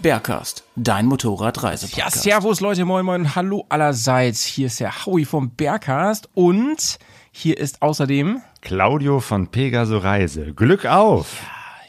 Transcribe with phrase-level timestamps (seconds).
[0.00, 2.22] Bergcast, dein Ja, Motorradreisepodcast.
[2.22, 4.44] servus Leute, moin moin, hallo allerseits.
[4.44, 6.98] Hier ist der Howie vom Bergcast und
[7.30, 10.52] hier ist außerdem, Claudio von Pegaso Reise.
[10.54, 11.42] Glück auf!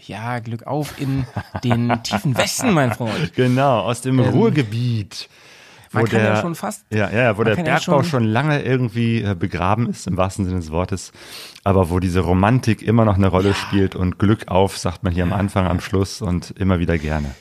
[0.05, 1.25] ja, Glück auf in
[1.63, 3.33] den tiefen Westen, mein Freund.
[3.35, 5.29] Genau, aus dem Ruhrgebiet.
[5.93, 8.09] Wo man kann der, ja schon fast- Ja, ja, wo der kann ja Bergbau schon-
[8.09, 11.11] schon, lange irgendwie äh, begraben ist, im wahrsten Sinne des Wortes.
[11.63, 15.23] Aber wo diese Romantik immer noch eine Rolle spielt und Glück auf, sagt man hier
[15.23, 17.31] am Anfang, am Schluss und immer wieder gerne.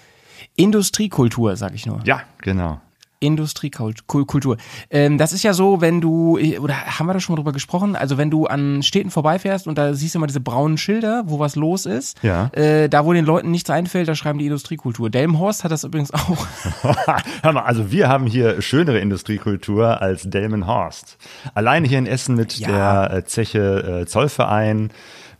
[0.56, 2.00] Industriekultur, sag ich nur.
[2.04, 2.80] Ja, genau.
[3.22, 4.56] Industriekultur.
[4.90, 7.96] Ähm, das ist ja so, wenn du, oder haben wir da schon mal drüber gesprochen?
[7.96, 11.38] Also wenn du an Städten vorbeifährst und da siehst du immer diese braunen Schilder, wo
[11.38, 12.22] was los ist.
[12.22, 12.48] Ja.
[12.52, 15.10] Äh, da, wo den Leuten nichts einfällt, da schreiben die Industriekultur.
[15.10, 16.46] Delmenhorst hat das übrigens auch.
[17.42, 21.16] Hör mal, also wir haben hier schönere Industriekultur als Delmenhorst.
[21.54, 23.08] Allein hier in Essen mit Ja.
[23.08, 24.90] der äh, Zeche äh, Zollverein,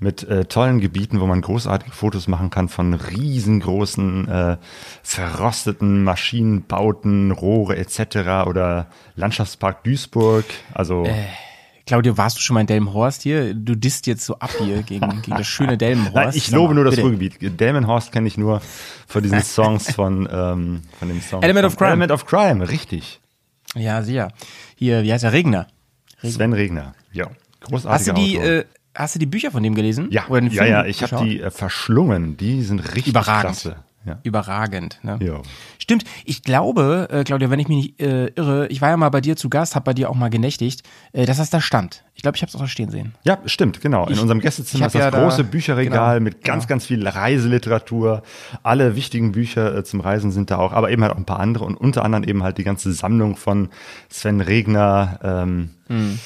[0.02, 4.56] mit äh, tollen Gebieten, wo man großartige Fotos machen kann von riesengroßen, äh,
[5.02, 8.46] verrosteten Maschinenbauten, Rohre etc.
[8.46, 10.44] oder Landschaftspark Duisburg.
[10.74, 11.24] Also Äh,
[11.86, 13.54] Claudio, warst du schon mal in Delmenhorst hier?
[13.54, 16.14] Du disst jetzt so ab hier gegen, gegen das schöne Delmenhorst.
[16.14, 17.02] Nein, ich lobe nur das bitte.
[17.06, 17.60] Ruhrgebiet.
[17.60, 18.60] Delmenhorst kenne ich nur
[19.06, 21.42] von diesen Songs von, ähm, von dem Song.
[21.42, 21.90] Element of Crime.
[21.90, 23.20] Element of Crime, richtig.
[23.74, 24.32] Ja, sicher.
[24.76, 25.32] Hier, wie heißt der?
[25.32, 25.66] Regner.
[26.22, 26.94] Sven Regner.
[27.12, 27.26] Ja,
[27.60, 28.64] großartiger Hast du die, äh,
[28.94, 30.08] hast du die Bücher von dem gelesen?
[30.10, 32.36] Ja, Oder den ja, Film ja, ich habe die äh, verschlungen.
[32.36, 33.42] Die sind richtig Überragend.
[33.42, 33.76] klasse.
[34.04, 34.18] Ja.
[34.24, 34.98] Überragend.
[35.04, 35.16] Ne?
[35.22, 35.42] Jo.
[35.78, 36.02] Stimmt.
[36.24, 39.20] Ich glaube, äh, Claudia, wenn ich mich nicht äh, irre, ich war ja mal bei
[39.20, 40.82] dir zu Gast, habe bei dir auch mal genächtigt,
[41.12, 42.02] äh, dass das da stand.
[42.14, 43.14] Ich glaube, ich habe es auch da stehen sehen.
[43.22, 44.06] ja, stimmt, genau.
[44.06, 46.74] In Ich- unserem Gästezimmer ist das ja da- große Bücherregal genau, mit ganz, genau.
[46.74, 48.22] ganz viel Reiseliteratur.
[48.64, 51.38] Alle wichtigen Bücher äh, zum Reisen sind da auch, aber eben halt auch ein paar
[51.38, 53.68] andere und unter anderem eben halt die ganze Sammlung von
[54.08, 56.18] Sven Regner, ähm, Hm.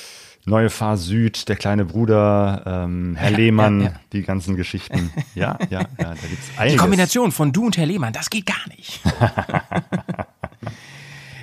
[0.48, 3.94] Neue Fahr Süd, der kleine Bruder, ähm, Herr Lehmann, ja, ja.
[4.12, 5.10] die ganzen Geschichten.
[5.34, 6.80] Ja, ja, ja, da gibt's Die einiges.
[6.80, 9.02] Kombination von du und Herr Lehmann, das geht gar nicht.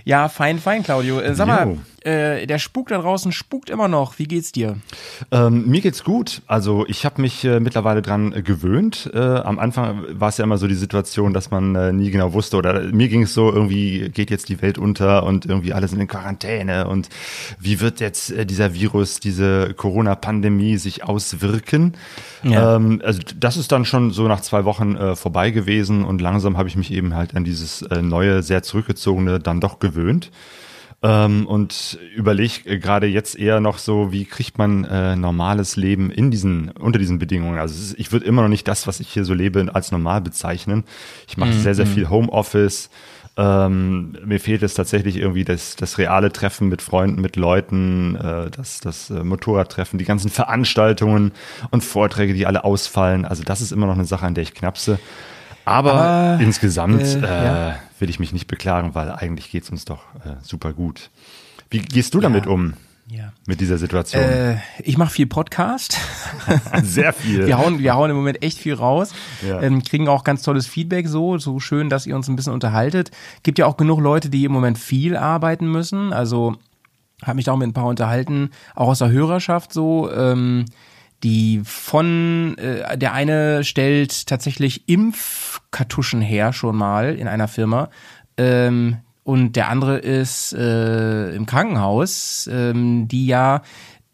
[0.05, 1.19] ja, fein, fein, Claudio.
[1.19, 4.19] Äh, sag mal, äh, der Spuk da draußen spukt immer noch.
[4.19, 4.77] Wie geht's dir?
[5.31, 6.41] Ähm, mir geht's gut.
[6.47, 9.09] Also ich habe mich äh, mittlerweile dran äh, gewöhnt.
[9.13, 12.33] Äh, am Anfang war es ja immer so die Situation, dass man äh, nie genau
[12.33, 15.87] wusste oder mir ging es so, irgendwie geht jetzt die Welt unter und irgendwie alle
[15.87, 17.09] sind in Quarantäne und
[17.59, 21.93] wie wird jetzt äh, dieser Virus, diese Corona-Pandemie sich auswirken?
[22.43, 22.75] Ja.
[22.75, 26.67] Ähm, also das ist dann schon so nach zwei Wochen vorbei gewesen und langsam habe
[26.67, 30.31] ich mich eben halt an dieses neue, sehr zurückgezogene dann doch gewöhnt.
[31.05, 36.31] Ähm, und überlege gerade jetzt eher noch so, wie kriegt man äh, normales Leben in
[36.31, 37.59] diesen, unter diesen Bedingungen.
[37.59, 40.85] Also ich würde immer noch nicht das, was ich hier so lebe, als normal bezeichnen.
[41.27, 42.89] Ich mache sehr, sehr viel Homeoffice.
[43.35, 48.51] Ähm, mir fehlt es tatsächlich irgendwie das, das reale Treffen mit Freunden, mit Leuten, äh,
[48.51, 51.31] das, das äh, Motorradtreffen, die ganzen Veranstaltungen
[51.71, 53.25] und Vorträge, die alle ausfallen.
[53.25, 54.99] Also das ist immer noch eine Sache, an der ich knapse.
[55.65, 57.75] Aber, Aber, insgesamt äh, äh, ja.
[57.99, 61.09] will ich mich nicht beklagen, weil eigentlich geht's uns doch äh, super gut.
[61.69, 62.73] Wie gehst du damit um,
[63.07, 63.31] Ja.
[63.47, 64.21] mit dieser Situation?
[64.23, 65.97] Äh, ich mache viel Podcast.
[66.83, 67.47] Sehr viel.
[67.47, 69.13] Wir hauen, wir hauen im Moment echt viel raus,
[69.47, 69.61] Ja.
[69.61, 73.11] ähm, kriegen auch ganz tolles Feedback so, so schön, dass ihr uns ein bisschen unterhaltet.
[73.43, 76.11] Gibt ja auch genug Leute, die im Moment viel arbeiten müssen.
[76.13, 76.55] Also
[77.23, 80.11] habe mich da auch mit ein paar unterhalten, auch aus der Hörerschaft so.
[80.11, 80.65] Ähm,
[81.23, 87.89] die von äh, der eine stellt tatsächlich Impfkartuschen her schon mal in einer Firma.
[88.37, 93.61] Ähm, und der andere ist äh, im Krankenhaus, ähm, die ja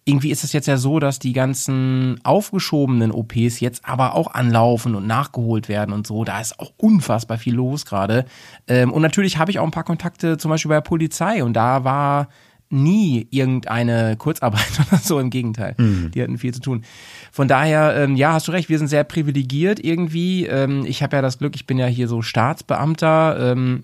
[0.05, 4.95] irgendwie ist es jetzt ja so, dass die ganzen aufgeschobenen OPs jetzt aber auch anlaufen
[4.95, 6.23] und nachgeholt werden und so.
[6.23, 8.25] Da ist auch unfassbar viel los gerade.
[8.67, 11.53] Ähm, und natürlich habe ich auch ein paar Kontakte zum Beispiel bei der Polizei und
[11.53, 12.29] da war
[12.69, 15.75] nie irgendeine Kurzarbeit oder so, im Gegenteil.
[16.13, 16.83] Die hatten viel zu tun.
[17.31, 20.45] Von daher, ähm, ja, hast du recht, wir sind sehr privilegiert irgendwie.
[20.45, 23.83] Ähm, ich habe ja das Glück, ich bin ja hier so Staatsbeamter ähm,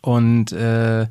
[0.00, 1.06] und äh,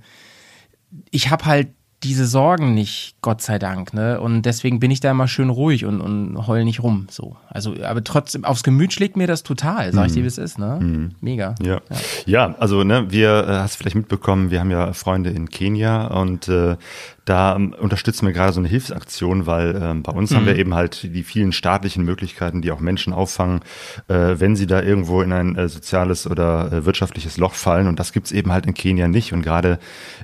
[1.12, 1.70] ich habe halt
[2.04, 4.20] diese Sorgen nicht, Gott sei Dank, ne?
[4.20, 7.08] Und deswegen bin ich da immer schön ruhig und, und heul nicht rum.
[7.10, 7.38] So.
[7.50, 10.60] Also, aber trotzdem, aufs Gemüt schlägt mir das total, sag ich dir, wie es ist,
[10.60, 11.12] ne?
[11.22, 11.56] Mega.
[11.62, 11.82] Ja.
[12.26, 16.08] ja, also ne, wir, äh, hast du vielleicht mitbekommen, wir haben ja Freunde in Kenia
[16.08, 16.76] und äh,
[17.26, 20.36] da ähm, unterstützen wir gerade so eine Hilfsaktion, weil ähm, bei uns mhm.
[20.36, 23.62] haben wir eben halt die vielen staatlichen Möglichkeiten, die auch Menschen auffangen,
[24.08, 27.88] äh, wenn sie da irgendwo in ein äh, soziales oder äh, wirtschaftliches Loch fallen.
[27.88, 29.34] Und das gibt's eben halt in Kenia nicht.
[29.34, 29.80] Und gerade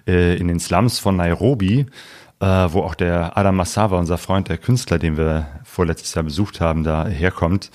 [0.07, 1.86] äh, in den Slums von Nairobi
[2.40, 6.62] äh, wo auch der Adam Massawa, unser Freund, der Künstler, den wir vorletztes Jahr besucht
[6.62, 7.70] haben, da herkommt.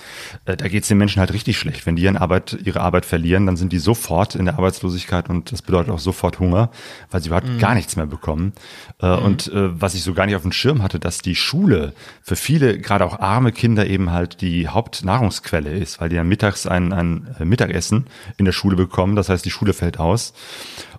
[0.45, 1.85] Äh, da geht es den Menschen halt richtig schlecht.
[1.85, 5.51] Wenn die ihren Arbeit, ihre Arbeit verlieren, dann sind die sofort in der Arbeitslosigkeit und
[5.51, 6.69] das bedeutet auch sofort Hunger,
[7.11, 7.59] weil sie überhaupt mhm.
[7.59, 8.53] gar nichts mehr bekommen.
[9.01, 9.25] Äh, mhm.
[9.25, 12.35] Und äh, was ich so gar nicht auf dem Schirm hatte, dass die Schule für
[12.35, 16.91] viele, gerade auch arme Kinder, eben halt die Hauptnahrungsquelle ist, weil die dann mittags ein,
[16.91, 18.07] ein Mittagessen
[18.37, 19.15] in der Schule bekommen.
[19.15, 20.33] Das heißt, die Schule fällt aus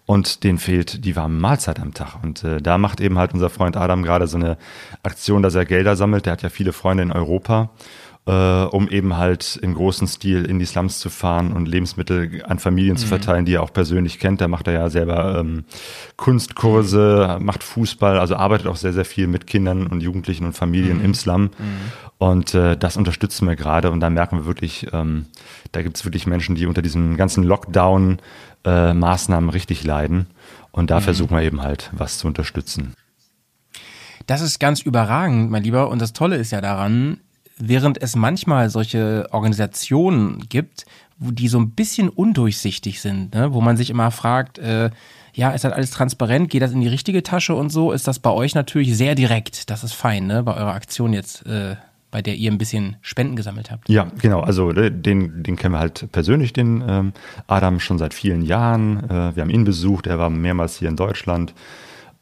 [0.06, 2.22] und denen fehlt die warme Mahlzeit am Tag.
[2.22, 4.56] Und äh, da macht eben halt unser Freund Adam gerade so eine
[5.02, 6.26] Aktion, dass er Gelder sammelt.
[6.26, 7.70] Der hat ja viele Freunde in Europa,
[8.26, 12.60] äh, um eben halt im großen Stil in die Slums zu fahren und Lebensmittel an
[12.60, 12.98] Familien mhm.
[12.98, 14.40] zu verteilen, die er auch persönlich kennt.
[14.40, 15.64] Da macht er ja selber ähm,
[16.16, 20.98] Kunstkurse, macht Fußball, also arbeitet auch sehr, sehr viel mit Kindern und Jugendlichen und Familien
[20.98, 21.04] mhm.
[21.04, 21.42] im Slum.
[21.42, 21.50] Mhm.
[22.18, 25.26] Und äh, das unterstützen wir gerade und da merken wir wirklich, ähm,
[25.72, 28.18] da gibt es wirklich Menschen, die unter diesem ganzen Lockdown
[28.66, 30.26] äh, Maßnahmen richtig leiden.
[30.72, 31.04] Und da mhm.
[31.04, 32.94] versuchen wir eben halt, was zu unterstützen.
[34.26, 35.88] Das ist ganz überragend, mein Lieber.
[35.88, 37.20] Und das Tolle ist ja daran,
[37.56, 40.84] während es manchmal solche Organisationen gibt,
[41.18, 43.54] die so ein bisschen undurchsichtig sind, ne?
[43.54, 44.90] wo man sich immer fragt, äh,
[45.32, 48.18] ja, ist das alles transparent, geht das in die richtige Tasche und so, ist das
[48.18, 49.70] bei euch natürlich sehr direkt.
[49.70, 50.42] Das ist fein, ne?
[50.42, 51.76] Bei eurer Aktion jetzt äh,
[52.10, 53.88] bei der ihr ein bisschen Spenden gesammelt habt.
[53.88, 54.40] Ja, genau.
[54.40, 57.12] Also äh, den, den kennen wir halt persönlich, den ähm,
[57.46, 59.04] Adam, schon seit vielen Jahren.
[59.04, 61.54] Äh, wir haben ihn besucht, er war mehrmals hier in Deutschland.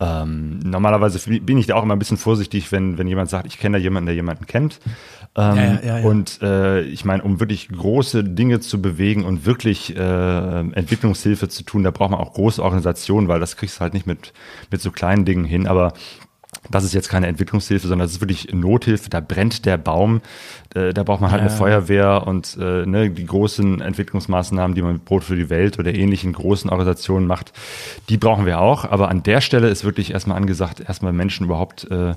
[0.00, 3.58] Ähm, normalerweise bin ich da auch immer ein bisschen vorsichtig, wenn, wenn jemand sagt, ich
[3.58, 4.80] kenne da jemanden, der jemanden kennt.
[5.36, 9.46] Ähm, ja, ja, ja, und äh, ich meine, um wirklich große Dinge zu bewegen und
[9.46, 13.80] wirklich äh, Entwicklungshilfe zu tun, da braucht man auch große Organisationen, weil das kriegst du
[13.80, 14.32] halt nicht mit,
[14.70, 15.66] mit so kleinen Dingen hin.
[15.66, 15.92] Aber
[16.70, 19.10] das ist jetzt keine Entwicklungshilfe, sondern das ist wirklich Nothilfe.
[19.10, 20.20] Da brennt der Baum,
[20.74, 21.48] äh, da braucht man halt ja.
[21.48, 25.78] eine Feuerwehr und äh, ne, die großen Entwicklungsmaßnahmen, die man mit Brot für die Welt
[25.78, 27.52] oder ähnlichen großen Organisationen macht,
[28.08, 28.84] die brauchen wir auch.
[28.84, 32.14] Aber an der Stelle ist wirklich erstmal angesagt, erstmal Menschen überhaupt äh,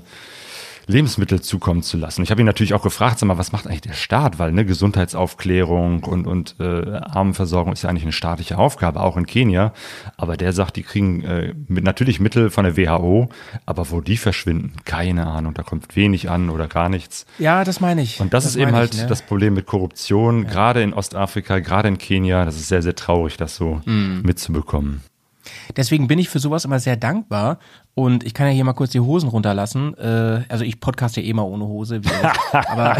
[0.88, 2.22] Lebensmittel zukommen zu lassen.
[2.22, 4.38] Ich habe ihn natürlich auch gefragt, sag mal, was macht eigentlich der Staat?
[4.38, 9.26] Weil ne, Gesundheitsaufklärung und, und äh, Armenversorgung ist ja eigentlich eine staatliche Aufgabe, auch in
[9.26, 9.72] Kenia.
[10.16, 13.28] Aber der sagt, die kriegen äh, mit, natürlich Mittel von der WHO,
[13.66, 15.52] aber wo die verschwinden, keine Ahnung.
[15.52, 17.26] Da kommt wenig an oder gar nichts.
[17.38, 18.20] Ja, das meine ich.
[18.20, 19.06] Und das, das ist eben halt ich, ne?
[19.06, 20.50] das Problem mit Korruption, ja.
[20.50, 22.46] gerade in Ostafrika, gerade in Kenia.
[22.46, 24.22] Das ist sehr, sehr traurig, das so mm.
[24.22, 25.02] mitzubekommen.
[25.76, 27.58] Deswegen bin ich für sowas immer sehr dankbar.
[27.94, 29.96] Und ich kann ja hier mal kurz die Hosen runterlassen.
[29.98, 32.00] Äh, also ich podcast ja eh mal ohne Hose.
[32.52, 32.96] aber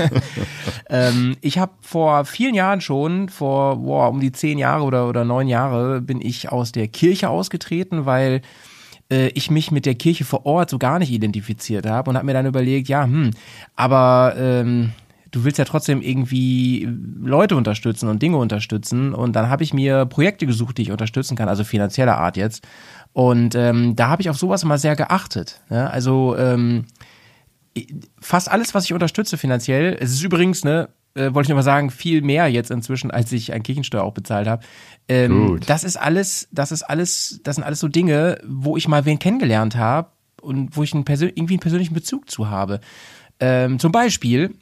[0.90, 5.24] ähm, ich habe vor vielen Jahren schon, vor boah, um die zehn Jahre oder, oder
[5.24, 8.42] neun Jahre, bin ich aus der Kirche ausgetreten, weil
[9.12, 12.26] äh, ich mich mit der Kirche vor Ort so gar nicht identifiziert habe und habe
[12.26, 13.30] mir dann überlegt, ja, hm,
[13.76, 14.92] aber ähm,
[15.32, 16.88] du willst ja trotzdem irgendwie
[17.20, 19.12] Leute unterstützen und Dinge unterstützen.
[19.14, 22.64] Und dann habe ich mir Projekte gesucht, die ich unterstützen kann, also finanzieller Art jetzt.
[23.12, 25.60] Und ähm, da habe ich auf sowas immer sehr geachtet.
[25.70, 25.88] Ja?
[25.88, 26.84] Also ähm,
[28.20, 31.90] fast alles, was ich unterstütze finanziell, es ist übrigens, ne, äh, wollte ich nochmal sagen,
[31.90, 34.62] viel mehr jetzt inzwischen, als ich ein Kirchensteuer auch bezahlt habe.
[35.08, 35.70] Ähm, Gut.
[35.70, 39.18] Das ist alles, das ist alles, das sind alles so Dinge, wo ich mal wen
[39.18, 40.10] kennengelernt habe
[40.42, 42.80] und wo ich einen irgendwie einen persönlichen Bezug zu habe.
[43.40, 44.54] Ähm, zum Beispiel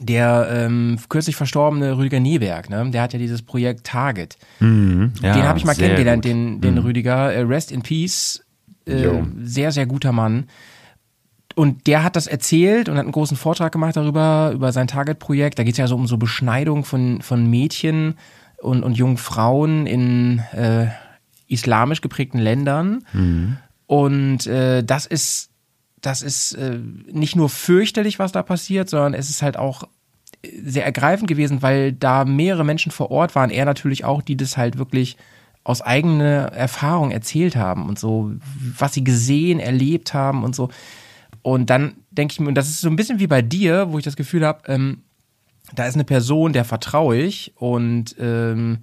[0.00, 2.90] der ähm, kürzlich verstorbene Rüdiger Nieberg, ne?
[2.90, 4.36] der hat ja dieses Projekt Target.
[4.60, 6.30] Mhm, ja, den habe ich mal kennengelernt, gut.
[6.30, 6.80] den, den mhm.
[6.80, 7.32] Rüdiger.
[7.32, 8.44] Äh, Rest in Peace,
[8.86, 9.08] äh,
[9.42, 10.46] sehr, sehr guter Mann.
[11.54, 15.58] Und der hat das erzählt und hat einen großen Vortrag gemacht darüber, über sein Target-Projekt.
[15.58, 18.14] Da geht es ja so um so Beschneidung von, von Mädchen
[18.62, 20.86] und, und jungen Frauen in äh,
[21.48, 23.04] islamisch geprägten Ländern.
[23.12, 23.56] Mhm.
[23.86, 25.50] Und äh, das ist
[26.00, 26.78] das ist äh,
[27.10, 29.84] nicht nur fürchterlich, was da passiert, sondern es ist halt auch
[30.64, 34.56] sehr ergreifend gewesen, weil da mehrere Menschen vor Ort waren, er natürlich auch, die das
[34.56, 35.16] halt wirklich
[35.64, 38.32] aus eigener Erfahrung erzählt haben und so,
[38.78, 40.70] was sie gesehen, erlebt haben und so.
[41.42, 43.98] Und dann denke ich mir, und das ist so ein bisschen wie bei dir, wo
[43.98, 45.02] ich das Gefühl habe, ähm,
[45.74, 48.78] da ist eine Person, der vertraue ich und ähm,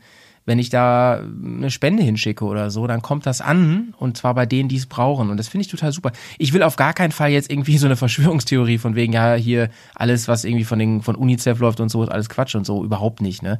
[0.45, 4.45] wenn ich da eine Spende hinschicke oder so, dann kommt das an und zwar bei
[4.45, 5.29] denen, die es brauchen.
[5.29, 6.11] Und das finde ich total super.
[6.37, 9.69] Ich will auf gar keinen Fall jetzt irgendwie so eine Verschwörungstheorie von wegen, ja, hier
[9.95, 12.83] alles, was irgendwie von, den, von UNICEF läuft und so, ist alles Quatsch und so,
[12.83, 13.41] überhaupt nicht.
[13.41, 13.59] Ne?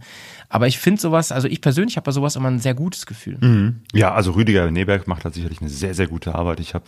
[0.49, 3.37] Aber ich finde sowas, also ich persönlich habe bei sowas immer ein sehr gutes Gefühl.
[3.41, 3.81] Mhm.
[3.93, 6.59] Ja, also Rüdiger Neberg macht da sicherlich eine sehr, sehr gute Arbeit.
[6.59, 6.85] Ich habe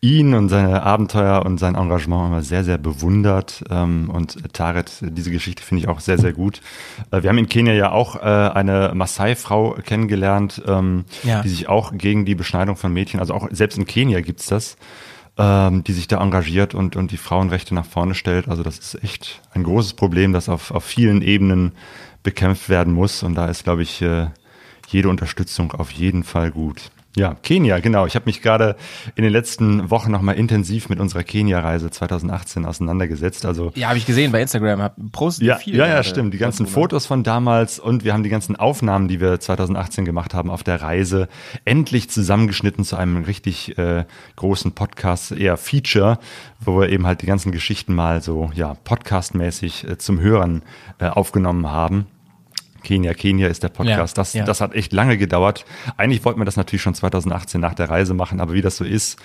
[0.00, 3.64] ihn und seine Abenteuer und sein Engagement immer sehr, sehr bewundert.
[3.70, 6.60] Ähm, und Tarek, diese Geschichte finde ich auch sehr, sehr gut.
[7.10, 11.42] Äh, wir haben in Kenia ja auch äh, eine Maasai-Frau kennengelernt, ähm, Ja.
[11.42, 14.76] die sich auch gegen die Beschneidung von Mädchen, also auch selbst in Kenia gibt's das,
[15.36, 18.48] ähm, die sich da engagiert und, und die Frauenrechte nach vorne stellt.
[18.48, 21.72] Also das ist echt ein großes Problem, das auf, auf vielen Ebenen
[22.22, 23.22] bekämpft werden muss.
[23.22, 24.26] Und da ist, glaube ich, äh,
[24.88, 26.90] jede Unterstützung auf jeden Fall gut.
[27.16, 28.06] Ja, Kenia, genau.
[28.06, 28.74] Ich habe mich gerade
[29.14, 33.46] in den letzten Wochen nochmal intensiv mit unserer Kenia-Reise 2018 auseinandergesetzt.
[33.46, 34.82] Also Ja, habe ich gesehen bei Instagram.
[34.82, 36.34] Hab, postet ja, viel ja, ja, stimmt.
[36.34, 36.66] Die ganzen?
[36.66, 40.64] Fotos von damals und wir haben die ganzen Aufnahmen, die wir 2018 gemacht haben auf
[40.64, 41.28] der Reise,
[41.64, 44.04] endlich zusammengeschnitten zu einem richtig äh,
[44.34, 46.18] großen Podcast, eher Feature,
[46.58, 50.62] wo wir eben halt die ganzen Geschichten mal so, ja, podcastmäßig äh, zum Hören
[50.98, 52.06] äh, aufgenommen haben.
[52.84, 54.16] Kenia, Kenia ist der Podcast.
[54.16, 54.44] Ja, das, ja.
[54.44, 55.64] das hat echt lange gedauert.
[55.96, 58.84] Eigentlich wollten wir das natürlich schon 2018 nach der Reise machen, aber wie das so
[58.84, 59.18] ist,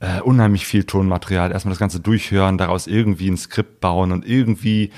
[0.00, 1.52] äh, unheimlich viel Tonmaterial.
[1.52, 4.90] Erstmal das Ganze durchhören, daraus irgendwie ein Skript bauen und irgendwie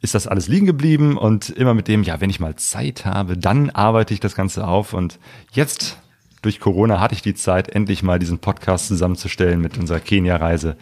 [0.00, 3.36] ist das alles liegen geblieben und immer mit dem, ja, wenn ich mal Zeit habe,
[3.36, 5.18] dann arbeite ich das Ganze auf und
[5.52, 5.98] jetzt
[6.42, 10.76] durch Corona hatte ich die Zeit, endlich mal diesen Podcast zusammenzustellen mit unserer Kenia-Reise.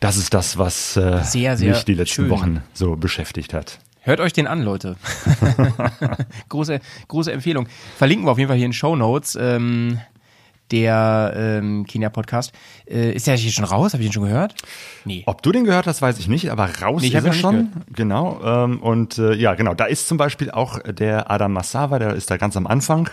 [0.00, 2.30] Das ist das, was äh, Sehr, sehr mich die letzten schön.
[2.30, 3.78] Wochen so beschäftigt hat.
[4.00, 4.96] Hört euch den an, Leute.
[6.48, 7.68] große, große Empfehlung.
[7.96, 9.36] Verlinken wir auf jeden Fall hier in Show Notes.
[9.40, 9.98] Ähm,
[10.70, 12.52] der ähm, Kenia-Podcast.
[12.88, 13.92] Äh, ist der hier schon raus?
[13.92, 14.54] Habe ich den schon gehört?
[15.04, 15.22] Nee.
[15.26, 17.72] Ob du den gehört hast, weiß ich nicht, aber raus Nee, ich ist er schon.
[17.94, 18.40] Genau.
[18.44, 19.74] Ähm, und äh, ja, genau.
[19.74, 23.10] Da ist zum Beispiel auch der Adam Massawa, der ist da ganz am Anfang,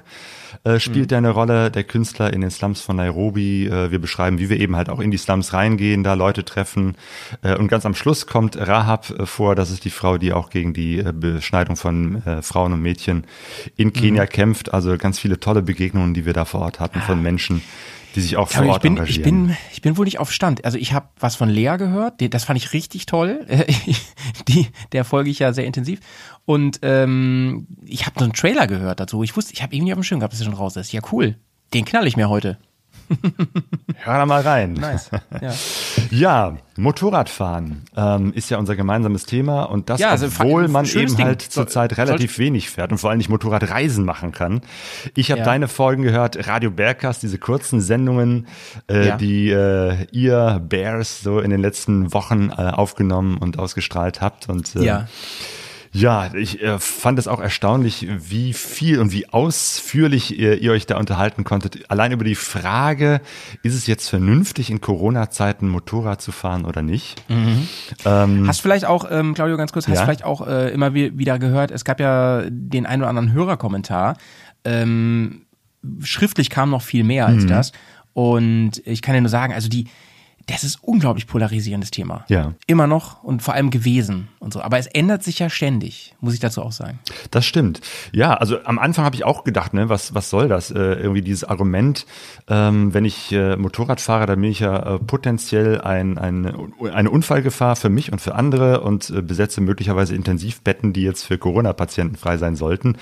[0.63, 1.17] äh, spielt Mhm.
[1.17, 3.67] eine Rolle, der Künstler in den Slums von Nairobi.
[3.67, 6.95] Äh, wir beschreiben, wie wir eben halt auch in die Slums reingehen, da Leute treffen.
[7.41, 10.49] Äh, und ganz am Schluss kommt Rahab äh, vor, das ist die Frau, die auch
[10.49, 13.25] gegen die äh, Beschneidung von äh, Frauen und Mädchen
[13.75, 14.29] in Kenia Mhm.
[14.29, 14.73] kämpft.
[14.73, 17.61] Also ganz viele tolle Begegnungen, die wir da vor Ort hatten von Menschen,
[18.15, 19.47] die sich auch vor Ort ich bin, ich engagieren.
[19.47, 20.63] bin, ich bin wohl nicht auf Stand.
[20.65, 23.45] Also ich habe was von Lea gehört, das fand ich richtig toll.
[24.47, 25.99] Die, der folge ich ja sehr intensiv.
[26.45, 29.23] Und ähm, ich habe so einen Trailer gehört dazu.
[29.23, 30.91] Ich wusste, ich habe irgendwie auf dem Schirm gehabt, dass er schon raus ist.
[30.91, 31.35] Ja, cool.
[31.73, 32.57] Den knall ich mir heute.
[33.97, 34.73] Hör da mal rein.
[34.73, 35.09] Nice.
[35.41, 35.53] Ja.
[36.11, 41.15] Ja, Motorradfahren ähm, ist ja unser gemeinsames Thema und das, Ja, also obwohl man eben
[41.15, 41.25] Ding.
[41.25, 44.61] halt zurzeit relativ wenig fährt und vor allem nicht Motorradreisen machen kann.
[45.15, 45.45] Ich habe Ja.
[45.45, 48.47] deine Folgen gehört, Radio Bergcast, diese kurzen Sendungen,
[48.87, 54.49] äh, die äh, ihr Bears so in den letzten Wochen äh, aufgenommen und ausgestrahlt habt
[54.49, 55.07] und äh, ja.
[55.97, 60.85] Ja, ich äh, fand es auch erstaunlich, wie viel und wie ausführlich ihr, ihr euch
[60.85, 61.89] da unterhalten konntet.
[61.89, 63.21] Allein über die Frage,
[63.63, 67.23] ist es jetzt vernünftig, in Corona-Zeiten Motorrad zu fahren oder nicht?
[68.05, 70.03] Ähm, Hast vielleicht auch, ähm, Claudio, ganz kurz, hast Ja?
[70.03, 74.17] vielleicht auch äh, immer wi- wieder gehört, es gab ja den einen oder anderen Hörerkommentar.
[74.65, 75.43] Ähm,
[76.01, 77.33] schriftlich kam noch viel mehr Mhm.
[77.35, 77.71] als das.
[78.13, 79.87] Und ich kann dir nur sagen, also die,
[80.47, 82.25] das ist unglaublich polarisierendes Thema.
[82.27, 82.53] Ja.
[82.67, 84.61] Immer noch und vor allem gewesen und so.
[84.61, 86.99] Aber es ändert sich ja ständig, muss ich dazu auch sagen.
[87.31, 87.81] Das stimmt.
[88.11, 90.69] Ja, also am Anfang habe ich auch gedacht, ne, was, was soll das?
[90.69, 92.05] Äh, irgendwie dieses Argument,
[92.47, 97.09] ähm, wenn ich äh, Motorrad fahre, dann bin ich ja äh, potenziell ein, ein, eine
[97.09, 102.17] Unfallgefahr für mich und für andere und äh, besetze möglicherweise Intensivbetten, die jetzt für Corona-Patienten
[102.17, 102.97] frei sein sollten.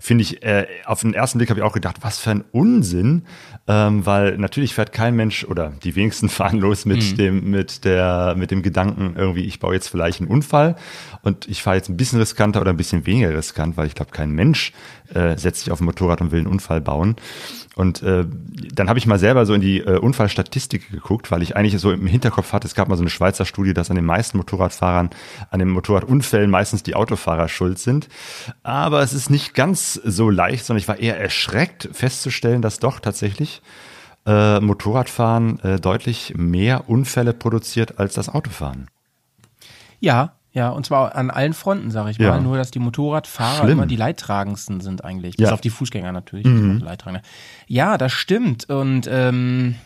[0.00, 3.24] Finde ich, äh, auf den ersten Blick habe ich auch gedacht, was für ein Unsinn,
[3.68, 8.34] ähm, weil natürlich fährt kein Mensch oder die wenigsten fahren los mit dem, mit der,
[8.36, 10.74] mit dem Gedanken irgendwie, ich baue jetzt vielleicht einen Unfall
[11.22, 14.10] und ich fahre jetzt ein bisschen riskanter oder ein bisschen weniger riskant, weil ich glaube,
[14.10, 14.72] kein Mensch
[15.14, 17.16] äh, setzt sich auf ein Motorrad und will einen Unfall bauen.
[17.78, 18.24] Und äh,
[18.74, 21.92] dann habe ich mal selber so in die äh, Unfallstatistik geguckt, weil ich eigentlich so
[21.92, 25.10] im Hinterkopf hatte, es gab mal so eine Schweizer Studie, dass an den meisten Motorradfahrern,
[25.50, 28.08] an den Motorradunfällen meistens die Autofahrer schuld sind.
[28.64, 32.98] Aber es ist nicht ganz so leicht, sondern ich war eher erschreckt festzustellen, dass doch
[32.98, 33.62] tatsächlich
[34.26, 38.88] äh, Motorradfahren äh, deutlich mehr Unfälle produziert als das Autofahren.
[40.00, 42.30] Ja, ja, und zwar an allen Fronten, sage ich Ja.
[42.30, 42.40] mal.
[42.40, 43.70] Nur, dass die Motorradfahrer Schlimm.
[43.70, 45.36] immer die leidtragendsten sind eigentlich.
[45.38, 45.44] Ja.
[45.46, 46.44] Bis auf die Fußgänger natürlich.
[46.46, 46.50] die
[46.80, 47.22] auch Leidtragende.
[47.68, 48.68] Ja, das stimmt.
[48.68, 49.76] Und ähm,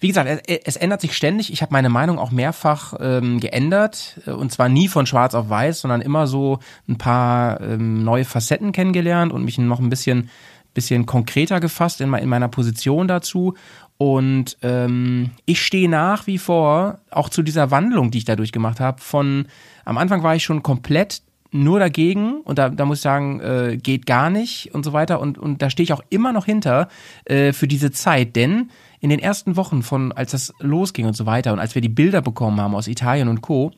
[0.00, 1.52] wie gesagt, es, es ändert sich ständig.
[1.52, 4.20] Ich habe meine Meinung auch mehrfach ähm, geändert.
[4.26, 6.58] Und zwar nie von schwarz auf weiß, sondern immer so
[6.88, 10.30] ein paar ähm, neue Facetten kennengelernt und mich noch ein bisschen,
[10.74, 13.54] bisschen konkreter gefasst in meiner Position dazu.
[13.98, 18.78] Und ähm, ich stehe nach wie vor auch zu dieser Wandlung, die ich dadurch gemacht
[18.78, 19.00] habe.
[19.00, 19.46] Von
[19.84, 23.78] am Anfang war ich schon komplett nur dagegen und da, da muss ich sagen, äh,
[23.82, 25.20] geht gar nicht und so weiter.
[25.20, 26.88] Und, und da stehe ich auch immer noch hinter
[27.24, 31.26] äh, für diese Zeit, denn in den ersten Wochen von, als das losging und so
[31.26, 33.72] weiter und als wir die Bilder bekommen haben aus Italien und Co.,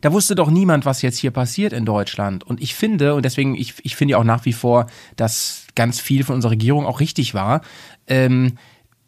[0.00, 2.42] da wusste doch niemand, was jetzt hier passiert in Deutschland.
[2.42, 6.24] Und ich finde, und deswegen, ich, ich finde auch nach wie vor, dass ganz viel
[6.24, 7.60] von unserer Regierung auch richtig war.
[8.08, 8.54] Ähm,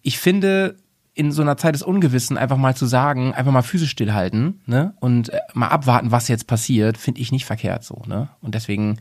[0.02, 0.76] ich finde,
[1.14, 4.94] in so einer Zeit des Ungewissen einfach mal zu sagen, einfach mal Füße stillhalten, ne?
[5.00, 8.28] Und äh, mal abwarten, was jetzt passiert, finde ich nicht verkehrt so, ne?
[8.40, 8.98] Und deswegen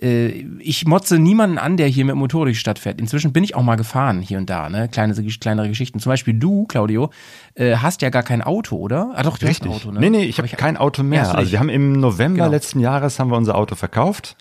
[0.00, 0.28] äh,
[0.60, 3.00] ich motze niemanden an, der hier mit Motorrad durch die Stadt fährt.
[3.00, 4.88] Inzwischen bin ich auch mal gefahren hier und da, ne?
[4.88, 5.98] Kleine, kleinere Geschichten.
[5.98, 7.10] Zum Beispiel du, Claudio,
[7.54, 9.12] äh, hast ja gar kein Auto, oder?
[9.14, 9.70] Ah doch, du Richtig.
[9.70, 10.00] hast ein Auto, ne?
[10.00, 11.34] Nee, nee, ich habe hab kein Auto mehr.
[11.34, 12.50] Also wir haben im November genau.
[12.50, 14.36] letzten Jahres haben wir unser Auto verkauft.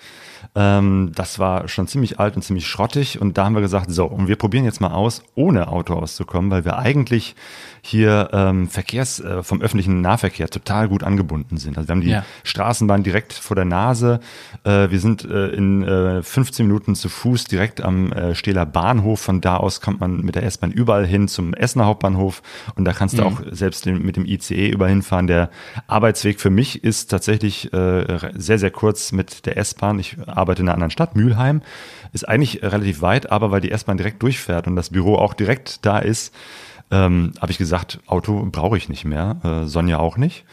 [0.55, 4.05] Ähm, das war schon ziemlich alt und ziemlich schrottig und da haben wir gesagt, so,
[4.05, 7.35] und wir probieren jetzt mal aus, ohne Auto auszukommen, weil wir eigentlich
[7.81, 11.77] hier ähm, Verkehrs, äh, vom öffentlichen Nahverkehr total gut angebunden sind.
[11.77, 12.25] Also wir haben die ja.
[12.43, 14.19] Straßenbahn direkt vor der Nase.
[14.63, 19.21] Äh, wir sind äh, in äh, 15 Minuten zu Fuß direkt am äh, Stehler Bahnhof.
[19.21, 22.41] Von da aus kommt man mit der S-Bahn überall hin zum Essener Hauptbahnhof
[22.75, 23.21] und da kannst mhm.
[23.21, 25.27] du auch selbst den, mit dem ICE überall hinfahren.
[25.27, 25.49] Der
[25.87, 29.99] Arbeitsweg für mich ist tatsächlich äh, sehr, sehr kurz mit der S-Bahn.
[29.99, 31.61] Ich arbeite in einer anderen Stadt, Mülheim.
[32.13, 35.85] Ist eigentlich relativ weit, aber weil die S-Bahn direkt durchfährt und das Büro auch direkt
[35.85, 36.33] da ist,
[36.91, 40.45] ähm, habe ich gesagt, Auto brauche ich nicht mehr, äh, Sonja auch nicht.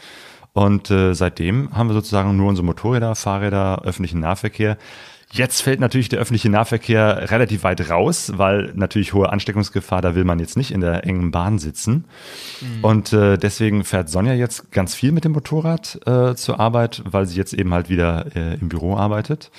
[0.53, 4.77] Und äh, seitdem haben wir sozusagen nur unsere Motorräder, Fahrräder, öffentlichen Nahverkehr.
[5.31, 10.23] Jetzt fällt natürlich der öffentliche Nahverkehr relativ weit raus, weil natürlich hohe Ansteckungsgefahr, da will
[10.23, 12.05] man jetzt nicht in der engen Bahn sitzen.
[12.61, 12.83] Mhm.
[12.83, 17.25] Und äh, deswegen fährt Sonja jetzt ganz viel mit dem Motorrad äh, zur Arbeit, weil
[17.25, 19.51] sie jetzt eben halt wieder äh, im Büro arbeitet.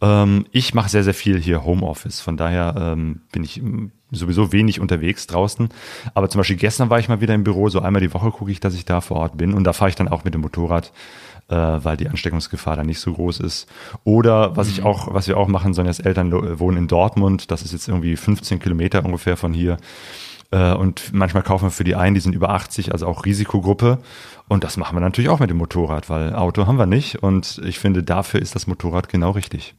[0.00, 2.20] Ähm, ich mache sehr, sehr viel hier Homeoffice.
[2.20, 3.62] Von daher ähm, bin ich
[4.10, 5.68] sowieso wenig unterwegs draußen.
[6.14, 8.50] Aber zum Beispiel gestern war ich mal wieder im Büro, so einmal die Woche gucke
[8.50, 9.54] ich, dass ich da vor Ort bin.
[9.54, 10.92] Und da fahre ich dann auch mit dem Motorrad,
[11.48, 13.68] äh, weil die Ansteckungsgefahr dann nicht so groß ist.
[14.04, 14.86] Oder was ich mhm.
[14.86, 17.50] auch, was wir auch machen, Sonjas Eltern wohnen in Dortmund.
[17.50, 19.76] Das ist jetzt irgendwie 15 Kilometer ungefähr von hier.
[20.50, 23.98] Äh, und manchmal kaufen wir für die einen, die sind über 80, also auch Risikogruppe.
[24.48, 27.22] Und das machen wir natürlich auch mit dem Motorrad, weil Auto haben wir nicht.
[27.22, 29.74] Und ich finde, dafür ist das Motorrad genau richtig.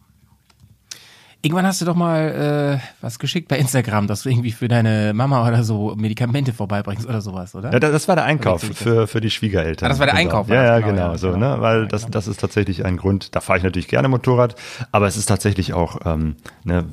[1.46, 5.14] Irgendwann hast du doch mal äh, was geschickt bei Instagram, dass du irgendwie für deine
[5.14, 7.72] Mama oder so Medikamente vorbeibringst oder sowas, oder?
[7.72, 9.86] Ja, das war der Einkauf für, für die Schwiegereltern.
[9.86, 10.28] Ah, das war der genau.
[10.28, 10.50] Einkauf.
[10.50, 11.58] Ja, ja, genau, genau so, genau.
[11.58, 11.62] ne?
[11.62, 13.36] Weil ja, das, das ist tatsächlich ein Grund.
[13.36, 14.56] Da fahre ich natürlich gerne Motorrad,
[14.92, 16.84] aber es ist tatsächlich auch, ähm, ne,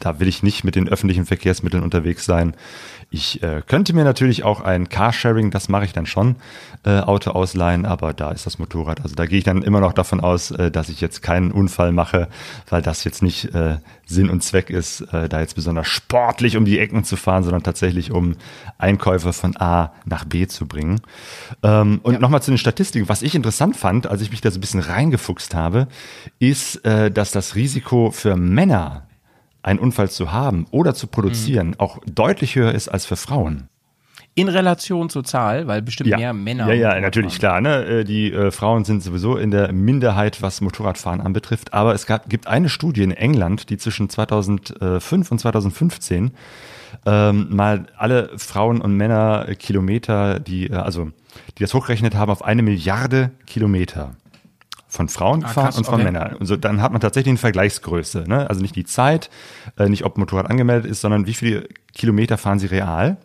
[0.00, 2.56] da will ich nicht mit den öffentlichen Verkehrsmitteln unterwegs sein.
[3.14, 6.34] Ich äh, könnte mir natürlich auch ein Carsharing, das mache ich dann schon,
[6.84, 9.02] äh, Auto ausleihen, aber da ist das Motorrad.
[9.02, 11.92] Also da gehe ich dann immer noch davon aus, äh, dass ich jetzt keinen Unfall
[11.92, 12.26] mache,
[12.68, 16.64] weil das jetzt nicht äh, Sinn und Zweck ist, äh, da jetzt besonders sportlich um
[16.64, 18.34] die Ecken zu fahren, sondern tatsächlich um
[18.78, 21.00] Einkäufe von A nach B zu bringen.
[21.62, 22.18] Ähm, und ja.
[22.18, 23.08] nochmal zu den Statistiken.
[23.08, 25.86] Was ich interessant fand, als ich mich da so ein bisschen reingefuchst habe,
[26.40, 29.06] ist, äh, dass das Risiko für Männer
[29.64, 31.74] einen Unfall zu haben oder zu produzieren, mhm.
[31.78, 33.68] auch deutlich höher ist als für Frauen.
[34.36, 36.16] In Relation zur Zahl, weil bestimmt ja.
[36.16, 36.66] mehr Männer.
[36.72, 37.60] Ja, ja, natürlich, klar.
[37.60, 37.84] Ne?
[37.84, 41.72] Äh, die äh, Frauen sind sowieso in der Minderheit, was Motorradfahren anbetrifft.
[41.72, 46.32] Aber es gab, gibt eine Studie in England, die zwischen 2005 und 2015
[47.06, 51.12] ähm, mal alle Frauen und Männer äh, Kilometer, die, äh, also,
[51.56, 54.16] die das hochgerechnet haben auf eine Milliarde Kilometer
[54.94, 56.04] von Frauen ah, gefahren krass, und von okay.
[56.04, 56.36] Männern.
[56.36, 58.24] Und so, dann hat man tatsächlich eine Vergleichsgröße.
[58.28, 58.48] Ne?
[58.48, 59.28] Also nicht die Zeit,
[59.76, 63.16] äh, nicht ob Motorrad angemeldet ist, sondern wie viele Kilometer fahren sie real.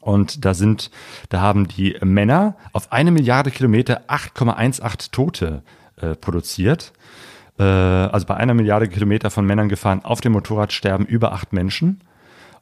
[0.00, 0.90] Und da sind,
[1.28, 5.62] da haben die Männer auf eine Milliarde Kilometer 8,18 Tote
[5.96, 6.92] äh, produziert.
[7.58, 11.52] Äh, also bei einer Milliarde Kilometer von Männern gefahren auf dem Motorrad sterben über acht
[11.52, 12.00] Menschen.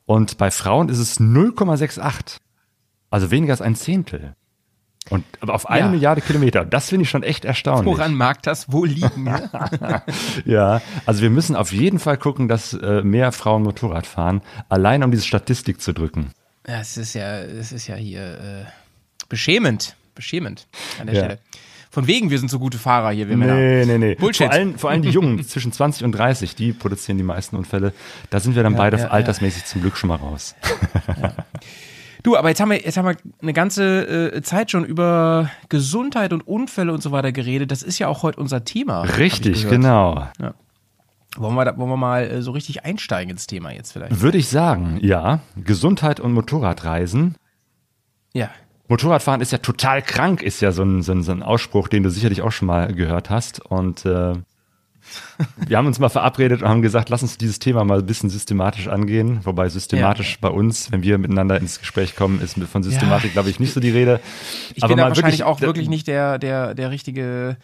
[0.04, 2.38] Und bei Frauen ist es 0,68.
[3.10, 4.34] Also weniger als ein Zehntel.
[5.08, 5.88] Und aber auf eine ja.
[5.88, 6.64] Milliarde Kilometer.
[6.64, 7.86] Das finde ich schon echt erstaunlich.
[7.86, 9.26] Woran mag das wohl liegen?
[10.44, 15.04] ja, also wir müssen auf jeden Fall gucken, dass äh, mehr Frauen Motorrad fahren, allein
[15.04, 16.32] um diese Statistik zu drücken.
[16.66, 18.64] Ja, es ist ja, es ist ja hier äh,
[19.28, 20.66] beschämend, beschämend
[21.00, 21.24] an der ja.
[21.24, 21.38] Stelle.
[21.96, 23.54] Von wegen, wir sind so gute Fahrer hier, wir nee, Männer.
[23.54, 24.14] Nee, nee, nee.
[24.16, 24.48] Bullshit.
[24.48, 27.94] Vor allem, vor allem die Jungen zwischen 20 und 30, die produzieren die meisten Unfälle.
[28.28, 30.54] Da sind wir dann ja, beide ja, altersmäßig zum Glück schon mal raus.
[32.26, 36.32] Du, aber jetzt haben wir, jetzt haben wir eine ganze äh, Zeit schon über Gesundheit
[36.32, 37.70] und Unfälle und so weiter geredet.
[37.70, 39.02] Das ist ja auch heute unser Thema.
[39.02, 40.26] Richtig, genau.
[40.40, 40.54] Ja.
[41.36, 44.20] Wollen wir, da, wollen wir mal äh, so richtig einsteigen ins Thema jetzt vielleicht?
[44.20, 45.38] Würde ich sagen, ja.
[45.54, 47.36] Gesundheit und Motorradreisen.
[48.32, 48.50] Ja.
[48.88, 52.02] Motorradfahren ist ja total krank, ist ja so ein, so ein, so ein Ausspruch, den
[52.02, 53.64] du sicherlich auch schon mal gehört hast.
[53.64, 54.32] Und äh,
[55.56, 58.30] wir haben uns mal verabredet und haben gesagt, lass uns dieses Thema mal ein bisschen
[58.30, 59.40] systematisch angehen.
[59.44, 60.38] Wobei systematisch ja.
[60.42, 63.32] bei uns, wenn wir miteinander ins Gespräch kommen, ist von Systematik, ja.
[63.32, 64.20] glaube ich, nicht so die Rede.
[64.74, 67.56] Ich Aber bin da wahrscheinlich wirklich, auch wirklich nicht der, der, der richtige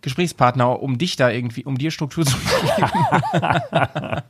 [0.00, 2.36] Gesprächspartner, um dich da irgendwie, um dir Struktur zu
[2.76, 4.22] geben.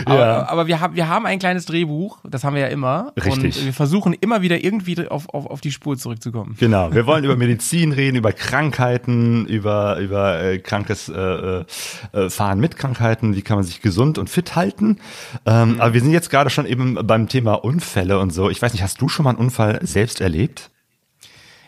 [0.06, 3.12] Aber, aber wir, haben, wir haben ein kleines Drehbuch, das haben wir ja immer.
[3.16, 3.58] Richtig.
[3.58, 6.56] Und wir versuchen immer wieder irgendwie auf, auf, auf die Spur zurückzukommen.
[6.58, 11.64] Genau, wir wollen über Medizin reden, über Krankheiten, über, über äh, krankes äh, äh,
[12.12, 14.98] äh, Fahren mit Krankheiten, wie kann man sich gesund und fit halten.
[15.44, 18.50] Ähm, Aber wir sind jetzt gerade schon eben beim Thema Unfälle und so.
[18.50, 20.70] Ich weiß nicht, hast du schon mal einen Unfall selbst erlebt?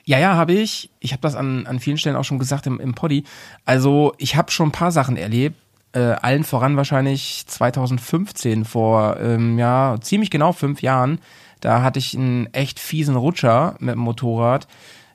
[0.08, 0.90] Ja, ja, habe ich.
[1.00, 3.24] Ich habe das an, an vielen Stellen auch schon gesagt im, im Poddy.
[3.66, 5.56] Also ich habe schon ein paar Sachen erlebt.
[5.92, 11.20] Äh, allen voran wahrscheinlich 2015, vor ähm, ja ziemlich genau fünf Jahren.
[11.60, 14.68] Da hatte ich einen echt fiesen Rutscher mit dem Motorrad.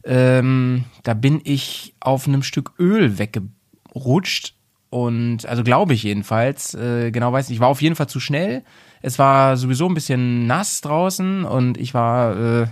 [0.04, 4.56] Ähm, da bin ich auf einem Stück Öl weggerutscht
[4.90, 6.74] und also glaube ich jedenfalls.
[6.74, 7.58] Äh, genau weiß nicht.
[7.58, 8.64] Ich war auf jeden Fall zu schnell.
[9.02, 12.68] Es war sowieso ein bisschen nass draußen und ich war äh,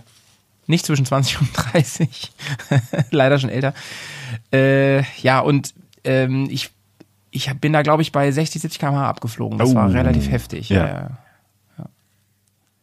[0.68, 2.32] nicht zwischen 20 und 30,
[3.12, 3.74] leider schon älter.
[4.54, 6.70] Äh, ja, und ähm, ich,
[7.32, 9.58] ich bin da, glaube ich, bei 60, 70 km/h abgeflogen.
[9.58, 9.76] Das Oh.
[9.76, 10.70] war relativ heftig.
[10.70, 10.86] Ja.
[10.88, 11.10] Ja.
[11.78, 11.86] Ja.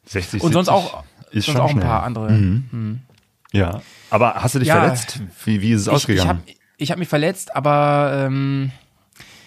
[0.06, 1.84] 60, Und sonst 70 auch, ist sonst schon auch ein schnell.
[1.84, 2.30] paar andere.
[2.32, 3.00] Mhm.
[3.52, 3.80] Ja.
[4.10, 4.80] Aber hast du dich Ja.
[4.80, 5.20] verletzt?
[5.44, 6.28] Wie, wie ist es Ich, ich ausgegangen?
[6.28, 6.40] habe
[6.80, 8.70] ich hab mich verletzt, aber ähm,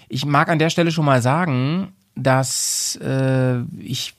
[0.09, 4.13] ich mag an der Stelle schon mal sagen, dass äh, ich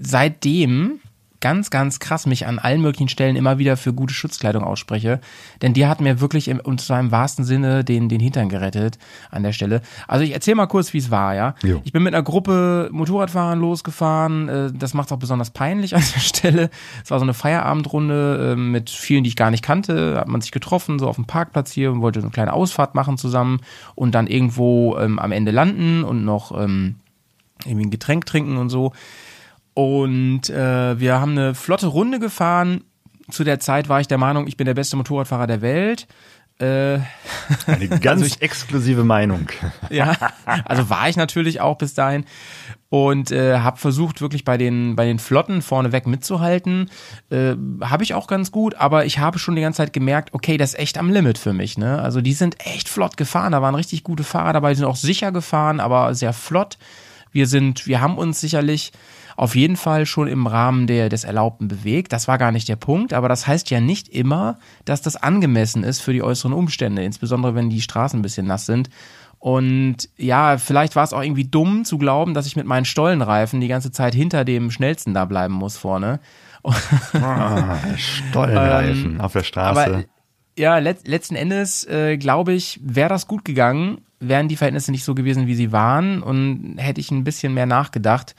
[0.00, 1.00] seitdem
[1.44, 5.20] ganz, ganz krass mich an allen möglichen Stellen immer wieder für gute Schutzkleidung ausspreche.
[5.60, 8.96] Denn die hat mir wirklich im, und zwar im wahrsten Sinne den, den Hintern gerettet
[9.30, 9.82] an der Stelle.
[10.08, 11.54] Also ich erzähle mal kurz, wie es war, ja.
[11.62, 11.82] Jo.
[11.84, 14.48] Ich bin mit einer Gruppe Motorradfahrern losgefahren.
[14.48, 16.70] Äh, Das macht auch besonders peinlich an der Stelle.
[17.04, 20.16] Es war so eine Feierabendrunde äh, mit vielen, die ich gar nicht kannte.
[20.16, 23.18] Hat man sich getroffen, so auf dem Parkplatz hier und wollte eine kleine Ausfahrt machen
[23.18, 23.60] zusammen
[23.94, 26.94] und dann irgendwo ähm, am Ende landen und noch ähm,
[27.66, 28.92] irgendwie ein Getränk trinken und so.
[29.74, 32.84] Und äh, wir haben eine flotte Runde gefahren.
[33.30, 36.06] Zu der Zeit war ich der Meinung, ich bin der beste Motorradfahrer der Welt.
[36.58, 37.00] Äh,
[37.66, 39.48] Eine ganz exklusive Meinung.
[39.90, 40.16] ja,
[40.64, 42.24] also war ich natürlich auch bis dahin
[42.90, 46.90] und äh, habe versucht wirklich bei den bei den Flotten vorneweg mitzuhalten.
[47.30, 50.56] Äh, habe ich auch ganz gut, aber ich habe schon die ganze Zeit gemerkt, okay,
[50.56, 51.76] das ist echt am Limit für mich.
[51.76, 52.00] Ne?
[52.00, 54.94] Also die sind echt flott gefahren, da waren richtig gute Fahrer dabei, die sind auch
[54.94, 56.78] sicher gefahren, aber sehr flott.
[57.32, 58.92] Wir sind, wir haben uns sicherlich
[59.36, 62.12] auf jeden Fall schon im Rahmen der, des Erlaubten bewegt.
[62.12, 65.84] Das war gar nicht der Punkt, aber das heißt ja nicht immer, dass das angemessen
[65.84, 68.90] ist für die äußeren Umstände, insbesondere wenn die Straßen ein bisschen nass sind.
[69.38, 73.60] Und ja, vielleicht war es auch irgendwie dumm zu glauben, dass ich mit meinen Stollenreifen
[73.60, 76.20] die ganze Zeit hinter dem Schnellsten da bleiben muss vorne.
[77.12, 79.84] Ah, Stollenreifen auf der Straße.
[79.84, 80.04] Ähm, Aber
[80.56, 85.04] ja, let, letzten Endes äh, glaube ich, wäre das gut gegangen, wären die Verhältnisse nicht
[85.04, 88.34] so gewesen, wie sie waren und hätte ich ein bisschen mehr nachgedacht.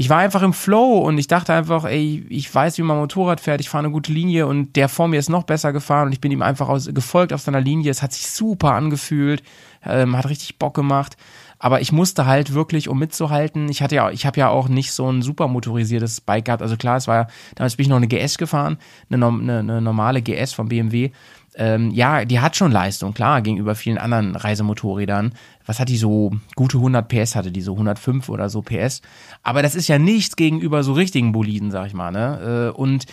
[0.00, 3.38] Ich war einfach im Flow und ich dachte einfach, ey, ich weiß, wie man Motorrad
[3.38, 6.14] fährt, ich fahre eine gute Linie und der vor mir ist noch besser gefahren und
[6.14, 7.90] ich bin ihm einfach aus, gefolgt auf seiner Linie.
[7.90, 9.42] Es hat sich super angefühlt,
[9.84, 11.18] ähm, hat richtig Bock gemacht.
[11.58, 14.92] Aber ich musste halt wirklich, um mitzuhalten, ich hatte ja, ich habe ja auch nicht
[14.92, 16.62] so ein super motorisiertes Bike gehabt.
[16.62, 18.78] Also klar, es war damals bin ich noch eine GS gefahren,
[19.10, 21.10] eine, eine, eine normale GS vom BMW.
[21.56, 25.34] Ähm, ja, die hat schon Leistung, klar, gegenüber vielen anderen Reisemotorrädern.
[25.70, 26.32] Was hat die so?
[26.56, 29.02] Gute 100 PS hatte die, so 105 oder so PS.
[29.44, 32.72] Aber das ist ja nichts gegenüber so richtigen Boliden, sag ich mal, ne?
[32.74, 33.06] Äh, Und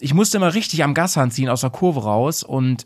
[0.00, 2.84] ich musste immer richtig am Gashahn ziehen aus der Kurve raus und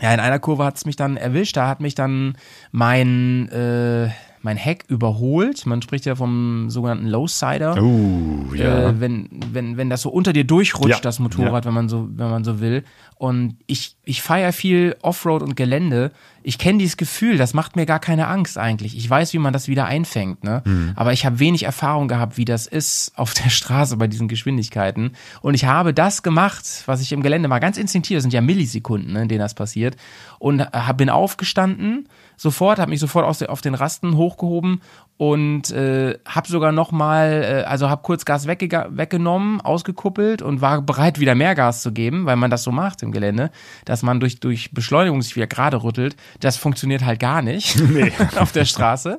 [0.00, 2.38] ja, in einer Kurve hat es mich dann erwischt, da hat mich dann
[2.72, 4.08] mein, äh,
[4.40, 5.66] mein Heck überholt.
[5.66, 7.76] Man spricht ja vom sogenannten Lowsider.
[7.82, 8.88] uh, ja.
[8.88, 12.08] Äh, wenn, wenn, wenn das so unter dir durchrutscht, Ja, das Motorrad, wenn man so,
[12.12, 12.82] wenn man so will.
[13.18, 16.12] Und ich, ich feiere viel Offroad und Gelände.
[16.44, 18.96] Ich kenne dieses Gefühl, das macht mir gar keine Angst eigentlich.
[18.96, 20.62] Ich weiß, wie man das wieder einfängt, ne?
[20.64, 20.92] Mhm.
[20.94, 25.16] Aber ich habe wenig Erfahrung gehabt, wie das ist auf der Straße bei diesen Geschwindigkeiten.
[25.40, 28.40] Und ich habe das gemacht, was ich im Gelände mal ganz instinktiv, das sind ja
[28.40, 29.96] Millisekunden, ne, in denen das passiert.
[30.38, 34.80] Und hab, bin aufgestanden, sofort, habe mich sofort aus auf den Rasten hochgehoben
[35.18, 40.80] und äh, habe sogar noch mal, äh, also habe kurz Gas weggenommen, ausgekuppelt und war
[40.80, 43.50] bereit, wieder mehr Gas zu geben, weil man das so macht im Gelände,
[43.84, 46.16] dass man durch, durch Beschleunigung sich wieder gerade rüttelt.
[46.40, 47.76] Das funktioniert halt gar nicht
[48.36, 49.18] auf der Straße.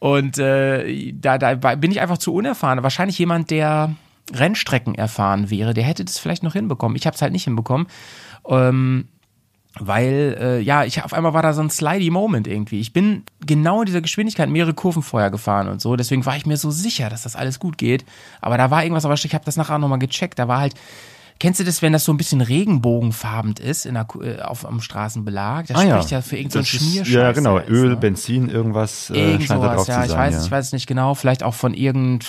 [0.00, 2.82] Und äh, da, da bin ich einfach zu unerfahren.
[2.82, 3.94] Wahrscheinlich jemand, der
[4.34, 6.96] Rennstrecken erfahren wäre, der hätte das vielleicht noch hinbekommen.
[6.96, 7.86] Ich habe es halt nicht hinbekommen.
[8.48, 9.08] Ähm,
[9.80, 12.80] weil, äh, ja, ich auf einmal war da so ein slidey Moment irgendwie.
[12.80, 15.96] Ich bin genau in dieser Geschwindigkeit mehrere Kurven vorher gefahren und so.
[15.96, 18.04] Deswegen war ich mir so sicher, dass das alles gut geht.
[18.40, 20.38] Aber da war irgendwas, aber ich habe das nachher nochmal gecheckt.
[20.38, 20.74] Da war halt,
[21.40, 24.80] kennst du das, wenn das so ein bisschen regenbogenfarbend ist in der, äh, auf, am
[24.82, 25.66] Straßenbelag?
[25.68, 25.94] Das Ah, ja.
[25.96, 27.14] spricht ja für irgendeinen so Schmierscheiß.
[27.14, 27.56] Ja, genau.
[27.56, 27.96] ist, Öl, ne?
[27.96, 30.18] Benzin, irgendwas äh, Irgend scheint da sowas, drauf ja, ich sein.
[30.18, 30.44] weiß, ja.
[30.44, 31.14] ich weiß es nicht genau.
[31.14, 32.26] Vielleicht auch von irgend,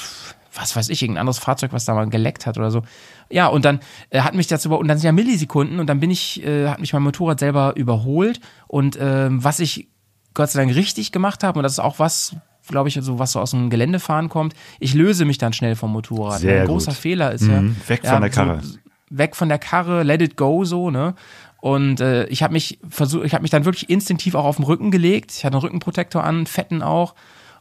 [0.55, 2.83] was weiß ich, irgendein anderes Fahrzeug, was da mal geleckt hat oder so.
[3.29, 5.99] Ja, und dann äh, hat mich das über, und dann sind ja Millisekunden und dann
[5.99, 9.87] bin ich, äh, hat mich mein Motorrad selber überholt und ähm, was ich
[10.33, 12.35] Gott sei Dank richtig gemacht habe und das ist auch was,
[12.67, 14.53] glaube ich, so was so aus dem Geländefahren kommt.
[14.79, 16.39] Ich löse mich dann schnell vom Motorrad.
[16.39, 16.99] Sehr Ein großer gut.
[16.99, 17.75] Fehler ist ja, Mhm.
[17.87, 18.59] Weg ja, von der Karre.
[18.61, 18.77] So,
[19.09, 21.15] weg von der Karre, let it go so, ne?
[21.61, 24.65] Und äh, ich habe mich versucht, ich habe mich dann wirklich instinktiv auch auf den
[24.65, 25.31] Rücken gelegt.
[25.31, 27.15] Ich hatte einen Rückenprotektor an, fetten auch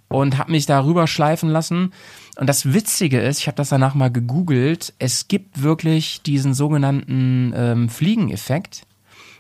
[0.09, 1.93] und habe mich da rüber schleifen lassen.
[2.37, 7.53] Und das Witzige ist, ich habe das danach mal gegoogelt, es gibt wirklich diesen sogenannten
[7.55, 8.87] ähm, Fliegeneffekt.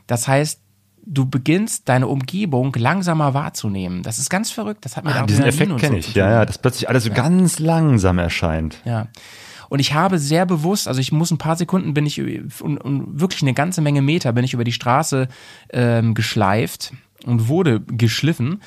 [0.06, 0.60] Das heißt,
[1.04, 4.02] du beginnst deine Umgebung langsamer wahrzunehmen.
[4.02, 4.84] Das ist ganz verrückt.
[4.84, 7.10] Das hat mit Ah, diesen Effekt kenne so ich, ja, ja, dass plötzlich alles so
[7.10, 8.80] ganz langsam erscheint.
[8.84, 9.08] Ja.
[9.68, 13.20] Und ich habe sehr bewusst, also ich muss ein paar Sekunden bin ich und, und
[13.20, 15.28] wirklich eine ganze Menge Meter bin ich über die Straße
[15.70, 16.92] ähm, geschleift
[17.24, 18.60] und wurde geschliffen.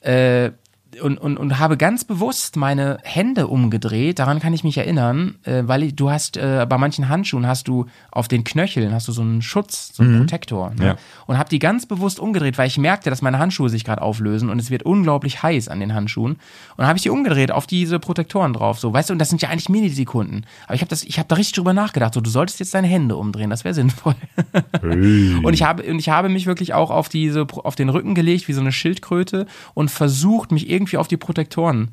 [0.00, 0.52] Äh,
[1.00, 5.62] und, und, und habe ganz bewusst meine Hände umgedreht, daran kann ich mich erinnern, äh,
[5.66, 9.12] weil ich, du hast äh, bei manchen Handschuhen hast du auf den Knöcheln hast du
[9.12, 10.72] so einen Schutz, so einen Protektor.
[10.78, 10.86] Ne?
[10.86, 10.96] Ja.
[11.26, 14.50] Und habe die ganz bewusst umgedreht, weil ich merkte, dass meine Handschuhe sich gerade auflösen
[14.50, 16.36] und es wird unglaublich heiß an den Handschuhen.
[16.76, 19.42] Und habe ich die umgedreht auf diese Protektoren drauf, so, weißt du, und das sind
[19.42, 20.46] ja eigentlich Millisekunden.
[20.66, 22.86] Aber ich habe das, ich habe da richtig drüber nachgedacht, so, du solltest jetzt deine
[22.86, 24.14] Hände umdrehen, das wäre sinnvoll.
[25.42, 28.48] Und ich habe, und ich habe mich wirklich auch auf diese, auf den Rücken gelegt,
[28.48, 31.90] wie so eine Schildkröte und versucht, mich irgendwie auf die Protektoren.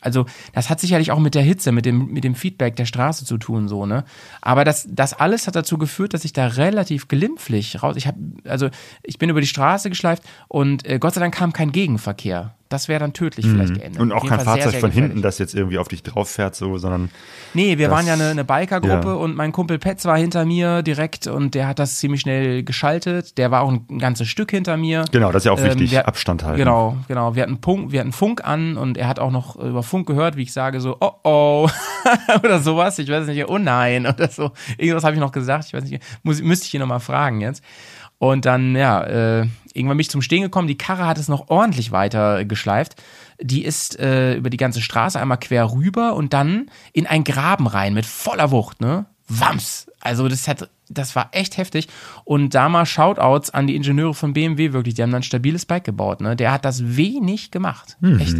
[0.00, 3.24] Also, das hat sicherlich auch mit der Hitze, mit dem, mit dem Feedback der Straße
[3.24, 4.04] zu tun, so, ne?
[4.40, 8.18] Aber das, das alles hat dazu geführt, dass ich da relativ glimpflich raus, ich habe,
[8.44, 8.68] also,
[9.02, 12.54] ich bin über die Straße geschleift und äh, Gott sei Dank kam kein Gegenverkehr.
[12.74, 14.00] Das wäre dann tödlich vielleicht geendet.
[14.00, 15.10] Und auch kein Fall sehr, Fahrzeug sehr von gefährlich.
[15.12, 17.10] hinten, das jetzt irgendwie auf dich drauf fährt, so, sondern
[17.54, 19.14] Nee, wir Das- waren ja eine, eine Bikergruppe ja.
[19.14, 23.38] und mein Kumpel Petz war hinter mir direkt und der hat das ziemlich schnell geschaltet.
[23.38, 25.04] Der war auch ein, ein ganzes Stück hinter mir.
[25.12, 26.58] genau, das ist ja auch Ähm, wichtig, wir- Abstand halten.
[26.58, 27.34] Genau, genau.
[27.36, 30.36] Wir hatten, Funk, wir hatten Funk an und er hat auch noch über Funk gehört,
[30.36, 31.68] wie ich sage so, oh oh,
[32.42, 32.98] oder sowas.
[32.98, 34.50] Ich weiß nicht, oh nein, oder so.
[34.76, 35.66] Irgendwas habe ich noch gesagt.
[35.68, 37.62] Ich weiß nicht, muss, müsste ich ihn nochmal fragen jetzt.
[38.18, 40.68] Und dann, ja, äh, irgendwann bin ich zum Stehen gekommen.
[40.68, 43.02] Die Karre hat es noch ordentlich weiter geschleift.
[43.40, 47.66] Die ist äh, über die ganze Straße einmal quer rüber und dann in einen Graben
[47.66, 49.06] rein mit voller Wucht, ne?
[49.28, 49.90] Wams!
[50.00, 51.88] Also das hat, das war echt heftig.
[52.24, 54.94] Und da mal Shoutouts an die Ingenieure von BMW wirklich.
[54.94, 56.36] Die haben dann ein stabiles Bike gebaut, ne?
[56.36, 57.96] Der hat das wenig gemacht.
[58.20, 58.36] Echt.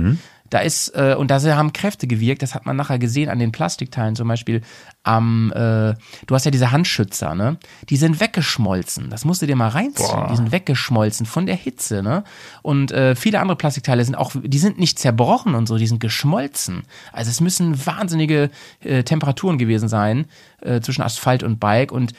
[0.55, 3.51] Da ist, äh, und da haben Kräfte gewirkt, das hat man nachher gesehen an den
[3.51, 4.61] Plastikteilen, zum Beispiel
[5.03, 5.95] am, äh,
[6.29, 7.59] du hast ja diese Handschützer, ne?
[7.89, 9.11] Die sind weggeschmolzen.
[9.11, 10.29] Das musst du dir mal reinziehen.
[10.31, 12.23] Die sind weggeschmolzen von der Hitze, ne?
[12.63, 15.99] Und äh, viele andere Plastikteile sind auch, die sind nicht zerbrochen und so, die sind
[15.99, 16.85] geschmolzen.
[17.13, 20.27] Also es müssen wahnsinnige äh, Temperaturen gewesen sein
[20.61, 21.91] äh, zwischen Asphalt und Bike.
[21.91, 22.13] Und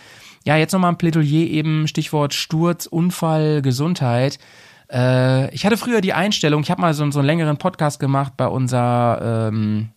[0.44, 4.40] ja, jetzt nochmal ein Plädoyer eben, Stichwort Sturz, Unfall, Gesundheit.
[4.92, 8.34] Äh, ich hatte früher die Einstellung, ich habe mal so, so einen längeren Podcast gemacht
[8.38, 9.90] bei unserer ähm,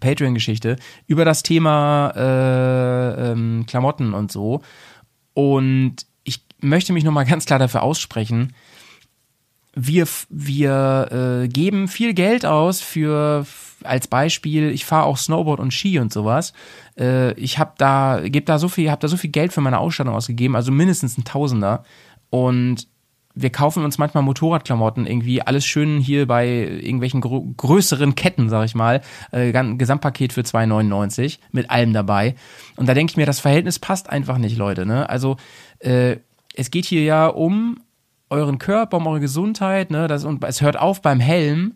[0.00, 4.62] Patreon-Geschichte über das Thema äh, ähm, Klamotten und so.
[5.34, 8.54] Und ich möchte mich nochmal ganz klar dafür aussprechen,
[9.78, 13.46] wir, wir äh, geben viel Geld aus für
[13.84, 16.54] als Beispiel, ich fahre auch Snowboard und Ski und sowas.
[16.98, 19.78] Äh, ich habe da, gebe da so viel, habe da so viel Geld für meine
[19.78, 21.84] Ausstattung ausgegeben, also mindestens ein Tausender.
[22.30, 22.88] Und
[23.38, 28.64] wir kaufen uns manchmal Motorradklamotten irgendwie, alles schön hier bei irgendwelchen grö größeren Ketten, sag
[28.64, 32.34] ich mal, äh, Gesamtpaket für 2,99 mit allem dabei.
[32.76, 34.86] Und da denke ich mir, das Verhältnis passt einfach nicht, Leute.
[34.86, 35.08] Ne?
[35.08, 35.36] Also
[35.80, 36.16] äh,
[36.54, 37.78] es geht hier ja um
[38.30, 40.08] euren Körper, um eure Gesundheit, ne?
[40.08, 41.74] Das, und es hört auf beim Helm.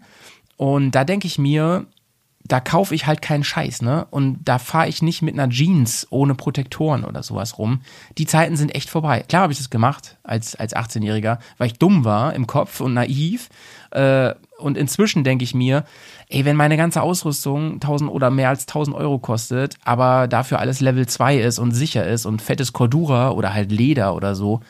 [0.56, 1.86] Und da denke ich mir,
[2.50, 4.08] da kaufe ich halt keinen Scheiß, ne?
[4.10, 7.80] Und da fahre ich nicht mit einer Jeans ohne Protektoren oder sowas rum.
[8.18, 9.24] Die Zeiten sind echt vorbei.
[9.28, 12.94] Klar habe ich das gemacht als, als 18-Jähriger, weil ich dumm war im Kopf und
[12.94, 13.50] naiv.
[13.92, 15.84] Äh, und inzwischen denke ich mir,
[16.28, 20.80] ey, wenn meine ganze Ausrüstung 1000 oder mehr als 1000 Euro kostet, aber dafür alles
[20.80, 24.60] Level 2 ist und sicher ist und fettes Cordura oder halt Leder oder so,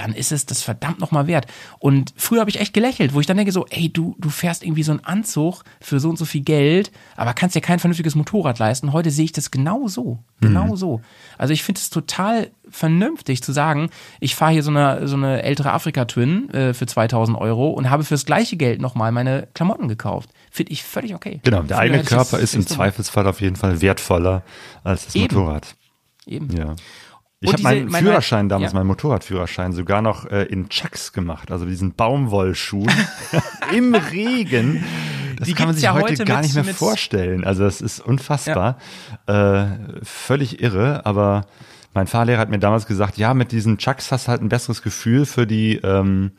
[0.00, 1.46] dann ist es das verdammt nochmal wert.
[1.78, 4.62] Und früher habe ich echt gelächelt, wo ich dann denke so, ey, du, du fährst
[4.64, 8.14] irgendwie so einen Anzug für so und so viel Geld, aber kannst dir kein vernünftiges
[8.14, 8.92] Motorrad leisten.
[8.92, 10.18] Heute sehe ich das genau so.
[10.40, 11.02] Genau so.
[11.36, 15.42] Also ich finde es total vernünftig zu sagen, ich fahre hier so eine, so eine
[15.42, 20.30] ältere Afrika-Twin äh, für 2000 Euro und habe fürs gleiche Geld nochmal meine Klamotten gekauft.
[20.50, 21.40] Finde ich völlig okay.
[21.42, 24.42] Genau, der eigene Körper ist im nicht so- Zweifelsfall auf jeden Fall wertvoller
[24.82, 25.34] als das Eben.
[25.34, 25.74] Motorrad.
[26.26, 26.56] Eben.
[26.56, 26.74] Ja.
[27.42, 28.78] Ich Und habe meinen mein- Führerschein damals, ja.
[28.78, 32.92] meinen Motorradführerschein, sogar noch äh, in Chucks gemacht, also diesen Baumwollschuhen
[33.74, 34.84] im Regen.
[35.38, 37.44] Das Die kann man sich ja heute heute gar mit- nicht mehr vorstellen.
[37.44, 38.76] Also das ist unfassbar,
[39.26, 39.64] äh,
[40.02, 41.06] völlig irre.
[41.06, 41.46] Aber
[41.94, 44.82] mein Fahrlehrer hat mir damals gesagt, ja, mit diesen Chucks hast du halt ein besseres
[44.82, 46.32] Gefühl für die ähm,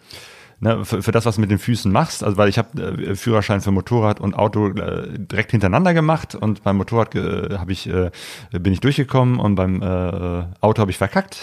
[0.62, 2.24] ne, für, für das, was du mit den Füßen machst.
[2.24, 6.64] Also weil ich habe äh, Führerschein für Motorrad und Auto äh, direkt hintereinander gemacht und
[6.64, 8.12] beim Motorrad äh, habe ich äh,
[8.52, 11.42] bin ich durchgekommen und beim äh, Auto habe ich verkackt.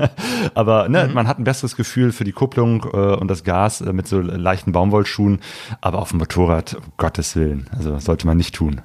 [0.54, 1.14] Aber ne, mhm.
[1.14, 4.72] man hat ein besseres Gefühl für die Kupplung äh, und das Gas mit so leichten
[4.72, 5.40] Baumwollschuhen.
[5.80, 8.82] Aber auf dem Motorrad, um Gottes Willen, also sollte man nicht tun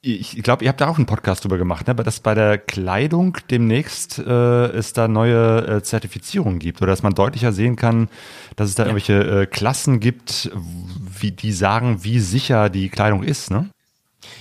[0.00, 1.94] ich glaube, ihr habt da auch einen Podcast drüber gemacht, ne?
[1.94, 7.14] dass bei der Kleidung demnächst äh, es da neue äh, Zertifizierungen gibt oder dass man
[7.14, 8.08] deutlicher sehen kann,
[8.54, 8.90] dass es da ja.
[8.90, 13.70] irgendwelche äh, Klassen gibt, wie die sagen, wie sicher die Kleidung ist, ne?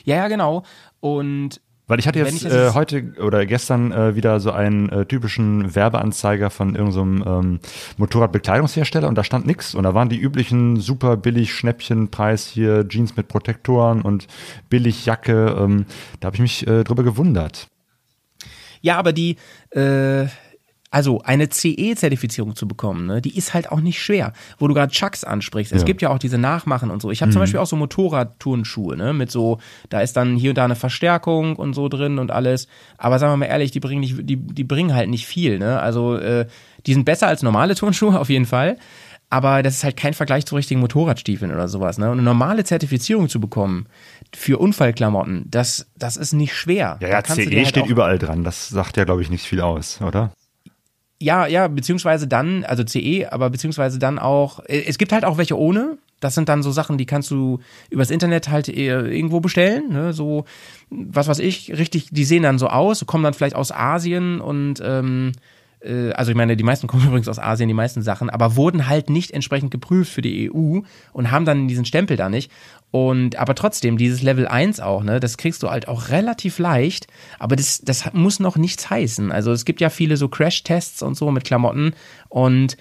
[0.04, 0.64] Ja, ja, genau.
[1.00, 5.06] Und weil ich hatte jetzt, ich äh, heute oder gestern äh, wieder so einen äh,
[5.06, 7.60] typischen Werbeanzeiger von irgendeinem so ähm,
[7.98, 13.16] Motorradbekleidungshersteller und da stand nix und da waren die üblichen super billig Schnäppchenpreis hier Jeans
[13.16, 14.28] mit Protektoren und
[14.70, 15.56] billig Jacke.
[15.58, 15.86] Ähm,
[16.20, 17.68] da habe ich mich äh, drüber gewundert.
[18.82, 19.38] Ja, aber die
[19.72, 20.28] äh,
[20.90, 24.34] also eine CE-Zertifizierung zu bekommen, ne, die ist halt auch nicht schwer.
[24.58, 25.86] Wo du gerade Chucks ansprichst, es ja.
[25.86, 27.12] gibt ja auch diese Nachmachen und so.
[27.12, 27.34] Ich habe mhm.
[27.34, 30.76] zum Beispiel auch so Motorradturnschuhe, ne, mit so, da ist dann hier und da eine
[30.76, 32.68] Verstärkung und so drin und alles.
[32.98, 35.80] Aber sagen wir mal ehrlich, die bringen nicht, die, die bringen halt nicht viel, ne.
[35.80, 36.48] Also äh,
[36.86, 38.78] die sind besser als normale Turnschuhe auf jeden Fall.
[39.30, 41.98] Aber das ist halt kein Vergleich zu richtigen Motorradstiefeln oder sowas.
[41.98, 42.06] Ne?
[42.06, 43.88] Und eine normale Zertifizierung zu bekommen
[44.34, 46.98] für Unfallklamotten, das, das ist nicht schwer.
[47.02, 48.46] Ja, ja CE halt steht überall dran.
[48.46, 50.32] Das sagt ja, glaube ich, nicht viel aus, oder?
[51.20, 55.38] Ja, ja, beziehungsweise dann, also CE, aber beziehungsweise dann auch, äh, es gibt halt auch
[55.38, 55.98] welche ohne.
[56.20, 57.60] Das sind dann so Sachen, die kannst du
[57.92, 60.14] übers Internet halt irgendwo bestellen, ne?
[60.14, 60.46] so,
[60.90, 64.82] was weiß ich, richtig, die sehen dann so aus, kommen dann vielleicht aus Asien und
[64.84, 65.34] ähm,
[65.82, 68.88] äh, also ich meine, die meisten kommen übrigens aus Asien, die meisten Sachen, aber wurden
[68.88, 70.80] halt nicht entsprechend geprüft für die EU
[71.14, 72.52] und haben dann diesen Stempel da nicht.
[72.92, 77.08] Und aber trotzdem, dieses Level 1 auch, ne, das kriegst du halt auch relativ leicht,
[77.38, 79.32] aber das, das muss noch nichts heißen.
[79.32, 81.94] Also es gibt ja viele so Crash-Tests und so mit Klamotten.
[82.30, 82.78] Und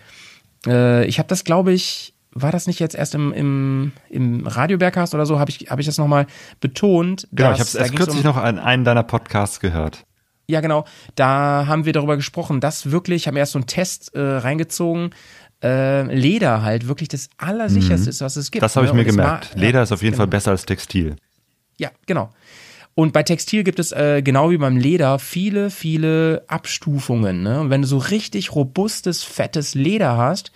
[0.67, 5.15] äh, ich habe das, glaube ich, war das nicht jetzt erst im, im, im Radiobergcast
[5.15, 6.27] oder so, habe ich, hab ich das nochmal
[6.61, 7.27] betont.
[7.33, 10.05] Genau, ich habe es erst kürzlich um, noch an einen deiner Podcasts gehört.
[10.49, 10.85] Ja, genau.
[11.17, 15.11] Da haben wir darüber gesprochen, dass wirklich, haben wir erst so einen Test äh, reingezogen,
[15.63, 18.11] äh, Leder halt wirklich das Allersicherste mhm.
[18.11, 18.63] ist, was es gibt.
[18.63, 18.99] Das habe ich ne?
[18.99, 19.55] mir gemerkt.
[19.55, 20.23] War, Leder ja, ist auf jeden genau.
[20.23, 21.17] Fall besser als Textil.
[21.79, 22.31] Ja, genau.
[22.95, 27.43] Und bei Textil gibt es äh, genau wie beim Leder viele, viele Abstufungen.
[27.43, 27.61] Ne?
[27.61, 30.51] Und wenn du so richtig robustes, fettes Leder hast,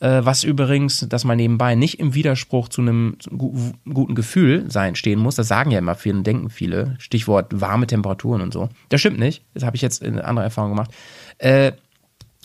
[0.00, 4.96] äh, was übrigens, das mal nebenbei, nicht im Widerspruch zu einem gu guten Gefühl sein
[4.96, 5.36] stehen muss.
[5.36, 6.94] Das sagen ja immer viele, denken viele.
[6.98, 8.68] Stichwort warme Temperaturen und so.
[8.90, 9.42] Das stimmt nicht.
[9.54, 10.90] Das habe ich jetzt in anderer Erfahrung gemacht.
[11.38, 11.72] Äh,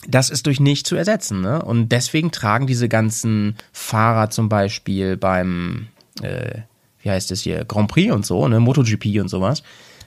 [0.08, 1.40] das ist durch nichts zu ersetzen.
[1.40, 1.62] Ne?
[1.62, 5.88] Und deswegen tragen diese ganzen Fahrer zum Beispiel beim,
[6.22, 6.60] äh,
[7.02, 9.62] wie heißt es hier, Grand Prix und so, ne, MotoGP und sowas,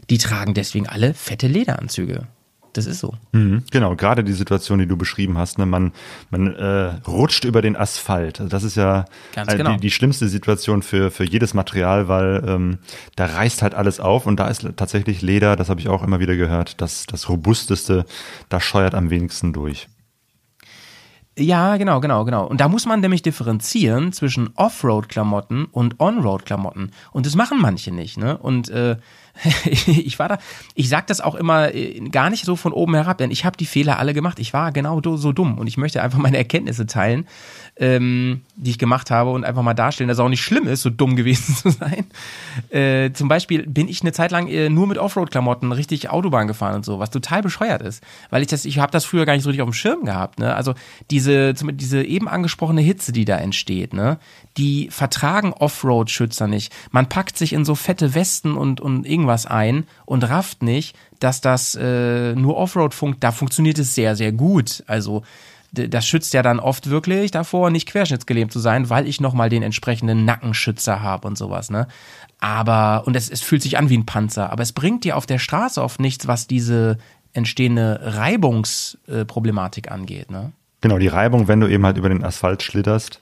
[0.09, 2.27] die tragen deswegen alle fette Lederanzüge.
[2.77, 3.15] Das ist so.
[3.31, 5.93] Mhm, genau, gerade die Situation, die du beschrieben hast, ne, man,
[6.29, 8.39] man äh, rutscht über den Asphalt.
[8.39, 9.71] Also das ist ja äh, genau.
[9.71, 12.77] die, die, schlimmste Situation für, für jedes Material, weil ähm,
[13.15, 16.19] da reißt halt alles auf und da ist tatsächlich Leder, das habe ich auch immer
[16.19, 18.05] wieder gehört, das, das robusteste,
[18.49, 19.87] da scheuert am wenigsten durch.
[21.39, 22.45] Ja, genau, genau, genau.
[22.45, 26.91] Und da muss man nämlich differenzieren zwischen Offroad-Klamotten und On-Road-Klamotten.
[27.11, 28.37] Und das machen manche nicht, ne?
[28.37, 28.97] Und äh,
[29.65, 30.37] ich war da,
[30.75, 33.57] ich sag das auch immer äh, gar nicht so von oben herab, denn ich habe
[33.57, 34.39] die Fehler alle gemacht.
[34.39, 37.27] Ich war genau so dumm und ich möchte einfach meine Erkenntnisse teilen,
[37.77, 40.81] ähm, die ich gemacht habe und einfach mal darstellen, dass es auch nicht schlimm ist,
[40.81, 42.05] so dumm gewesen zu sein.
[42.69, 46.75] Äh, zum Beispiel bin ich eine Zeit lang äh, nur mit Offroad-Klamotten richtig Autobahn gefahren
[46.75, 49.43] und so, was total bescheuert ist, weil ich das, ich habe das früher gar nicht
[49.43, 50.39] so richtig auf dem Schirm gehabt.
[50.39, 50.55] Ne?
[50.55, 50.73] Also
[51.11, 54.17] diese, diese eben angesprochene Hitze, die da entsteht, ne,
[54.57, 56.73] die vertragen Offroad-Schützer nicht.
[56.91, 61.41] Man packt sich in so fette Westen und und irgendwas ein und rafft nicht, dass
[61.41, 63.23] das äh, nur Offroad funkt.
[63.23, 64.83] Da funktioniert es sehr sehr gut.
[64.87, 65.23] Also
[65.71, 69.63] das schützt ja dann oft wirklich davor, nicht querschnittsgelähmt zu sein, weil ich nochmal den
[69.63, 71.87] entsprechenden Nackenschützer habe und sowas, ne?
[72.39, 75.25] Aber, und es, es fühlt sich an wie ein Panzer, aber es bringt dir auf
[75.25, 76.97] der Straße oft nichts, was diese
[77.33, 80.51] entstehende Reibungsproblematik angeht, ne?
[80.81, 83.19] Genau, die Reibung, wenn du eben halt über den Asphalt schlitterst,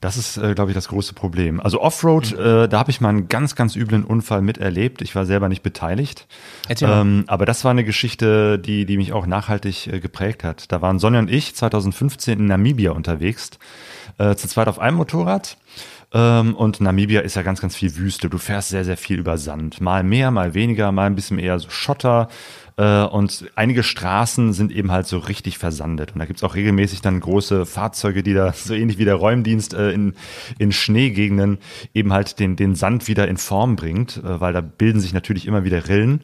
[0.00, 1.60] das ist, äh, glaube ich, das große Problem.
[1.60, 2.44] Also Offroad, mhm.
[2.44, 5.02] äh, da habe ich mal einen ganz, ganz üblen Unfall miterlebt.
[5.02, 6.26] Ich war selber nicht beteiligt.
[6.80, 10.72] Ähm, aber das war eine Geschichte, die, die mich auch nachhaltig äh, geprägt hat.
[10.72, 13.50] Da waren Sonja und ich 2015 in Namibia unterwegs,
[14.18, 15.58] äh, zu zweit auf einem Motorrad.
[16.12, 18.28] Ähm, und Namibia ist ja ganz, ganz viel Wüste.
[18.28, 19.80] Du fährst sehr, sehr viel über Sand.
[19.80, 22.28] Mal mehr, mal weniger, mal ein bisschen eher so Schotter.
[22.76, 26.12] Äh, und einige Straßen sind eben halt so richtig versandet.
[26.12, 29.74] Und da gibt's auch regelmäßig dann große Fahrzeuge, die da so ähnlich wie der Räumdienst
[29.74, 30.14] äh, in,
[30.58, 31.58] in Schneegegenden
[31.94, 35.46] eben halt den, den Sand wieder in Form bringt, äh, weil da bilden sich natürlich
[35.46, 36.22] immer wieder Rillen.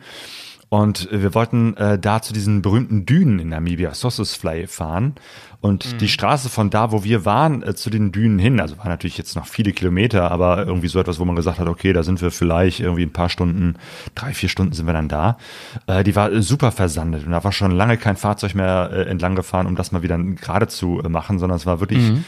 [0.76, 5.14] Und wir wollten äh, da zu diesen berühmten Dünen in Namibia, Sossusvlei, fahren.
[5.62, 5.98] Und Mhm.
[5.98, 9.16] die Straße von da, wo wir waren, äh, zu den Dünen hin, also war natürlich
[9.16, 12.20] jetzt noch viele Kilometer, aber irgendwie so etwas, wo man gesagt hat, okay, da sind
[12.20, 13.76] wir vielleicht irgendwie ein paar Stunden,
[14.14, 15.38] drei, vier Stunden sind wir dann da.
[15.86, 19.34] Äh, die war super versandet und da war schon lange kein Fahrzeug mehr äh, entlang
[19.34, 22.24] gefahren, um das mal wieder gerade zu äh, machen, sondern es war wirklich Mhm.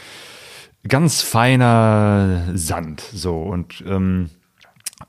[0.87, 4.31] ganz feiner Sand, so und ähm,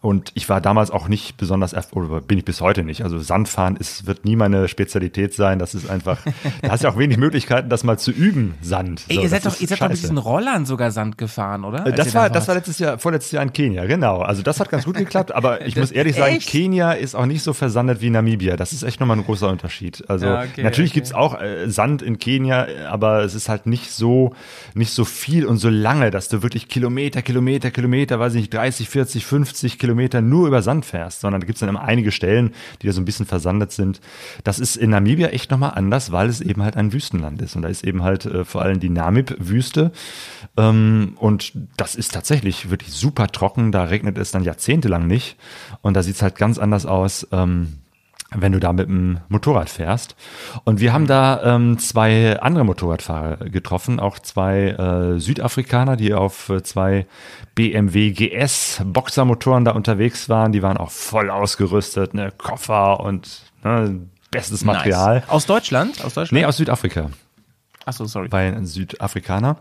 [0.03, 3.03] und ich war damals auch nicht besonders, oder bin ich bis heute nicht.
[3.03, 5.59] Also Sandfahren ist, wird nie meine Spezialität sein.
[5.59, 6.19] Das ist einfach,
[6.63, 9.03] da hast du auch wenig Möglichkeiten, das mal zu üben, Sand.
[9.09, 11.65] Ey, So, ihr das seid doch, ihr seid doch mit diesen Rollern sogar Sand gefahren,
[11.65, 11.87] oder?
[11.87, 14.21] Äh, Das ihr war, da das war letztes Jahr, vorletztes Jahr in Kenia, genau.
[14.21, 16.49] Also das hat ganz gut geklappt, aber ich muss ehrlich sagen, Echt?
[16.49, 18.57] Kenia ist auch nicht so versandet wie Namibia.
[18.57, 20.09] Das ist echt nochmal ein großer Unterschied.
[20.09, 21.01] Also Ja, okay, natürlich okay.
[21.01, 24.35] gibt's auch äh, Sand in Kenia, aber es ist halt nicht so,
[24.73, 28.55] nicht so viel und so lange, dass du wirklich Kilometer, Kilometer, Kilometer, weiß ich nicht,
[28.55, 32.53] 30, 40, 50 Kilometer nur über Sand fährst, sondern da gibt's dann immer einige Stellen,
[32.81, 34.01] die da so ein bisschen versandet sind.
[34.45, 37.57] Das ist in Namibia echt nochmal anders, weil es eben halt ein Wüstenland ist.
[37.57, 39.91] Und da ist eben halt äh, vor allem die Namib-Wüste.
[40.57, 43.73] Ähm, und das ist tatsächlich wirklich super trocken.
[43.73, 45.37] Da regnet es dann jahrzehntelang nicht.
[45.83, 47.27] Und da sieht's halt ganz anders aus.
[47.33, 47.80] Ähm,
[48.35, 50.17] wenn du da mit dem Motorrad fährst.
[50.65, 56.49] Und wir haben da ähm, zwei andere Motorradfahrer getroffen, auch zwei äh, Südafrikaner, die auf
[56.49, 57.07] äh, zwei
[57.55, 60.53] BMW GS Boxermotoren da unterwegs waren.
[60.53, 64.01] Die waren auch voll ausgerüstet, ne Koffer und ne,
[64.31, 65.17] bestes Material.
[65.17, 65.29] Nice.
[65.29, 66.05] Aus Deutschland?
[66.05, 66.33] Aus Deutschland?
[66.33, 67.11] Nee, aus Südafrika
[67.87, 68.29] Achso, sorry.
[68.29, 69.57] bei ein Südafrikaner.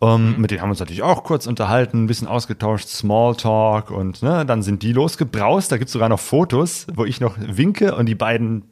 [0.00, 4.22] Ähm, Mit denen haben wir uns natürlich auch kurz unterhalten, ein bisschen ausgetauscht, Smalltalk und
[4.22, 5.70] ne, dann sind die losgebraust.
[5.70, 8.64] Da gibt's sogar noch Fotos, wo ich noch winke und die beiden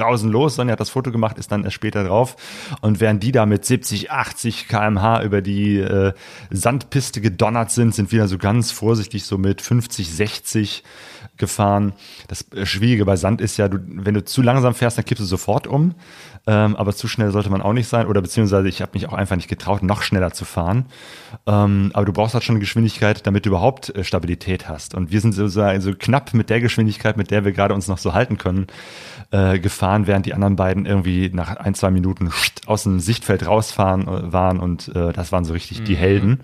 [0.00, 0.56] brausen los.
[0.56, 2.36] Sonja hat das Foto gemacht, ist dann erst später drauf.
[2.80, 6.12] Und während die da mit 70, 80 kmh über die äh,
[6.50, 10.84] Sandpiste gedonnert sind, sind wir so ganz vorsichtig so mit 50, 60
[11.36, 11.92] gefahren.
[12.28, 15.26] Das Schwierige bei Sand ist ja, du, wenn du zu langsam fährst, dann kippst du
[15.26, 15.94] sofort um.
[16.50, 18.08] Ähm, aber zu schnell sollte man auch nicht sein.
[18.08, 20.86] Oder beziehungsweise ich habe mich auch einfach nicht getraut, noch schneller zu fahren.
[21.46, 24.96] Ähm, aber du brauchst halt schon eine Geschwindigkeit, damit du überhaupt äh, Stabilität hast.
[24.96, 27.98] Und wir sind sozusagen so knapp mit der Geschwindigkeit, mit der wir gerade uns noch
[27.98, 28.66] so halten können,
[29.30, 32.32] äh, gefahren, während die anderen beiden irgendwie nach ein, zwei Minuten
[32.66, 34.58] aus dem Sichtfeld rausfahren äh, waren.
[34.58, 36.40] Und äh, das waren so richtig die Helden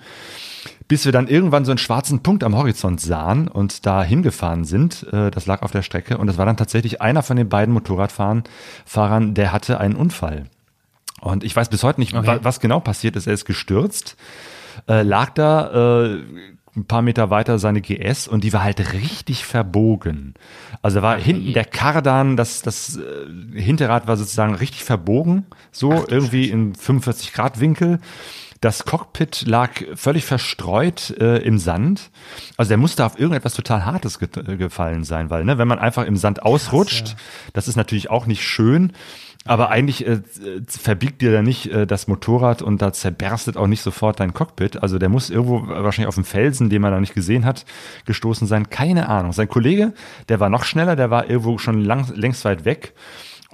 [0.89, 5.07] bis wir dann irgendwann so einen schwarzen Punkt am Horizont sahen und da hingefahren sind.
[5.13, 7.75] Äh, Das lag auf der Strecke und das war dann tatsächlich einer von den beiden
[7.75, 8.45] Motorradfahrern,
[8.85, 10.45] Fahrern, der hatte einen Unfall.
[11.21, 13.27] Und ich weiß bis heute nicht, wa- was genau passiert ist.
[13.27, 14.17] Er ist gestürzt,
[14.89, 16.23] äh, lag da äh,
[16.77, 20.35] ein paar Meter weiter seine GS und die war halt richtig verbogen.
[20.83, 23.01] Also war hinten der Kardan, das, das
[23.55, 27.99] Hinterrad war sozusagen richtig verbogen, so irgendwie im 45 Grad Winkel.
[28.61, 32.11] Das Cockpit lag völlig verstreut äh, im Sand.
[32.57, 36.05] Also der musste auf irgendetwas total Hartes ge gefallen sein, weil ne, wenn man einfach
[36.05, 37.17] im Sand ausrutscht,
[37.53, 38.93] das ist natürlich auch nicht schön.
[39.47, 40.21] Aber eigentlich äh,
[40.67, 44.83] verbiegt dir da nicht äh, das Motorrad und da zerberstet auch nicht sofort dein Cockpit.
[44.83, 47.65] Also der muss irgendwo wahrscheinlich auf dem Felsen, den man noch nicht gesehen hat,
[48.07, 48.71] gestoßen sein.
[48.71, 49.33] Keine Ahnung.
[49.33, 49.93] Sein Kollege,
[50.29, 52.95] der war noch schneller, der war irgendwo schon lang, längst weit weg.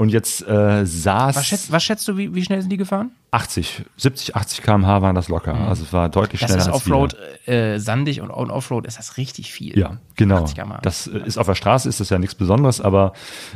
[0.03, 3.13] Und jetzt äh, saß Was schätzt, was schätzt du, wie, wie schnell sind die gefahren?
[3.31, 5.55] 80, 70, 80 km/h waren das locker.
[5.55, 6.97] Also es war deutlich Das schneller ist als wir.
[6.97, 9.79] Offroad, äh, sandig und on Offroad ist das richtig viel.
[9.79, 10.43] Ja, genau.
[10.43, 10.81] 80 km/h.
[10.83, 13.13] Das äh, ist auf der Straße ist das ja nichts Besonderes, aber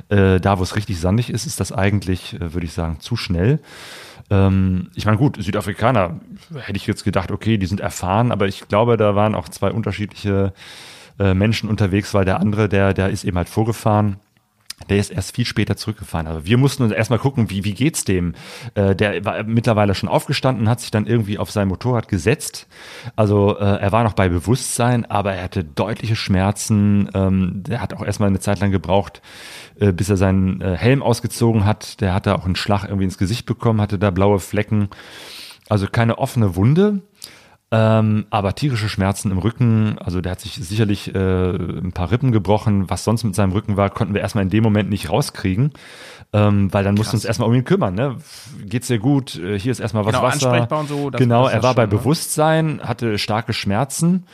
[0.08, 3.16] äh, da, wo es richtig sandig ist, ist das eigentlich, äh, würde ich sagen, zu
[3.16, 3.58] schnell.
[4.30, 6.20] Ähm, ich meine, gut, Südafrikaner
[6.60, 9.72] hätte ich jetzt gedacht, okay, die sind erfahren, aber ich glaube, da waren auch zwei
[9.72, 10.52] unterschiedliche
[11.18, 14.20] äh, Menschen unterwegs, weil der andere, der, der ist eben halt vorgefahren.
[14.90, 16.26] Der ist erst viel später zurückgefahren.
[16.26, 18.34] Also wir mussten uns erstmal gucken, wie, wie geht's dem?
[18.74, 22.66] Äh, der war mittlerweile schon aufgestanden, hat sich dann irgendwie auf sein Motorrad gesetzt.
[23.16, 27.08] Also äh, er war noch bei Bewusstsein, aber er hatte deutliche Schmerzen.
[27.14, 29.22] Ähm, der hat auch erstmal eine Zeit lang gebraucht,
[29.80, 32.00] äh, bis er seinen äh, Helm ausgezogen hat.
[32.02, 34.90] Der hatte auch einen Schlag irgendwie ins Gesicht bekommen, hatte da blaue Flecken.
[35.68, 37.00] Also keine offene Wunde.
[37.72, 41.18] Ähm, aber tierische Schmerzen im Rücken, also der hat sich sicherlich äh,
[41.50, 42.88] ein paar Rippen gebrochen.
[42.88, 45.72] Was sonst mit seinem Rücken war, konnten wir erstmal in dem Moment nicht rauskriegen,
[46.32, 47.94] ähm, weil dann mussten wir uns erstmal um ihn kümmern.
[47.96, 48.18] Ne?
[48.64, 49.34] Geht's dir gut?
[49.36, 50.48] Äh, Hier ist erstmal was Genau, Wasser.
[50.52, 51.96] ansprechbar und so, das- genau, das er war bei schon, ne?
[51.98, 54.26] Bewusstsein, hatte starke Schmerzen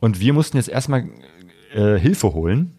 [0.00, 1.04] und wir mussten jetzt erstmal
[1.74, 2.72] äh, Hilfe holen.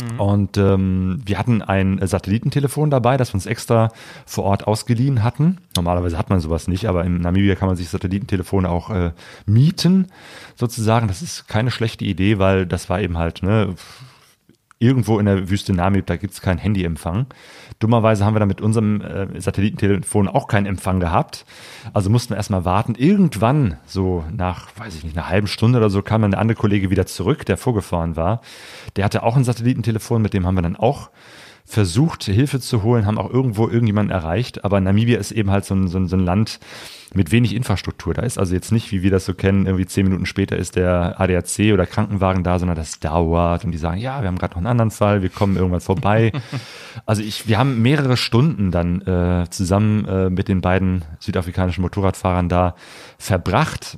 [0.00, 0.20] Mhm.
[0.20, 3.90] Und ähm, wir hatten ein Satellitentelefon dabei, das wir uns extra
[4.26, 5.58] vor Ort ausgeliehen hatten.
[5.76, 9.12] Normalerweise hat man sowas nicht, aber in Namibia kann man sich Satellitentelefone auch äh,
[9.46, 10.08] mieten,
[10.56, 11.06] sozusagen.
[11.06, 13.74] Das ist keine schlechte Idee, weil das war eben halt, ne,
[14.80, 17.26] irgendwo in der Wüste Namib, da gibt's keinen Handyempfang.
[17.78, 21.44] Dummerweise haben wir da mit unserem äh, Satellitentelefon auch keinen Empfang gehabt.
[21.92, 22.94] Also mussten wir erstmal warten.
[22.94, 26.56] Irgendwann, so nach, weiß ich nicht, einer halben Stunde oder so, kam dann der andere
[26.56, 28.40] Kollege wieder zurück, der vorgefahren war.
[28.96, 31.10] Der hatte auch ein Satellitentelefon, mit dem haben wir dann auch
[31.64, 34.64] versucht, Hilfe zu holen, haben auch irgendwo irgendjemanden erreicht.
[34.64, 36.60] Aber Namibia ist eben halt so ein, so ein, so ein Land
[37.14, 38.12] mit wenig Infrastruktur.
[38.12, 40.76] Da ist also jetzt nicht, wie wir das so kennen, irgendwie zehn Minuten später ist
[40.76, 44.52] der ADAC oder Krankenwagen da, sondern das dauert und die sagen, ja, wir haben gerade
[44.52, 46.32] noch einen anderen Fall, wir kommen irgendwann vorbei.
[47.06, 52.48] also ich, wir haben mehrere Stunden dann äh, zusammen äh, mit den beiden südafrikanischen Motorradfahrern
[52.48, 52.74] da
[53.18, 53.96] verbracht.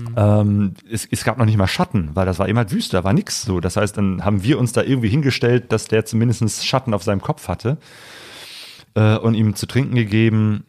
[0.00, 0.14] Mhm.
[0.16, 3.12] Ähm, es, es gab noch nicht mal Schatten, weil das war immer halt da war
[3.12, 3.60] nix so.
[3.60, 7.20] Das heißt, dann haben wir uns da irgendwie hingestellt, dass der zumindest Schatten auf seinem
[7.20, 7.78] Kopf hatte
[8.94, 10.64] äh, und ihm zu trinken gegeben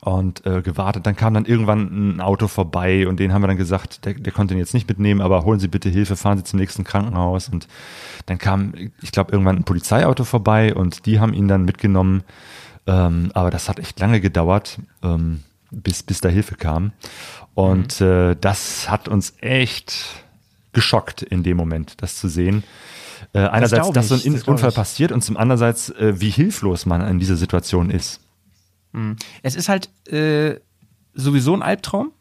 [0.00, 1.06] und äh, gewartet.
[1.06, 4.32] Dann kam dann irgendwann ein Auto vorbei und den haben wir dann gesagt, der, der
[4.32, 7.48] konnte ihn jetzt nicht mitnehmen, aber holen Sie bitte Hilfe, fahren Sie zum nächsten Krankenhaus.
[7.48, 7.66] Und
[8.26, 12.22] dann kam, ich glaube, irgendwann ein Polizeiauto vorbei und die haben ihn dann mitgenommen.
[12.86, 16.92] Ähm, aber das hat echt lange gedauert, ähm, bis, bis da Hilfe kam.
[17.56, 18.06] Und mhm.
[18.06, 20.22] äh, das hat uns echt
[20.74, 22.64] geschockt in dem Moment, das zu sehen.
[23.32, 26.84] Äh, einerseits, das dass so ein das Unfall passiert und zum andererseits, äh, wie hilflos
[26.84, 28.20] man in dieser Situation ist.
[28.92, 29.16] Mhm.
[29.42, 30.60] Es ist halt äh,
[31.14, 32.12] sowieso ein Albtraum,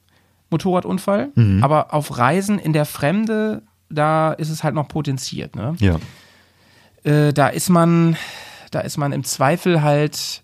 [0.51, 1.61] Motorradunfall, mhm.
[1.61, 5.57] aber auf Reisen in der Fremde, da ist es halt noch potenziert.
[5.57, 5.75] Ne?
[5.79, 5.99] Ja.
[7.03, 8.15] Äh, da ist man,
[8.71, 10.43] da ist man im Zweifel halt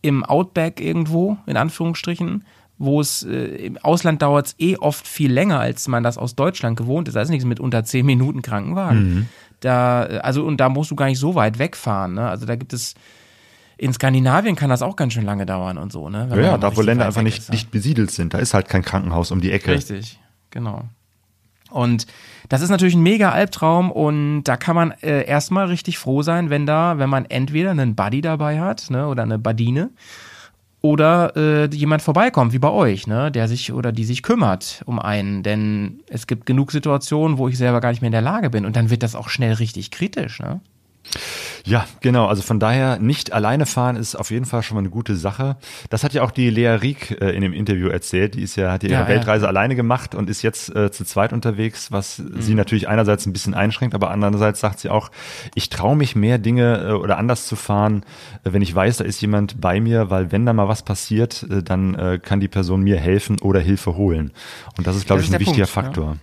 [0.00, 2.44] im Outback irgendwo, in Anführungsstrichen,
[2.78, 6.34] wo es äh, im Ausland dauert es eh oft viel länger, als man das aus
[6.34, 7.14] Deutschland gewohnt ist.
[7.14, 9.14] Da ist nichts mit unter zehn Minuten Krankenwagen.
[9.14, 9.26] Mhm.
[9.60, 12.14] Da, also, und da musst du gar nicht so weit wegfahren.
[12.14, 12.28] Ne?
[12.28, 12.94] Also da gibt es
[13.78, 16.26] in Skandinavien kann das auch ganz schön lange dauern und so, ne?
[16.30, 19.30] Wenn ja, da wo Länder einfach nicht, nicht besiedelt sind, da ist halt kein Krankenhaus
[19.30, 19.72] um die Ecke.
[19.72, 20.18] Richtig,
[20.50, 20.84] genau.
[21.70, 22.06] Und
[22.48, 26.48] das ist natürlich ein mega Albtraum und da kann man äh, erstmal richtig froh sein,
[26.48, 29.90] wenn da, wenn man entweder einen Buddy dabei hat, ne, oder eine Badine
[30.82, 34.98] oder äh, jemand vorbeikommt, wie bei euch, ne, der sich oder die sich kümmert um
[34.98, 38.50] einen, denn es gibt genug Situationen, wo ich selber gar nicht mehr in der Lage
[38.50, 40.60] bin und dann wird das auch schnell richtig kritisch, ne?
[41.64, 42.26] Ja, genau.
[42.26, 45.56] Also von daher nicht alleine fahren ist auf jeden Fall schon mal eine gute Sache.
[45.90, 48.34] Das hat ja auch die Lea Rieck äh, in dem Interview erzählt.
[48.34, 49.48] Die ist ja, hat ja ihre ja, Weltreise ja.
[49.48, 52.40] alleine gemacht und ist jetzt äh, zu zweit unterwegs, was mhm.
[52.40, 55.10] sie natürlich einerseits ein bisschen einschränkt, aber andererseits sagt sie auch,
[55.54, 58.04] ich traue mich mehr Dinge äh, oder anders zu fahren,
[58.44, 61.44] äh, wenn ich weiß, da ist jemand bei mir, weil wenn da mal was passiert,
[61.50, 64.32] äh, dann äh, kann die Person mir helfen oder Hilfe holen.
[64.76, 66.06] Und das ist, glaube ich, ein wichtiger Punkt, Faktor.
[66.12, 66.16] Ja.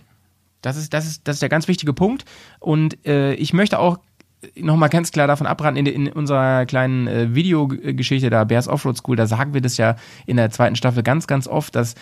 [0.62, 2.24] Das ist, das ist, das ist der ganz wichtige Punkt.
[2.58, 3.98] Und ich möchte auch
[4.56, 9.16] nochmal ganz klar davon abraten, in, in unserer kleinen äh, Videogeschichte da, Bears Offroad School,
[9.16, 11.94] da sagen wir das ja in der zweiten Staffel ganz, ganz oft, dass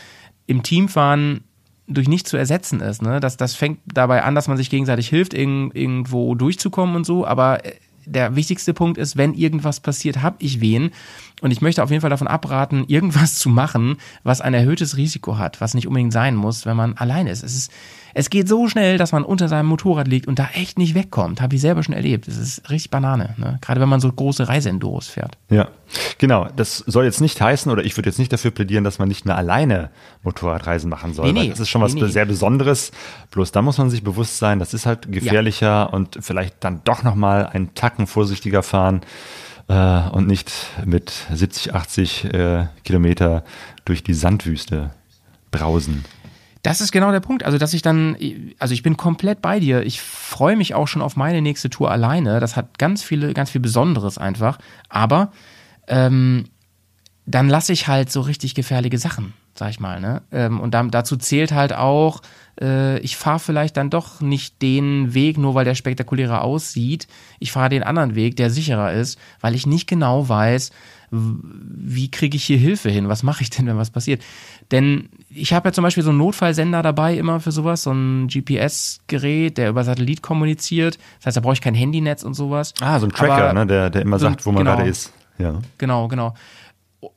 [0.47, 1.45] im Teamfahren
[1.86, 3.03] durch nichts zu ersetzen ist.
[3.03, 3.20] Ne?
[3.20, 7.26] Das, das fängt dabei an, dass man sich gegenseitig hilft, irg irgendwo durchzukommen und so,
[7.26, 7.72] aber äh,
[8.05, 10.90] der wichtigste Punkt ist, wenn irgendwas passiert, habe ich wen.
[11.40, 15.38] Und ich möchte auf jeden Fall davon abraten, irgendwas zu machen, was ein erhöhtes Risiko
[15.38, 17.43] hat, was nicht unbedingt sein muss, wenn man allein ist.
[17.43, 17.72] Es ist
[18.14, 21.40] es geht so schnell, dass man unter seinem Motorrad liegt und da echt nicht wegkommt.
[21.40, 22.28] Habe ich selber schon erlebt.
[22.28, 23.34] Es ist richtig Banane.
[23.38, 23.58] Ne?
[23.60, 25.38] Gerade wenn man so große Reiseenduros fährt.
[25.50, 25.68] Ja,
[26.18, 26.48] genau.
[26.56, 29.24] Das soll jetzt nicht heißen, oder ich würde jetzt nicht dafür plädieren, dass man nicht
[29.24, 29.90] mehr alleine
[30.22, 31.32] Motorradreisen machen soll.
[31.32, 31.48] Nee, nee.
[31.50, 32.08] das ist schon was nee, nee.
[32.08, 32.92] sehr Besonderes.
[33.30, 35.82] Bloß da muss man sich bewusst sein, das ist halt gefährlicher ja.
[35.84, 39.00] und vielleicht dann doch nochmal einen Tacken vorsichtiger fahren
[39.68, 40.52] äh, und nicht
[40.84, 43.44] mit 70, 80 äh, Kilometer
[43.84, 44.90] durch die Sandwüste
[45.50, 46.04] brausen.
[46.62, 47.42] Das ist genau der Punkt.
[47.42, 48.16] Also, dass ich dann,
[48.58, 49.82] also ich bin komplett bei dir.
[49.82, 52.38] Ich freue mich auch schon auf meine nächste Tour alleine.
[52.38, 54.58] Das hat ganz viele, ganz viel Besonderes einfach.
[54.88, 55.32] Aber
[55.88, 56.44] ähm,
[57.26, 60.00] dann lasse ich halt so richtig gefährliche Sachen, sag ich mal.
[60.00, 60.22] Ne?
[60.32, 62.22] Ähm, und dann, dazu zählt halt auch,
[62.61, 67.07] äh, ich fahre vielleicht dann doch nicht den Weg, nur weil der spektakulärer aussieht.
[67.38, 70.70] Ich fahre den anderen Weg, der sicherer ist, weil ich nicht genau weiß,
[71.14, 73.09] wie kriege ich hier Hilfe hin?
[73.09, 74.22] Was mache ich denn, wenn was passiert?
[74.70, 78.28] Denn ich habe ja zum Beispiel so einen Notfallsender dabei immer für sowas, so ein
[78.28, 80.98] GPS-Gerät, der über Satellit kommuniziert.
[81.18, 82.72] Das heißt, da brauche ich kein Handynetz und sowas.
[82.80, 84.88] Ah, so ein Tracker, Aber, ne, der, der immer so sagt, wo man genau, gerade
[84.88, 85.12] ist.
[85.36, 85.59] Ja.
[85.76, 86.34] Genau, genau.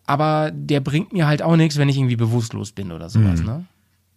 [0.05, 3.45] Aber der bringt mir halt auch nichts, wenn ich irgendwie bewusstlos bin oder sowas, mhm.
[3.45, 3.65] ne?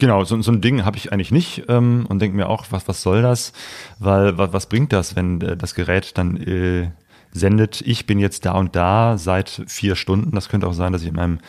[0.01, 2.87] Genau, so, so ein Ding habe ich eigentlich nicht ähm, und denke mir auch, was,
[2.87, 3.53] was soll das?
[3.99, 6.91] Weil was, was bringt das, wenn äh, das Gerät dann äh,
[7.33, 10.31] sendet, ich bin jetzt da und da seit vier Stunden.
[10.33, 11.41] Das könnte auch sein, dass ich in einem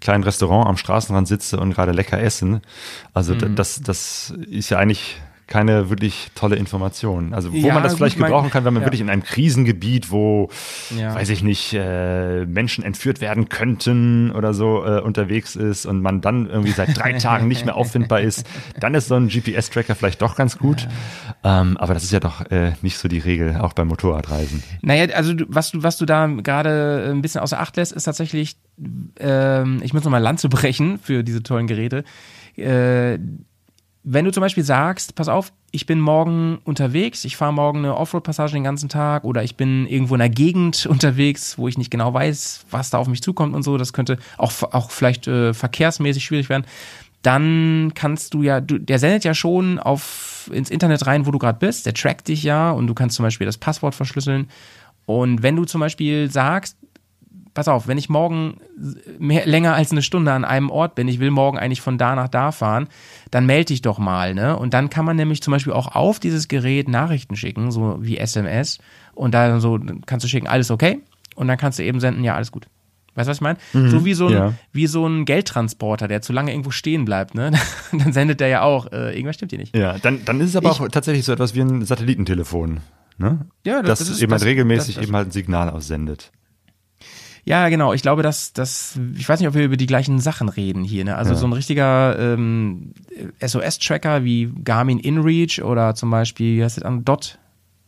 [0.00, 2.62] kleinen Restaurant am Straßenrand sitze und gerade lecker essen.
[3.12, 3.54] Also mhm.
[3.54, 5.16] das, das ist ja eigentlich
[5.48, 7.32] keine wirklich tolle Information.
[7.32, 8.86] Also wo ja, man das vielleicht gebrauchen mein, kann, wenn man ja.
[8.86, 10.50] wirklich in einem Krisengebiet, wo,
[10.96, 11.14] ja.
[11.14, 16.20] weiß ich nicht, äh, Menschen entführt werden könnten oder so äh, unterwegs ist und man
[16.20, 18.46] dann irgendwie seit drei Tagen nicht mehr auffindbar ist,
[18.78, 20.86] dann ist so ein GPS-Tracker vielleicht doch ganz gut.
[21.42, 24.62] Ähm, aber das ist ja doch äh, nicht so die Regel, auch beim Motorradreisen.
[24.82, 28.56] Naja, also was du, was du da gerade ein bisschen außer Acht lässt, ist tatsächlich,
[29.18, 32.04] ähm, ich muss nochmal Land zu brechen für diese tollen Geräte.
[34.04, 37.96] Wenn du zum Beispiel sagst, pass auf, ich bin morgen unterwegs, ich fahre morgen eine
[37.96, 41.90] Offroad-Passage den ganzen Tag oder ich bin irgendwo in einer Gegend unterwegs, wo ich nicht
[41.90, 45.52] genau weiß, was da auf mich zukommt und so, das könnte auch, auch vielleicht äh,
[45.52, 46.64] verkehrsmäßig schwierig werden,
[47.22, 51.38] dann kannst du ja, du, der sendet ja schon auf ins Internet rein, wo du
[51.38, 54.48] gerade bist, der trackt dich ja und du kannst zum Beispiel das Passwort verschlüsseln.
[55.04, 56.76] Und wenn du zum Beispiel sagst,
[57.58, 58.58] pass auf, wenn ich morgen
[59.18, 62.14] mehr, länger als eine Stunde an einem Ort bin, ich will morgen eigentlich von da
[62.14, 62.86] nach da fahren,
[63.32, 64.56] dann melde dich doch mal, ne?
[64.56, 68.16] Und dann kann man nämlich zum Beispiel auch auf dieses Gerät Nachrichten schicken, so wie
[68.18, 68.78] SMS.
[69.12, 71.00] Und da so kannst du schicken, alles okay.
[71.34, 72.68] Und dann kannst du eben senden, ja, alles gut.
[73.16, 73.58] Weißt du, was ich meine?
[73.72, 74.52] Mhm, so wie so, ein, ja.
[74.72, 77.50] wie so ein Geldtransporter, der zu lange irgendwo stehen bleibt, ne?
[77.92, 79.76] Dann sendet der ja auch, äh, irgendwas stimmt hier nicht.
[79.76, 82.78] Ja, dann, dann ist es aber auch tatsächlich so etwas wie ein Satellitentelefon.
[83.18, 83.46] Ne?
[83.66, 86.30] Ja, das, das- das ist- eben halt regelmäßig das- eben halt ein Signal aussendet.
[87.48, 87.94] Ja, genau.
[87.94, 91.06] Ich glaube, dass das, ich weiß nicht, ob wir über die gleichen Sachen reden hier.
[91.06, 91.16] Ne?
[91.16, 92.92] Also so ein richtiger ähm,
[93.40, 97.38] SOS-Tracker wie Garmin InReach oder zum Beispiel, wie heißt das an Dot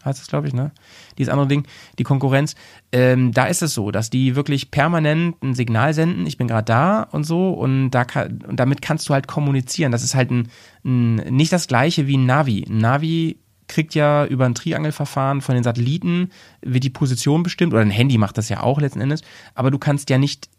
[0.03, 0.73] heißt das, glaube ich, ne?
[1.19, 1.67] Dieses andere Ding,
[1.99, 2.55] die Konkurrenz.
[2.91, 6.25] Ähm, da ist es so, dass die wirklich permanent ein Signal senden.
[6.25, 9.93] Ich bin gerade da und so und da kann, und damit kannst du halt kommunizieren.
[9.93, 10.49] Das ist halt ein,
[10.87, 12.65] ein nicht das gleiche wie ein Navi.
[12.67, 13.37] Ein Navi
[13.71, 18.19] kriegt ja über ein Triangelverfahren von den Satelliten, wird die Position bestimmt, oder ein Handy
[18.19, 19.23] macht das ja auch letzten Endes,
[19.55, 20.51] aber du kannst ja nicht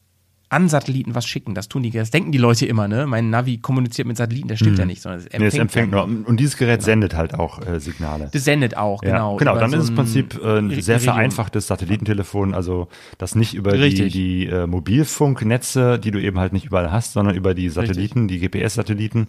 [0.52, 1.56] an Satelliten was schicken.
[1.56, 3.08] Das tun die, das denken die Leute immer, ne?
[3.08, 6.04] Mein Navi kommuniziert mit Satelliten, das stimmt ja nicht, sondern es Nee, es empfängt nur.
[6.04, 8.30] Und dieses Gerät sendet halt auch äh, Signale.
[8.34, 9.36] Das sendet auch, Ja, genau.
[9.38, 13.54] genau, dann so ist es im Prinzip äh, ein sehr vereinfachtes Satellitentelefon, also das nicht
[13.54, 14.14] über die, Richtig.
[14.14, 18.40] die äh, Mobilfunknetze, die du eben halt nicht überall hast, sondern über die Satelliten, die
[18.40, 19.28] GPS-Satelliten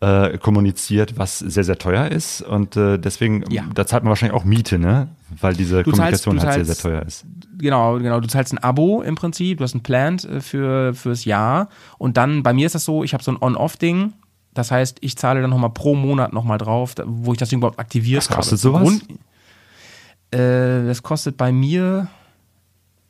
[0.00, 2.42] äh, kommuniziert, was sehr, sehr teuer ist.
[2.42, 3.64] Und äh, deswegen, Ja.
[3.74, 5.08] da zahlt man wahrscheinlich auch Miete, ne?
[5.40, 7.26] Weil diese Du zahlst- Kommunikation du halt sehr, sehr zahlst- teuer ist.
[7.58, 8.20] Genau, genau.
[8.20, 12.16] Du zahlst ein Abo im Prinzip, du hast ein Plan äh, für fürs Jahr und
[12.16, 14.12] dann bei mir ist das so, ich habe so ein On-Off-Ding.
[14.54, 17.78] Das heißt, ich zahle dann nochmal pro Monat nochmal drauf, wo ich das Ding überhaupt
[17.78, 18.58] aktiviert Was kostet habe.
[18.58, 18.82] sowas?
[18.82, 19.04] Grund,
[20.30, 22.08] äh, das kostet bei mir,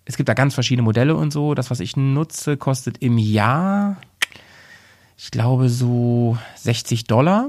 [0.04, 1.54] es gibt da ganz verschiedene Modelle und so.
[1.54, 3.96] Das, was ich nutze, kostet im Jahr,
[5.16, 7.48] ich glaube, so 60 Dollar.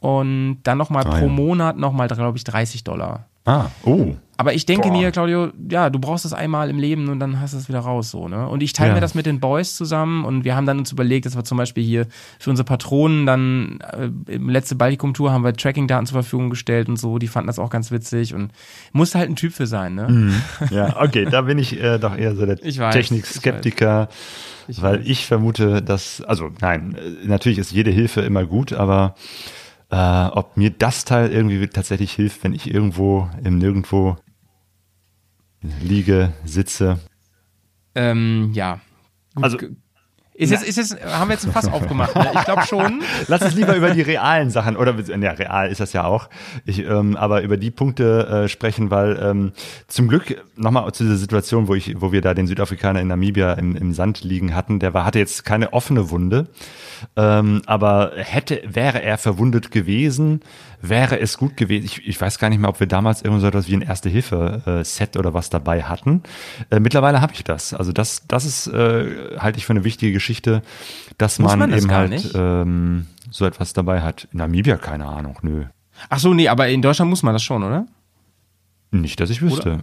[0.00, 1.32] Und dann nochmal Ah, pro ja.
[1.32, 3.26] Monat nochmal, glaube ich, 30 Dollar.
[3.44, 4.16] Ah, oh.
[4.38, 4.96] Aber ich denke Boah.
[4.96, 7.80] mir, Claudio, ja, du brauchst es einmal im Leben und dann hast du es wieder
[7.80, 8.48] raus, so, ne?
[8.48, 8.94] Und ich teile Ja.
[8.94, 11.58] mir das mit den Boys zusammen und wir haben dann uns überlegt, dass wir zum
[11.58, 12.06] Beispiel hier
[12.40, 16.96] für unsere Patronen dann, äh, im letzte Baltikum-Tour haben wir Tracking-Daten zur Verfügung gestellt und
[16.98, 18.52] so, die fanden das auch ganz witzig und
[18.92, 20.32] musste halt ein Typ für sein, ne?
[20.70, 24.08] Ja, okay, da bin ich äh, doch eher so der weiß, Technikskeptiker,
[24.78, 29.14] weil ich vermute, dass, also nein, äh, natürlich ist jede Hilfe immer gut, aber
[29.92, 34.16] äh, ob mir das Teil irgendwie tatsächlich hilft, wenn ich irgendwo im Nirgendwo
[35.80, 36.98] liege, sitze.
[37.94, 38.80] Ähm, ja.
[39.34, 39.58] Gut, Also-
[40.34, 42.30] ist jetzt, ist jetzt, haben wir jetzt ein Fass aufgemacht, ne?
[42.34, 43.02] Ich glaube schon.
[43.28, 46.30] Lass uns lieber über die realen Sachen, oder ja, real ist das ja auch,
[46.64, 49.52] ich, ähm, aber über die Punkte äh, sprechen, weil ähm,
[49.88, 53.52] zum Glück nochmal zu dieser Situation, wo ich, wo wir da den Südafrikaner in Namibia
[53.54, 56.48] im, im Sand liegen hatten, der war, hatte jetzt keine offene Wunde,
[57.16, 60.40] ähm, aber hätte, wäre er verwundet gewesen,
[60.82, 61.84] wäre es gut gewesen.
[61.84, 65.16] Ich, ich weiß gar nicht mehr, ob wir damals irgend so etwas wie ein Erste-Hilfe-Set
[65.16, 66.22] oder was dabei hatten.
[66.70, 67.72] Äh, mittlerweile habe ich das.
[67.72, 70.62] Also das, das ist, äh, halte ich für eine wichtige Geschichte,
[71.18, 74.28] dass man, man das eben gar halt ähm, so etwas dabei hat.
[74.32, 75.64] In Namibia, keine Ahnung, nö.
[76.10, 77.86] Ach so, nee, aber in Deutschland muss man das schon, oder?
[78.90, 79.80] Nicht, dass ich wüsste.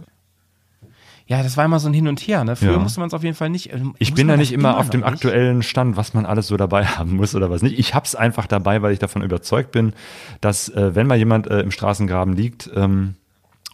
[1.30, 2.56] Ja, das war immer so ein Hin und Her, ne?
[2.56, 2.78] Früher Ja.
[2.78, 3.72] musste man es auf jeden Fall nicht.
[3.72, 5.08] äh, Ich bin da das nicht immer auf dem nicht?
[5.08, 7.78] aktuellen Stand, was man alles so dabei haben muss oder was nicht.
[7.78, 9.92] Ich hab's einfach dabei, weil ich davon überzeugt bin,
[10.40, 13.14] dass äh, wenn mal jemand äh, im Straßengraben liegt ähm,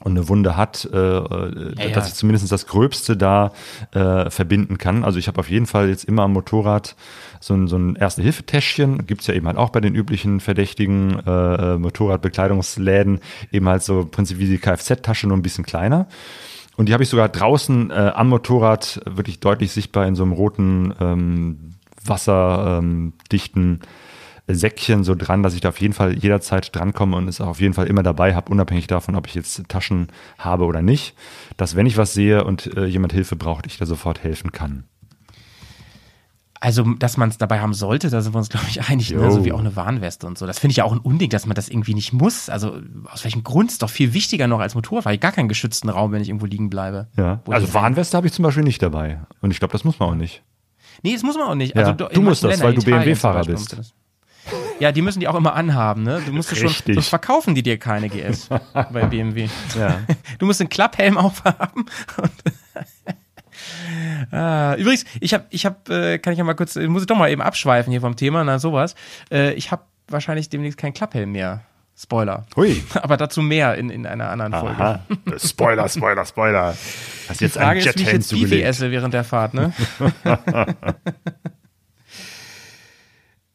[0.00, 2.08] und eine Wunde hat, äh, äh, Ja, dass ja.
[2.08, 3.52] ich zumindest das Gröbste da
[3.92, 5.02] äh, verbinden kann.
[5.02, 6.94] Also ich habe auf jeden Fall jetzt immer am Motorrad
[7.40, 9.06] so ein, so ein Erste-Hilfe-Täschchen.
[9.06, 11.30] Gibt's ja eben halt auch bei den üblichen verdächtigen äh,
[11.74, 16.06] äh, Motorradbekleidungsläden, eben halt so im Prinzip wie die Kfz-Tasche, nur ein bisschen kleiner.
[16.76, 20.32] Und die habe ich sogar draußen äh, am Motorrad wirklich deutlich sichtbar in so einem
[20.32, 21.74] roten, ähm,
[22.04, 23.80] wasserdichten ähm,
[24.48, 27.60] Säckchen so dran, dass ich da auf jeden Fall jederzeit drankomme und es auch auf
[27.60, 30.08] jeden Fall immer dabei habe, unabhängig davon, ob ich jetzt Taschen
[30.38, 31.16] habe oder nicht.
[31.56, 34.84] Dass wenn ich was sehe und äh, jemand Hilfe braucht, ich da sofort helfen kann.
[36.60, 39.30] Also, dass man es dabei haben sollte, da sind wir uns, glaube ich, einig, ne?
[39.30, 40.46] So wie auch eine Warnweste und so.
[40.46, 42.48] Das finde ich ja auch ein Unding, dass man das irgendwie nicht muss.
[42.48, 42.78] Also,
[43.10, 43.70] aus welchem Grund?
[43.70, 46.28] Ist doch viel wichtiger noch als Motorrad, weil ich gar keinen geschützten Raum, wenn ich
[46.28, 47.08] irgendwo liegen bleibe.
[47.16, 47.40] Ja.
[47.48, 49.20] Also Warnweste habe ich zum Beispiel nicht dabei.
[49.40, 50.42] Und ich glaube, das muss man auch nicht.
[51.02, 51.76] Nee, das muss man auch nicht.
[51.76, 53.76] Ja, Also, du musst das, Ländern, weil du BMW-Fahrer bist.
[54.78, 56.22] Ja, die müssen die auch immer anhaben, ne?
[56.24, 59.48] Du musst schon, sonst verkaufen die dir keine GS bei BMW.
[59.78, 60.00] Ja.
[60.38, 61.86] Du musst einen Klapphelm aufhaben.
[62.22, 62.30] Und
[64.30, 67.06] ah, übrigens, ich habe, ich habe, äh, kann ich ja mal kurz, äh, muss ich
[67.06, 68.94] doch mal eben abschweifen hier vom Thema, na sowas.
[69.30, 71.62] Äh, ich habe wahrscheinlich demnächst kein Klapphelm mehr.
[71.98, 72.44] Spoiler.
[72.56, 72.82] Hui.
[72.94, 74.82] Aber dazu mehr in, in einer anderen Folge.
[74.82, 75.00] Aha.
[75.38, 76.76] Spoiler, Spoiler, Spoiler.
[77.28, 78.66] Hast Die jetzt Frage einen ist, wie ich Jet jetzt hinzugelegt.
[78.66, 79.72] esse während der Fahrt, ne?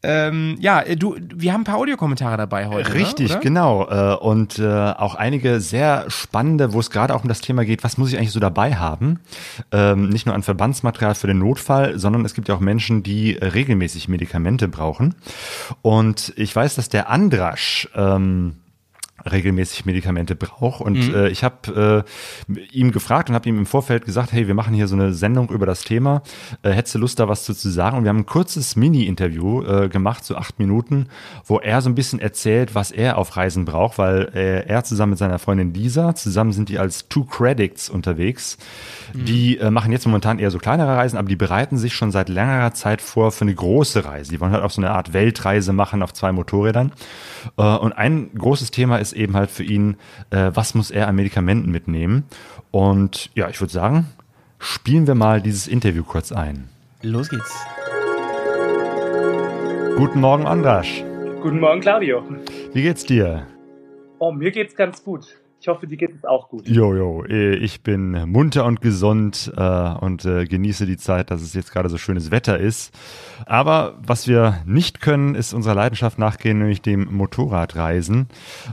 [0.02, 2.94] ähm, ja, äh, du, wir haben ein paar Audiokommentare dabei heute.
[2.94, 3.42] Richtig, ne, oder?
[3.42, 3.88] genau.
[3.88, 7.84] Äh, Und äh, auch einige sehr spannende, wo es gerade auch um das Thema geht,
[7.84, 9.20] was muss ich eigentlich so dabei haben?
[9.70, 13.32] Ähm, Nicht nur an Verbandsmaterial für den Notfall, sondern es gibt ja auch Menschen, die
[13.32, 15.14] regelmäßig Medikamente brauchen.
[15.82, 18.56] Und ich weiß, dass der Andrasch ähm,
[19.30, 20.80] regelmäßig Medikamente braucht.
[20.80, 21.14] Und Mhm.
[21.14, 22.04] äh, ich habe
[22.48, 25.12] äh, ihm gefragt und habe ihm im Vorfeld gesagt, hey, wir machen hier so eine
[25.14, 26.22] Sendung über das Thema.
[26.62, 27.96] Äh, hättest du Lust, da was zu, zu sagen?
[27.98, 31.06] Und wir haben ein kurzes Mini-Interview äh, gemacht, so acht Minuten,
[31.44, 35.10] wo er so ein bisschen erzählt, was er auf Reisen braucht, weil äh, er zusammen
[35.10, 38.58] mit seiner Freundin Lisa, zusammen sind die als Two Credits unterwegs.
[39.14, 42.28] Die äh, machen jetzt momentan eher so kleinere Reisen, aber die bereiten sich schon seit
[42.28, 44.30] längerer Zeit vor für eine große Reise.
[44.30, 46.92] Die wollen halt auch so eine Art Weltreise machen auf zwei Motorrädern.
[47.56, 49.96] Äh, und ein großes Thema ist eben halt für ihn,
[50.30, 52.24] äh, was muss er an Medikamenten mitnehmen?
[52.70, 54.06] Und ja, ich würde sagen,
[54.58, 56.68] spielen wir mal dieses Interview kurz ein.
[57.02, 57.66] Los geht's.
[59.96, 61.04] Guten Morgen, Andrasch.
[61.42, 62.22] Guten Morgen, Claudio.
[62.72, 63.46] Wie geht's dir?
[64.18, 65.41] Oh, mir geht's ganz gut.
[65.62, 66.66] Ich hoffe, dir geht es auch gut.
[66.66, 71.72] Jojo, ich bin munter und gesund äh, und äh, genieße die Zeit, dass es jetzt
[71.72, 72.92] gerade so schönes Wetter ist.
[73.46, 78.26] Aber was wir nicht können, ist unserer Leidenschaft nachgehen, nämlich dem Motorradreisen.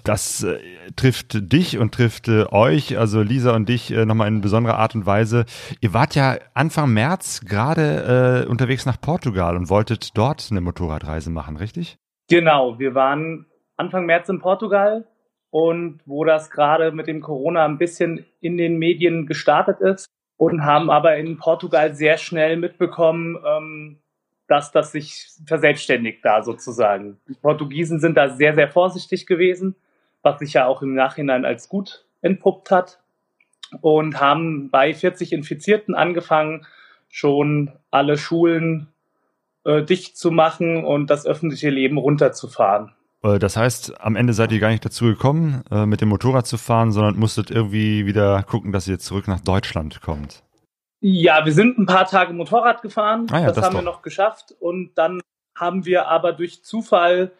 [0.04, 0.58] Das äh,
[0.96, 4.96] trifft dich und trifft äh, euch, also Lisa und dich, äh, nochmal in besonderer Art
[4.96, 5.46] und Weise.
[5.82, 11.30] Ihr wart ja Anfang März gerade äh, unterwegs nach Portugal und wolltet dort eine Motorradreise
[11.30, 12.00] machen, richtig?
[12.32, 13.46] Genau, wir waren
[13.78, 15.06] Anfang März in Portugal
[15.52, 20.64] und wo das gerade mit dem Corona ein bisschen in den Medien gestartet ist und
[20.64, 24.00] haben aber in Portugal sehr schnell mitbekommen, ähm,
[24.48, 27.20] dass das sich verselbstständigt da sozusagen.
[27.28, 29.76] Die Portugiesen sind da sehr, sehr vorsichtig gewesen,
[30.22, 33.00] was sich ja auch im Nachhinein als gut entpuppt hat
[33.82, 36.66] und haben bei 40 Infizierten angefangen,
[37.10, 38.88] schon alle Schulen
[39.66, 42.94] äh, dicht zu machen und das öffentliche Leben runterzufahren.
[43.24, 46.48] Äh, Das heißt, am Ende seid ihr gar nicht dazu gekommen, äh, mit dem Motorrad
[46.48, 50.44] zu fahren, sondern musstet irgendwie wieder gucken, dass ihr zurück nach Deutschland kommt.
[51.02, 53.28] Ja, wir sind ein paar Tage Motorrad gefahren.
[53.32, 53.96] Ah ja, das, das haben wir doch.
[53.96, 54.54] noch geschafft.
[54.60, 55.22] Und dann
[55.58, 57.32] haben wir aber durch Zufall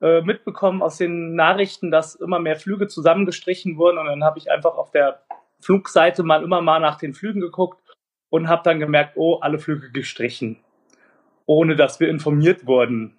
[0.00, 3.98] äh, mitbekommen aus den Nachrichten, dass immer mehr Flüge zusammengestrichen wurden.
[3.98, 5.22] Und dann habe ich einfach auf der
[5.60, 7.80] Flugseite mal immer mal nach den Flügen geguckt
[8.30, 10.60] und habe dann gemerkt, oh, alle Flüge gestrichen,
[11.46, 13.17] ohne dass wir informiert wurden.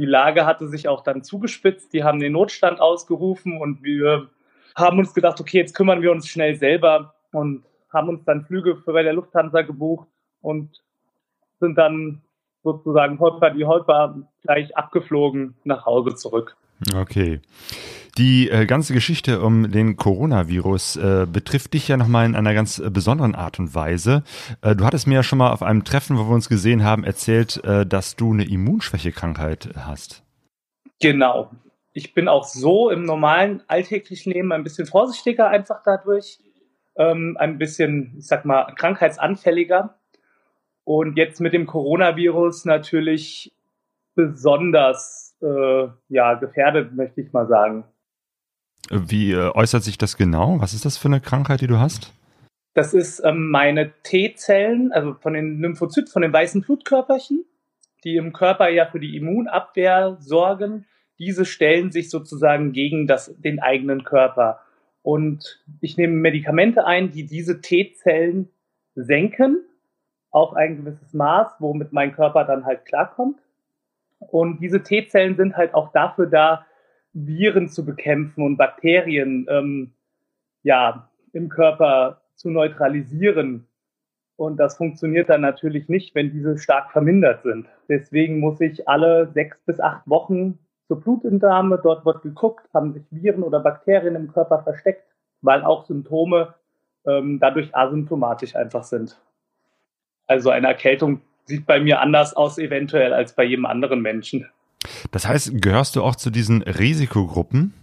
[0.00, 1.92] Die Lage hatte sich auch dann zugespitzt.
[1.92, 4.30] Die haben den Notstand ausgerufen und wir
[4.74, 8.76] haben uns gedacht, okay, jetzt kümmern wir uns schnell selber und haben uns dann Flüge
[8.76, 10.08] für bei der Lufthansa gebucht
[10.40, 10.82] und
[11.58, 12.22] sind dann
[12.62, 16.56] sozusagen holper die holper gleich abgeflogen nach Hause zurück.
[16.94, 17.40] Okay.
[18.18, 22.78] Die äh, ganze Geschichte um den Coronavirus äh, betrifft dich ja nochmal in einer ganz
[22.78, 24.24] äh, besonderen Art und Weise.
[24.62, 27.04] Äh, du hattest mir ja schon mal auf einem Treffen, wo wir uns gesehen haben,
[27.04, 30.22] erzählt, äh, dass du eine Immunschwächekrankheit hast.
[31.00, 31.50] Genau.
[31.92, 36.38] Ich bin auch so im normalen alltäglichen Leben ein bisschen vorsichtiger einfach dadurch,
[36.96, 39.98] ähm, ein bisschen, ich sag mal, krankheitsanfälliger.
[40.84, 43.52] Und jetzt mit dem Coronavirus natürlich
[44.14, 47.84] besonders äh, ja, gefährdet, möchte ich mal sagen.
[48.90, 50.60] Wie äh, äußert sich das genau?
[50.60, 52.12] Was ist das für eine Krankheit, die du hast?
[52.74, 57.44] Das ist ähm, meine T-Zellen, also von den Lymphozyten, von den weißen Blutkörperchen,
[58.04, 60.86] die im Körper ja für die Immunabwehr sorgen.
[61.18, 64.60] Diese stellen sich sozusagen gegen das, den eigenen Körper.
[65.02, 68.50] Und ich nehme Medikamente ein, die diese T-Zellen
[68.94, 69.64] senken
[70.30, 73.40] auf ein gewisses Maß, womit mein Körper dann halt klarkommt.
[74.20, 76.66] Und diese T-Zellen sind halt auch dafür da,
[77.12, 79.92] Viren zu bekämpfen und Bakterien ähm,
[80.62, 83.66] ja, im Körper zu neutralisieren.
[84.36, 87.66] Und das funktioniert dann natürlich nicht, wenn diese stark vermindert sind.
[87.88, 91.78] Deswegen muss ich alle sechs bis acht Wochen zur Blutentnahme.
[91.82, 95.04] Dort wird geguckt, haben sich Viren oder Bakterien im Körper versteckt,
[95.42, 96.54] weil auch Symptome
[97.06, 99.20] ähm, dadurch asymptomatisch einfach sind.
[100.26, 101.20] Also eine Erkältung
[101.50, 104.48] sieht bei mir anders aus eventuell als bei jedem anderen Menschen.
[105.10, 107.74] Das heißt, gehörst du auch zu diesen Risikogruppen?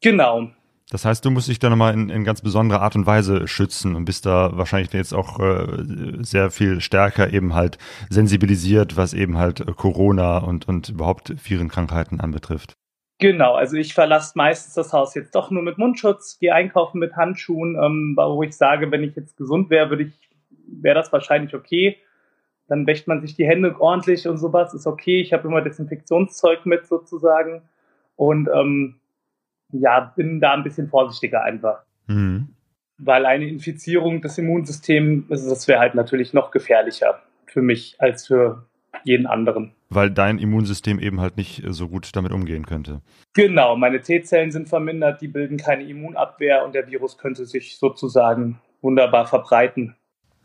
[0.00, 0.50] Genau.
[0.90, 3.96] Das heißt, du musst dich da nochmal in, in ganz besonderer Art und Weise schützen
[3.96, 5.66] und bist da wahrscheinlich jetzt auch äh,
[6.20, 7.76] sehr viel stärker eben halt
[8.08, 12.74] sensibilisiert, was eben halt Corona und, und überhaupt Virenkrankheiten anbetrifft.
[13.18, 17.16] Genau, also ich verlasse meistens das Haus jetzt doch nur mit Mundschutz, gehe einkaufen mit
[17.16, 20.12] Handschuhen, ähm, wo ich sage, wenn ich jetzt gesund wäre, würde ich,
[20.68, 21.96] wäre das wahrscheinlich okay.
[22.68, 25.20] Dann wäscht man sich die Hände ordentlich und sowas, ist okay.
[25.20, 27.62] Ich habe immer Desinfektionszeug mit sozusagen
[28.16, 28.96] und ähm,
[29.72, 31.82] ja, bin da ein bisschen vorsichtiger einfach.
[32.06, 32.48] Mhm.
[32.98, 38.66] Weil eine Infizierung des Immunsystems, das wäre halt natürlich noch gefährlicher für mich als für
[39.04, 39.72] jeden anderen.
[39.88, 43.02] Weil dein Immunsystem eben halt nicht so gut damit umgehen könnte.
[43.34, 48.58] Genau, meine T-Zellen sind vermindert, die bilden keine Immunabwehr und der Virus könnte sich sozusagen
[48.80, 49.94] wunderbar verbreiten.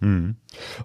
[0.02, 0.36] Hm.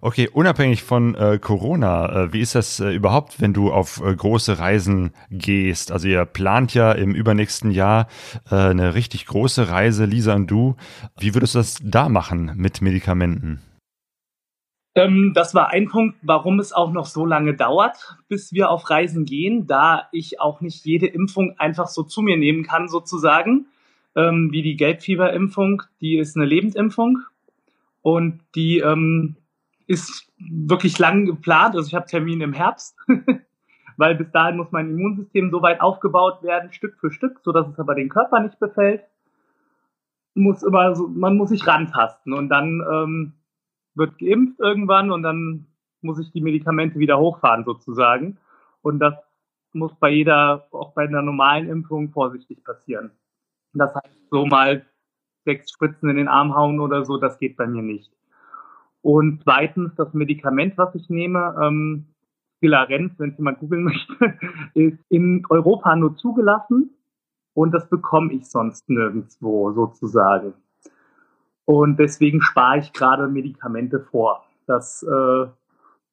[0.03, 4.15] Okay, unabhängig von äh, Corona, äh, wie ist das äh, überhaupt, wenn du auf äh,
[4.15, 5.91] große Reisen gehst?
[5.91, 8.09] Also ihr plant ja im übernächsten Jahr
[8.51, 10.77] äh, eine richtig große Reise, Lisa und du.
[11.19, 13.63] Wie würdest du das da machen mit Medikamenten?
[14.95, 18.91] Ähm, das war ein Punkt, warum es auch noch so lange dauert, bis wir auf
[18.91, 23.67] Reisen gehen, da ich auch nicht jede Impfung einfach so zu mir nehmen kann, sozusagen.
[24.15, 27.21] Ähm, wie die Gelbfieberimpfung, die ist eine Lebendimpfung
[28.07, 29.35] und die ähm,
[29.89, 31.75] ist wirklich lang geplant.
[31.75, 32.97] Also ich habe Termin im Herbst,
[33.97, 37.67] weil bis dahin muss mein Immunsystem so weit aufgebaut werden, Stück für Stück, so dass
[37.67, 39.03] es aber den Körper nicht befällt.
[40.35, 43.33] Muss immer so, man muss sich rantasten und dann ähm,
[43.97, 45.67] wird geimpft irgendwann und dann
[46.01, 48.39] muss ich die Medikamente wieder hochfahren sozusagen.
[48.83, 49.15] Und das
[49.73, 53.11] muss bei jeder, auch bei einer normalen Impfung vorsichtig passieren.
[53.73, 54.87] Das heißt, so mal
[55.47, 58.13] sechs Spritzen in den Arm hauen oder so, das geht bei mir nicht.
[59.01, 62.07] Und zweitens, das Medikament, was ich nehme, ähm,
[62.57, 64.39] Skilarenz, wenn es jemand googeln möchte,
[64.75, 66.91] ist in Europa nur zugelassen
[67.55, 70.55] und das bekomme ich sonst nirgendwo sozusagen.
[71.65, 74.45] Und deswegen spare ich gerade Medikamente vor.
[74.67, 75.47] Das äh,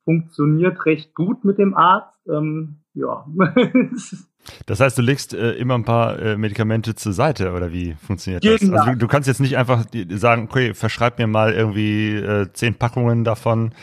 [0.05, 2.27] funktioniert recht gut mit dem Arzt.
[2.27, 3.25] Ähm, ja.
[4.65, 8.43] Das heißt, du legst äh, immer ein paar äh, Medikamente zur Seite oder wie funktioniert
[8.43, 8.59] das?
[8.59, 8.77] Genau.
[8.77, 12.75] Also du, du, kannst jetzt nicht einfach sagen, okay, verschreib mir mal irgendwie äh, zehn
[12.75, 13.73] Packungen davon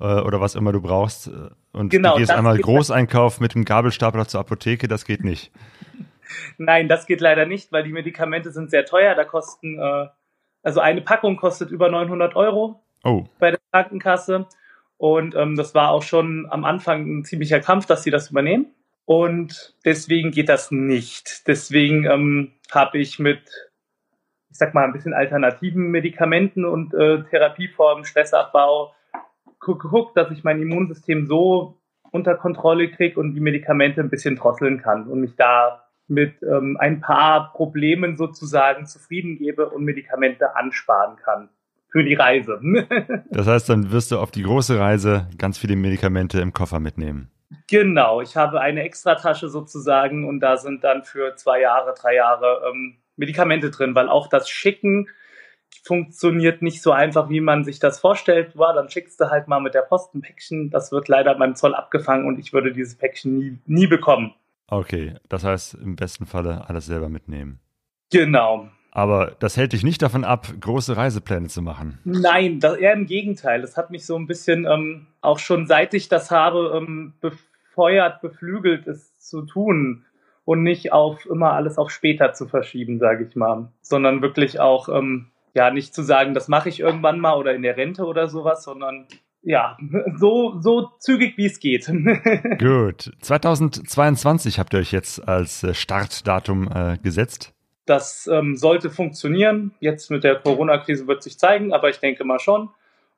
[0.00, 3.64] äh, oder was immer du brauchst äh, und genau, du gehst einmal Großeinkauf mit dem
[3.64, 5.52] Gabelstapler zur Apotheke, das geht nicht.
[6.56, 9.14] Nein, das geht leider nicht, weil die Medikamente sind sehr teuer.
[9.14, 10.06] Da kosten, äh,
[10.62, 13.24] also eine Packung kostet über 900 Euro oh.
[13.38, 14.46] bei der Krankenkasse.
[14.96, 18.66] Und ähm, das war auch schon am Anfang ein ziemlicher Kampf, dass sie das übernehmen.
[19.08, 21.48] Und deswegen geht das nicht.
[21.48, 23.40] Deswegen ähm, habe ich mit,
[24.50, 28.92] ich sag mal, ein bisschen alternativen Medikamenten und äh, Therapieformen, Stressabbau
[29.60, 31.78] geguckt, dass ich mein Immunsystem so
[32.10, 36.76] unter Kontrolle kriege und die Medikamente ein bisschen drosseln kann und mich da mit ähm,
[36.78, 41.48] ein paar Problemen sozusagen zufrieden gebe und Medikamente ansparen kann
[41.88, 42.60] für die Reise.
[43.30, 47.30] das heißt, dann wirst du auf die große Reise ganz viele Medikamente im Koffer mitnehmen.
[47.70, 52.62] Genau, ich habe eine Extratasche sozusagen und da sind dann für zwei Jahre, drei Jahre
[52.68, 55.08] ähm, Medikamente drin, weil auch das Schicken
[55.84, 58.56] funktioniert nicht so einfach, wie man sich das vorstellt.
[58.56, 60.70] War, dann schickst du halt mal mit der Post ein Päckchen.
[60.70, 64.34] Das wird leider beim Zoll abgefangen und ich würde dieses Päckchen nie, nie bekommen.
[64.66, 67.60] Okay, das heißt im besten Falle alles selber mitnehmen.
[68.10, 68.68] Genau.
[68.98, 72.00] Aber das hält dich nicht davon ab, große Reisepläne zu machen.
[72.02, 73.60] Nein, das, eher im Gegenteil.
[73.60, 78.20] Das hat mich so ein bisschen ähm, auch schon seit ich das habe ähm, befeuert,
[78.22, 80.04] beflügelt, es zu tun
[80.44, 84.88] und nicht auf immer alles auf später zu verschieben, sage ich mal, sondern wirklich auch
[84.88, 88.26] ähm, ja nicht zu sagen, das mache ich irgendwann mal oder in der Rente oder
[88.26, 89.06] sowas, sondern
[89.42, 89.78] ja,
[90.16, 91.86] so, so zügig wie es geht.
[92.58, 93.12] Gut.
[93.20, 97.54] 2022 habt ihr euch jetzt als äh, Startdatum äh, gesetzt.
[97.88, 99.72] Das ähm, sollte funktionieren.
[99.80, 102.68] Jetzt mit der Corona-Krise wird sich zeigen, aber ich denke mal schon.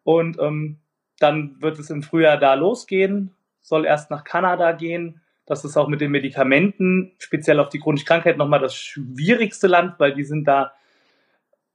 [0.05, 0.79] Und ähm,
[1.18, 5.21] dann wird es im Frühjahr da losgehen, soll erst nach Kanada gehen.
[5.45, 9.99] Das ist auch mit den Medikamenten, speziell auf die chronische Krankheit, nochmal das schwierigste Land,
[9.99, 10.73] weil die sind da.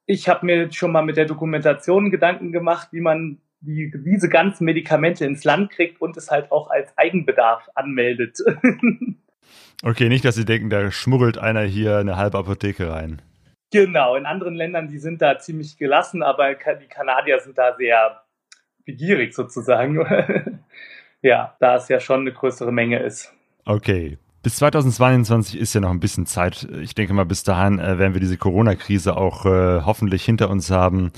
[0.05, 4.63] Ich habe mir schon mal mit der Dokumentation Gedanken gemacht, wie man die, diese ganzen
[4.63, 8.37] Medikamente ins Land kriegt und es halt auch als Eigenbedarf anmeldet.
[9.83, 13.21] Okay, nicht, dass Sie denken, da schmuggelt einer hier eine halbe Apotheke rein.
[13.71, 18.21] Genau, in anderen Ländern, die sind da ziemlich gelassen, aber die Kanadier sind da sehr
[18.85, 19.99] begierig sozusagen.
[21.21, 23.33] ja, da es ja schon eine größere Menge ist.
[23.65, 24.17] Okay.
[24.43, 26.67] Bis 2022 ist ja noch ein bisschen Zeit.
[26.81, 30.69] Ich denke mal, bis dahin äh, werden wir diese Corona-Krise auch äh, hoffentlich hinter uns
[30.69, 31.11] haben.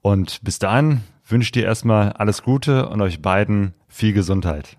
[0.00, 4.76] Und bis dahin wünsche ich dir erstmal alles Gute und euch beiden viel Gesundheit.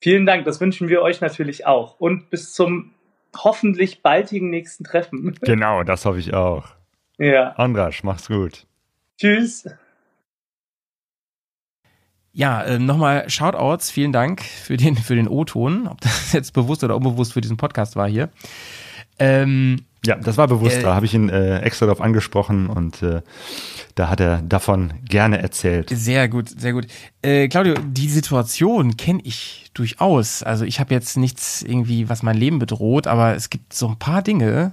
[0.00, 1.98] Vielen Dank, das wünschen wir euch natürlich auch.
[1.98, 2.92] Und bis zum
[3.36, 5.36] hoffentlich baldigen nächsten Treffen.
[5.40, 6.68] Genau, das hoffe ich auch.
[7.18, 7.52] Ja.
[7.52, 8.66] Andrasch, mach's gut.
[9.18, 9.68] Tschüss.
[12.32, 16.82] Ja, äh, nochmal Shoutouts, vielen Dank für den, für den O-Ton, ob das jetzt bewusst
[16.82, 18.30] oder unbewusst für diesen Podcast war hier.
[19.20, 20.78] Ähm, Ja, das war bewusst.
[20.78, 23.22] Äh, da habe ich ihn äh, extra darauf angesprochen und äh,
[23.94, 25.90] da hat er davon gerne erzählt.
[25.90, 26.86] Sehr gut, sehr gut.
[27.22, 30.42] Äh, Claudio, die Situation kenne ich durchaus.
[30.42, 33.98] Also ich habe jetzt nichts irgendwie, was mein Leben bedroht, aber es gibt so ein
[33.98, 34.72] paar Dinge,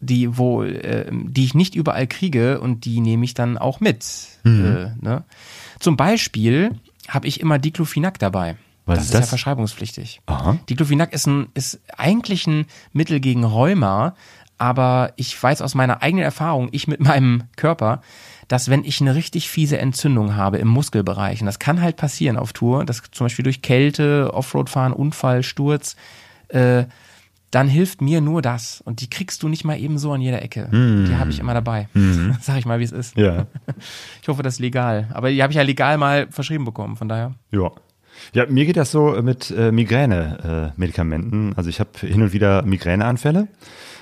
[0.00, 4.04] die wo, äh, die ich nicht überall kriege und die nehme ich dann auch mit.
[4.44, 4.64] Mhm.
[4.64, 5.24] Äh, ne?
[5.80, 6.72] Zum Beispiel
[7.08, 8.56] habe ich immer Diclofenac dabei.
[8.88, 9.28] Was das ist ist ja das?
[9.28, 10.20] verschreibungspflichtig.
[10.26, 10.58] Aha.
[10.68, 14.14] Diclofenac ist, ein, ist eigentlich ein Mittel gegen Rheuma,
[14.58, 18.02] aber ich weiß aus meiner eigenen Erfahrung, ich mit meinem Körper,
[18.48, 22.36] dass wenn ich eine richtig fiese Entzündung habe im Muskelbereich, und das kann halt passieren
[22.36, 25.96] auf Tour, das zum Beispiel durch Kälte, Offroad-Fahren, Unfall, Sturz,
[26.48, 26.84] äh,
[27.50, 28.82] dann hilft mir nur das.
[28.82, 30.68] Und die kriegst du nicht mal eben so an jeder Ecke.
[30.70, 31.88] Die habe ich immer dabei.
[32.42, 33.16] Sag ich mal, wie es ist.
[33.16, 33.46] Ja.
[34.22, 35.08] Ich hoffe, das ist legal.
[35.14, 37.34] Aber die habe ich ja legal mal verschrieben bekommen, von daher.
[37.50, 37.70] Ja.
[38.34, 41.54] Ja, mir geht das so mit äh, Migräne-Medikamenten.
[41.56, 43.48] also ich habe hin und wieder Migräneanfälle.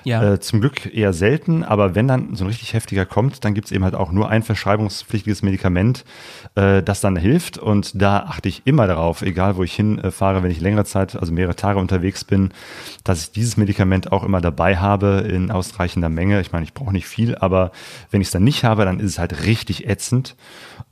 [0.06, 0.34] Ja.
[0.34, 3.72] Äh, zum Glück eher selten, aber wenn dann so ein richtig heftiger kommt, dann gibt's
[3.72, 6.04] eben halt auch nur ein verschreibungspflichtiges Medikament,
[6.54, 7.58] äh, das dann hilft.
[7.58, 11.32] Und da achte ich immer darauf, egal wo ich hinfahre, wenn ich längere Zeit, also
[11.32, 12.52] mehrere Tage unterwegs bin,
[13.02, 16.40] dass ich dieses Medikament auch immer dabei habe in ausreichender Menge.
[16.40, 17.72] Ich meine, ich brauche nicht viel, aber
[18.12, 20.36] wenn ich es dann nicht habe, dann ist es halt richtig ätzend.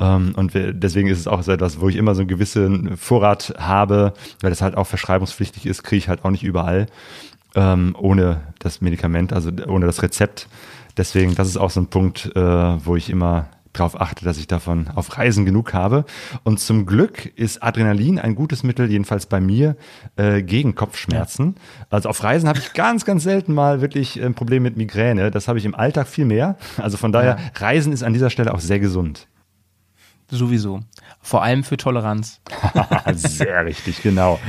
[0.00, 3.54] Ähm, und deswegen ist es auch so etwas, wo ich immer so einen gewissen Vorrat
[3.58, 6.88] habe, weil das halt auch verschreibungspflichtig ist, kriege ich halt auch nicht überall
[7.54, 10.48] ähm, ohne das Medikament, also ohne das Rezept.
[10.96, 14.46] Deswegen, das ist auch so ein Punkt, äh, wo ich immer darauf achte, dass ich
[14.46, 16.04] davon auf Reisen genug habe.
[16.44, 19.76] Und zum Glück ist Adrenalin ein gutes Mittel, jedenfalls bei mir,
[20.16, 21.56] äh, gegen Kopfschmerzen.
[21.90, 25.30] Also auf Reisen habe ich ganz, ganz selten mal wirklich ein Problem mit Migräne.
[25.30, 26.56] Das habe ich im Alltag viel mehr.
[26.76, 29.26] Also von daher, Reisen ist an dieser Stelle auch sehr gesund.
[30.30, 30.80] Sowieso.
[31.20, 32.40] Vor allem für Toleranz.
[33.14, 34.40] sehr richtig, genau.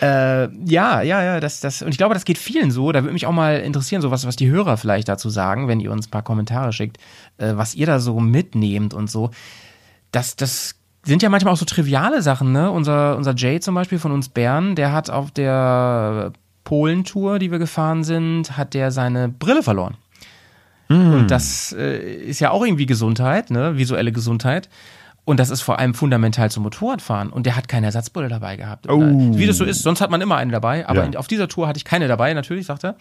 [0.00, 2.92] Äh, ja, ja, ja, das, das, und ich glaube, das geht vielen so.
[2.92, 5.80] Da würde mich auch mal interessieren, so was, was die Hörer vielleicht dazu sagen, wenn
[5.80, 6.98] ihr uns ein paar Kommentare schickt,
[7.38, 9.30] äh, was ihr da so mitnehmt und so.
[10.12, 12.70] Das, das sind ja manchmal auch so triviale Sachen, ne?
[12.70, 16.32] Unser, unser Jay zum Beispiel von uns Bern, der hat auf der
[16.62, 19.96] Polentour, die wir gefahren sind, hat der seine Brille verloren.
[20.88, 23.76] Und das äh, ist ja auch irgendwie Gesundheit, ne?
[23.76, 24.68] Visuelle Gesundheit.
[25.24, 27.30] Und das ist vor allem fundamental zum Motorradfahren.
[27.30, 28.90] Und der hat keine Ersatzbrille dabei gehabt.
[28.90, 29.00] Oh.
[29.00, 30.86] Wie das so ist, sonst hat man immer eine dabei.
[30.86, 31.18] Aber Ja.
[31.18, 32.96] auf dieser Tour hatte ich keine dabei, natürlich, sagt er.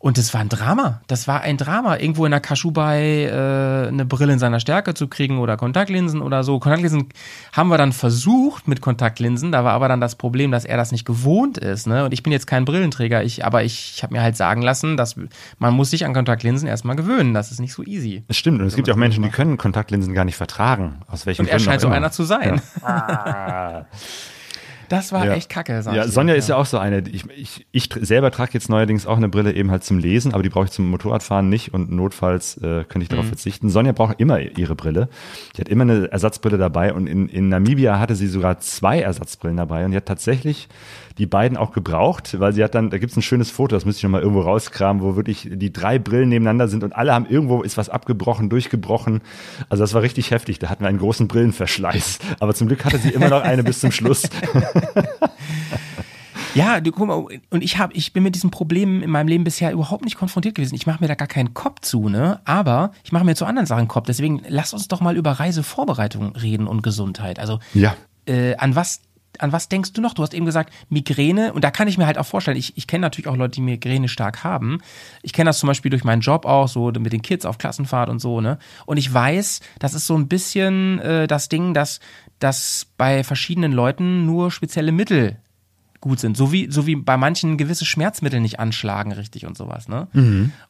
[0.00, 1.00] Und das war ein Drama.
[1.08, 5.08] Das war ein Drama, irgendwo in der Kaschubai äh, eine Brille in seiner Stärke zu
[5.08, 6.60] kriegen oder Kontaktlinsen oder so.
[6.60, 7.08] Kontaktlinsen
[7.52, 9.50] haben wir dann versucht mit Kontaktlinsen.
[9.50, 11.88] Da war aber dann das Problem, dass er das nicht gewohnt ist.
[11.88, 12.04] Ne?
[12.04, 13.24] Und ich bin jetzt kein Brillenträger.
[13.24, 15.16] Ich, aber ich, ich habe mir halt sagen lassen, dass
[15.58, 17.34] man muss sich an Kontaktlinsen erstmal gewöhnen.
[17.34, 18.22] Das ist nicht so easy.
[18.28, 18.60] Es stimmt.
[18.60, 21.00] Und es gibt ja auch Menschen, die können Kontaktlinsen gar nicht vertragen.
[21.08, 21.96] Aus welchen Und er Gründen scheint auch so immer.
[21.96, 22.60] einer zu sein.
[22.84, 23.84] Ah.
[24.88, 25.34] Das war Ja.
[25.34, 25.72] echt kacke.
[25.72, 26.08] Ja, ich dir.
[26.08, 27.00] Sonja ist ja auch so eine.
[27.10, 30.42] Ich, ich, ich selber trage jetzt neuerdings auch eine Brille eben halt zum Lesen, aber
[30.42, 33.28] die brauche ich zum Motorradfahren nicht und notfalls äh, könnte ich darauf Mhm.
[33.30, 33.68] verzichten.
[33.70, 35.08] Sonja braucht immer ihre Brille.
[35.56, 39.56] Die hat immer eine Ersatzbrille dabei und in, in Namibia hatte sie sogar zwei Ersatzbrillen
[39.56, 40.68] dabei und die hat tatsächlich
[41.18, 43.98] die beiden auch gebraucht, weil sie hat dann, da gibt's ein schönes Foto, das müsste
[43.98, 47.26] ich noch mal irgendwo rauskramen, wo wirklich die drei Brillen nebeneinander sind und alle haben
[47.28, 49.20] irgendwo ist was abgebrochen, durchgebrochen.
[49.68, 50.60] Also das war richtig heftig.
[50.60, 52.20] Da hatten wir einen großen Brillenverschleiß.
[52.38, 54.28] Aber zum Glück hatte sie immer noch eine bis zum Schluss.
[56.54, 59.44] Ja, du guck mal, und ich habe, ich bin mit diesem Problem in meinem Leben
[59.44, 60.74] bisher überhaupt nicht konfrontiert gewesen.
[60.74, 62.40] Ich mache mir da gar keinen Kopf zu, ne?
[62.46, 64.06] Aber ich mache mir zu anderen Sachen Kopf.
[64.06, 67.38] Deswegen lass uns doch mal über Reisevorbereitung reden und Gesundheit.
[67.38, 67.94] Also Ja.
[68.26, 69.02] äh, an was
[69.38, 70.14] an was denkst du noch?
[70.14, 72.86] Du hast eben gesagt, Migräne, und da kann ich mir halt auch vorstellen, ich, ich
[72.86, 74.80] kenne natürlich auch Leute, die Migräne stark haben.
[75.22, 78.08] Ich kenne das zum Beispiel durch meinen Job auch, so mit den Kids auf Klassenfahrt
[78.08, 78.58] und so, ne?
[78.86, 82.00] Und ich weiß, das ist so ein bisschen äh, das Ding, dass,
[82.38, 85.38] dass bei verschiedenen Leuten nur spezielle Mittel
[86.00, 86.36] gut sind.
[86.36, 90.06] So wie, so wie bei manchen gewisse Schmerzmittel nicht anschlagen richtig und sowas, ne?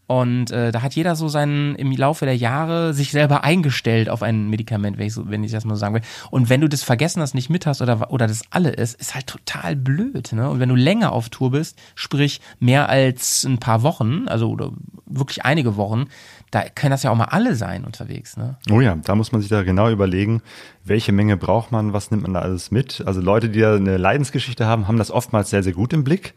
[0.07, 4.23] Und äh, da hat jeder so seinen im Laufe der Jahre sich selber eingestellt auf
[4.23, 6.03] ein Medikament, wenn ich, so, wenn ich das mal so sagen will.
[6.31, 9.15] Und wenn du das vergessen hast, nicht mit hast oder, oder das alle ist, ist
[9.15, 10.49] halt total blöd, ne?
[10.49, 14.73] Und wenn du länger auf Tour bist, sprich mehr als ein paar Wochen, also oder
[15.05, 16.07] wirklich einige Wochen,
[16.51, 18.57] da können das ja auch mal alle sein unterwegs, ne?
[18.71, 20.43] Oh ja, da muss man sich da genau überlegen,
[20.85, 23.03] welche Menge braucht man, was nimmt man da alles mit.
[23.07, 26.35] Also Leute, die da eine Leidensgeschichte haben, haben das oftmals sehr, sehr gut im Blick.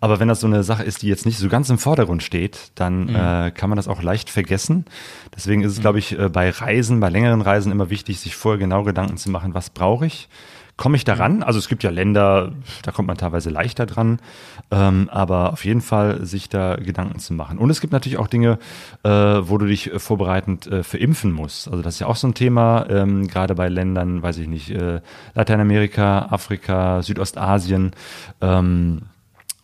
[0.00, 2.72] Aber wenn das so eine Sache ist, die jetzt nicht so ganz im Vordergrund steht,
[2.74, 4.84] dann äh, kann man das auch leicht vergessen.
[5.34, 8.58] Deswegen ist es, glaube ich, äh, bei Reisen, bei längeren Reisen immer wichtig, sich vorher
[8.58, 10.28] genau Gedanken zu machen, was brauche ich?
[10.76, 11.42] Komme ich daran?
[11.42, 12.52] Also es gibt ja Länder,
[12.82, 14.18] da kommt man teilweise leichter dran,
[14.70, 17.56] ähm, aber auf jeden Fall sich da Gedanken zu machen.
[17.56, 18.58] Und es gibt natürlich auch Dinge,
[19.02, 21.68] äh, wo du dich äh, vorbereitend äh, verimpfen musst.
[21.68, 24.70] Also das ist ja auch so ein Thema, ähm, gerade bei Ländern, weiß ich nicht,
[24.70, 25.00] äh,
[25.34, 27.92] Lateinamerika, Afrika, Südostasien,
[28.42, 29.02] ähm,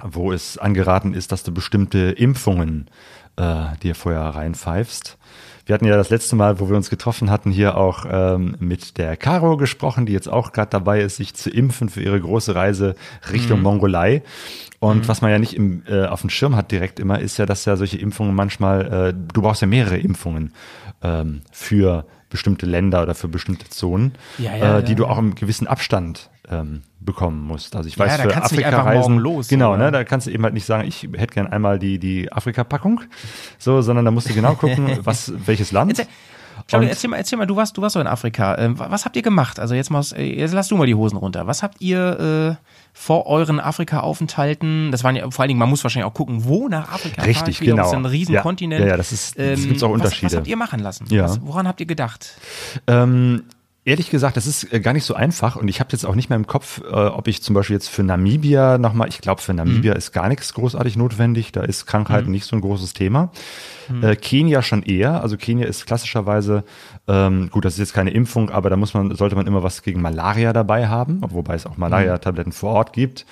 [0.02, 2.88] wo es angeraten ist, dass du bestimmte Impfungen
[3.36, 5.18] äh, dir vorher reinpfeifst.
[5.64, 8.98] Wir hatten ja das letzte Mal, wo wir uns getroffen hatten, hier auch ähm, mit
[8.98, 12.54] der Caro gesprochen, die jetzt auch gerade dabei ist, sich zu impfen für ihre große
[12.54, 12.96] Reise
[13.32, 13.64] Richtung Mhm.
[13.64, 14.22] Mongolei.
[14.80, 17.46] Und was man ja nicht im, äh, auf dem Schirm hat direkt immer, ist ja,
[17.46, 20.52] dass ja solche Impfungen manchmal, äh, du brauchst ja mehrere Impfungen
[21.02, 25.18] ähm, für bestimmte Länder oder für bestimmte Zonen, Ja, ja, äh, die ja, du auch
[25.18, 27.76] im gewissen Abstand ähm, bekommen musst.
[27.76, 29.74] Also ich Ja, weiß, da für kannst du nicht Afrika einfach morgen reisen, los, genau,
[29.74, 29.84] oder?
[29.84, 33.02] ne, da kannst du eben halt nicht sagen, ich hätte gern einmal die, die Afrika-Packung,
[33.58, 36.04] so, sondern da musst du genau gucken, was, welches Land.
[36.68, 38.56] Claudia, erzähl mal, erzähl mal, du warst, du warst doch in Afrika.
[38.58, 39.58] Ähm, wa- was habt ihr gemacht?
[39.60, 41.46] Also jetzt mal, äh, jetzt lass du mal die Hosen runter.
[41.46, 44.90] Was habt ihr äh, vor euren Afrika-Aufenthalten?
[44.90, 47.22] Das waren ja vor allen Dingen, man muss wahrscheinlich auch gucken, wo nach Afrika.
[47.22, 47.76] Richtig, genau.
[47.76, 48.42] Das ist ein riesen Ja.
[48.46, 50.36] Ähm, Ja, ja, das ist- das gibt's auch Was, was Unterschiede.
[50.36, 51.06] habt ihr machen lassen?
[51.08, 51.24] Ja.
[51.24, 52.34] Was, woran habt ihr gedacht?
[52.86, 53.44] Ähm,
[53.84, 56.28] ehrlich gesagt, das ist äh, gar nicht so einfach und ich habe jetzt auch nicht
[56.30, 59.54] mehr im Kopf, äh, ob ich zum Beispiel jetzt für Namibia nochmal, ich glaube für
[59.54, 63.32] Namibia ist gar nichts großartig notwendig, da ist Krankheit nicht so ein großes Thema.
[64.00, 66.64] Äh, Kenia schon eher, also Kenia ist klassischerweise,
[67.08, 69.82] ähm, gut, das ist jetzt keine Impfung, aber da muss man, sollte man immer was
[69.82, 73.26] gegen Malaria dabei haben, wobei es auch Malaria-Tabletten vor Ort gibt.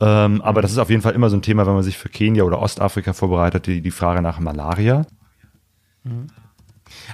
[0.00, 2.08] Ähm, aber das ist auf jeden Fall immer so ein Thema, wenn man sich für
[2.08, 5.04] Kenia oder Ostafrika vorbereitet, die, die Frage nach Malaria.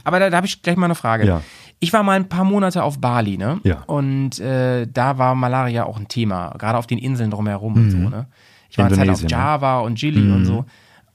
[0.04, 1.26] Aber da, da habe ich gleich mal eine Frage.
[1.26, 1.42] Ja.
[1.84, 3.60] Ich war mal ein paar Monate auf Bali, ne?
[3.62, 3.82] Ja.
[3.82, 7.98] Und äh, da war Malaria auch ein Thema, gerade auf den Inseln drumherum und so,
[7.98, 8.26] ne?
[8.70, 9.26] Ich war eine Zeit auf Mhm.
[9.26, 9.30] Ne?
[9.30, 10.64] Java und Gili und so.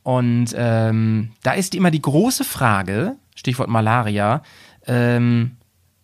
[0.03, 4.43] Und ähm, da ist immer die große Frage, Stichwort Malaria,
[4.85, 5.57] ähm,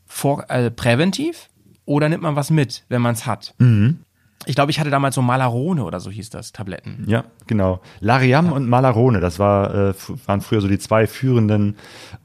[0.07, 1.49] vor, äh, präventiv
[1.85, 3.53] oder nimmt man was mit, wenn man es hat?
[3.59, 3.99] Mhm.
[4.45, 7.05] Ich glaube, ich hatte damals so Malarone oder so hieß das, Tabletten.
[7.07, 7.81] Ja, genau.
[7.99, 9.93] Lariam und Malarone, das war, äh,
[10.25, 11.75] waren früher so die zwei führenden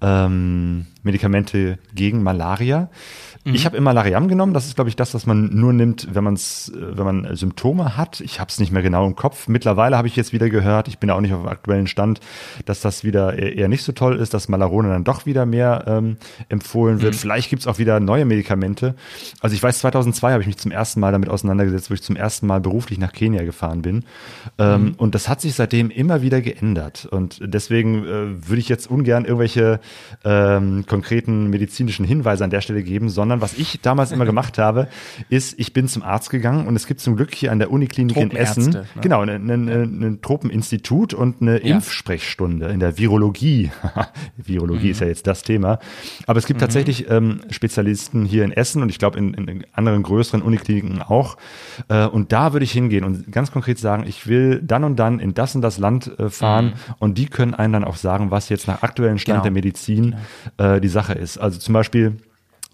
[0.01, 2.91] ähm, Medikamente gegen Malaria.
[3.45, 4.53] Ich habe immer Lariam genommen.
[4.53, 7.97] Das ist, glaube ich, das, was man nur nimmt, wenn man's, äh, wenn man Symptome
[7.97, 8.21] hat.
[8.21, 9.49] Ich habe es nicht mehr genau im Kopf.
[9.49, 12.21] Mittlerweile habe ich jetzt wieder gehört, ich bin auch nicht auf dem aktuellen Stand,
[12.65, 15.85] dass das wieder eher eher nicht so toll ist, dass Malarone dann doch wieder mehr
[15.87, 16.17] ähm,
[16.49, 17.15] empfohlen wird.
[17.15, 18.95] Vielleicht gibt's auch wieder neue Medikamente.
[19.41, 22.17] Also ich weiß, 2002 habe ich mich zum ersten Mal damit auseinandergesetzt, wo ich zum
[22.17, 24.05] ersten Mal beruflich nach Kenia gefahren bin.
[24.59, 27.07] Ähm, Und das hat sich seitdem immer wieder geändert.
[27.11, 29.81] Und deswegen äh, würde ich jetzt ungern irgendwelche
[30.25, 34.89] ähm, konkreten medizinischen Hinweise an der Stelle geben, sondern was ich damals immer gemacht habe,
[35.29, 38.17] ist, ich bin zum Arzt gegangen und es gibt zum Glück hier an der Uniklinik
[38.17, 38.85] in Essen, ne?
[39.01, 41.75] genau, ein, ein, ein, ein Tropeninstitut und eine Ja.
[41.77, 43.71] Impfsprechstunde in der Virologie.
[44.37, 44.91] Virologie Mhm.
[44.93, 45.79] ist ja jetzt das Thema.
[46.27, 50.03] Aber es gibt tatsächlich ähm, Spezialisten hier in Essen und ich glaube in, in anderen
[50.03, 51.37] größeren Unikliniken auch.
[51.89, 55.21] Äh, und da würde ich hingehen und ganz konkret sagen, ich will dann und dann
[55.21, 58.49] in das und das Land äh, fahren und die können einem dann auch sagen, was
[58.49, 59.31] jetzt nach aktuellem Stand Mhm.
[59.31, 59.43] Genau.
[59.45, 60.17] der Medizin
[60.57, 61.39] äh, die Sache ist.
[61.39, 62.17] Also zum Beispiel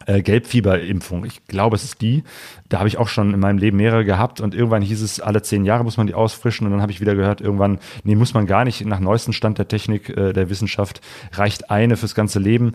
[0.05, 1.25] äh, Gelbfieberimpfung.
[1.25, 2.23] Ich glaube, es ist die.
[2.69, 5.41] Da habe ich auch schon in meinem Leben mehrere gehabt und irgendwann hieß es, alle
[5.43, 8.35] zehn Jahre muss man die ausfrischen und dann habe ich wieder gehört, irgendwann, nee, muss
[8.35, 8.85] man gar nicht.
[8.85, 11.01] Nach neuesten Stand der Technik, äh, der Wissenschaft
[11.33, 12.73] reicht eine fürs ganze Leben.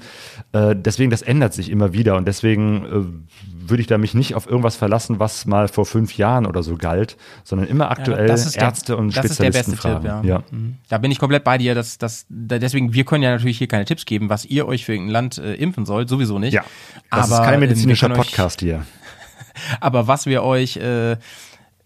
[0.53, 4.35] Äh, deswegen, das ändert sich immer wieder und deswegen äh, würde ich da mich nicht
[4.35, 8.45] auf irgendwas verlassen, was mal vor fünf Jahren oder so galt, sondern immer aktuell das
[8.45, 10.21] ist der- Ärzte und das ist der Spezialisten beste fragen.
[10.21, 10.43] Tipp, ja.
[10.51, 10.75] Mhm.
[10.89, 11.75] Da bin ich komplett bei dir.
[11.75, 14.85] Dass, dass, da- deswegen, wir können ja natürlich hier keine Tipps geben, was ihr euch
[14.85, 16.53] für irgendein Land äh, impfen sollt, sowieso nicht.
[16.53, 16.63] Ja,
[17.11, 18.85] das ist Aber, kein ähm, medizinischer euch- Podcast hier.
[19.79, 21.17] Aber was wir euch äh,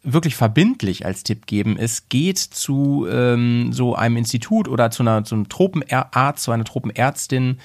[0.03, 5.23] wirklich verbindlich als Tipp geben, ist, geht zu ähm, so einem Institut oder zu einer
[5.23, 7.57] zu einem Tropenarzt, zu einer Tropenärztin,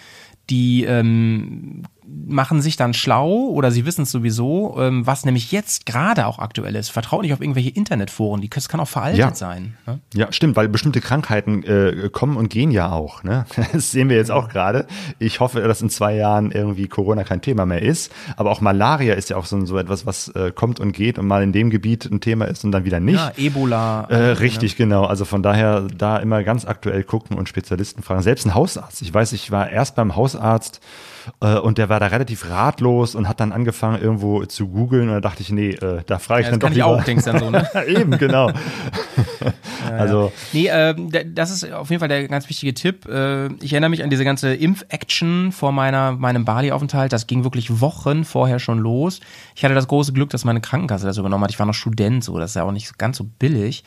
[0.49, 1.83] die ähm,
[2.27, 6.39] machen sich dann schlau oder sie wissen es sowieso, ähm, was nämlich jetzt gerade auch
[6.39, 6.91] aktuell ist.
[6.91, 9.35] Vertraut nicht auf irgendwelche Internetforen, die, das kann auch veraltet Ja.
[9.35, 9.77] sein.
[9.87, 10.01] Ne?
[10.15, 13.23] Ja, stimmt, weil bestimmte Krankheiten äh, kommen und gehen ja auch.
[13.23, 13.45] Ne?
[13.73, 14.87] Das sehen wir jetzt auch gerade.
[15.19, 18.13] Ich hoffe, dass in zwei Jahren irgendwie Corona kein Thema mehr ist.
[18.37, 21.27] Aber auch Malaria ist ja auch so, so etwas, was äh, kommt und geht und
[21.27, 23.17] mal in dem Gebiet ein Thema ist und dann wieder nicht.
[23.17, 24.05] Ja, Ebola.
[24.09, 25.05] Äh, richtig, genau.
[25.05, 28.23] Also von daher da immer ganz aktuell gucken und Spezialisten fragen.
[28.23, 29.03] Selbst ein Hausarzt.
[29.03, 30.81] Ich weiß, ich war erst beim Hausarzt
[31.20, 35.15] äh, und der war da relativ ratlos und hat dann angefangen irgendwo zu googeln und
[35.15, 36.87] da dachte ich, nee, äh, da frage ich Ja, dann doch kann ich lieber.
[36.89, 37.69] auch, denkst dann so, ne?
[37.87, 38.51] Eben, genau.
[39.99, 43.07] also Nee, ähm, d- das ist auf jeden Fall der ganz wichtige Tipp.
[43.07, 47.13] Äh, ich erinnere mich an diese ganze Impf-Action vor meiner, meinem Bali-Aufenthalt.
[47.13, 49.21] Das ging wirklich Wochen vorher schon los.
[49.55, 51.51] Ich hatte das große Glück, dass meine Krankenkasse das übernommen hat.
[51.51, 52.39] Ich war noch Student, so.
[52.39, 53.85] Das ist ja auch nicht ganz so billig.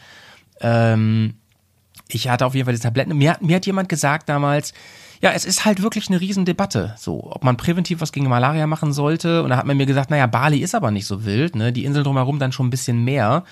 [0.61, 1.35] Ähm,
[2.09, 3.17] ich hatte auf jeden Fall die Tabletten.
[3.17, 4.73] Mir, mir hat jemand gesagt damals,
[5.23, 8.91] ja, es ist halt wirklich eine Riesendebatte, so, ob man präventiv was gegen Malaria machen
[8.91, 9.41] sollte.
[9.41, 11.71] Und da hat man mir gesagt, naja, Bali ist aber nicht so wild, ne?
[11.71, 13.45] Die Insel drumherum dann schon ein bisschen mehr.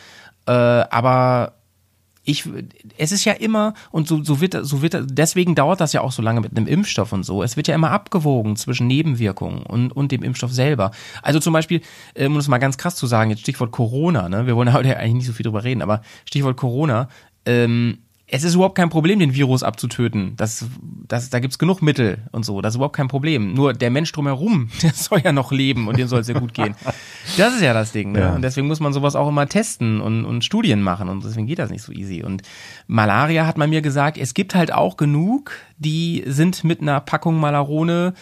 [0.47, 1.53] Äh, aber
[2.26, 2.43] ich,
[2.97, 6.11] es ist ja immer, und so, so wird, so wird, deswegen dauert das ja auch
[6.11, 7.41] so lange mit einem Impfstoff und so.
[7.41, 10.91] Es wird ja immer abgewogen zwischen Nebenwirkungen und, und dem Impfstoff selber.
[11.22, 11.80] Also zum Beispiel,
[12.15, 14.45] äh, um es mal ganz krass zu sagen, jetzt Stichwort Corona, ne?
[14.45, 17.07] Wir wollen heute eigentlich nicht so viel drüber reden, aber Stichwort Corona,
[17.45, 17.99] ähm,
[18.34, 20.38] es ist überhaupt kein Problem, den Virus abzutöten.
[20.38, 22.62] Das, das, da gibt's genug Mittel und so.
[22.62, 23.53] Das ist überhaupt kein Problem.
[23.53, 26.53] Nur der Mensch drumherum, der soll ja noch leben und dem soll es ja gut
[26.53, 26.74] gehen.
[27.38, 28.14] Das ist ja das Ding.
[28.14, 28.20] Ne?
[28.20, 28.34] Ja.
[28.34, 31.10] Und deswegen muss man sowas auch immer testen und, und Studien machen.
[31.10, 32.24] Und deswegen geht das nicht so easy.
[32.24, 32.41] Und
[32.88, 37.38] Malaria hat man mir gesagt, es gibt halt auch genug, die sind mit einer Packung
[37.38, 38.14] Malarone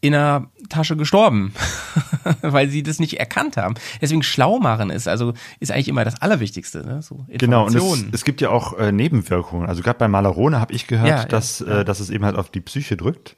[0.00, 1.52] in einer Tasche gestorben,
[2.40, 3.74] weil sie das nicht erkannt haben.
[4.00, 6.86] Deswegen schlau machen ist also ist eigentlich immer das Allerwichtigste.
[6.86, 7.02] Ne?
[7.02, 9.68] So Genau, und es, es gibt ja auch äh, Nebenwirkungen.
[9.68, 12.36] Also gerade bei Malarone habe ich gehört, Ja, ja, dass, Äh, dass es eben halt
[12.36, 13.36] auf die Psyche drückt.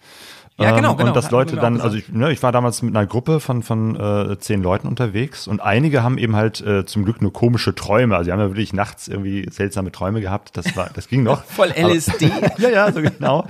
[0.58, 2.94] Ja, genau, Ähm, genau, Und dass Leute dann, also ich, ne, ich war damals mit
[2.94, 7.04] einer Gruppe von, von äh, zehn Leuten unterwegs und einige haben eben halt äh, zum
[7.04, 8.16] Glück nur komische Träume.
[8.16, 10.56] Also die haben ja wirklich nachts irgendwie seltsame Träume gehabt.
[10.56, 11.44] Das war, das ging noch.
[11.46, 12.30] Voll LSD.
[12.30, 13.46] Aber, ja, ja, so genau.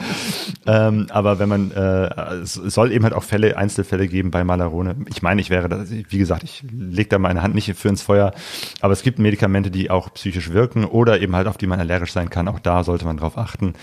[0.67, 4.95] ähm, aber wenn man, äh, es soll eben halt auch Fälle, Einzelfälle geben bei Malarone.
[5.09, 8.03] Ich meine, ich wäre, da, wie gesagt, ich lege da meine Hand nicht für ins
[8.03, 8.33] Feuer.
[8.81, 12.13] Aber es gibt Medikamente, die auch psychisch wirken oder eben halt auf die man allergisch
[12.13, 12.47] sein kann.
[12.47, 13.75] Auch da sollte man drauf achten.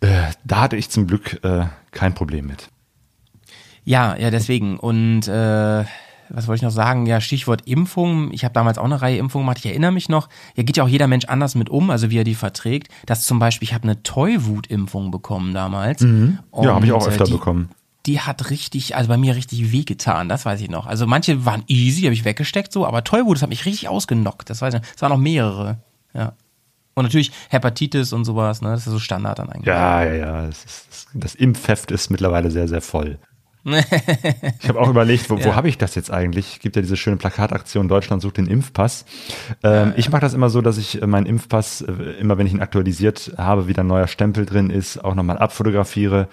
[0.00, 2.68] Äh, da hatte ich zum Glück äh, kein Problem mit.
[3.84, 4.78] Ja, ja, deswegen.
[4.78, 5.84] Und äh,
[6.30, 7.06] was wollte ich noch sagen?
[7.06, 8.32] Ja, Stichwort Impfung.
[8.32, 9.58] Ich habe damals auch eine Reihe Impfungen gemacht.
[9.58, 12.18] Ich erinnere mich noch, ja, geht ja auch jeder Mensch anders mit um, also wie
[12.18, 12.92] er die verträgt.
[13.06, 16.02] Das zum Beispiel, ich habe eine Tollwut-Impfung bekommen damals.
[16.02, 16.38] Mhm.
[16.60, 17.70] Ja, habe ich auch äh, öfter die, bekommen.
[18.06, 20.86] Die hat richtig, also bei mir richtig wehgetan, das weiß ich noch.
[20.86, 24.50] Also manche waren easy, habe ich weggesteckt so, aber Tollwut, das hat mich richtig ausgenockt.
[24.50, 24.88] Das weiß ich noch.
[24.94, 25.78] Es waren noch mehrere,
[26.14, 26.34] ja.
[26.98, 28.70] Und natürlich Hepatitis und sowas, ne?
[28.70, 29.66] Das ist so Standard dann eigentlich.
[29.66, 30.46] Ja, ja, ja.
[30.46, 33.18] Das, ist, das, das Impfheft ist mittlerweile sehr, sehr voll.
[34.62, 35.54] Ich habe auch überlegt, wo, wo Ja.
[35.56, 36.60] habe ich das jetzt eigentlich?
[36.60, 39.04] Gibt ja diese schöne Plakataktion Deutschland sucht den Impfpass.
[39.62, 42.52] Ähm, Ich mache das immer so, dass ich äh, meinen Impfpass, äh, immer wenn ich
[42.52, 46.28] ihn aktualisiert habe, wieder ein neuer Stempel drin ist, auch nochmal abfotografiere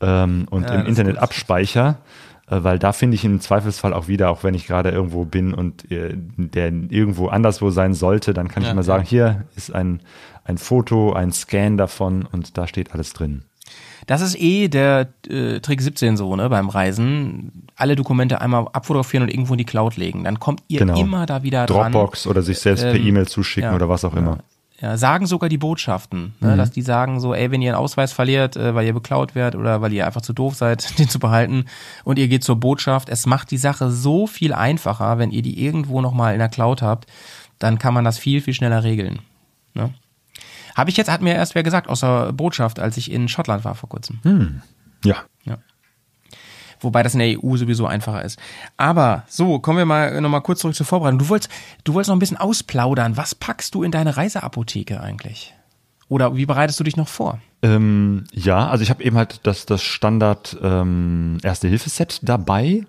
[0.00, 1.22] ähm, und Ja, im Internet ist gut.
[1.24, 1.98] abspeicher.
[1.98, 5.54] äh, Weil da finde ich im Zweifelsfall auch wieder, auch wenn ich gerade irgendwo bin
[5.54, 9.08] und äh, der irgendwo anderswo sein sollte, dann kann ich Ja, immer sagen, ja.
[9.08, 10.00] hier ist ein,
[10.44, 13.44] ein Foto, ein Scan davon und da steht alles drin.
[14.06, 17.68] Das ist eh der äh, Trick 17 so, ne, beim Reisen.
[17.76, 20.24] Alle Dokumente einmal abfotografieren und irgendwo in die Cloud legen.
[20.24, 20.98] Dann kommt ihr Genau.
[20.98, 21.92] immer da wieder dran.
[21.92, 24.38] Dropbox oder sich selbst per Ähm, E-Mail zuschicken ja, oder was auch immer.
[24.80, 28.14] Ja, sagen sogar die Botschaften, ne, dass die sagen so, ey, wenn ihr einen Ausweis
[28.14, 31.18] verliert, äh, weil ihr beklaut werdet oder weil ihr einfach zu doof seid, den zu
[31.18, 31.66] behalten
[32.04, 35.62] und ihr geht zur Botschaft, es macht die Sache so viel einfacher, wenn ihr die
[35.62, 37.06] irgendwo nochmal in der Cloud habt,
[37.58, 39.18] dann kann man das viel, viel schneller regeln.
[39.74, 39.92] Ne?
[40.74, 43.66] Habe ich jetzt, hat mir erst wer gesagt, aus der Botschaft, als ich in Schottland
[43.66, 44.20] war vor kurzem.
[45.04, 45.16] Ja.
[46.80, 48.38] Wobei das in der EU sowieso einfacher ist.
[48.76, 51.18] Aber so, kommen wir mal nochmal kurz zurück zur Vorbereitung.
[51.18, 51.50] Du wolltest,
[51.84, 53.16] du wolltest noch ein bisschen ausplaudern.
[53.16, 55.54] Was packst du in deine Reiseapotheke eigentlich?
[56.08, 57.38] Oder wie bereitest du dich noch vor?
[57.62, 62.84] Ähm, ja, also ich habe eben halt das, das Standard ähm, Erste-Hilfe-Set dabei.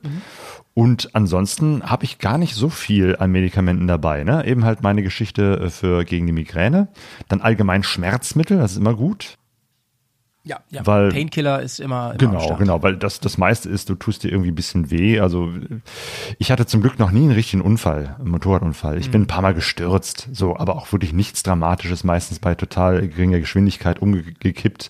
[0.74, 4.24] Und ansonsten habe ich gar nicht so viel an Medikamenten dabei.
[4.24, 4.46] Ne?
[4.48, 6.88] Eben halt meine Geschichte äh, für gegen die Migräne.
[7.28, 9.38] Dann allgemein Schmerzmittel, das ist immer gut.
[10.44, 10.86] Ja, ja.
[10.88, 14.32] Weil- Painkiller ist immer, immer Genau, genau, weil das, das meiste ist, du tust dir
[14.32, 15.20] irgendwie ein bisschen weh.
[15.20, 15.50] Also
[16.40, 18.98] ich hatte zum Glück noch nie einen richtigen Unfall, einen Motorradunfall.
[18.98, 23.08] Ich bin ein paar Mal gestürzt, so, aber auch wirklich nichts Dramatisches, meistens bei total
[23.08, 24.90] geringer Geschwindigkeit umgekippt.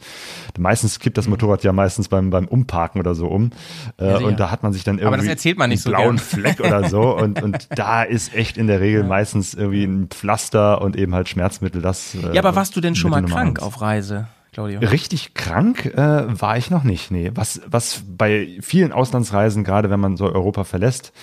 [0.57, 3.52] Meistens kippt das Motorrad ja meistens beim, beim Umparken oder so um.
[3.98, 4.26] Äh, sicher.
[4.28, 6.15] und da hat man sich dann irgendwie Aber das erzählt man nicht einen so blauen
[6.15, 6.26] gern.
[6.26, 7.02] Fleck oder so.
[7.22, 11.28] Und, und da ist echt in der Regel meistens irgendwie ein Pflaster und eben halt
[11.30, 11.82] Schmerzmittel.
[11.82, 14.80] Das, äh, Ja, aber warst du denn schon mal krank auf Reise, Claudio?
[14.82, 17.10] Richtig krank äh, war ich noch nicht.
[17.10, 21.14] Nee, was was bei vielen Auslandsreisen, gerade wenn man so Europa verlässt,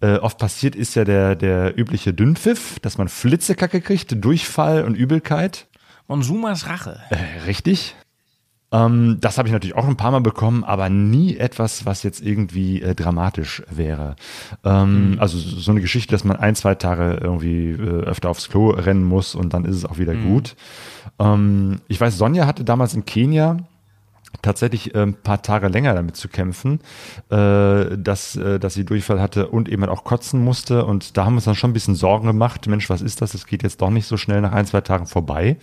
[0.00, 4.94] äh, oft passiert, ist ja der der übliche Dünnpfiff, dass man Flitzekacke kriegt, Durchfall und
[4.94, 5.66] Übelkeit.
[6.06, 7.00] Monsumas Rache.
[7.10, 7.96] Äh, richtig.
[8.72, 12.20] Ähm, das habe ich natürlich auch ein paar Mal bekommen, aber nie etwas, was jetzt
[12.20, 14.16] irgendwie äh, dramatisch wäre.
[14.64, 18.70] Ähm, Also so eine Geschichte, dass man ein, zwei Tage irgendwie äh, öfter aufs Klo
[18.70, 20.56] rennen muss und dann ist es auch wieder gut.
[21.18, 23.58] Ähm, ich weiß, Sonja hatte damals in Kenia
[24.42, 26.80] tatsächlich äh, ein paar Tage länger damit zu kämpfen,
[27.30, 30.84] äh, dass, äh, dass sie Durchfall hatte und eben auch kotzen musste.
[30.84, 32.66] Und da haben wir uns dann schon ein bisschen Sorgen gemacht.
[32.66, 33.34] Mensch, was ist das?
[33.34, 35.56] Es geht jetzt doch nicht so schnell nach ein, zwei Tagen vorbei.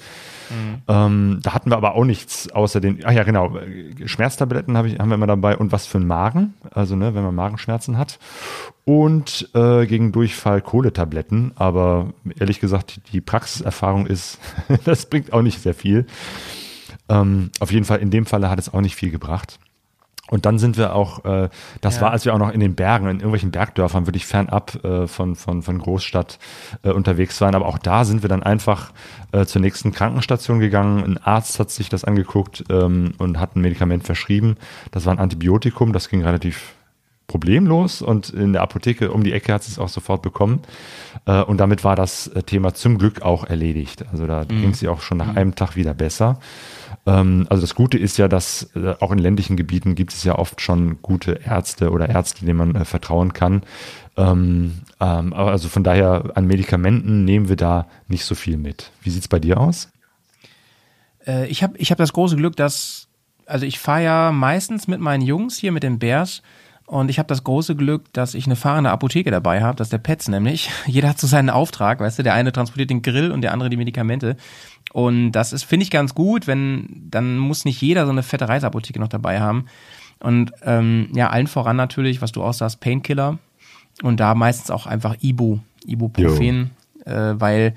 [0.88, 3.58] Ähm, da hatten wir aber auch nichts außer den, ach ja, genau,
[4.06, 7.24] Schmerztabletten hab ich, haben wir immer dabei und was für einen Magen, also ne, wenn
[7.24, 8.20] man Magenschmerzen hat.
[8.86, 14.40] Und äh, gegen Durchfall Kohletabletten, aber ehrlich gesagt, die Praxiserfahrung ist,
[14.86, 16.06] das bringt auch nicht sehr viel.
[17.14, 19.60] Ähm, auf jeden Fall, in dem Falle hat es auch nicht viel gebracht.
[20.30, 21.50] Und dann sind wir auch, äh,
[21.82, 22.04] das Ja.
[22.04, 25.36] war, als wir auch noch in den Bergen, in irgendwelchen Bergdörfern, wirklich fernab äh, von,
[25.36, 26.40] von, von Großstadt
[26.82, 27.54] äh, unterwegs waren.
[27.56, 28.94] Aber auch da sind wir dann einfach
[29.32, 31.04] äh, zur nächsten Krankenstation gegangen.
[31.04, 34.56] Ein Arzt hat sich das angeguckt ähm, und hat ein Medikament verschrieben.
[34.92, 36.74] Das war ein Antibiotikum, das ging relativ
[37.28, 40.62] problemlos und in der Apotheke um die Ecke hat sie es auch sofort bekommen.
[41.26, 44.06] Äh, und damit war das äh, Thema zum Glück auch erledigt.
[44.12, 44.62] Also da mhm.
[44.62, 45.38] ging sie auch schon nach mhm.
[45.38, 46.40] einem Tag wieder besser.
[47.06, 50.38] Ähm, also das Gute ist ja, dass äh, auch in ländlichen Gebieten gibt es ja
[50.38, 53.64] oft schon gute Ärzte oder Ärzte, denen man äh, vertrauen kann.
[54.16, 58.92] Ähm, ähm, also von daher an Medikamenten nehmen wir da nicht so viel mit.
[59.02, 59.90] Wie sieht's bei dir aus?
[61.26, 63.08] Äh, ich habe ich hab das große Glück, dass,
[63.46, 66.42] also ich fahre ja meistens mit meinen Jungs hier, mit den Bears,
[66.86, 69.94] und ich habe das große Glück, dass ich eine fahrende Apotheke dabei habe, das ist
[69.94, 70.70] der Petz nämlich.
[70.86, 73.70] Jeder hat so seinen Auftrag, weißt du, der eine transportiert den Grill und der andere
[73.70, 74.36] die Medikamente.
[74.94, 78.48] Und das ist, finde ich, ganz gut, wenn, dann muss nicht jeder so eine fette
[78.48, 79.66] Reiseapotheke noch dabei haben.
[80.20, 83.40] Und ähm, ja, allen voran natürlich, was du auch sagst, Painkiller.
[84.04, 86.72] Und da meistens auch einfach Ibu, Ibuprofen,
[87.06, 87.74] äh, weil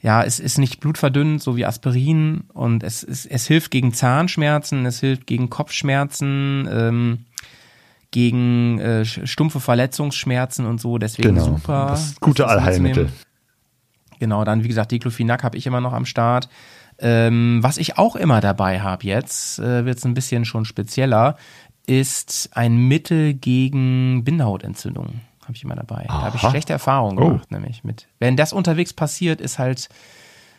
[0.00, 4.86] ja, es ist nicht blutverdünnend, so wie Aspirin und es, es, es hilft gegen Zahnschmerzen,
[4.86, 7.18] es hilft gegen Kopfschmerzen, ähm,
[8.12, 11.44] gegen äh, stumpfe Verletzungsschmerzen und so, deswegen genau.
[11.44, 11.88] super.
[11.90, 13.10] Das gute Allheilmittel.
[14.18, 16.48] Genau, dann wie gesagt, Diclofenac habe ich immer noch am Start.
[16.98, 21.36] Ähm, was ich auch immer dabei habe jetzt, äh, wird es ein bisschen schon spezieller,
[21.86, 26.04] ist ein Mittel gegen Bindehautentzündung habe ich immer dabei.
[26.08, 26.18] Aha.
[26.18, 27.28] Da habe ich schlechte Erfahrungen oh.
[27.28, 28.06] gemacht, nämlich mit.
[28.18, 29.88] Wenn das unterwegs passiert, ist halt,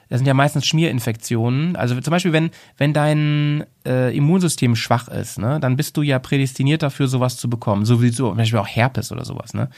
[0.10, 1.76] das sind ja meistens Schmierinfektionen.
[1.76, 6.18] Also zum Beispiel, wenn, wenn dein äh, Immunsystem schwach ist, ne, dann bist du ja
[6.18, 7.86] prädestiniert dafür, sowas zu bekommen.
[7.86, 9.70] Sowieso, zum Beispiel auch Herpes oder sowas, ne?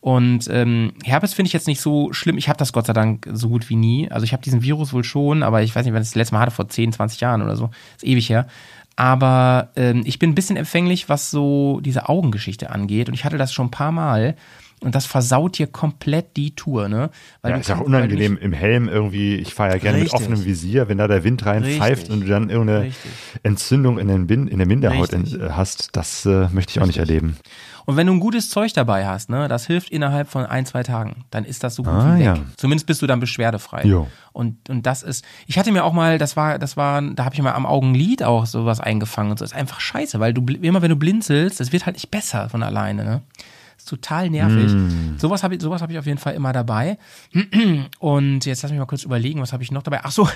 [0.00, 2.38] Und ähm, Herpes finde ich jetzt nicht so schlimm.
[2.38, 4.10] Ich habe das Gott sei Dank so gut wie nie.
[4.10, 6.34] Also ich habe diesen Virus wohl schon, aber ich weiß nicht, wann ich das letzte
[6.34, 7.70] Mal hatte, vor 10, 20 Jahren oder so.
[7.96, 8.46] Ist ewig her.
[8.96, 13.08] Aber ähm, ich bin ein bisschen empfänglich, was so diese Augengeschichte angeht.
[13.08, 14.36] Und ich hatte das schon ein paar Mal.
[14.82, 17.10] Und das versaut dir komplett die Tour, ne?
[17.42, 19.36] Weil ja, ist auch unangenehm im Helm irgendwie.
[19.36, 20.14] Ich fahre ja gerne Richtig.
[20.14, 23.10] mit offenem Visier, wenn da der Wind reinpfeift und du dann irgendeine Richtig.
[23.42, 26.86] Entzündung in, den Bin, in der Minderhaut in, äh, hast, das äh, möchte ich auch
[26.86, 27.36] nicht erleben.
[27.90, 30.84] Und wenn du ein gutes Zeug dabei hast, ne, das hilft innerhalb von ein, zwei
[30.84, 32.26] Tagen, dann ist das so gut ah, wie weg.
[32.26, 32.36] Ja.
[32.56, 33.82] Zumindest bist du dann beschwerdefrei.
[33.82, 34.06] Jo.
[34.32, 37.34] Und, und das ist, ich hatte mir auch mal, das war, das war, da habe
[37.34, 39.42] ich mal am Augenlid auch sowas eingefangen und so.
[39.44, 42.48] Das ist einfach scheiße, weil du immer wenn du blinzelst, es wird halt nicht besser
[42.48, 43.22] von alleine, ne?
[43.76, 44.72] ist total nervig.
[44.72, 45.16] Mm.
[45.16, 46.96] Sowas habe ich, sowas hab ich auf jeden Fall immer dabei.
[47.98, 50.00] Und jetzt lass mich mal kurz überlegen, was habe ich noch dabei?
[50.04, 50.28] Ach so,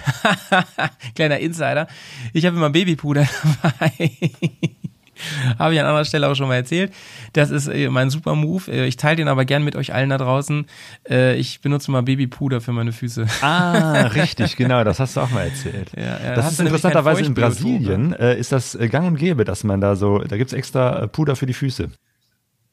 [1.14, 1.86] kleiner Insider.
[2.32, 3.28] Ich habe immer Babypuder
[3.62, 4.18] dabei.
[5.58, 6.92] Habe ich an anderer Stelle auch schon mal erzählt.
[7.32, 8.70] Das ist äh, mein super Move.
[8.70, 10.66] Äh, ich teile den aber gern mit euch allen da draußen.
[11.08, 13.26] Äh, ich benutze mal Babypuder für meine Füße.
[13.42, 14.84] Ah, richtig, genau.
[14.84, 15.92] Das hast du auch mal erzählt.
[15.96, 19.80] Ja, ja, das ist interessanterweise in Brasilien äh, ist das gang und gäbe, dass man
[19.80, 21.90] da so, da gibt's extra Puder für die Füße.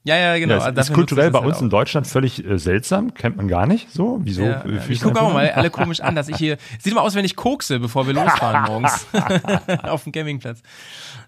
[0.03, 0.57] Ja, ja, genau.
[0.57, 3.67] Ja, das ist kulturell bei uns halt in Deutschland völlig äh, seltsam, kennt man gar
[3.67, 3.91] nicht.
[3.91, 4.41] So, wieso?
[4.43, 4.81] Ja, ja.
[4.89, 7.35] Ich gucke auch mal alle komisch an, dass ich hier sieht mal aus, wenn ich
[7.35, 9.05] kokse, bevor wir losfahren morgens
[9.83, 10.63] auf dem Campingplatz.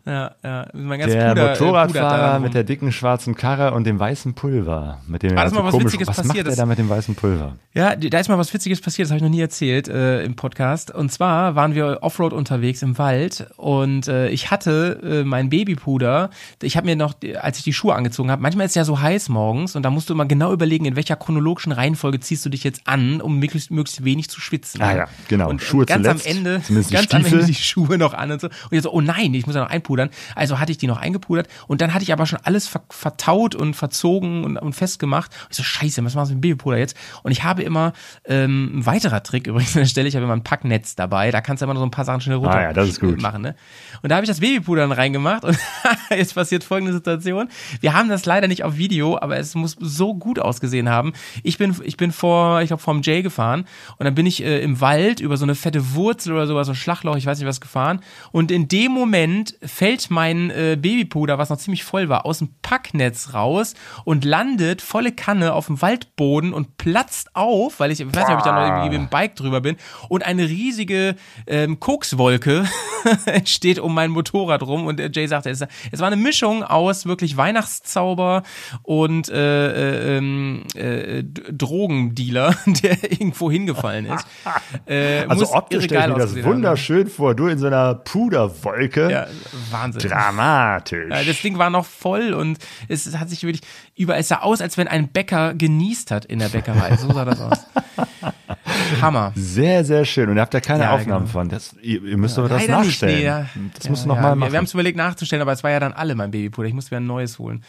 [0.05, 3.99] Ja, ja, mein ganz der Puder, äh, Motorradfahrer mit der dicken schwarzen Karre und dem
[3.99, 6.45] weißen Pulver, mit dem ah, ist mal was komisch, Witziges was passiert.
[6.45, 7.55] macht der da mit dem weißen Pulver?
[7.73, 10.35] Ja, da ist mal was Witziges passiert, das habe ich noch nie erzählt äh, im
[10.35, 10.93] Podcast.
[10.93, 16.31] Und zwar waren wir Offroad unterwegs im Wald und äh, ich hatte äh, mein Babypuder.
[16.61, 18.99] Ich habe mir noch, als ich die Schuhe angezogen habe, manchmal ist es ja so
[18.99, 22.49] heiß morgens und da musst du immer genau überlegen, in welcher chronologischen Reihenfolge ziehst du
[22.49, 24.81] dich jetzt an, um möglichst, möglichst wenig zu schwitzen.
[24.81, 25.49] Ah ja, genau.
[25.49, 26.61] Und, Schuhe ganz zuletzt, am Ende,
[26.91, 28.47] ganz am Ende die Schuhe noch an und so.
[28.47, 30.09] Und jetzt so, oh nein, ich muss ja noch einpudern.
[30.35, 33.55] Also hatte ich die noch eingepudert und dann hatte ich aber schon alles ver vertaut
[33.55, 35.31] und verzogen und, und festgemacht.
[35.31, 36.95] Und ich so, scheiße, was machst du mit dem Babypuder jetzt?
[37.23, 37.93] Und ich habe immer,
[38.25, 41.41] ähm, ein weiterer Trick übrigens an der Stelle, ich habe immer ein Packnetz dabei, da
[41.41, 43.21] kannst du immer noch so ein paar Sachen schnell runter ah, ja, das ist gut.
[43.21, 43.41] machen.
[43.41, 43.55] Ne?
[44.01, 45.57] Und da habe ich das Babypuder dann reingemacht und
[46.09, 47.49] jetzt passiert folgende Situation.
[47.79, 51.13] Wir haben das leider nicht auf Video, aber es muss so gut ausgesehen haben.
[51.41, 53.65] Ich bin, ich bin vor, ich glaube, vom Jay gefahren
[53.97, 56.73] und dann bin ich äh, im Wald über so eine fette Wurzel oder sowas, so
[56.73, 58.01] ein Schlagloch, ich weiß nicht was gefahren.
[58.31, 62.49] Und in dem Moment fällt mein äh, Babypuder, was noch ziemlich voll war, aus dem
[62.61, 63.73] Packnetz raus
[64.03, 68.33] und landet volle Kanne auf dem Waldboden und platzt auf, weil ich, ich weiß nicht,
[68.33, 69.77] ob ich da noch irgendwie mit dem Bike drüber bin,
[70.09, 71.15] und eine riesige
[71.47, 72.65] ähm, Kokswolke
[73.25, 74.85] entsteht um mein Motorrad rum.
[74.85, 78.42] Und Jay sagte, es war eine Mischung aus wirklich Weihnachtszauber
[78.83, 84.25] und äh, äh, ähm, äh, Drogendealer, der irgendwo hingefallen ist.
[84.85, 87.09] Äh, also optisch stelle ich mir das wunderschön haben.
[87.09, 87.35] vor.
[87.35, 89.11] Du in so einer Puderwolke.
[89.11, 89.27] Ja,
[89.71, 90.09] Wahnsinn.
[90.09, 91.09] Dramatisch.
[91.09, 93.61] Ja, das Ding war noch voll und es hat sich wirklich
[93.95, 96.95] über, es sah aus, als wenn ein Bäcker genießt hat in der Bäckerei.
[96.97, 97.59] So sah das aus.
[99.01, 99.31] Hammer.
[99.35, 100.29] Sehr, sehr schön.
[100.29, 101.31] Und ihr habt ja keine ja, Aufnahmen genau.
[101.31, 101.49] von.
[101.49, 103.15] Das, ihr, ihr müsst aber das nachstellen.
[103.15, 103.45] Nicht, nee, ja.
[103.75, 104.41] Das musst du noch mal machen.
[104.41, 106.67] Wir, wir haben es überlegt nachzustellen, aber es war ja dann alle mein Babypuder.
[106.67, 107.63] Ich musste mir ein neues holen.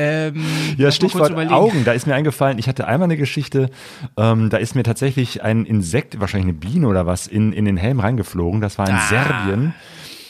[0.00, 0.44] Ähm,
[0.76, 3.70] ja, Stichwort Augen, da ist mir eingefallen, ich hatte einmal eine Geschichte,
[4.16, 7.76] ähm, da ist mir tatsächlich ein Insekt, wahrscheinlich eine Biene oder was, in, in den
[7.76, 8.60] Helm reingeflogen.
[8.60, 9.08] Das war in ah.
[9.08, 9.74] Serbien.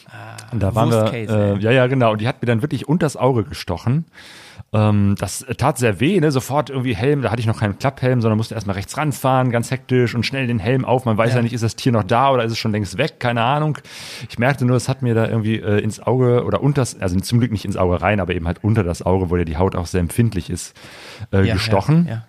[0.06, 2.12] Ah, und da waren wir, äh, ja, ja, genau.
[2.12, 4.06] Und die hat mir dann wirklich unters Auge gestochen.
[4.72, 6.30] Ähm, das tat sehr weh, ne?
[6.30, 9.72] Sofort irgendwie Helm, da hatte ich noch keinen Klapphelm, sondern musste erstmal rechts ranfahren, ganz
[9.72, 11.05] hektisch und schnell den Helm auf.
[11.05, 11.36] Man weiß ja.
[11.36, 11.42] ja.
[11.42, 13.78] nicht, ist das Tier noch da oder ist es schon längst weg, keine Ahnung.
[14.28, 17.40] Ich merkte nur, es hat mir da irgendwie äh, ins Auge oder unter, also zum
[17.40, 19.74] Glück nicht ins Auge rein, aber eben halt unter das Auge, wo ja die Haut
[19.74, 20.76] auch sehr empfindlich ist,
[21.32, 22.06] äh, ja, gestochen.
[22.09, 22.26] Ja,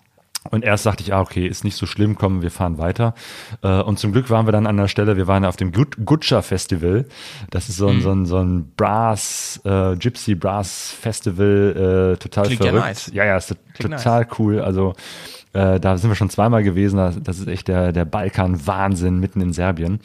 [0.50, 3.14] und erst dachte ich, ah, okay, ist nicht so schlimm, komm, wir fahren weiter.
[3.62, 6.42] Äh, und zum Glück waren wir dann an der Stelle, wir waren auf dem Gutscher
[6.42, 7.06] Festival.
[7.52, 8.02] Das ist so ein, mhm.
[8.02, 12.82] so ein, so ein Brass, äh, Gypsy Brass Festival, äh, total Klingt verrückt.
[12.82, 13.12] Ja, nice.
[13.14, 14.40] ja, ja, ist Klingt total nice.
[14.40, 14.62] cool.
[14.62, 14.96] Also
[15.54, 16.98] äh, da sind wir schon zweimal gewesen.
[17.24, 20.00] Das ist echt der, der Balkan-Wahnsinn mitten in Serbien.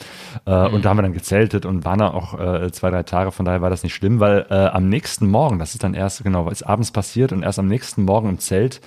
[0.46, 0.74] Äh, mhm.
[0.74, 3.30] Und da haben wir dann gezeltet und waren da auch äh, zwei, drei Tage.
[3.30, 6.24] Von daher war das nicht schlimm, weil äh, am nächsten Morgen, das ist dann erst,
[6.24, 8.80] genau, ist abends passiert und erst am nächsten Morgen im Zelt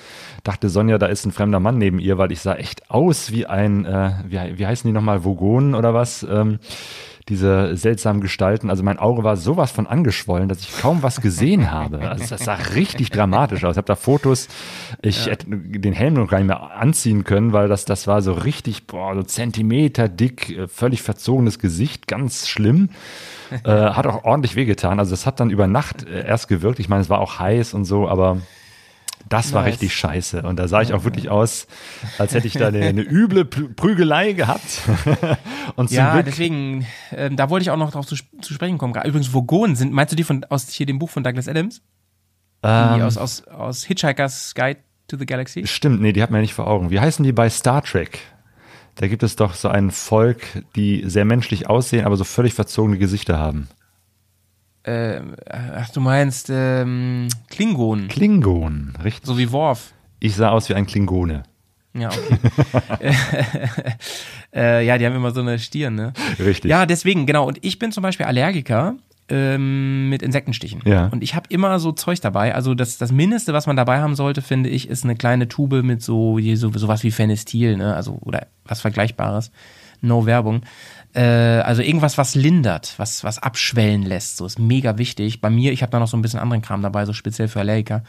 [0.43, 3.45] dachte Sonja, da ist ein fremder Mann neben ihr, weil ich sah echt aus wie
[3.45, 6.23] ein, äh, wie, wie heißen die nochmal, Vogonen oder was?
[6.29, 6.59] Ähm,
[7.29, 8.69] diese seltsamen Gestalten.
[8.69, 11.99] Also mein Auge war sowas von angeschwollen, dass ich kaum was gesehen habe.
[12.09, 13.73] Also das sah richtig dramatisch aus.
[13.73, 14.47] Ich habe da Fotos,
[15.01, 15.31] ich ja.
[15.31, 18.87] hätte den Helm noch gar nicht mehr anziehen können, weil das, das war so richtig,
[18.87, 22.89] boah, so Zentimeter dick, äh, völlig verzogenes Gesicht, ganz schlimm.
[23.63, 24.99] äh, hat auch ordentlich wehgetan.
[24.99, 26.79] Also das hat dann über Nacht äh, erst gewirkt.
[26.79, 28.37] Ich meine, es war auch heiß und so, aber
[29.27, 29.73] das war nice.
[29.73, 30.41] richtig scheiße.
[30.43, 31.67] Und da sah ich auch wirklich aus,
[32.17, 34.81] als hätte ich da eine, eine üble Prügelei gehabt.
[35.75, 38.93] und ja, Glück, deswegen, äh, da wollte ich auch noch drauf zu, zu sprechen kommen.
[38.93, 41.81] Übrigens, Vogonen sind, meinst du die von aus hier dem Buch von Douglas Adams?
[42.63, 45.67] Ähm, aus, aus, aus Hitchhiker's Guide to the Galaxy?
[45.67, 46.89] Stimmt, nee, die hat man ja nicht vor Augen.
[46.89, 48.19] Wie heißen die bei Star Trek?
[48.95, 52.97] Da gibt es doch so ein Volk, die sehr menschlich aussehen, aber so völlig verzogene
[52.97, 53.69] Gesichter haben
[54.83, 58.07] äh, ach, du meinst ähm, Klingonen.
[58.07, 59.25] Klingonen, richtig.
[59.25, 59.93] So wie Worf.
[60.19, 61.43] Ich sah aus wie ein Klingone.
[61.93, 63.13] Ja, okay.
[64.53, 66.13] äh, ja, die haben immer so eine Stirn, ne?
[66.39, 66.69] Richtig.
[66.69, 67.47] Ja, deswegen, genau.
[67.47, 68.95] Und ich bin zum Beispiel Allergiker
[69.29, 70.81] ähm, mit Insektenstichen.
[70.85, 71.07] Ja.
[71.07, 72.53] Und ich habe immer so Zeug dabei.
[72.53, 75.83] Also das, das Mindeste, was man dabei haben sollte, finde ich, ist eine kleine Tube
[75.83, 77.95] mit so, so sowas wie Phenestil, ne?
[77.95, 79.51] Also, oder was Vergleichbares.
[80.01, 80.61] No Werbung.
[81.13, 84.37] Äh, also irgendwas, was lindert, was, was abschwellen lässt.
[84.37, 85.41] So ist mega wichtig.
[85.41, 87.59] Bei mir, ich habe da noch so ein bisschen anderen Kram dabei, so speziell für
[87.59, 88.03] Allergiker.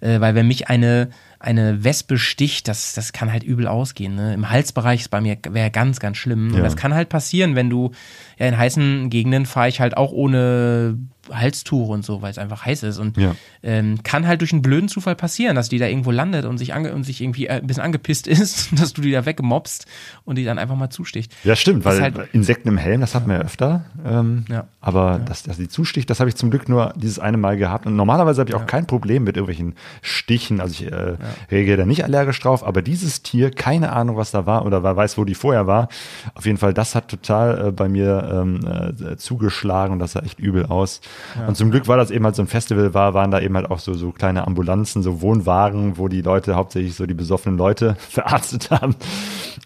[0.00, 1.10] Äh, weil wenn mich eine,
[1.42, 4.14] eine Wespe sticht, das, das kann halt übel ausgehen.
[4.14, 4.32] Ne?
[4.32, 6.50] Im Halsbereich ist bei mir wäre ganz, ganz schlimm.
[6.50, 6.56] Ja.
[6.56, 7.90] Und das kann halt passieren, wenn du
[8.38, 10.98] ja in heißen Gegenden fahre ich halt auch ohne
[11.30, 12.98] Halstuch und so, weil es einfach heiß ist.
[12.98, 13.34] Und ja.
[13.62, 16.74] ähm, kann halt durch einen blöden Zufall passieren, dass die da irgendwo landet und sich,
[16.74, 19.86] ange und sich irgendwie äh, ein bisschen angepisst ist, dass du die da wegmobst
[20.24, 21.32] und die dann einfach mal zusticht.
[21.44, 23.84] Ja, stimmt, weil halt, Insekten im Helm, das hatten wir ja öfter.
[24.04, 24.66] Ähm, ja.
[24.80, 25.18] Aber ja.
[25.18, 27.86] Dass, dass die zusticht, das habe ich zum Glück nur dieses eine Mal gehabt.
[27.86, 30.60] Und normalerweise habe ich auch kein Problem mit irgendwelchen Stichen.
[30.60, 31.16] Also ich äh,
[31.50, 34.96] reagiere da nicht allergisch drauf, aber dieses Tier, keine Ahnung, was da war oder wer
[34.96, 35.88] weiß, wo die vorher war.
[36.34, 40.20] Auf jeden Fall, das hat total äh, bei mir ähm, äh, zugeschlagen und das sah
[40.20, 41.00] echt übel aus.
[41.38, 41.46] Ja.
[41.46, 43.70] Und zum Glück war das eben halt so ein Festival war, waren da eben halt
[43.70, 47.96] auch so, so kleine Ambulanzen, so Wohnwagen, wo die Leute hauptsächlich so die besoffenen Leute
[48.08, 48.96] verarztet haben.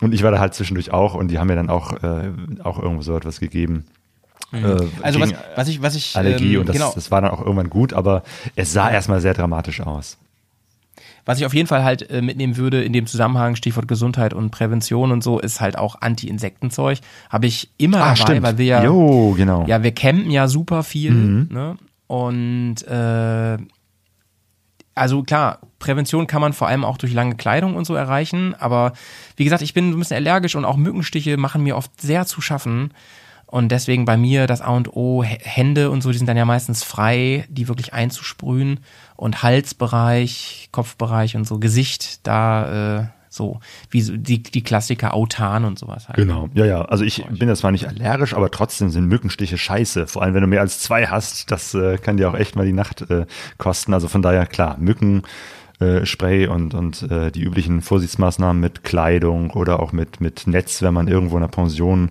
[0.01, 2.31] Und ich war da halt zwischendurch auch und die haben mir dann auch, äh,
[2.63, 3.87] auch irgendwo so etwas gegeben.
[4.51, 4.65] Mhm.
[4.65, 6.93] Äh, also was, was ich, was ich Allergie ähm, und das, genau.
[6.95, 8.23] das war dann auch irgendwann gut, aber
[8.55, 10.19] es sah erstmal sehr dramatisch aus.
[11.27, 14.51] Was ich auf jeden Fall halt äh, mitnehmen würde in dem Zusammenhang, Stichwort Gesundheit und
[14.51, 17.01] Prävention und so, ist halt auch Anti-Insektenzeug.
[17.29, 18.43] Habe ich immer ah, dabei, stimmt.
[18.43, 19.67] weil wir ja, jo, genau.
[19.67, 21.11] ja, wir campen ja super viel.
[21.11, 21.49] Mhm.
[21.51, 21.77] Ne?
[22.07, 23.59] Und äh,
[24.95, 28.55] also klar, Prävention kann man vor allem auch durch lange Kleidung und so erreichen.
[28.55, 28.93] Aber
[29.37, 32.41] wie gesagt, ich bin ein bisschen allergisch und auch Mückenstiche machen mir oft sehr zu
[32.41, 32.93] schaffen.
[33.47, 36.45] Und deswegen bei mir das A und O, Hände und so, die sind dann ja
[36.45, 38.81] meistens frei, die wirklich einzusprühen.
[39.15, 43.07] Und Halsbereich, Kopfbereich und so, Gesicht, da äh,
[43.37, 43.61] so,
[43.91, 46.17] wie so die, die Klassiker Autan und sowas halt.
[46.17, 46.83] Genau, ja, ja.
[46.83, 50.07] Also ich bin jetzt zwar nicht allergisch, aber trotzdem sind Mückenstiche scheiße.
[50.07, 52.67] Vor allem, wenn du mehr als zwei hast, das äh, kann dir auch echt mal
[52.67, 53.27] die Nacht äh,
[53.59, 53.95] kosten.
[53.95, 55.23] Also von daher, klar, Mücken
[55.81, 60.83] äh, Spray und, und äh, die üblichen Vorsichtsmaßnahmen mit Kleidung oder auch mit, mit Netz,
[60.83, 62.11] wenn man irgendwo in einer Pension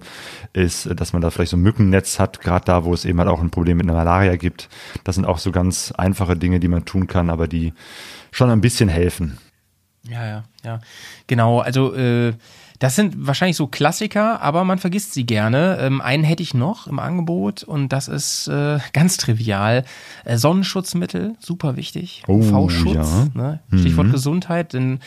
[0.54, 3.30] ist, dass man da vielleicht so ein Mückennetz hat, gerade da, wo es eben halt
[3.30, 4.70] auch ein Problem mit einer Malaria gibt.
[5.04, 7.74] Das sind auch so ganz einfache Dinge, die man tun kann, aber die
[8.32, 9.38] schon ein bisschen helfen.
[10.08, 10.80] Ja, ja, ja.
[11.28, 12.34] Genau, also äh,
[12.80, 15.78] das sind wahrscheinlich so Klassiker, aber man vergisst sie gerne.
[15.80, 19.86] Ähm, einen hätte ich noch im Angebot und das ist äh, ganz trivial.
[20.24, 22.24] Äh, Sonnenschutzmittel, super wichtig.
[22.28, 23.28] Oh, UV-Schutz, ja.
[23.34, 23.60] ne?
[23.74, 24.12] Stichwort mhm.
[24.12, 25.00] Gesundheit, denn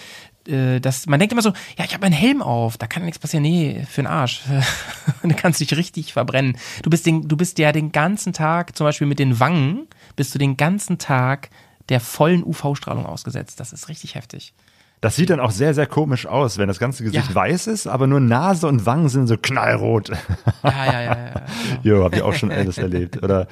[0.47, 3.19] äh, das, man denkt immer so, ja, ich habe einen Helm auf, da kann nichts
[3.19, 3.43] passieren.
[3.43, 4.43] Nee, für den Arsch.
[5.23, 6.57] du kannst dich richtig verbrennen.
[6.82, 9.86] Du bist, den, du bist ja den ganzen Tag, zum Beispiel mit den Wangen,
[10.16, 11.51] bist du den ganzen Tag
[11.89, 13.61] der vollen UV-Strahlung ausgesetzt.
[13.61, 14.55] Das ist richtig heftig.
[15.01, 17.35] Das sieht dann auch sehr, sehr komisch aus, wenn das ganze Gesicht Ja.
[17.35, 20.09] weiß ist, aber nur Nase und Wangen sind so knallrot.
[20.09, 20.16] Ja,
[20.65, 21.16] ja, ja, ja.
[21.16, 21.43] ja.
[21.83, 23.23] Jo, habe ich auch schon alles erlebt.
[23.23, 23.47] Oder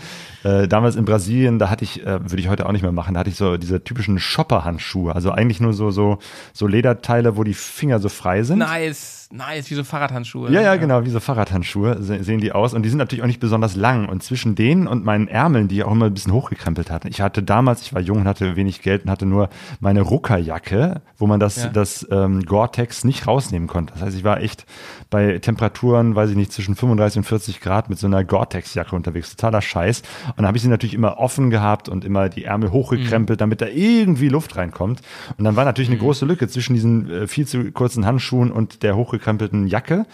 [0.47, 3.15] äh, damals in Brasilien, da hatte ich, äh, würde ich heute auch nicht mehr machen,
[3.15, 5.15] da hatte ich so diese typischen Shopper-Handschuhe.
[5.15, 6.19] Also eigentlich nur so, so,
[6.53, 8.59] so Lederteile, wo die Finger so frei sind.
[8.59, 10.51] Nice, nice, wie so Fahrradhandschuhe.
[10.53, 12.75] Ja, ja, genau, wie so Fahrradhandschuhe se- sehen die aus.
[12.75, 14.09] Und die sind natürlich auch nicht besonders lang.
[14.09, 17.09] Und zwischen denen und meinen Ärmeln, die ich auch immer ein bisschen hochgekrempelt hatten.
[17.09, 19.49] Ich hatte damals, ich war jung und hatte wenig Geld und hatte nur
[19.81, 21.69] meine Ruckerjacke, wo man das, Ja.
[21.71, 23.93] das ähm, Gore-Tex nicht rausnehmen konnte.
[23.95, 24.65] Das heißt, ich war echt
[25.11, 29.31] bei Temperaturen, weiß ich nicht, zwischen 35 und 40 Grad mit so einer Gore-Tex-Jacke unterwegs.
[29.31, 30.03] Totaler Scheiß.
[30.29, 33.61] Und dann habe ich sie natürlich immer offen gehabt und immer die Ärmel hochgekrempelt, damit
[33.61, 35.01] da irgendwie Luft reinkommt.
[35.39, 38.83] Und dann war natürlich eine große Lücke zwischen diesen äh, viel zu kurzen Handschuhen und
[38.83, 40.07] der hochgekrempelten Jacke.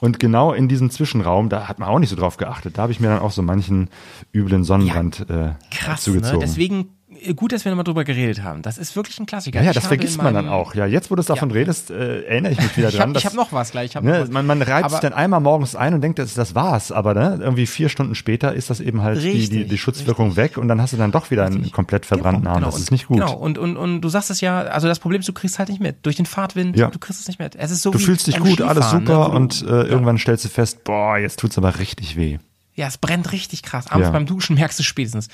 [0.00, 2.76] Und genau in diesem Zwischenraum, da hat man auch nicht so drauf geachtet.
[2.76, 3.88] Da habe ich mir dann auch so manchen
[4.34, 6.12] üblen Sonnenbrand äh, Krass, ne?
[6.12, 6.40] zugezogen.
[6.40, 7.03] Deswegen äh,
[7.34, 8.60] gut, dass wir nochmal drüber geredet haben.
[8.62, 9.58] Das ist wirklich ein Klassiker.
[9.60, 10.74] ja, ja, Ich das habe vergisst man dann auch.
[10.74, 11.54] Ja, jetzt, wo du es davon Ja.
[11.56, 13.02] redest, äh, erinnere ich mich wieder Ich dran.
[13.04, 13.94] habe dass- hab noch was gleich.
[13.94, 14.30] Ich Ne, was.
[14.30, 16.92] man, man reibt sich dann einmal morgens ein und denkt, das, das war's.
[16.92, 20.36] Aber ne, irgendwie vier Stunden später ist das eben halt die, die, Richtig, die Schutzwirkung
[20.36, 22.62] weg und dann hast du dann doch wieder einen komplett verbrannten Arm.
[22.62, 23.18] Das und- ist nicht gut.
[23.20, 25.68] Genau, und, und, und du sagst es ja, also das Problem ist, du kriegst halt
[25.68, 26.04] nicht mit.
[26.04, 26.88] Durch den Fahrtwind, Ja.
[26.90, 27.54] du kriegst es nicht mit.
[27.56, 30.44] Es ist so Du fühlst dich gut, alles Skifahren, super ne, und äh, irgendwann stellst
[30.44, 32.38] du fest, boah, jetzt tut's aber richtig weh.
[32.76, 33.86] Ja, es brennt richtig krass.
[33.88, 34.10] Abends Ja.
[34.12, 35.28] beim Duschen merkst du es spätestens.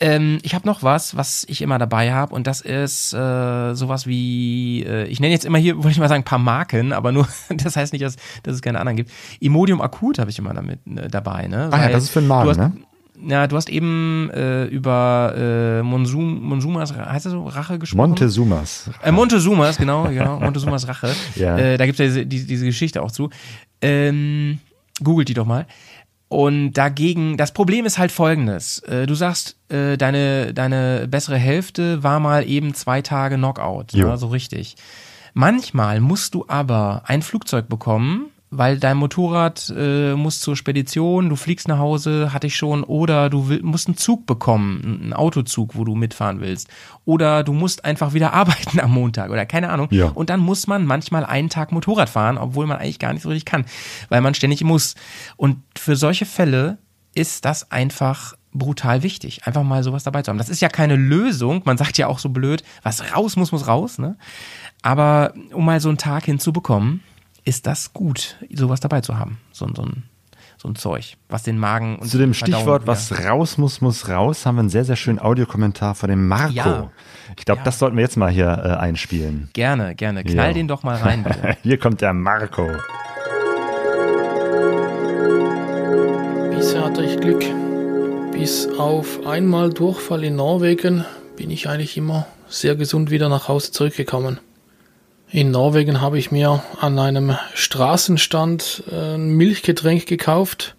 [0.00, 4.06] Ähm, ich habe noch was, was ich immer dabei habe und das ist äh, sowas
[4.06, 7.12] wie, äh, ich nenne jetzt immer hier, wollte ich mal sagen, ein paar Marken, aber
[7.12, 9.10] nur, das heißt nicht, dass, dass es keine anderen gibt.
[9.40, 11.48] Imodium Akut habe ich immer damit äh, dabei.
[11.48, 11.68] Ne?
[11.70, 12.72] Ah ja, das ist für den Magen, hast, ne?
[13.26, 18.08] Ja, du hast eben äh, über äh, Monsum, Monsumas, heißt das so, Rache gesprochen?
[18.10, 18.88] Montezumas.
[19.02, 21.10] Äh, Montezumas, genau, genau, Montezumas Rache.
[21.36, 21.58] Ja.
[21.58, 23.28] Äh, da gibt's ja diese, die, diese Geschichte auch zu.
[23.82, 24.58] Ähm,
[25.04, 25.66] googelt die doch mal.
[26.30, 28.78] Und dagegen, das Problem ist halt folgendes.
[28.84, 33.92] Äh, du sagst, äh, deine, deine bessere Hälfte war mal eben zwei Tage Knockout.
[33.92, 34.06] Jo.
[34.06, 34.76] Ne, so richtig.
[35.34, 41.36] Manchmal musst du aber ein Flugzeug bekommen, weil dein Motorrad äh, muss zur Spedition, du
[41.36, 45.76] fliegst nach Hause, hatte ich schon, oder du will, musst einen Zug bekommen, einen Autozug,
[45.76, 46.68] wo du mitfahren willst.
[47.04, 49.86] Oder du musst einfach wieder arbeiten am Montag oder keine Ahnung.
[49.92, 50.06] Ja.
[50.06, 53.28] Und dann muss man manchmal einen Tag Motorrad fahren, obwohl man eigentlich gar nicht so
[53.28, 53.64] richtig kann,
[54.08, 54.96] weil man ständig muss.
[55.36, 56.78] Und für solche Fälle
[57.14, 60.38] ist das einfach brutal wichtig, einfach mal sowas dabei zu haben.
[60.38, 63.68] Das ist ja keine Lösung, man sagt ja auch so blöd, was raus muss, muss
[63.68, 64.16] raus, ne?
[64.82, 67.02] Aber um mal so einen Tag hinzubekommen,
[67.44, 69.38] ist das gut, sowas dabei zu haben.
[69.52, 70.02] So, ein- so, ein,
[70.58, 74.44] so ein Zeug, was den Magen und Zu dem Stichwort, was raus muss, muss raus,
[74.46, 76.52] haben wir einen sehr, sehr schönen Audiokommentar von dem Marco.
[76.54, 76.90] Ja.
[77.38, 77.64] Ich glaube, Ja.
[77.64, 79.48] das sollten wir jetzt mal hier äh, einspielen.
[79.52, 80.22] Gerne, gerne.
[80.24, 80.52] Knall Ja.
[80.52, 81.56] den doch mal rein, bitte.
[81.62, 82.68] Hier kommt der Marco.
[86.50, 87.44] Bisher hatte ich Glück.
[88.32, 91.04] Bis auf einmal Durchfall in Norwegen
[91.36, 94.38] bin ich eigentlich immer sehr gesund wieder nach Hause zurückgekommen.
[95.32, 100.74] In Norwegen habe ich mir an einem Straßenstand äh, ein Milchgetränk gekauft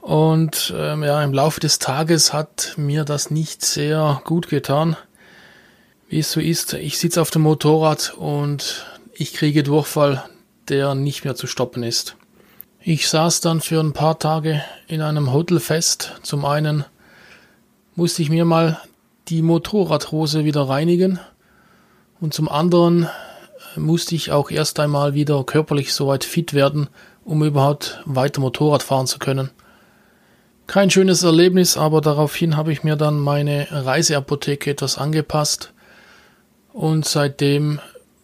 [0.00, 4.96] und ähm, ja, im Laufe des Tages hat mir das nicht sehr gut getan.
[6.08, 10.24] Wie es so ist, ich sitze auf dem Motorrad und ich kriege Durchfall,
[10.68, 12.16] der nicht mehr zu stoppen ist.
[12.80, 16.18] Ich saß dann für ein paar Tage in einem Hotel fest.
[16.22, 16.86] Zum einen
[17.94, 18.80] musste ich mir mal
[19.28, 21.20] die Motorradhose wieder reinigen
[22.20, 23.10] und zum anderen
[23.76, 26.88] musste ich auch erst einmal wieder körperlich soweit fit werden,
[27.24, 29.50] um überhaupt weiter Motorrad fahren zu können.
[30.66, 35.72] Kein schönes Erlebnis, aber daraufhin habe ich mir dann meine Reiseapotheke etwas angepasst
[36.72, 37.80] und seitdem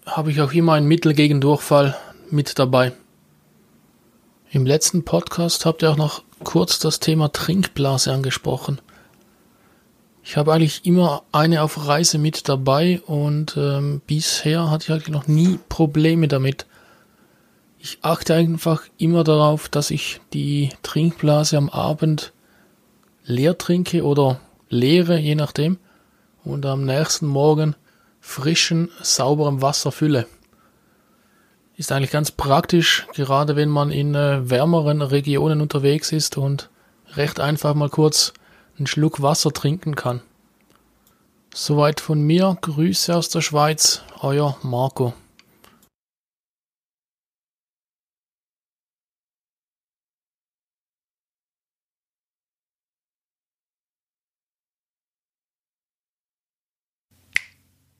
[0.07, 1.97] habe ich auch immer ein Mittel gegen Durchfall
[2.31, 2.93] mit dabei.
[4.51, 8.81] Im letzten Podcast habt ihr auch noch kurz das Thema Trinkblase angesprochen.
[10.31, 15.09] Ich habe eigentlich immer eine auf Reise mit dabei und ähm, bisher hatte ich eigentlich
[15.09, 16.67] noch nie Probleme damit.
[17.81, 22.33] Ich achte einfach immer darauf, dass ich die Trinkblase am Abend
[23.25, 25.79] leer trinke oder leere, je nachdem,
[26.45, 27.75] und am nächsten Morgen
[28.21, 30.27] frischen, sauberem Wasser fülle.
[31.77, 36.71] Ist eigentlich ganz praktisch, gerade wenn man in äh, wärmeren Regionen unterwegs ist und
[37.17, 38.33] recht einfach mal kurz
[38.81, 40.23] einen Schluck Wasser trinken kann.
[41.53, 45.13] Soweit von mir, Grüße aus der Schweiz, euer Marco.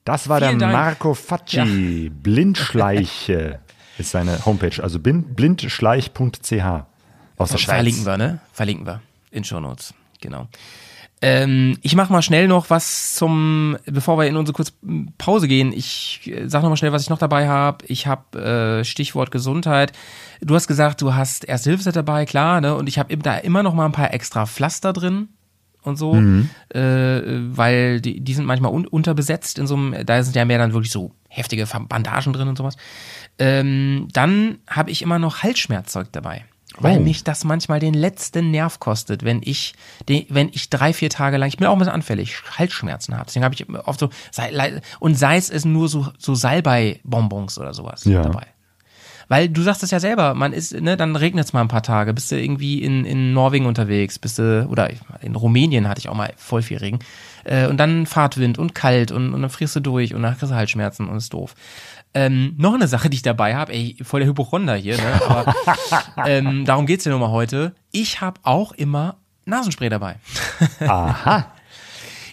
[0.03, 0.73] Das war Vielen der Dank.
[0.73, 2.09] Marco Facci.
[2.09, 3.59] Blindschleiche
[3.99, 6.85] ist seine Homepage, also blindschleich.ch
[7.37, 7.65] aus der Schweiz.
[7.65, 8.39] Verlinken wir, ne?
[8.51, 9.93] Verlinken wir in Shownotes.
[10.21, 10.47] Genau.
[11.23, 14.71] Ähm, ich mache mal schnell noch was zum, bevor wir in unsere kurze
[15.19, 15.71] Pause gehen.
[15.71, 17.85] Ich äh, sag noch mal schnell, was ich noch dabei habe.
[17.85, 19.91] Ich habe äh, Stichwort Gesundheit.
[20.41, 22.73] Du hast gesagt, du hast Erste Hilfe dabei, klar, ne?
[22.75, 25.27] Und ich habe da immer noch mal ein paar extra Pflaster drin
[25.83, 26.49] und so, Mhm.
[26.69, 27.21] äh,
[27.55, 30.73] weil die, die sind manchmal un unterbesetzt in so einem, da sind ja mehr dann
[30.73, 32.77] wirklich so heftige Bandagen drin und sowas.
[33.37, 36.45] Ähm, dann habe ich immer noch Halsschmerzzeug dabei.
[36.79, 37.01] Weil Oh.
[37.01, 39.73] mich das manchmal den letzten Nerv kostet, wenn ich,
[40.07, 43.25] den, wenn ich drei, vier Tage lang, ich bin auch ein bisschen anfällig, Halsschmerzen habe.
[43.27, 47.73] Deswegen habe ich oft so, sei- und sei es es nur so, so Salbei-Bonbons oder
[47.73, 48.21] sowas Ja.
[48.23, 48.47] dabei.
[49.27, 51.83] Weil du sagst es ja selber, man ist, ne, dann regnet es mal ein paar
[51.83, 54.89] Tage, bist du irgendwie in, in Norwegen unterwegs, bist du, oder
[55.21, 56.99] in Rumänien hatte ich auch mal voll viel Regen.
[57.45, 60.51] Äh, und dann Fahrtwind und kalt und, und dann frierst du durch und dann kriegst
[60.51, 61.55] du Halsschmerzen und ist doof.
[62.13, 65.21] Ähm, noch eine Sache, die ich dabei habe, ey, voll der Hypochonder hier, ne?
[65.27, 65.55] Aber
[66.27, 67.73] ähm, darum geht's ja nun mal heute.
[67.91, 69.15] Ich habe auch immer
[69.45, 70.15] Nasenspray dabei.
[70.81, 71.45] Aha.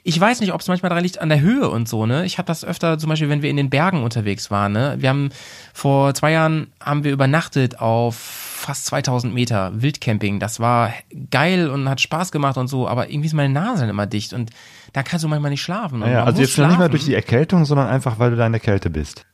[0.02, 2.24] Ich weiß nicht, ob es manchmal daran liegt an der Höhe und so, ne?
[2.24, 4.96] Ich habe das öfter, zum Beispiel, wenn wir in den Bergen unterwegs waren, ne?
[4.98, 5.28] Wir haben
[5.74, 10.40] vor zwei Jahren haben wir übernachtet auf fast 2000 Meter Wildcamping.
[10.40, 10.92] Das war
[11.30, 14.50] geil und hat Spaß gemacht und so, aber irgendwie ist meine Nase immer dicht und
[14.92, 15.98] da kannst du manchmal nicht schlafen.
[15.98, 16.90] Man also jetzt noch nicht mal schlafen.
[16.92, 19.26] durch die Erkältung, sondern einfach, weil du da in der Kälte bist.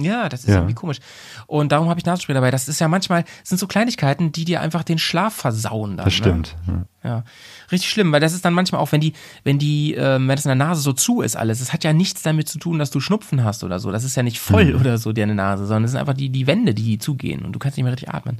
[0.00, 0.56] Ja, das ist Ja.
[0.56, 0.98] irgendwie komisch.
[1.46, 2.50] Und darum habe ich Nasenspray dabei.
[2.50, 6.04] Das ist ja manchmal, das sind so Kleinigkeiten, die dir einfach den Schlaf versauen dann.
[6.06, 6.18] Das Ne?
[6.18, 6.56] stimmt.
[7.02, 7.24] Ja,
[7.72, 9.14] richtig schlimm, weil das ist dann manchmal auch, wenn die,
[9.44, 11.92] wenn die, ähm, wenn das in der Nase so zu ist alles, es hat ja
[11.92, 13.90] nichts damit zu tun, dass du Schnupfen hast oder so.
[13.90, 16.46] Das ist ja nicht voll oder so, deine Nase, sondern es sind einfach die, die
[16.46, 18.38] Wände, die zugehen und du kannst nicht mehr richtig atmen.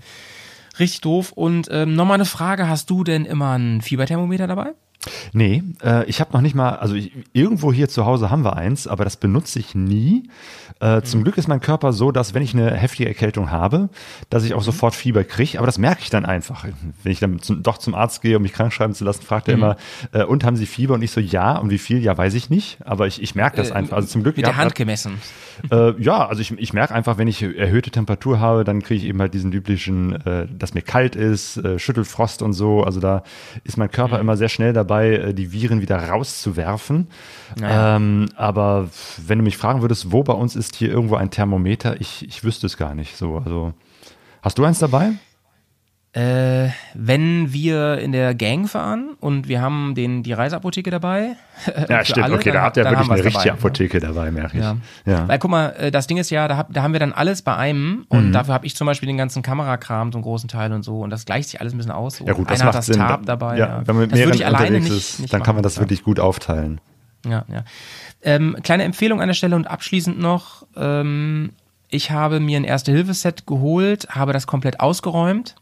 [0.78, 1.32] Richtig doof.
[1.32, 4.72] Und ähm, nochmal eine Frage, hast du denn immer ein Fieberthermometer dabei?
[5.32, 8.56] Nee, äh, ich habe noch nicht mal, also ich, irgendwo hier zu Hause haben wir
[8.56, 10.28] eins, aber das benutze ich nie.
[10.80, 11.04] Äh, Mhm.
[11.04, 13.90] Zum Glück ist mein Körper so, dass wenn ich eine heftige Erkältung habe,
[14.30, 14.64] dass ich auch Mhm.
[14.64, 16.64] sofort Fieber kriege, aber das merke ich dann einfach.
[17.02, 19.48] Wenn ich dann zum, doch zum Arzt gehe, um mich krank schreiben zu lassen, fragt
[19.48, 19.62] er Mhm.
[19.62, 19.76] immer,
[20.12, 20.94] äh, und haben Sie Fieber?
[20.94, 21.98] Und ich so, ja, und wie viel?
[21.98, 23.96] Ja, weiß ich nicht, aber ich, ich merke das Äh, einfach.
[23.96, 24.36] Also zum Glück.
[24.36, 25.20] Mit ja, der Hand gemessen.
[25.70, 29.06] Äh, ja, also ich, ich merke einfach, wenn ich erhöhte Temperatur habe, dann kriege ich
[29.08, 32.82] eben halt diesen üblichen, äh, dass mir kalt ist, äh, Schüttelfrost und so.
[32.82, 33.22] Also da
[33.64, 34.20] ist mein Körper Mhm.
[34.22, 37.08] immer sehr schnell dabei, äh, die Viren wieder rauszuwerfen.
[37.62, 38.88] Ähm, aber
[39.18, 42.44] wenn du mich fragen würdest, wo bei uns ist hier irgendwo ein Thermometer, ich, ich
[42.44, 43.38] wüsste es gar nicht so.
[43.38, 43.72] Also
[44.42, 45.12] hast du eins dabei?
[46.12, 51.36] Äh, wenn wir in der Gang fahren und wir haben den, die Reiseapotheke dabei.
[51.88, 52.24] Ja, für stimmt.
[52.24, 53.52] alle, okay, dann da ha- habt ihr wirklich eine richtige dabei, ne?
[53.52, 54.64] Apotheke dabei, merke ich.
[54.64, 54.76] Ja.
[55.06, 55.28] Ja.
[55.28, 57.42] Weil guck mal, äh, das Ding ist ja, da, hab, da haben wir dann alles
[57.42, 58.32] bei einem und Mhm.
[58.32, 61.10] dafür habe ich zum Beispiel den ganzen Kamerakram, so einen großen Teil und so und
[61.10, 62.16] das gleicht sich alles ein bisschen aus.
[62.16, 62.26] So.
[62.26, 62.96] Ja gut, das Einer macht hat das Sinn.
[62.96, 63.56] Tab dabei.
[63.58, 65.76] ja, Wenn man mit das mehreren unterwegs nicht, ist, nicht dann kann man machen, das
[65.76, 65.82] ja.
[65.82, 66.80] wirklich gut aufteilen.
[67.24, 67.62] Ja, ja.
[68.22, 71.50] Ähm, kleine Empfehlung an der Stelle und abschließend noch, ähm,
[71.88, 75.54] ich habe mir ein Erste-Hilfe-Set geholt, habe das komplett ausgeräumt.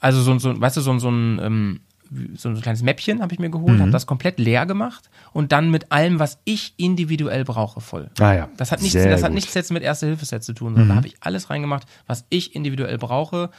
[0.00, 1.80] Also so, ein- so weißt du, so, ein- so ein ähm,
[2.34, 3.82] so ein kleines Mäppchen habe ich mir geholt, Mhm.
[3.82, 8.10] habe das komplett leer gemacht und dann mit allem, was ich individuell brauche, voll.
[8.18, 9.30] Ah ja, Das hat nichts, sehr das hat gut.
[9.30, 9.34] Mhm.
[9.36, 12.98] nichts jetzt mit Erste-Hilfe-Set zu tun, sondern da habe ich alles reingemacht, was ich individuell
[12.98, 13.50] brauche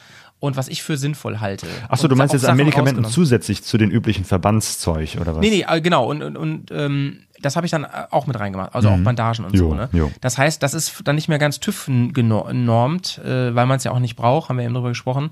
[0.41, 1.65] und was ich für sinnvoll halte.
[1.87, 5.39] Achso, du meinst jetzt an Medikamenten zusätzlich zu den üblichen Verbandszeug oder was?
[5.39, 6.09] Nee, nee, äh, genau.
[6.09, 8.75] Und, und, und ähm, das habe ich dann äh, auch mit reingemacht.
[8.75, 9.69] Also auch Bandagen und so.
[9.69, 9.87] Jo, Ne?
[9.93, 10.11] jo.
[10.19, 13.91] Das heißt, das ist dann nicht mehr ganz TÜV genormt, äh, weil man es ja
[13.91, 15.29] auch nicht braucht, haben wir eben drüber gesprochen.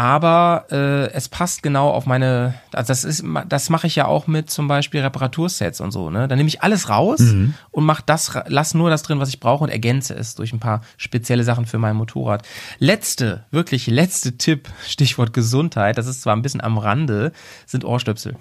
[0.00, 4.26] Aber äh, es passt genau auf meine, also das ist, das mache ich ja auch
[4.26, 6.26] mit zum Beispiel Reparatursets und so, ne?
[6.26, 7.52] Dann nehme ich alles raus Mhm.
[7.70, 10.58] und mach das, lass nur das drin, was ich brauche und ergänze es durch ein
[10.58, 12.48] paar spezielle Sachen für mein Motorrad.
[12.78, 17.32] Letzte, wirklich letzte Tipp, Stichwort Gesundheit, das ist zwar ein bisschen am Rande,
[17.66, 18.36] sind Ohrstöpsel.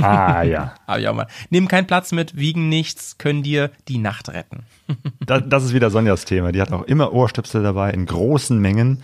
[0.00, 0.72] Ah ja.
[0.86, 1.26] Hab ich auch mal.
[1.50, 4.60] Nehmen keinen Platz mit, wiegen nichts, können dir die Nacht retten.
[5.24, 6.52] Das, das ist wieder Sonjas Thema.
[6.52, 9.02] Die hat auch immer Ohrstöpsel dabei in großen Mengen,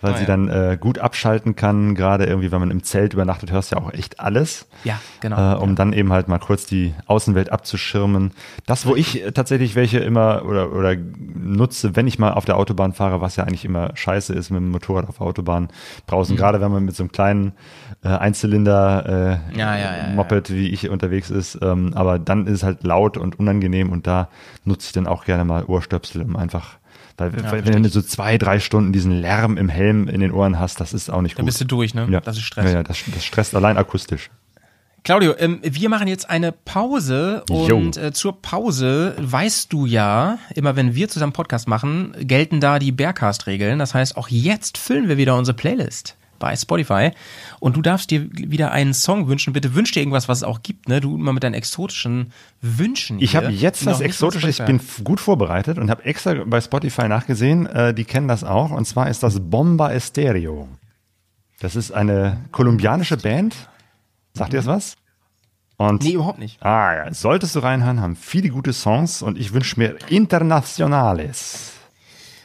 [0.00, 0.26] weil Ah, sie ja.
[0.26, 1.94] dann äh, gut abschalten kann.
[1.94, 4.66] Gerade irgendwie, wenn man im Zelt übernachtet, hörst du ja auch echt alles.
[4.84, 5.54] Ja, genau.
[5.54, 8.32] Äh, um dann eben halt mal kurz die Außenwelt abzuschirmen.
[8.66, 12.92] Das, wo ich tatsächlich welche immer oder, oder nutze, wenn ich mal auf der Autobahn
[12.92, 15.68] fahre, was ja eigentlich immer scheiße ist mit dem Motorrad auf der Autobahn
[16.06, 17.52] draußen, gerade wenn man mit so einem kleinen
[18.02, 20.40] äh, Einzylinder äh, Ja, ja, ja, ja.
[20.48, 21.58] Wie ich unterwegs ist.
[21.62, 24.28] Ähm, aber dann ist es halt laut und unangenehm und da
[24.64, 26.78] nutze ich dann auch gerne mal Ohrstöpsel, um einfach,
[27.20, 30.58] weil, weil wenn du so zwei, drei Stunden diesen Lärm im Helm in den Ohren
[30.58, 31.52] hast, das ist auch nicht Dann gut.
[31.52, 32.08] bist du durch, ne?
[32.10, 32.20] ja.
[32.20, 32.66] Das ist Stress.
[32.66, 34.30] Ja, ja das, das stresst allein akustisch.
[35.02, 40.76] Claudio, ähm, wir machen jetzt eine Pause und äh, zur Pause weißt du ja, immer
[40.76, 43.78] wenn wir zusammen Podcast machen, gelten da die Bearcast-Regeln.
[43.78, 47.12] Das heißt, auch jetzt füllen wir wieder unsere Playlist bei Spotify
[47.60, 49.52] und du darfst dir wieder einen Song wünschen.
[49.52, 51.00] Bitte wünsch dir irgendwas, was es auch gibt, ne?
[51.00, 53.20] Du immer mit deinen exotischen Wünschen.
[53.20, 57.66] Ich habe jetzt das Exotische, ich bin gut vorbereitet und habe extra bei Spotify nachgesehen,
[57.66, 60.66] äh, die kennen das auch, und zwar ist das Bomba Estéreo.
[61.60, 63.54] Das ist eine kolumbianische Band.
[64.34, 64.96] Sagt ihr das was?
[65.76, 66.62] Und Nee, überhaupt nicht.
[66.62, 71.72] Ah ja, solltest du reinhören, haben viele gute Songs und ich wünsche mir Internationales.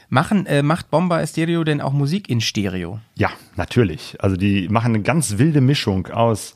[0.09, 2.99] Machen, äh, macht Bomba Stereo denn auch Musik in Stereo?
[3.15, 4.17] Ja, natürlich.
[4.19, 6.53] Also die machen eine ganz wilde Mischung aus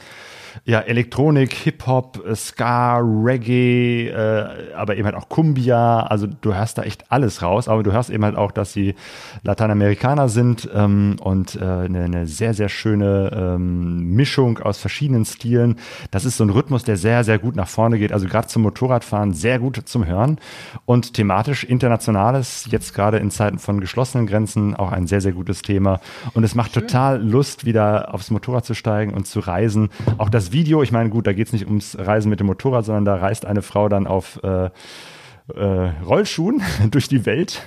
[0.65, 6.01] ja, Elektronik, Hip-Hop, äh, Ska, Reggae, äh, aber eben halt auch Cumbia.
[6.01, 8.95] Also du hörst da echt alles raus, aber du hörst eben halt auch, dass sie
[9.43, 15.77] Lateinamerikaner sind ähm, und äh, eine, eine sehr, sehr schöne ähm, Mischung aus verschiedenen Stilen.
[16.11, 18.11] Das ist so ein Rhythmus, der sehr, sehr gut nach vorne geht.
[18.11, 20.39] Also gerade zum Motorradfahren sehr gut zum Hören
[20.85, 25.61] und thematisch internationales, jetzt gerade in Zeiten von geschlossenen Grenzen auch ein sehr, sehr gutes
[25.61, 25.99] Thema.
[26.33, 29.89] Und es macht total Lust, wieder aufs Motorrad zu steigen und zu reisen.
[30.17, 32.85] Auch das Video, ich meine, gut, da geht es nicht ums Reisen mit dem Motorrad,
[32.85, 34.69] sondern da reist eine Frau dann auf äh,
[35.55, 36.61] äh, Rollschuhen
[36.91, 37.61] durch die Welt.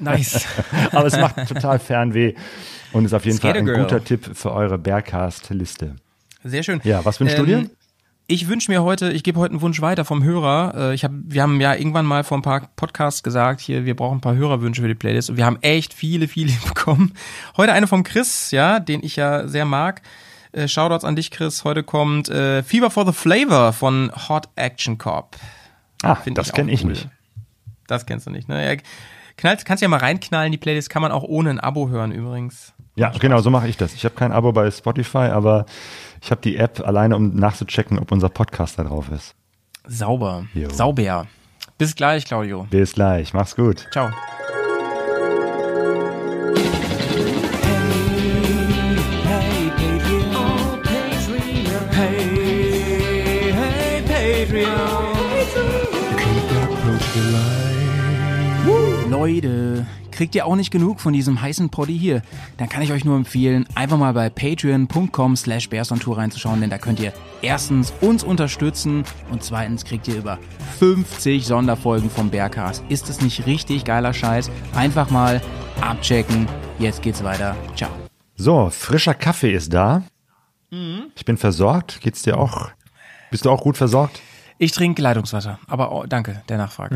[0.00, 0.46] Nice.
[0.92, 2.34] Aber es macht total Fernweh
[2.92, 3.78] und ist auf jeden Fall Skater ein Girl.
[3.82, 5.96] guter Tipp für eure Bearcast-Liste.
[6.44, 6.80] Sehr schön.
[6.84, 7.68] Ja, was wünschst du dir?
[8.28, 10.90] Ich wünsche mir heute, ich gebe heute einen Wunsch weiter vom Hörer.
[10.90, 13.94] Äh, Ich hab, wir haben ja irgendwann mal vor ein paar Podcasts gesagt, hier, wir
[13.94, 17.12] brauchen ein paar Hörerwünsche für die Playlist und wir haben echt viele, viele bekommen.
[17.56, 20.02] Heute eine vom Chris, ja, den ich ja sehr mag.
[20.56, 21.64] Äh, Shoutouts an dich, Chris.
[21.64, 25.36] Heute kommt äh, Fever for the Flavor von Hot Action Corp.
[26.02, 26.90] Ah, Find das kenne ich cool.
[26.92, 27.08] nicht.
[27.86, 28.66] Das kennst du nicht, ne?
[28.66, 28.80] Ja,
[29.36, 32.72] knallt, kannst ja mal reinknallen, die Playlist kann man auch ohne ein Abo hören übrigens.
[32.94, 33.92] Ja, genau, so mache ich das.
[33.92, 35.66] Ich habe kein Abo bei Spotify, aber
[36.22, 39.34] ich habe die App alleine, um nachzuchecken, ob unser Podcast da drauf ist.
[39.86, 40.46] Sauber.
[40.54, 40.70] Jo.
[40.70, 41.26] Sauber.
[41.76, 42.66] Bis gleich, Claudio.
[42.70, 43.86] Bis gleich, mach's gut.
[43.92, 44.10] Ciao.
[59.26, 62.22] Leute, kriegt ihr auch nicht genug von diesem heißen Poddy hier?
[62.58, 66.78] Dann kann ich euch nur empfehlen, einfach mal bei patreon.com slash Tour reinzuschauen, denn da
[66.78, 67.12] könnt ihr
[67.42, 70.38] erstens uns unterstützen und zweitens kriegt ihr über
[70.78, 72.84] 50 Sonderfolgen vom Bearcast.
[72.88, 74.48] Ist es nicht richtig geiler Scheiß?
[74.76, 75.42] Einfach mal
[75.80, 76.46] abchecken.
[76.78, 77.56] Jetzt geht's weiter.
[77.74, 77.90] Ciao.
[78.36, 80.04] So, frischer Kaffee ist da.
[80.70, 81.06] Mhm.
[81.16, 82.00] Ich bin versorgt.
[82.00, 82.70] Geht's dir auch?
[83.32, 84.22] Bist du auch gut versorgt?
[84.58, 86.94] Ich trinke Leitungswasser, aber oh, danke der Nachfrage.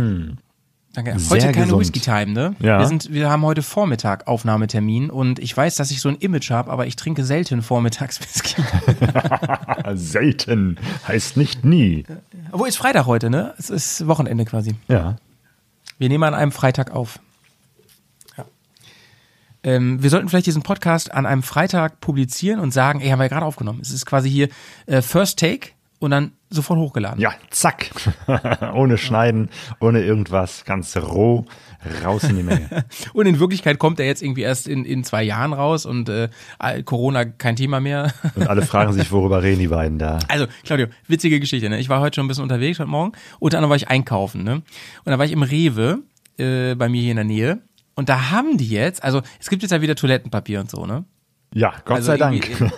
[0.93, 1.17] Danke.
[1.19, 1.81] Sehr Heute keine gesund.
[1.81, 2.57] Whisky-Time, ne?
[2.59, 2.81] Ja.
[2.81, 6.51] Wir, sind, wir haben heute Vormittag Aufnahmetermin und ich weiß, dass ich so ein Image
[6.51, 8.61] habe, aber ich trinke selten vormittags Whisky.
[9.95, 10.79] Selten.
[11.07, 12.05] Heißt nicht nie.
[12.51, 13.55] Wo ist Freitag heute, ne?
[13.57, 14.75] Es ist Wochenende quasi.
[14.89, 15.17] Ja.
[15.99, 17.21] Wir nehmen an einem Freitag auf.
[18.37, 18.47] Ja.
[19.63, 23.25] Ähm, wir sollten vielleicht diesen Podcast an einem Freitag publizieren und sagen, ey, haben wir
[23.25, 23.79] ja gerade aufgenommen.
[23.81, 24.49] Es ist quasi hier
[24.87, 25.71] äh, First Take
[26.01, 27.21] und dann sofort hochgeladen.
[27.21, 27.91] Ja, zack.
[28.75, 29.51] ohne Schneiden,
[29.81, 30.65] ohne irgendwas.
[30.65, 31.45] Ganz roh.
[32.05, 32.69] Raus in die Menge.
[33.15, 36.29] Und in Wirklichkeit kommt er jetzt irgendwie erst in, in zwei Jahren raus und äh,
[36.85, 38.13] Corona kein Thema mehr.
[38.35, 40.19] Und alle fragen sich, worüber reden die beiden da?
[40.29, 41.79] Also, Claudio, witzige Geschichte, ne?
[41.79, 43.13] Ich war heute schon ein bisschen unterwegs heute Morgen.
[43.39, 44.57] Unter anderem war ich einkaufen, ne?
[44.57, 44.65] Und
[45.07, 46.03] da war ich im Rewe,
[46.37, 47.63] äh, bei mir hier in der Nähe.
[47.95, 51.05] Und da haben die jetzt, also es gibt jetzt ja wieder Toilettenpapier und so, ne?
[51.53, 52.49] Ja, Gott Also sei Dank.
[52.61, 52.71] Gott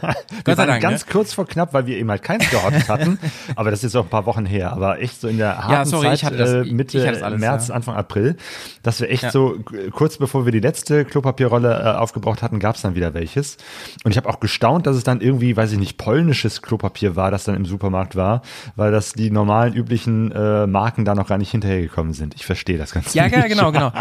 [0.47, 1.13] sei waren Dank, ganz ne?
[1.13, 3.19] kurz vor knapp, weil wir eben halt keins gehottet hatten.
[3.55, 4.73] aber das ist jetzt auch ein paar Wochen her.
[4.73, 7.69] Aber echt so in der harten sorry, Zeit, ich hatte das- äh, Mitte alles, März,
[7.69, 7.75] ja.
[7.75, 8.37] Anfang April,
[8.83, 9.31] dass wir echt Ja.
[9.31, 9.59] so
[9.91, 13.59] kurz bevor wir die letzte Klopapierrolle äh, aufgebraucht hatten, gab es dann wieder welches.
[14.05, 17.31] Und ich habe auch gestaunt, dass es dann irgendwie, weiß ich nicht, polnisches Klopapier war,
[17.31, 18.41] das dann im Supermarkt war,
[18.75, 22.35] weil das die normalen üblichen äh, Marken da noch gar nicht hinterhergekommen sind.
[22.37, 23.37] Ich verstehe das ganz Ja, nicht.
[23.37, 23.93] ja, genau, genau.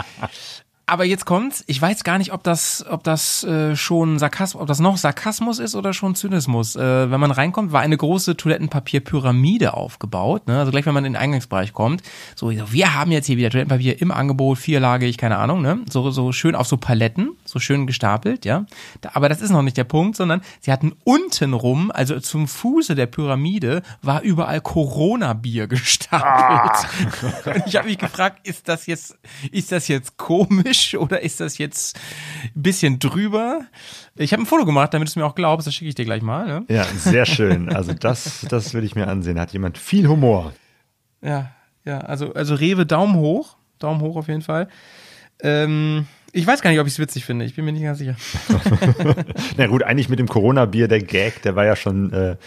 [0.85, 1.63] Aber jetzt kommt's.
[1.67, 5.59] Ich weiß gar nicht, ob das, ob das äh, schon Sarkasmus, ob das noch Sarkasmus
[5.59, 6.75] ist oder schon Zynismus.
[6.75, 10.47] Äh, wenn man reinkommt, war eine große Toilettenpapierpyramide aufgebaut.
[10.47, 10.59] Ne?
[10.59, 12.03] Also gleich, wenn man in den Eingangsbereich kommt,
[12.35, 15.79] so, wir haben jetzt hier wieder Toilettenpapier im Angebot, vierlagig, keine Ahnung, ne?
[15.89, 18.65] So, so schön auf so Paletten, so schön gestapelt, ja.
[19.13, 23.05] Aber das ist noch nicht der Punkt, sondern sie hatten untenrum, also zum Fuße der
[23.05, 26.87] Pyramide, war überall Corona-Bier gestapelt.
[27.45, 29.17] Und ich habe mich gefragt, ist das jetzt,
[29.51, 31.99] ist das jetzt komisch oder ist das jetzt
[32.55, 33.61] ein bisschen drüber?
[34.15, 36.05] Ich habe ein Foto gemacht, damit du es mir auch glaubst, das schicke ich dir
[36.05, 36.45] gleich mal.
[36.45, 36.65] Ne?
[36.69, 37.73] Ja, sehr schön.
[37.73, 39.39] Also das, das will ich mir ansehen.
[39.39, 40.53] Hat jemand viel Humor.
[41.21, 41.51] Ja,
[41.85, 44.67] ja, also, also Rewe Daumen hoch, Daumen hoch auf jeden Fall.
[45.41, 47.97] Ähm, ich weiß gar nicht, ob ich es witzig finde, ich bin mir nicht ganz
[47.97, 48.15] sicher.
[49.57, 52.37] Na gut, eigentlich mit dem Corona-Bier, der Gag, der war ja schon äh,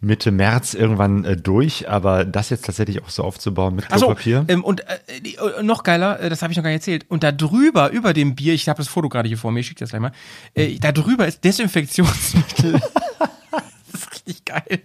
[0.00, 4.46] Mitte März irgendwann äh, durch, aber das jetzt tatsächlich auch so aufzubauen mit Klopapier.
[4.48, 7.04] ähm, und äh, äh, noch geiler, äh, das habe ich noch gar nicht erzählt.
[7.08, 9.66] Und da drüber, über dem Bier, ich habe das Foto gerade hier vor mir, ich
[9.66, 10.12] schicke das gleich mal.
[10.54, 12.72] Äh, da drüber ist Desinfektionsmittel.
[13.92, 14.80] das ist richtig geil.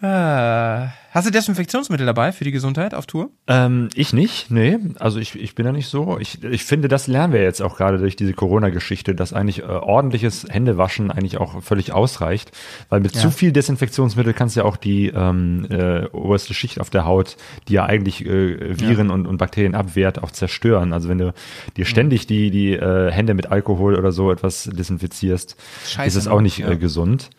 [0.00, 3.30] Ah, Hast du Desinfektionsmittel dabei für die Gesundheit auf Tour?
[3.46, 4.76] Ähm, ich nicht, nee.
[4.98, 6.18] Also ich, ich bin da nicht so.
[6.20, 9.66] Ich, ich finde, das lernen wir jetzt auch gerade durch diese Corona-Geschichte, dass eigentlich äh,
[9.66, 12.52] ordentliches Händewaschen eigentlich auch völlig ausreicht.
[12.90, 13.22] Weil mit Ja.
[13.22, 17.36] zu viel Desinfektionsmittel kannst du ja auch die ähm, äh, oberste Schicht auf der Haut,
[17.68, 20.92] die ja eigentlich äh, Viren und, und Bakterien abwehrt, auch zerstören.
[20.92, 21.32] Also wenn du
[21.78, 26.24] dir ständig die, die äh, Hände mit Alkohol oder so etwas desinfizierst, Scheiße, ist es
[26.26, 26.32] ne?
[26.32, 26.70] auch nicht Ja.
[26.72, 27.30] äh, gesund.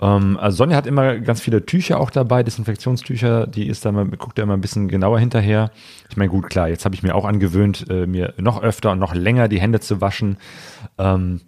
[0.00, 4.06] Ähm, also Sonja hat immer ganz viele Tücher auch dabei, Desinfektionstücher, die ist da mal,
[4.06, 5.70] guckt da immer ein bisschen genauer hinterher.
[6.10, 8.98] Ich meine, gut, klar, jetzt habe ich mir auch angewöhnt, äh, mir noch öfter und
[8.98, 10.38] noch länger die Hände zu waschen.
[10.98, 11.40] Ähm,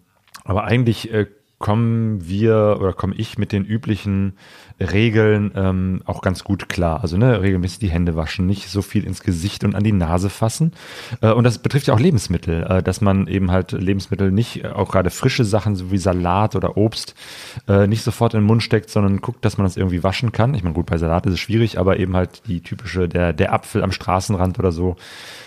[0.44, 1.26] aber eigentlich äh,
[1.58, 4.36] kommen wir oder komme ich mit den üblichen
[4.78, 7.00] Regeln ähm, auch ganz gut klar.
[7.02, 10.28] Also ne, regelmäßig die Hände waschen, nicht so viel ins Gesicht und an die Nase
[10.28, 10.72] fassen.
[11.22, 14.68] Äh, und das betrifft ja auch Lebensmittel, äh, dass man eben halt Lebensmittel nicht, äh,
[14.68, 17.14] auch gerade frische Sachen, so wie Salat oder Obst,
[17.68, 20.54] äh, nicht sofort in den Mund steckt, sondern guckt, dass man das irgendwie waschen kann.
[20.54, 23.54] Ich meine, gut, bei Salat ist es schwierig, aber eben halt die typische, der, der
[23.54, 24.96] Apfel am Straßenrand oder so.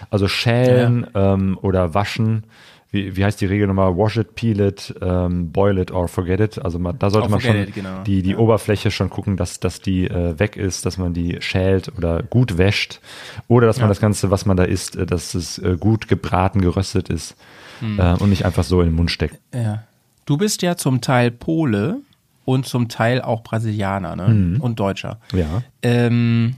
[0.10, 2.46] Also schälen ähm, oder waschen.
[2.92, 3.96] Wie, wie heißt die Regel nochmal?
[3.96, 6.64] Wash it, peel it, ähm, boil it or forget it.
[6.64, 8.02] Also man, da sollte man schon it, genau.
[8.04, 11.96] die, die Oberfläche schon gucken, dass, dass die äh, weg ist, dass man die schält
[11.98, 13.00] oder gut wäscht.
[13.48, 16.62] Oder dass man das Ganze, was man da isst, äh, dass es äh, gut gebraten,
[16.62, 17.36] geröstet ist
[17.80, 18.00] Hm.
[18.00, 19.40] äh, und nicht einfach so in den Mund steckt.
[19.54, 19.84] Ja.
[20.26, 21.98] Du bist ja zum Teil Pole
[22.46, 24.60] und zum Teil auch Brasilianer ne?
[24.60, 25.20] und Deutscher.
[25.34, 25.64] Ja.
[25.82, 26.56] Ähm,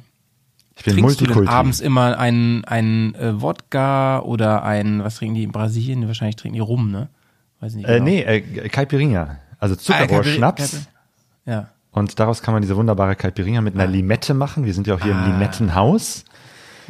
[0.82, 1.54] Ich bin trinkst du denn Multikulti.
[1.60, 6.08] abends immer einen, einen äh, Wodka oder ein, was trinken die in Brasilien?
[6.08, 7.08] Wahrscheinlich trinken die Rum, ne?
[7.60, 8.04] Weiß nicht Äh, genau.
[8.06, 9.38] nee, äh, Caipirinha.
[9.60, 10.62] Also Ah, Zuckerrohr, Caipi- Schnaps.
[10.74, 10.88] Caipi-
[11.46, 11.68] Ja.
[11.92, 14.66] Und daraus kann man diese wunderbare Caipirinha mit einer Limette machen.
[14.66, 15.24] Wir sind ja auch hier Ah.
[15.26, 16.26] im Limettenhaus.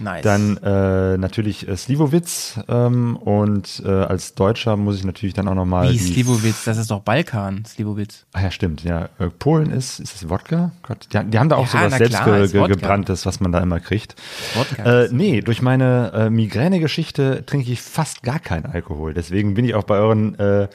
[0.01, 0.23] Nice.
[0.23, 5.55] Dann äh, natürlich äh, Slivovitz ähm, und äh, als Deutscher muss ich natürlich dann auch
[5.55, 8.25] nochmal Wie Slivovitz, das ist doch Balkan, Slivovitz.
[8.33, 9.09] Ah ja, stimmt, ja.
[9.19, 10.71] Äh, Polen ist, ist es Wodka?
[10.83, 13.59] Gott, die, die haben da auch Ja, sowas selbst klar, ge, gebranntes, was man da
[13.59, 14.15] immer kriegt.
[14.55, 19.13] Wodka Äh, nee, durch meine äh, Migräne-Geschichte trinke ich fast gar keinen Alkohol.
[19.13, 20.67] Deswegen bin ich auch bei euren äh,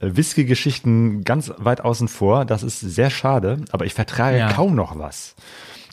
[0.00, 2.44] Whisky-Geschichten ganz weit außen vor.
[2.44, 4.52] Das ist sehr schade, aber ich vertrage Ja.
[4.52, 5.34] kaum noch was.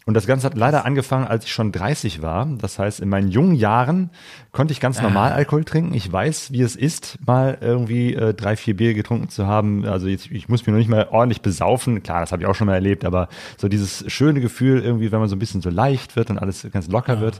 [0.09, 2.47] Und das Ganze hat leider angefangen, als ich schon 30 war.
[2.57, 4.09] Das heißt, in meinen jungen Jahren
[4.51, 4.81] konnte ich Ah.
[4.81, 5.93] ganz normal Alkohol trinken.
[5.93, 9.85] Ich weiß, wie es ist, mal irgendwie äh, drei, vier Bier getrunken zu haben.
[9.85, 12.01] Also jetzt, ich muss mich noch nicht mal ordentlich besaufen.
[12.01, 13.27] Klar, das habe ich auch schon mal erlebt, aber
[13.57, 16.67] so dieses schöne Gefühl irgendwie, wenn man so ein bisschen so leicht wird und alles
[16.73, 17.39] ganz locker wird,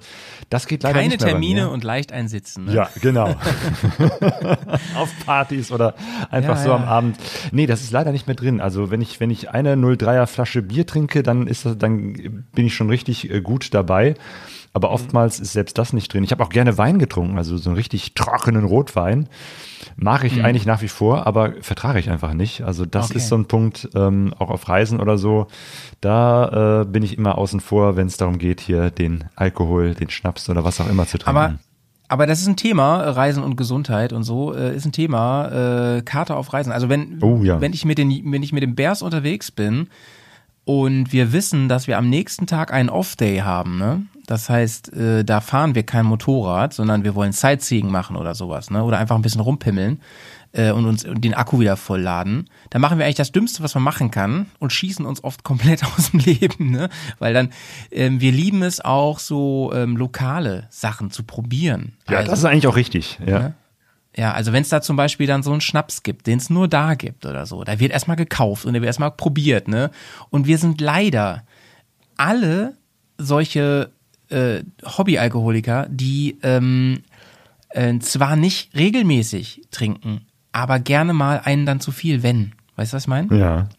[0.51, 1.71] das geht leider Keine nicht mehr Termine mir.
[1.71, 2.65] und leicht einsitzen.
[2.65, 2.73] Ne?
[2.75, 3.29] Ja, genau.
[4.95, 5.95] Auf Partys oder
[6.29, 6.75] einfach Ja, so ja.
[6.75, 7.17] am Abend.
[7.51, 8.61] Nee, das ist leider nicht mehr drin.
[8.61, 12.65] Also wenn ich, wenn ich eine 03er Flasche Bier trinke, dann ist das, dann bin
[12.67, 14.09] ich schon richtig äh, gut dabei.
[14.11, 14.15] Mhm.
[14.73, 16.23] Aber oftmals ist selbst das nicht drin.
[16.25, 19.27] Ich habe auch gerne Wein getrunken, also so einen richtig trockenen Rotwein.
[19.95, 22.61] Mag ich eigentlich nach wie vor, aber vertrage ich einfach nicht.
[22.61, 23.11] Also das Mhm.
[23.11, 23.17] Okay.
[23.17, 25.47] ist so ein Punkt, ähm, auch auf Reisen oder so.
[26.01, 30.09] Da äh, bin ich immer außen vor, wenn es darum geht, hier den Alkohol, den
[30.09, 31.37] Schnaps oder was auch immer zu trinken.
[31.37, 31.59] Aber,
[32.07, 36.01] aber das ist ein Thema, Reisen und Gesundheit und so, äh, ist ein Thema, äh,
[36.03, 36.71] Karte auf Reisen.
[36.71, 37.59] Also wenn, Oh, ja.
[37.59, 39.87] wenn ich mit den, wenn ich mit den Bears unterwegs bin
[40.69, 44.03] und wir wissen, dass wir am nächsten Tag einen Off-Day haben, ne?
[44.27, 48.69] Das heißt, äh, da fahren wir kein Motorrad, sondern wir wollen Sightseeing machen oder sowas,
[48.69, 48.83] ne?
[48.83, 49.99] Oder einfach ein bisschen rumpimmeln
[50.51, 52.51] äh, und uns den Akku wieder vollladen.
[52.69, 55.83] Da machen wir eigentlich das Dümmste, was man machen kann und schießen uns oft komplett
[55.83, 56.89] aus dem Leben, ne?
[57.17, 57.49] Weil dann,
[57.89, 61.93] ähm, wir lieben es auch so ähm, lokale Sachen zu probieren.
[62.07, 63.17] Ja, also, das ist eigentlich auch richtig.
[63.25, 63.39] Ja.
[63.39, 63.53] Ja.
[64.19, 66.67] Ja, also wenn es da zum Beispiel dann so einen Schnaps gibt, den es nur
[66.67, 69.91] da gibt oder so, da wird erstmal gekauft und der wird erstmal probiert, ne?
[70.29, 71.43] Und wir sind leider
[72.17, 72.75] alle
[73.17, 73.91] solche
[74.27, 77.03] äh, Hobbyalkoholiker, die ähm,
[77.69, 82.51] äh, zwar nicht regelmäßig trinken, aber gerne mal einen dann zu viel, wenn.
[82.75, 83.33] Weißt du, was ich meine?
[83.37, 83.69] Ja.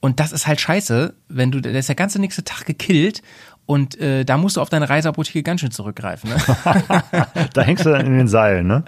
[0.00, 3.22] Und das ist halt scheiße, wenn du, der ist der ganze nächste Tag gekillt
[3.64, 6.28] und äh, da musst du auf deine Reiseapotheke ganz schön zurückgreifen.
[6.28, 6.36] Ne?
[7.54, 8.84] Da hängst du dann in den Seilen, ne?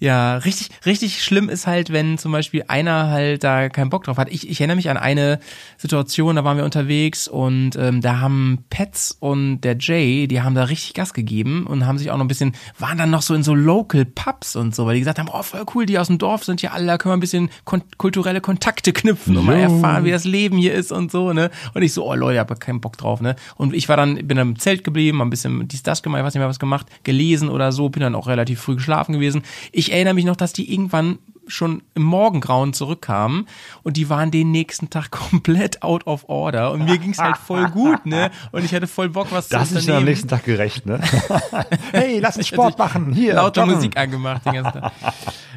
[0.00, 4.16] Ja, richtig, richtig schlimm ist halt, wenn zum Beispiel einer halt da keinen Bock drauf
[4.16, 4.30] hat.
[4.30, 5.38] Ich, ich erinnere mich an eine
[5.76, 10.54] Situation, da waren wir unterwegs und ähm, da haben Pets und der Jay, die haben
[10.54, 13.34] da richtig Gas gegeben und haben sich auch noch ein bisschen, waren dann noch so
[13.34, 16.08] in so Local Pubs und so, weil die gesagt haben, oh voll cool, die aus
[16.08, 19.46] dem Dorf sind ja alle, da können wir ein bisschen kon kulturelle Kontakte knüpfen und
[19.46, 21.50] mal erfahren, wie das Leben hier ist und so, ne?
[21.74, 23.36] Und ich so, oh Leute, ich hab keinen Bock drauf, ne?
[23.56, 26.26] Und ich war dann, bin dann im Zelt geblieben, ein bisschen dies, das gemacht, ich
[26.26, 29.42] weiß nicht mehr was gemacht, gelesen oder so, bin dann auch relativ früh geschlafen gewesen.
[29.72, 33.48] Ich erinnere mich noch, dass die irgendwann schon im Morgengrauen zurückkamen
[33.82, 37.68] und die waren den nächsten Tag komplett out of order und mir ging's halt voll
[37.70, 38.30] gut, ne?
[38.52, 41.00] Und ich hatte voll Bock, was Das zu ist ja am nächsten Tag gerecht, ne?
[41.92, 43.12] hey, lass uns Sport machen.
[43.12, 43.66] Hier, Lauter.
[43.66, 44.92] Musik angemacht den ganzen Tag.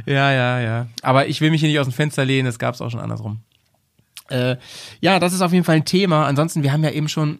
[0.05, 0.87] Ja, ja, ja.
[1.01, 3.39] Aber ich will mich hier nicht aus dem Fenster lehnen, das gab's auch schon andersrum.
[4.29, 4.57] Äh,
[5.01, 6.25] ja, das ist auf jeden Fall ein Thema.
[6.25, 7.39] Ansonsten, wir haben ja eben schon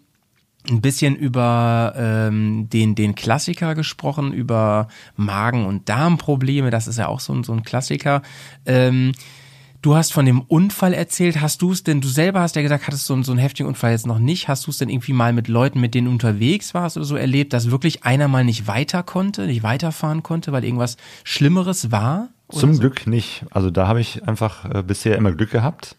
[0.69, 6.69] ein bisschen über ähm, den, den Klassiker gesprochen, über Magen- und Darmprobleme.
[6.69, 8.21] Das ist ja auch so ein, so ein Klassiker.
[8.65, 9.13] Ähm,
[9.81, 11.41] du hast von dem Unfall erzählt.
[11.41, 13.67] Hast du es denn, du selber hast ja gesagt, hattest so, einen, so einen heftigen
[13.67, 14.47] Unfall jetzt noch nicht.
[14.47, 17.15] Hast du es denn irgendwie mal mit Leuten, mit denen du unterwegs warst oder so
[17.15, 22.29] erlebt, dass wirklich einer mal nicht weiter konnte, nicht weiterfahren konnte, weil irgendwas Schlimmeres war?
[22.49, 22.79] Zum so?
[22.79, 23.45] Glück nicht.
[23.51, 25.95] Also da habe ich einfach äh, bisher immer Glück gehabt.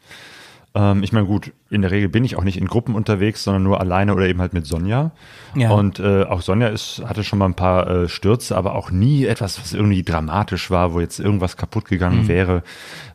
[0.77, 3.62] Ähm, ich meine, gut, in der Regel bin ich auch nicht in Gruppen unterwegs, sondern
[3.62, 5.11] nur alleine oder eben halt mit Sonja.
[5.55, 5.70] Ja.
[5.70, 9.24] Und äh, auch Sonja ist, hatte schon mal ein paar äh, Stürze, aber auch nie
[9.24, 12.28] etwas, was irgendwie dramatisch war, wo jetzt irgendwas kaputt gegangen Mhm.
[12.28, 12.62] wäre,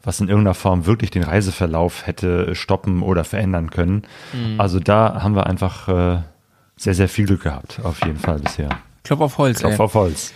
[0.03, 4.03] was in irgendeiner Form wirklich den Reiseverlauf hätte stoppen oder verändern können.
[4.33, 4.59] Mhm.
[4.59, 6.17] Also da haben wir einfach äh,
[6.77, 8.69] sehr, sehr viel Glück gehabt, auf jeden Fall bisher.
[9.03, 9.59] Klopf auf Holz.
[9.59, 9.79] Klopf ey.
[9.79, 10.33] auf Holz.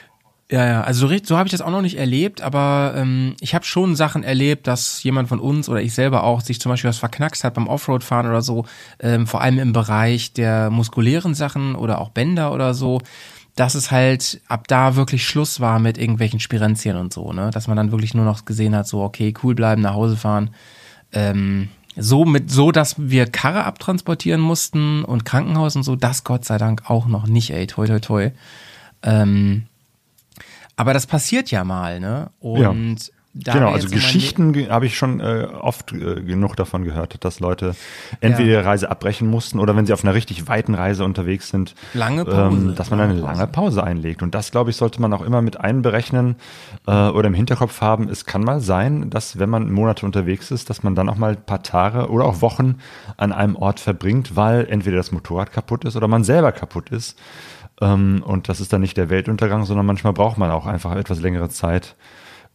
[0.51, 3.55] Ja, ja, also so, so habe ich das auch noch nicht erlebt, aber ähm, ich
[3.55, 6.89] habe schon Sachen erlebt, dass jemand von uns oder ich selber auch sich zum Beispiel
[6.89, 8.65] was verknackst hat beim Offroad-Fahren oder so,
[8.99, 13.01] ähm, vor allem im Bereich der muskulären Sachen oder auch Bänder oder so,
[13.55, 17.67] dass es halt ab da wirklich Schluss war mit irgendwelchen Spirenzien und so, ne, dass
[17.67, 20.51] man dann wirklich nur noch gesehen hat, so okay, cool bleiben, nach Hause fahren.
[21.11, 26.45] Ähm, so mit so, dass wir Karre abtransportieren mussten und Krankenhaus und so, das Gott
[26.45, 28.31] sei Dank auch noch nicht, ey, toi toi toi.
[29.01, 29.63] Ähm,
[30.76, 32.30] aber das passiert ja mal, ne?
[32.39, 37.22] Und da genau, also Geschichten ge- habe ich schon äh, oft äh, genug davon gehört,
[37.26, 37.76] dass Leute
[38.22, 38.56] entweder Ja.
[38.60, 42.23] ihre Reise abbrechen mussten oder wenn sie auf einer richtig weiten Reise unterwegs sind, Lange
[42.23, 42.56] Pause.
[42.56, 44.23] ähm, dass man eine lange Pause einlegt.
[44.23, 46.38] Und das, glaube ich, sollte man auch immer mit einberechnen
[46.88, 48.07] äh, oder im Hinterkopf haben.
[48.07, 51.31] Es kann mal sein, dass wenn man Monate unterwegs ist, dass man dann auch mal
[51.31, 52.76] ein paar Tage oder auch Wochen
[53.18, 57.19] an einem Ort verbringt, weil entweder das Motorrad kaputt ist oder man selber kaputt ist.
[57.81, 61.19] Ähm, und das ist dann nicht der Weltuntergang, sondern manchmal braucht man auch einfach etwas
[61.19, 61.95] längere Zeit,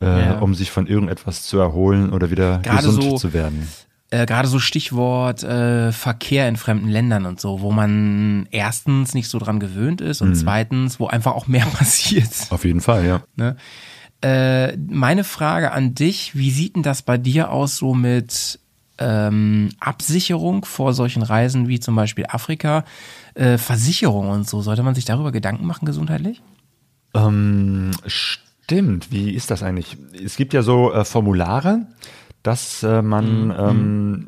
[0.00, 0.38] äh, Ja.
[0.38, 3.68] um sich von irgendetwas zu erholen oder wieder Gerade gesund so- zu werden.
[4.10, 9.28] äh, gerade so Stichwort äh, Verkehr in fremden Ländern und so, wo man erstens nicht
[9.28, 12.30] so dran gewöhnt ist und zweitens, wo einfach auch mehr passiert.
[12.50, 13.20] Auf jeden Fall, ja.
[13.36, 13.56] Ne?
[14.22, 18.58] Äh, meine Frage an dich, wie sieht denn das bei dir aus so mit
[18.98, 22.84] ähm, Absicherung vor solchen Reisen wie zum Beispiel Afrika,
[23.34, 24.60] äh, Versicherung und so?
[24.62, 26.42] Sollte man sich darüber Gedanken machen gesundheitlich?
[27.14, 29.96] Ähm, stimmt, wie ist das eigentlich?
[30.24, 31.86] Es gibt ja so äh, Formulare,
[32.42, 34.26] dass äh, man, ähm,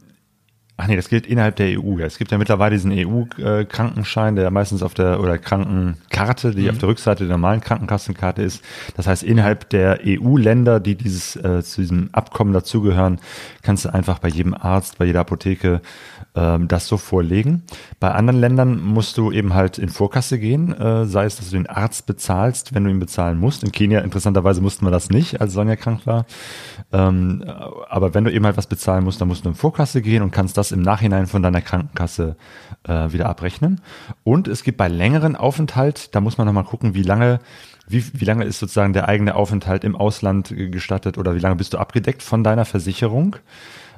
[0.76, 1.98] ach nee, das gilt innerhalb der EU.
[1.98, 2.06] Ja.
[2.06, 6.88] Es gibt ja mittlerweile diesen EU-Krankenschein, der meistens auf der, oder Krankenkarte, die auf der
[6.88, 8.62] Rückseite der normalen Krankenkassenkarte ist.
[8.96, 13.20] Das heißt, innerhalb der EU-Länder, die dieses, äh, zu diesem Abkommen dazugehören,
[13.62, 15.80] kannst du einfach bei jedem Arzt, bei jeder Apotheke
[16.34, 17.62] ähm, das so vorlegen.
[18.00, 21.56] Bei anderen Ländern musst du eben halt in Vorkasse gehen, äh, sei es, dass du
[21.56, 23.64] den Arzt bezahlst, wenn du ihn bezahlen musst.
[23.64, 26.26] In Kenia interessanterweise mussten wir das nicht, als Sonja krank war.
[26.92, 27.44] Ähm,
[27.88, 30.30] aber wenn du eben halt was bezahlen musst, dann musst du in Vorkasse gehen und
[30.30, 32.36] kannst das im Nachhinein von deiner Krankenkasse
[32.84, 33.80] äh, wieder abrechnen.
[34.24, 37.40] Und es gibt bei längeren Aufenthalt, da muss man nochmal gucken, wie lange
[37.88, 41.56] wie, wie lange ist sozusagen der eigene Aufenthalt im Ausland äh, gestattet oder wie lange
[41.56, 43.36] bist du abgedeckt von deiner Versicherung?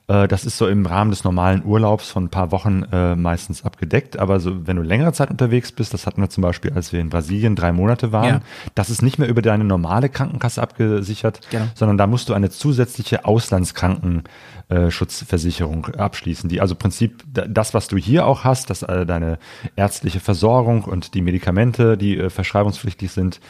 [0.07, 3.65] Äh, Das ist so im Rahmen des normalen Urlaubs von ein paar Wochen äh, meistens
[3.65, 4.19] abgedeckt.
[4.19, 7.01] Aber so, wenn du längere Zeit unterwegs bist, das hatten wir zum Beispiel, als wir
[7.01, 8.41] in Brasilien drei Monate waren, Ja.
[8.75, 11.65] das ist nicht mehr über deine normale Krankenkasse abgesichert, Genau.
[11.75, 17.89] sondern da musst du eine zusätzliche Auslandskrankenschutz-Versicherung abschließen, die also im Prinzip da- das, was
[17.89, 19.39] du hier auch hast, dass äh, deine
[19.77, 23.41] ärztliche Versorgung und die Medikamente, die äh, verschreibungspflichtig sind,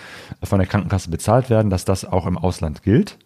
[0.40, 3.18] äh, von der Krankenkasse bezahlt werden, dass das auch im Ausland gilt.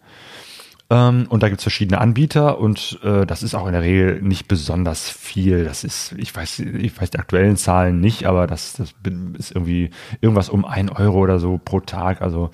[0.91, 4.47] Ähm, und da gibt's verschiedene Anbieter und äh, das ist auch in der Regel nicht
[4.47, 5.63] besonders viel.
[5.63, 8.95] Das ist, ich weiß, ich weiß die aktuellen Zahlen nicht, aber das, das
[9.37, 12.21] ist irgendwie irgendwas um ein Euro oder so pro Tag.
[12.23, 12.49] Also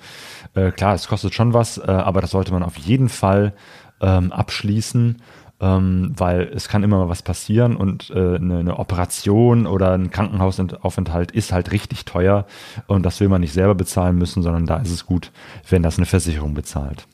[0.54, 3.54] äh, klar, es kostet schon was, äh, aber das sollte man auf jeden Fall
[4.00, 5.22] ähm, abschließen.
[5.58, 10.10] Ähm, weil es kann immer mal was passieren und äh, eine, eine Operation oder ein
[10.10, 12.44] Krankenhausaufenthalt ist halt richtig teuer
[12.88, 15.32] und das will man nicht selber bezahlen müssen, sondern da ist es gut,
[15.70, 17.08] wenn das eine Versicherung bezahlt.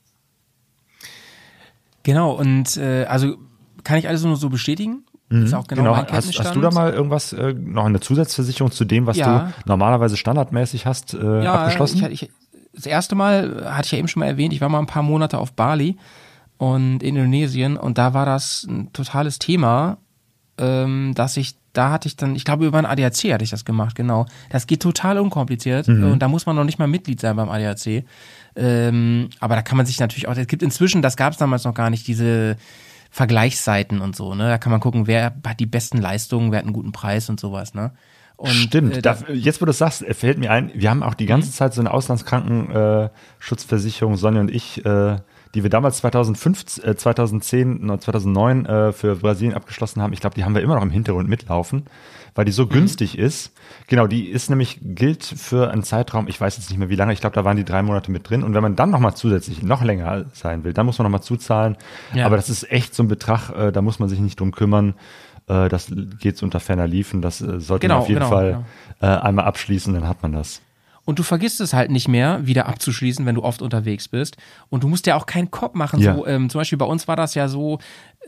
[2.03, 3.37] Genau, und äh, also
[3.85, 5.05] kann ich alles nur so bestätigen?
[5.31, 6.13] Ist auch genau, mein Mhm.
[6.13, 9.39] hast, hast du da mal irgendwas, äh, noch eine Zusatzversicherung zu dem, was Ja.
[9.39, 12.05] du normalerweise standardmäßig hast, äh, abgeschlossen?
[12.13, 12.31] Ich, ich,
[12.75, 15.03] das erste Mal hatte ich ja eben schon mal erwähnt, ich war mal ein paar
[15.03, 15.97] Monate auf Bali
[16.59, 19.97] und in Indonesien und da war das ein totales Thema,
[20.59, 23.65] ähm, dass ich, da hatte ich dann, ich glaube über ein ADAC hatte ich das
[23.65, 24.27] gemacht, genau.
[24.51, 26.13] Das geht total unkompliziert Mhm.
[26.13, 28.05] und da muss man noch nicht mal Mitglied sein beim ADAC.
[28.57, 31.65] Ähm, aber da kann man sich natürlich auch, es gibt inzwischen, das gab es damals
[31.65, 32.57] noch gar nicht, diese
[33.11, 34.49] Vergleichsseiten und so, ne?
[34.49, 37.39] Da kann man gucken, wer hat die besten Leistungen, wer hat einen guten Preis und
[37.41, 37.93] sowas, ne?
[38.37, 38.97] Und, Stimmt.
[38.97, 41.27] äh, da, jetzt, wo du das sagst, äh, fällt mir ein, wir haben auch die
[41.27, 41.53] ganze Mhm.
[41.53, 45.17] Zeit so eine Auslandskrankenschutz-Versicherung, Sonja und ich, äh,
[45.55, 50.45] die wir damals 2005, äh, 2010, 2009 äh, für Brasilien abgeschlossen haben, ich glaube, die
[50.45, 51.85] haben wir immer noch im Hintergrund mitlaufen,
[52.35, 52.71] weil die so mhm.
[52.71, 53.53] günstig ist.
[53.89, 57.13] Genau, die ist nämlich, gilt für einen Zeitraum, ich weiß jetzt nicht mehr wie lange,
[57.13, 58.43] ich glaube, da waren die drei Monate mit drin.
[58.43, 61.77] Und wenn man dann nochmal zusätzlich noch länger sein will, dann muss man nochmal zuzahlen.
[62.15, 62.27] Ja.
[62.27, 64.95] Aber das ist echt so ein Betrag, äh, da muss man sich nicht drum kümmern.
[65.49, 67.23] Äh, das geht unter ferner Liefen.
[67.23, 68.65] Das äh, sollte genau, man auf jeden genau, Fall
[69.01, 69.21] genau.
[69.21, 70.63] einmal abschließen, dann hat man das.
[71.05, 74.37] Und du vergisst es halt nicht mehr, wieder abzuschließen, wenn du oft unterwegs bist.
[74.71, 76.01] Und du musst ja auch keinen Kopf machen.
[76.01, 76.15] Ja.
[76.15, 77.79] So, ähm, zum Beispiel bei uns war das ja so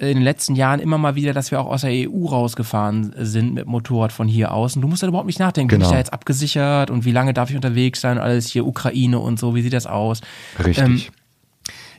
[0.00, 3.14] äh, in den letzten Jahren immer mal wieder, dass wir auch aus der EU rausgefahren
[3.18, 4.74] sind mit Motorrad von hier aus.
[4.74, 5.80] Und du musst dann überhaupt nicht nachdenken, genau.
[5.80, 8.18] bin ich da jetzt abgesichert und wie lange darf ich unterwegs sein?
[8.18, 10.20] Alles hier Ukraine und so, wie sieht das aus?
[10.58, 10.78] Richtig.
[10.84, 11.02] Ähm,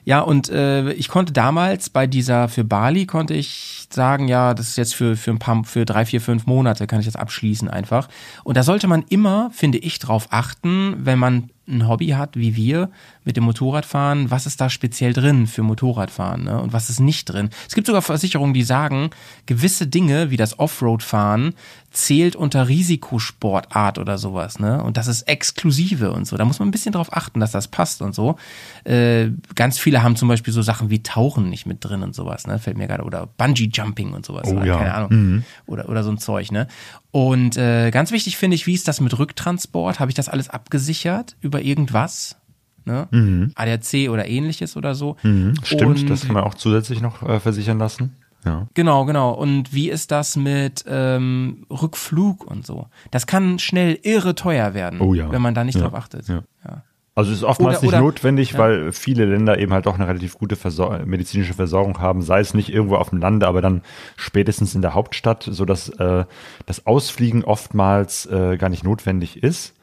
[0.06, 4.69] ja, und äh, ich konnte damals bei dieser für Bali konnte ich sagen, ja, das
[4.69, 7.69] ist jetzt für für ein paar für drei, vier, fünf Monate kann ich das abschließen
[7.69, 8.07] einfach.
[8.44, 12.56] Und da sollte man immer, finde ich, drauf achten, wenn man ein Hobby hat wie
[12.56, 12.90] wir
[13.24, 16.62] mit dem Motorradfahren, was ist da speziell drin für Motorradfahren ne?
[16.62, 17.50] und was ist nicht drin.
[17.68, 19.10] Es gibt sogar Versicherungen, die sagen,
[19.46, 21.54] gewisse Dinge wie das Offroad-Fahren
[21.96, 24.84] zählt unter Risikosportart oder sowas, ne?
[24.84, 26.36] Und das ist exklusive und so.
[26.36, 28.36] Da muss man ein bisschen drauf achten, dass das passt und so.
[28.84, 32.48] Äh, ganz viele haben zum Beispiel so Sachen wie Tauchen nicht mit drin und sowas,
[32.48, 32.60] ne?
[32.60, 34.78] Fällt mir gerade oder Bungee Jumping und sowas, oh, ja.
[34.78, 35.44] keine Ahnung mhm.
[35.66, 36.68] oder oder so ein Zeug, ne?
[37.12, 40.02] Und äh, ganz wichtig finde ich, wie ist das mit Rücktransport?
[40.02, 42.38] Habe ich das alles abgesichert über irgendwas?
[42.86, 43.07] Ne?
[43.10, 43.52] Mhm.
[43.56, 45.18] ADAC oder ähnliches oder so.
[45.23, 48.15] Mhm, stimmt, und, das kann man auch zusätzlich noch äh, versichern lassen.
[48.45, 48.68] Ja.
[48.76, 49.32] Genau, genau.
[49.32, 52.88] Und wie ist das mit ähm, Rückflug und so?
[53.10, 55.32] Das kann schnell irre teuer werden, oh, ja.
[55.32, 55.82] wenn man da nicht ja.
[55.82, 56.27] drauf achtet.
[56.27, 56.44] Ja.
[56.64, 56.84] ja.
[57.15, 58.60] Also es ist oftmals oder, oder, nicht notwendig, ja.
[58.60, 62.53] weil viele Länder eben halt doch eine relativ gute Versor medizinische Versorgung haben, sei es
[62.53, 63.82] nicht irgendwo auf dem Lande, aber dann
[64.18, 66.26] spätestens in der Hauptstadt, so dass äh,
[66.65, 69.73] das Ausfliegen oftmals äh, gar nicht notwendig ist.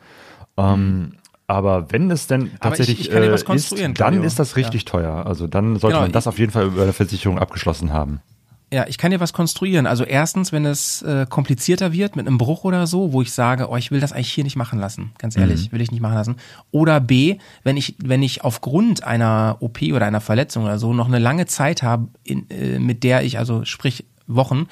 [0.58, 1.12] Ähm, mhm.
[1.52, 4.90] Aber wenn es denn tatsächlich ich, ich äh, ist, dann ist das richtig ja.
[4.90, 5.26] teuer.
[5.26, 8.20] Also dann sollte genau, man das auf jeden Fall über eine Versicherung abgeschlossen haben.
[8.72, 9.86] Ja, ich kann dir was konstruieren.
[9.86, 13.68] Also erstens, wenn es äh, komplizierter wird mit einem Bruch oder so, wo ich sage,
[13.68, 15.12] oh, ich will das eigentlich hier nicht machen lassen.
[15.18, 15.72] Ganz ehrlich, mhm.
[15.72, 16.36] will ich nicht machen lassen.
[16.70, 21.06] Oder B, wenn ich, wenn ich aufgrund einer OP oder einer Verletzung oder so noch
[21.06, 24.68] eine lange Zeit habe, in, äh, mit der ich, also sprich Wochen,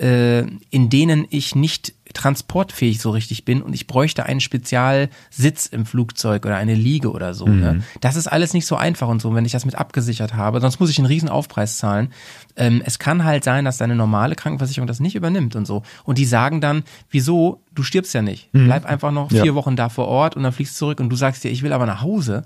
[0.00, 0.40] äh,
[0.70, 6.46] in denen ich nicht transportfähig so richtig bin und ich bräuchte einen Spezialsitz im Flugzeug
[6.46, 7.46] oder eine Liege oder so.
[7.46, 7.52] Ne?
[7.52, 7.60] Mhm.
[7.60, 7.84] Ne?
[8.00, 10.60] Das ist alles nicht so einfach und so, wenn ich das mit abgesichert habe.
[10.60, 12.12] Sonst muss ich einen riesen Aufpreis zahlen.
[12.56, 15.82] Ähm, es kann halt sein, dass deine normale Krankenversicherung das nicht übernimmt und so.
[16.04, 18.52] Und die sagen dann, wieso, du stirbst ja nicht.
[18.54, 18.66] Mhm.
[18.66, 19.54] Bleib einfach noch vier ja.
[19.54, 21.72] Wochen da vor Ort und dann fliegst du zurück und du sagst dir, ich will
[21.72, 22.44] aber nach Hause.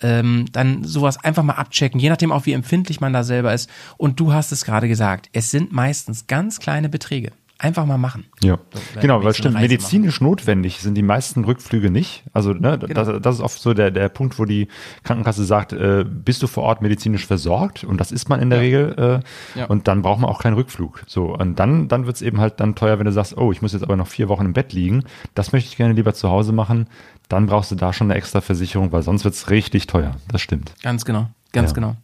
[0.00, 3.70] Ähm, dann sowas einfach mal abchecken, je nachdem auch wie empfindlich man da selber ist.
[3.98, 7.30] Und du hast es gerade gesagt, es sind meistens ganz kleine Beträge.
[7.62, 8.24] Einfach mal machen.
[8.42, 8.58] Ja,
[9.00, 10.30] genau, weil stimmt, medizinisch machen.
[10.30, 12.24] notwendig sind die meisten Rückflüge nicht.
[12.32, 12.92] Also ne, genau.
[12.92, 14.66] das, das ist oft so der, der Punkt, wo die
[15.04, 17.84] Krankenkasse sagt, äh, bist du vor Ort medizinisch versorgt?
[17.84, 18.64] Und das ist man in der ja.
[18.64, 19.22] Regel.
[19.54, 19.66] Äh, ja.
[19.66, 21.04] Und dann braucht man auch keinen Rückflug.
[21.06, 23.74] So, und dann, dann wird's eben halt dann teuer, wenn du sagst, oh, ich muss
[23.74, 25.04] jetzt aber noch vier Wochen im Bett liegen.
[25.36, 26.88] Das möchte ich gerne lieber zu Hause machen.
[27.28, 30.16] Dann brauchst du da schon eine extra Versicherung, weil sonst wird's richtig teuer.
[30.26, 30.74] Das stimmt.
[30.82, 31.74] Ganz genau, ganz ja.
[31.76, 31.96] genau.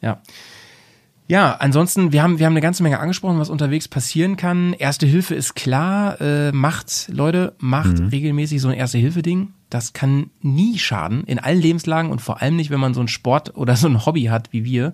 [0.00, 0.20] Ja.
[1.26, 4.74] Ja, ansonsten, wir haben, wir haben eine ganze Menge angesprochen, was unterwegs passieren kann.
[4.74, 8.08] Erste Hilfe ist klar, äh, macht, Leute, macht mhm.
[8.08, 9.54] regelmäßig so ein Erste-Hilfe-Ding.
[9.70, 13.08] Das kann nie schaden, in allen Lebenslagen und vor allem nicht, wenn man so einen
[13.08, 14.92] Sport oder so ein Hobby hat wie wir.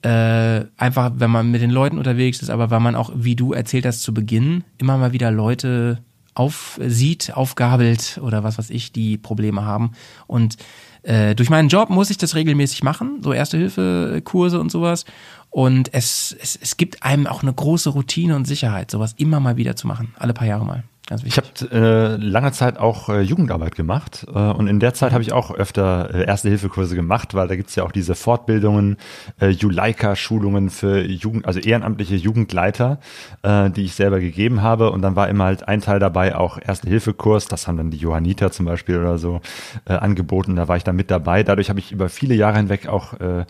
[0.00, 3.52] Äh, einfach, wenn man mit den Leuten unterwegs ist, aber weil man auch, wie du
[3.52, 5.98] erzählt hast zu Beginn, immer mal wieder Leute
[6.34, 9.92] aufsieht, aufgabelt oder was weiß ich, die Probleme haben.
[10.26, 10.56] Und
[11.04, 15.04] äh, durch meinen Job muss ich das regelmäßig machen, so Erste-Hilfe-Kurse und sowas.
[15.50, 19.56] Und es, es, es gibt einem auch eine große Routine und Sicherheit, sowas immer mal
[19.56, 20.84] wieder zu machen, alle paar Jahre mal.
[21.06, 25.12] Ganz Ich habe äh, lange Zeit auch äh, Jugendarbeit gemacht äh, und in der Zeit
[25.12, 28.96] habe ich auch öfter äh, Erste-Hilfe-Kurse gemacht, weil da gibt's ja auch diese Fortbildungen,
[29.38, 33.00] äh, Juleika-Schulungen für Jugend, also ehrenamtliche Jugendleiter,
[33.42, 34.92] äh, die ich selber gegeben habe.
[34.92, 38.50] Und dann war immer halt ein Teil dabei auch Erste-Hilfe-Kurs, das haben dann die Johanniter
[38.50, 39.42] zum Beispiel oder so
[39.84, 41.42] äh, angeboten, da war ich dann mit dabei.
[41.42, 43.44] Dadurch habe ich über viele Jahre hinweg auch äh,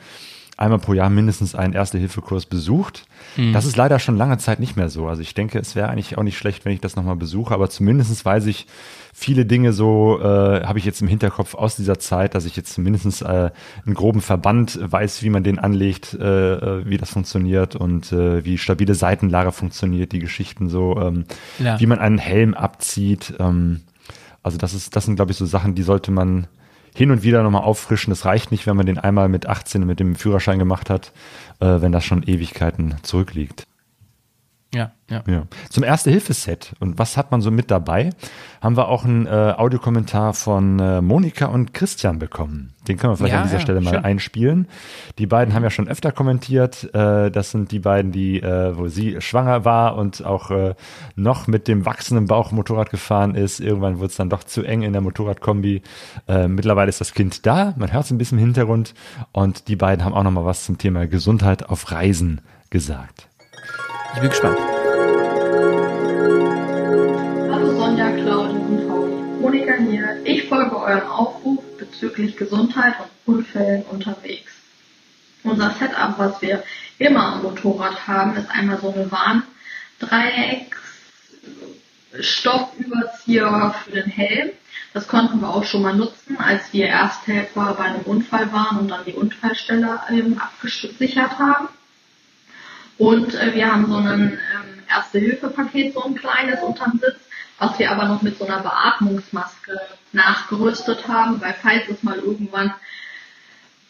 [0.56, 3.06] einmal pro Jahr mindestens einen Erste-Hilfe-Kurs besucht.
[3.36, 3.52] Mhm.
[3.52, 5.09] Das ist leider schon lange Zeit nicht mehr so.
[5.09, 7.68] Also ich denke, es wäre eigentlich auch nicht schlecht, wenn ich das nochmal besuche, aber
[7.70, 8.66] zumindestens weiß ich
[9.12, 12.72] viele Dinge so, äh, habe ich jetzt im Hinterkopf aus dieser Zeit, dass ich jetzt
[12.72, 13.51] zumindestens äh,
[13.86, 18.44] einen groben Verband weiß, wie man den anlegt, äh, äh, wie das funktioniert und äh,
[18.44, 21.24] wie stabile Seitenlage funktioniert, die Geschichten so, ähm,
[21.59, 21.78] ja.
[21.81, 23.35] wie man einen Helm abzieht.
[23.39, 23.82] Ähm,
[24.43, 26.47] also das ist, das sind, glaube ich, so Sachen, die sollte man
[26.94, 28.10] hin und wieder nochmal auffrischen.
[28.10, 31.12] Das reicht nicht, wenn man den einmal mit 18 mit dem Führerschein gemacht hat,
[31.60, 33.66] äh, wenn das schon Ewigkeiten zurückliegt.
[34.74, 35.22] Ja, ja.
[35.26, 35.42] Ja.
[35.70, 38.10] Zum Erste-Hilfe-Set und was hat man so mit dabei?
[38.60, 42.72] Haben wir auch einen äh, Audiokommentar von äh, Monika und Christian bekommen.
[42.88, 44.05] Den können wir vielleicht Ja, an dieser ja, Stelle mal schön.
[44.05, 44.68] einspielen.
[45.18, 46.92] Die beiden haben ja schon öfter kommentiert.
[46.94, 50.74] Äh, das sind die beiden, die, äh, wo sie schwanger war und auch äh,
[51.14, 53.60] noch mit dem wachsenden Bauch Motorrad gefahren ist.
[53.60, 55.82] Irgendwann wurde es dann doch zu eng in der Motorradkombi.
[56.26, 57.74] Äh, mittlerweile ist das Kind da.
[57.76, 58.94] Man hört es ein bisschen im Hintergrund.
[59.32, 62.40] Und die beiden haben auch noch mal was zum Thema Gesundheit auf Reisen
[62.70, 63.28] gesagt.
[64.15, 64.59] Ich bin gespannt.
[67.51, 69.15] Hallo Sonja, Claudia und Pauli.
[69.41, 70.20] Monika hier.
[70.24, 74.53] Ich folge euren Aufruf bezüglich Gesundheit und Unfällen unterwegs.
[75.43, 76.62] Unser Setup, was wir
[76.99, 80.77] immer am Motorrad haben, ist einmal so eine Warndreieck
[82.20, 84.51] Stoffüberzieher für den Helm.
[84.93, 88.89] Das konnten wir auch schon mal nutzen, als wir Ersthelfer bei einem Unfall waren und
[88.89, 89.99] dann die Unfallstelle
[90.39, 91.69] abgesichert haben.
[92.98, 94.38] Und äh, wir haben so ein ähm,
[94.88, 97.20] Erste-Hilfe-Paket, so ein kleines unterm Sitz,
[97.58, 99.80] was wir aber noch mit so einer Beatmungsmaske
[100.12, 102.72] nachgerüstet haben, weil falls es mal irgendwann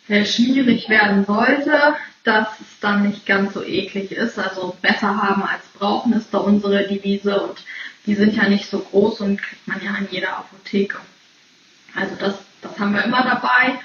[0.09, 4.39] äh, schwierig werden sollte, dass es dann nicht ganz so eklig ist.
[4.39, 7.59] Also besser haben als brauchen ist da unsere Devise und
[8.06, 10.98] die sind ja nicht so groß und kriegt man ja in jeder Apotheke.
[11.94, 13.78] Also das, das haben wir immer dabei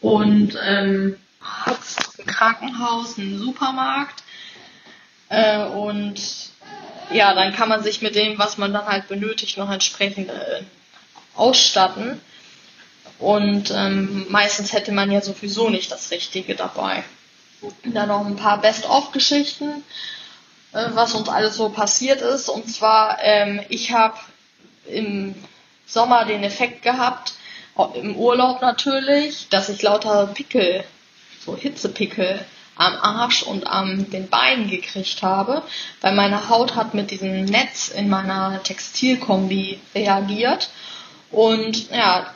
[0.00, 4.22] und ähm, hat's ein Krankenhaus, ein Supermarkt
[5.28, 6.20] äh, und
[7.10, 10.62] ja, dann kann man sich mit dem, was man dann halt benötigt, noch entsprechend äh,
[11.34, 12.20] ausstatten.
[13.18, 17.02] Und ähm, meistens hätte man ja sowieso nicht das Richtige dabei.
[17.84, 19.84] Dann noch ein paar Best-of-Geschichten,
[20.72, 22.48] äh, was uns alles so passiert ist.
[22.48, 24.18] Und zwar, ähm, ich habe
[24.86, 25.34] im
[25.86, 27.34] Sommer den Effekt gehabt,
[27.94, 30.84] im Urlaub natürlich, dass ich lauter Pickel,
[31.44, 32.44] so Hitzepickel
[32.76, 35.62] am Arsch und am den Beinen gekriegt habe,
[36.00, 40.70] weil meine Haut hat mit diesem Netz in meiner Textilkombi reagiert
[41.30, 42.26] und ja,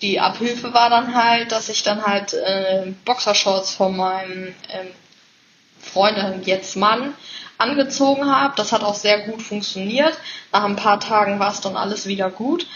[0.00, 4.88] die Abhilfe war dann halt, dass ich dann halt äh, Boxershorts von meinem ähm,
[5.80, 7.14] Freund, äh, jetzt Mann,
[7.58, 8.54] angezogen habe.
[8.56, 10.16] Das hat auch sehr gut funktioniert.
[10.52, 12.66] Nach ein paar Tagen war es dann alles wieder gut.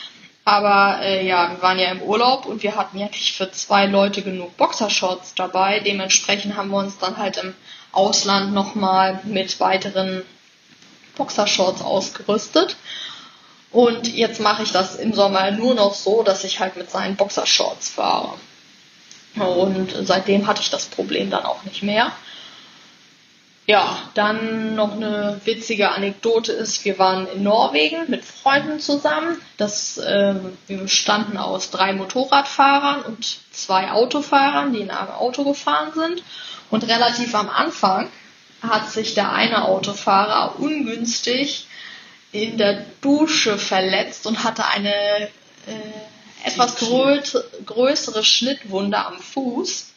[0.48, 3.84] Aber äh, ja, wir waren ja im Urlaub und wir hatten ja nicht für zwei
[3.84, 5.80] Leute genug Boxershorts dabei.
[5.80, 7.54] Dementsprechend haben wir uns dann halt im
[7.92, 10.22] Ausland nochmal mit weiteren
[11.18, 12.76] Boxershorts ausgerüstet.
[13.72, 17.16] Und jetzt mache ich das im Sommer nur noch so, dass ich halt mit seinen
[17.16, 18.32] Boxershorts fahre.
[19.36, 22.10] Und seitdem hatte ich das Problem dann auch nicht mehr.
[23.70, 29.38] Ja, dann noch eine witzige Anekdote ist, wir waren in Norwegen mit Freunden zusammen.
[29.58, 30.36] Das, äh,
[30.68, 36.22] wir bestanden aus drei Motorradfahrern und zwei Autofahrern, die in einem Auto gefahren sind.
[36.70, 38.08] Und relativ am Anfang
[38.62, 41.66] hat sich der eine Autofahrer ungünstig
[42.32, 45.28] in der Dusche verletzt und hatte eine äh,
[46.42, 47.20] etwas grö
[47.66, 49.92] größere Schnittwunde am Fuß.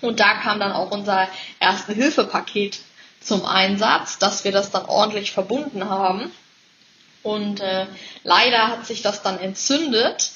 [0.00, 1.28] Und da kam dann auch unser
[1.60, 2.80] Erste-Hilfe-Paket
[3.26, 6.30] zum Einsatz, dass wir das dann ordentlich verbunden haben.
[7.22, 7.86] Und äh,
[8.22, 10.30] leider hat sich das dann entzündet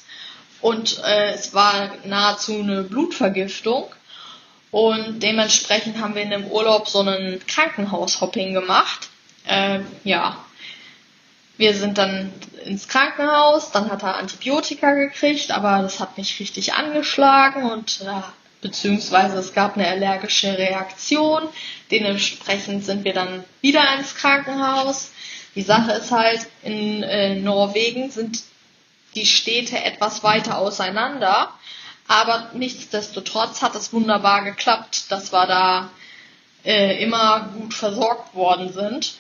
[0.61, 3.87] und äh, es war nahezu eine Blutvergiftung.
[4.71, 9.09] Und dementsprechend haben wir in dem Urlaub so einen Krankenhaushopping gemacht.
[9.47, 10.37] Äh, ja,
[11.57, 12.33] wir sind dann
[12.65, 18.23] ins Krankenhaus, dann hat er Antibiotika gekriegt, aber das hat nicht richtig angeschlagen und äh,
[18.61, 21.49] beziehungsweise es gab eine allergische Reaktion.
[21.91, 25.11] Dementsprechend sind wir dann wieder ins Krankenhaus.
[25.55, 28.43] Die Sache ist halt, in äh, Norwegen sind
[29.15, 31.53] die Städte etwas weiter auseinander,
[32.07, 35.91] aber nichtsdestotrotz hat es wunderbar geklappt, dass wir da
[36.65, 39.15] äh, immer gut versorgt worden sind.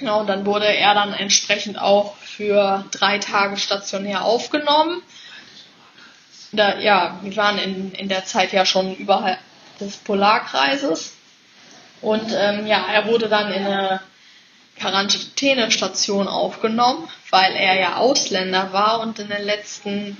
[0.00, 5.02] Ja, und dann wurde er dann entsprechend auch für drei Tage stationär aufgenommen.
[6.52, 9.38] Da, ja, wir waren in, in der Zeit ja schon überhalb
[9.78, 11.14] des Polarkreises.
[12.00, 14.00] Und ähm, ja, er wurde dann in eine
[14.78, 20.16] Quarantänestation aufgenommen, weil er ja Ausländer war und in den letzten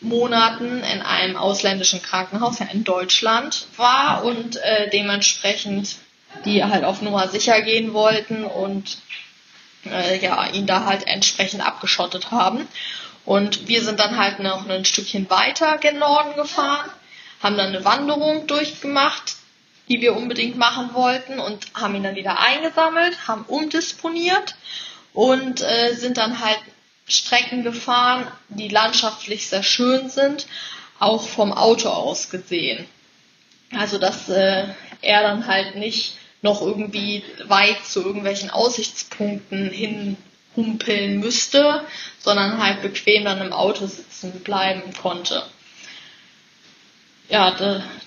[0.00, 5.96] Monaten in einem ausländischen Krankenhaus ja in Deutschland war und äh, dementsprechend
[6.44, 8.98] die halt auf Nummer sicher gehen wollten und
[9.86, 12.66] äh, ja, ihn da halt entsprechend abgeschottet haben.
[13.24, 16.90] Und wir sind dann halt noch ein Stückchen weiter gen Norden gefahren,
[17.42, 19.36] haben dann eine Wanderung durchgemacht,
[19.88, 24.54] die wir unbedingt machen wollten und haben ihn dann wieder eingesammelt, haben umdisponiert
[25.12, 26.58] und äh, sind dann halt
[27.06, 30.46] Strecken gefahren, die landschaftlich sehr schön sind,
[30.98, 32.86] auch vom Auto aus gesehen.
[33.76, 34.66] Also dass äh,
[35.02, 40.16] er dann halt nicht noch irgendwie weit zu irgendwelchen Aussichtspunkten hin
[40.56, 41.82] humpeln müsste,
[42.18, 45.42] sondern halt bequem dann im Auto sitzen bleiben konnte.
[47.28, 47.56] Ja,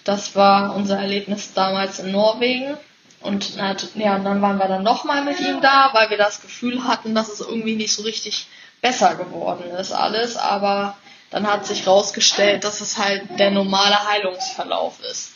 [0.03, 2.77] das war unser Erlebnis damals in Norwegen.
[3.19, 7.15] Und ja, dann waren wir dann nochmal mit ihm da, weil wir das Gefühl hatten,
[7.15, 8.47] dass es irgendwie nicht so richtig
[8.81, 10.37] besser geworden ist alles.
[10.37, 10.95] Aber
[11.31, 15.31] dann hat sich herausgestellt, dass es halt der normale Heilungsverlauf ist.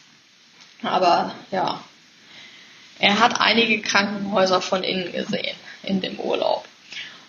[0.84, 1.84] Aber ja,
[3.00, 6.66] er hat einige Krankenhäuser von innen gesehen in dem Urlaub.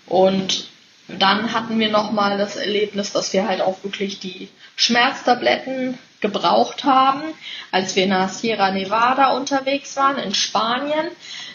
[0.07, 0.69] Und
[1.09, 7.23] dann hatten wir nochmal das Erlebnis, dass wir halt auch wirklich die Schmerztabletten gebraucht haben,
[7.70, 11.09] als wir der Sierra Nevada unterwegs waren in Spanien.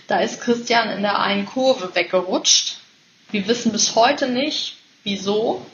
[0.07, 2.77] Da ist Christian in der einen Kurve weggerutscht.
[3.31, 5.65] Wir wissen bis heute nicht, wieso.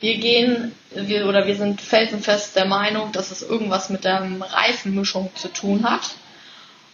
[0.00, 5.30] Wir gehen, wir, oder wir sind felsenfest der Meinung, dass es irgendwas mit der Reifenmischung
[5.34, 6.10] zu tun hat.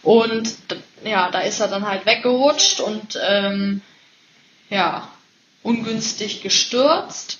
[0.01, 0.55] Und
[1.03, 3.81] ja, da ist er dann halt weggerutscht und ähm,
[4.69, 5.07] ja,
[5.63, 7.39] ungünstig gestürzt.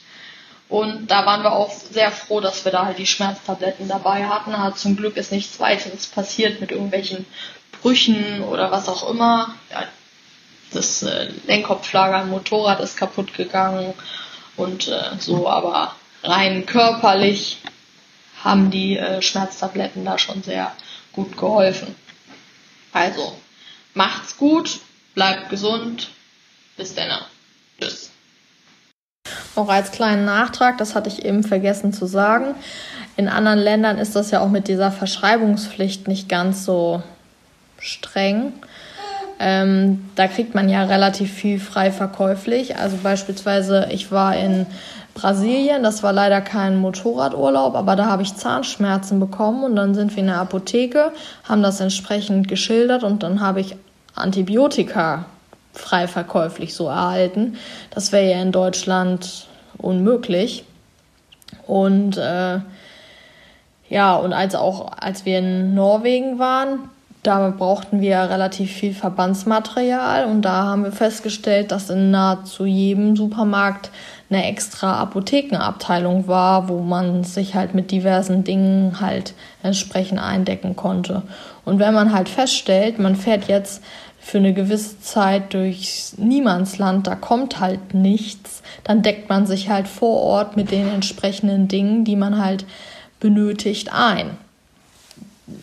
[0.67, 4.57] Und da waren wir auch sehr froh, dass wir da halt die Schmerztabletten dabei hatten.
[4.57, 7.25] Hat zum Glück ist nichts weiteres passiert mit irgendwelchen
[7.81, 9.53] Brüchen oder was auch immer.
[9.71, 9.83] Ja,
[10.71, 13.93] das äh, Lenkkopflager am Motorrad ist kaputt gegangen
[14.57, 17.59] und äh, so, aber rein körperlich
[18.43, 20.75] haben die äh, Schmerztabletten da schon sehr
[21.13, 21.95] gut geholfen.
[22.91, 23.35] Also,
[23.93, 24.79] macht's gut,
[25.13, 26.09] bleibt gesund,
[26.77, 27.09] bis dann.
[27.79, 28.11] Tschüss.
[29.55, 32.55] Noch als kleinen Nachtrag, das hatte ich eben vergessen zu sagen.
[33.15, 37.01] In anderen Ländern ist das ja auch mit dieser Verschreibungspflicht nicht ganz so
[37.79, 38.53] streng.
[39.39, 42.77] Ähm, da kriegt man ja relativ viel frei verkäuflich.
[42.77, 44.65] Also beispielsweise, ich war in
[45.13, 50.11] Brasilien, das war leider kein Motorradurlaub, aber da habe ich Zahnschmerzen bekommen und dann sind
[50.11, 51.13] wir in der Apotheke,
[51.47, 53.77] haben das entsprechend geschildert und dann habe ich
[54.13, 55.25] Antibiotika
[55.75, 57.57] frei verkäuflich so erhalten.
[57.91, 59.47] Das wäre ja in Deutschland
[59.77, 60.63] unmöglich.
[61.67, 62.59] Und äh,
[63.89, 66.89] ja, und als auch als wir in Norwegen waren,
[67.25, 73.15] da brauchten wir relativ viel Verbandsmaterial und da haben wir festgestellt, dass in nahezu jedem
[73.15, 73.89] Supermarkt
[74.29, 79.33] eine extra Apothekenabteilung war, wo man sich halt mit diversen Dingen halt
[79.63, 81.23] entsprechend eindecken konnte.
[81.63, 83.83] Und wenn man halt feststellt, man fährt jetzt
[84.25, 89.87] für eine gewisse Zeit durchs Niemandsland, da kommt halt nichts, dann deckt man sich halt
[89.87, 92.65] vor Ort mit den entsprechenden Dingen, die man halt
[93.19, 94.31] benötigt, ein.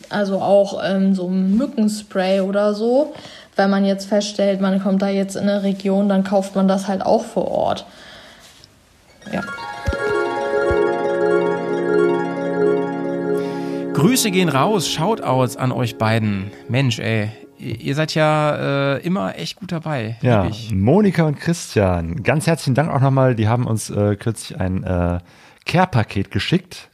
[0.09, 3.13] Also auch ähm, so Mückenspray oder so.
[3.57, 6.87] Wenn man jetzt feststellt, man kommt da jetzt in eine Region, dann kauft man das
[6.87, 7.85] halt auch vor Ort.
[9.33, 9.41] Ja.
[13.91, 16.49] Grüße gehen raus, Shoutouts an euch beiden.
[16.69, 17.29] Mensch, ey,
[17.63, 20.17] ihr seid ja äh, immer echt gut dabei.
[20.21, 23.35] Ja, Monika und Christian, ganz herzlichen Dank auch nochmal.
[23.35, 25.19] Die haben uns äh, kürzlich ein äh,
[25.65, 26.89] Care-Paket geschickt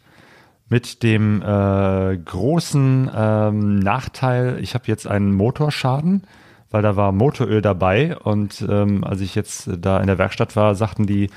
[0.69, 6.23] mit dem äh, großen ähm, Nachteil, ich habe jetzt einen Motorschaden,
[6.69, 10.75] weil da war Motoröl dabei und ähm, als ich jetzt da in der Werkstatt war,
[10.75, 11.31] sagten die,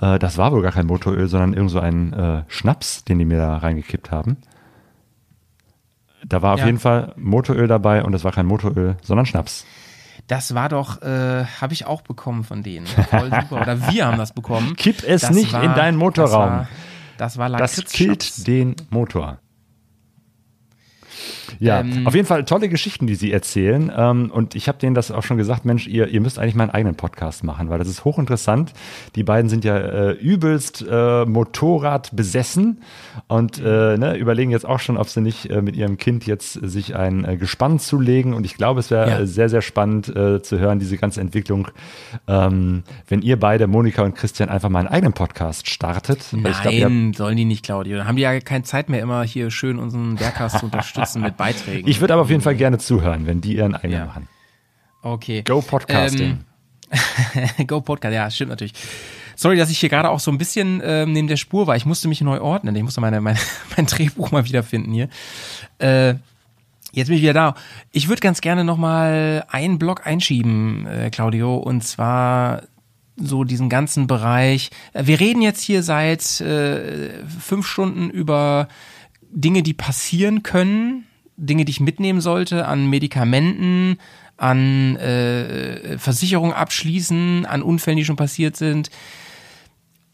[0.00, 3.24] äh, das war wohl gar kein Motoröl, sondern irgend so ein äh, Schnaps, den die
[3.24, 4.36] mir da reingekippt haben.
[6.28, 6.66] Da war auf ja.
[6.66, 9.64] jeden Fall Motoröl dabei und das war kein Motoröl, sondern Schnaps.
[10.26, 12.86] Das war doch, äh, habe ich auch bekommen von denen.
[12.86, 13.62] Voll super.
[13.62, 14.74] Oder wir haben das bekommen.
[14.74, 16.66] Kipp es das nicht war, in deinen Motorraum.
[17.16, 19.38] Das war, das war Das killt den Motor.
[21.58, 23.92] Ja, ähm, auf jeden Fall tolle Geschichten, die sie erzählen.
[23.96, 26.64] Ähm, und ich habe denen das auch schon gesagt, Mensch, ihr, ihr müsst eigentlich mal
[26.64, 28.72] einen eigenen Podcast machen, weil das ist hochinteressant.
[29.14, 32.82] Die beiden sind ja äh, übelst äh, Motorrad besessen
[33.28, 36.52] und äh, ne, überlegen jetzt auch schon, ob sie nicht äh, mit ihrem Kind jetzt
[36.54, 38.34] sich ein äh, Gespann zulegen.
[38.34, 39.26] Und ich glaube, es wäre ja.
[39.26, 41.68] sehr, sehr spannend äh, zu hören, diese ganze Entwicklung,
[42.26, 46.20] ähm, wenn ihr beide, Monika und Christian, einfach mal einen eigenen Podcast startet.
[46.32, 47.98] Nein, ich glaub, sollen die nicht, Claudio.
[47.98, 51.35] Dann haben die ja keine Zeit mehr, immer hier schön unseren Bergcast zu unterstützen mit
[51.36, 51.88] Beiträgen.
[51.88, 54.06] Ich würde aber auf jeden Fall gerne zuhören, wenn die ihren eigenen ja.
[54.06, 54.28] machen.
[55.02, 55.42] Okay.
[55.42, 56.44] Go Podcasting.
[56.90, 58.74] Ähm, Go Podcast, ja, stimmt natürlich.
[59.36, 61.76] Sorry, dass ich hier gerade auch so ein bisschen ähm, neben der Spur war.
[61.76, 62.74] Ich musste mich neu ordnen.
[62.74, 63.38] Ich musste meine, meine,
[63.76, 65.08] mein Drehbuch mal wiederfinden hier.
[65.78, 66.14] Äh,
[66.92, 67.54] jetzt bin ich wieder da.
[67.92, 72.62] Ich würde ganz gerne noch mal einen Block einschieben, äh, Claudio, und zwar
[73.16, 74.70] so diesen ganzen Bereich.
[74.92, 78.68] Wir reden jetzt hier seit äh, fünf Stunden über
[79.30, 81.05] Dinge, die passieren können,
[81.36, 83.98] Dinge, die ich mitnehmen sollte an Medikamenten,
[84.36, 88.90] an äh, Versicherungen abschließen, an Unfällen, die schon passiert sind.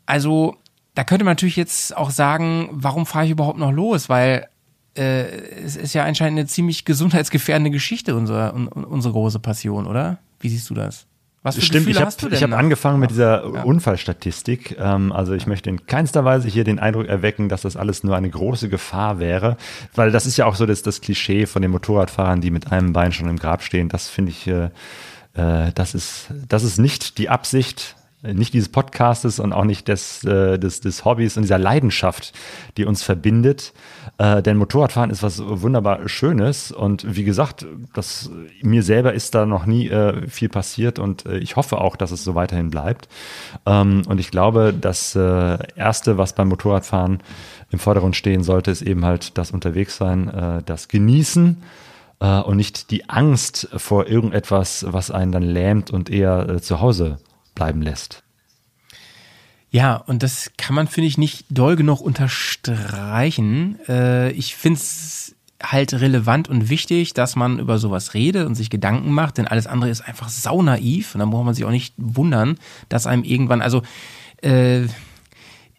[0.07, 0.57] Also
[0.95, 4.09] da könnte man natürlich jetzt auch sagen, warum fahre ich überhaupt noch los?
[4.09, 4.49] Weil
[4.97, 5.25] äh,
[5.65, 10.19] es ist ja anscheinend eine ziemlich gesundheitsgefährdende Geschichte, unsere, un, unsere große Passion, oder?
[10.41, 11.07] Wie siehst du das?
[11.43, 13.63] Was für Stimmt, Gefühle ich habe hab angefangen mit dieser ja.
[13.63, 14.77] Unfallstatistik.
[14.79, 18.17] Ähm, also ich möchte in keinster Weise hier den Eindruck erwecken, dass das alles nur
[18.17, 19.57] eine große Gefahr wäre,
[19.95, 22.93] weil das ist ja auch so das, das Klischee von den Motorradfahrern, die mit einem
[22.93, 23.89] Bein schon im Grab stehen.
[23.89, 24.71] Das finde ich, äh,
[25.35, 30.23] äh, das ist, das ist nicht die Absicht nicht dieses Podcastes und auch nicht des,
[30.25, 32.33] äh, des, des Hobbys und dieser Leidenschaft,
[32.77, 33.73] die uns verbindet.
[34.19, 38.31] Äh, denn Motorradfahren ist was wunderbar Schönes und wie gesagt, das,
[38.63, 42.13] mir selber ist da noch nie äh, viel passiert und äh, ich hoffe auch, dass
[42.13, 43.09] es so weiterhin bleibt.
[43.67, 47.21] Ähm, und ich glaube, das äh, Erste, was beim Motorradfahren
[47.71, 51.61] im Vordergrund stehen sollte, ist eben halt das Unterwegssein, äh, das Genießen
[52.21, 56.81] äh, und nicht die Angst vor irgendetwas, was einen dann lähmt und eher äh, zu
[56.81, 57.19] Hause
[57.55, 58.23] bleiben lässt.
[59.71, 63.79] Ja, und das kann man, finde ich, nicht doll genug unterstreichen.
[63.89, 68.69] Äh, ich finde es halt relevant und wichtig, dass man über sowas redet und sich
[68.69, 71.95] Gedanken macht, denn alles andere ist einfach saunaiv und da muss man sich auch nicht
[71.97, 72.59] wundern,
[72.89, 73.83] dass einem irgendwann, also
[74.43, 74.83] äh,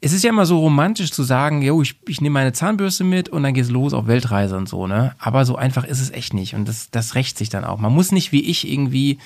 [0.01, 3.29] es ist ja immer so romantisch zu sagen, jo, ich, ich nehme meine Zahnbürste mit
[3.29, 5.15] und dann geht's los auf Weltreise und so, ne?
[5.17, 7.79] Aber so einfach ist es echt nicht und das, das rächt sich dann auch.
[7.79, 9.19] Man muss nicht wie ich irgendwie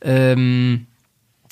[0.00, 0.86] ähm,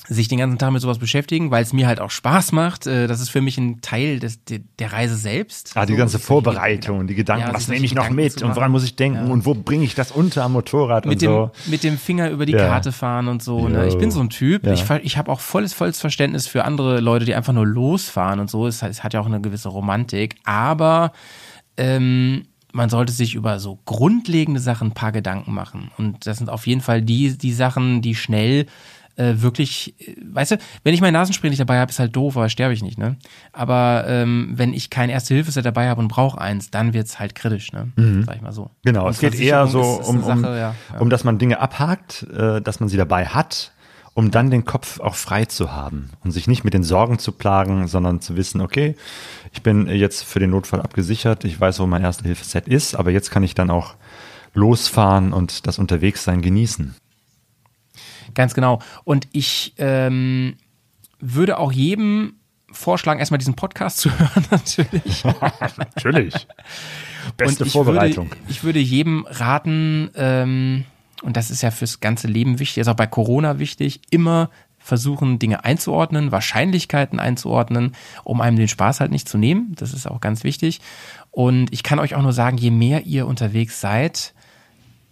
[0.07, 2.87] sich den ganzen Tag mit sowas beschäftigen, weil es mir halt auch Spaß macht.
[2.87, 5.71] Äh, das ist für mich ein Teil des, der Reise selbst.
[5.75, 8.71] Ah, die so, ganze Vorbereitung, die Gedanken, ja, was nehme ich noch mit und woran
[8.71, 9.31] muss ich denken ja.
[9.31, 11.51] und wo bringe ich das unter am Motorrad mit und dem, so.
[11.67, 12.67] Mit dem Finger über die ja.
[12.67, 13.67] Karte fahren und so.
[13.67, 13.87] Ne?
[13.87, 14.65] Ich bin so ein Typ.
[14.67, 18.49] Ich, ich habe auch volles, volles Verständnis für andere Leute, die einfach nur losfahren und
[18.49, 18.67] so.
[18.67, 20.35] Es, es hat ja auch eine gewisse Romantik.
[20.43, 21.11] Aber
[21.77, 25.91] ähm, man sollte sich über so grundlegende Sachen ein paar Gedanken machen.
[25.97, 28.65] Und das sind auf jeden Fall die, die Sachen, die schnell
[29.15, 32.37] äh, wirklich, äh, weißt du, wenn ich mein Nasenspray nicht dabei habe, ist halt doof,
[32.37, 33.17] aber sterbe ich nicht, ne?
[33.53, 37.71] Aber ähm, wenn ich kein Erste-Hilfe-Set dabei habe und brauche eins, dann wird's halt kritisch,
[37.71, 37.91] ne?
[37.95, 38.23] Mhm.
[38.23, 38.71] Sag ich mal so.
[38.83, 40.75] Genau, und es geht eher so um, Sache, um, ja, ja.
[40.99, 43.73] um, dass man Dinge abhakt, äh, dass man sie dabei hat,
[44.13, 47.31] um dann den Kopf auch frei zu haben und sich nicht mit den Sorgen zu
[47.31, 48.95] plagen, sondern zu wissen, okay,
[49.53, 53.31] ich bin jetzt für den Notfall abgesichert, ich weiß, wo mein Erste-Hilfe-Set ist, aber jetzt
[53.31, 53.95] kann ich dann auch
[54.53, 56.95] losfahren und das Unterwegssein genießen.
[58.33, 58.81] Ganz genau.
[59.03, 60.57] Und ich ähm,
[61.19, 62.35] würde auch jedem
[62.71, 65.23] vorschlagen, erstmal diesen Podcast zu hören, natürlich.
[65.77, 66.47] natürlich.
[67.37, 68.29] Beste ich Vorbereitung.
[68.29, 70.85] Würde, ich würde jedem raten, ähm,
[71.21, 74.49] und das ist ja fürs ganze Leben wichtig, ist auch bei Corona wichtig, immer
[74.79, 79.73] versuchen, Dinge einzuordnen, Wahrscheinlichkeiten einzuordnen, um einem den Spaß halt nicht zu nehmen.
[79.75, 80.81] Das ist auch ganz wichtig.
[81.29, 84.33] Und ich kann euch auch nur sagen, je mehr ihr unterwegs seid,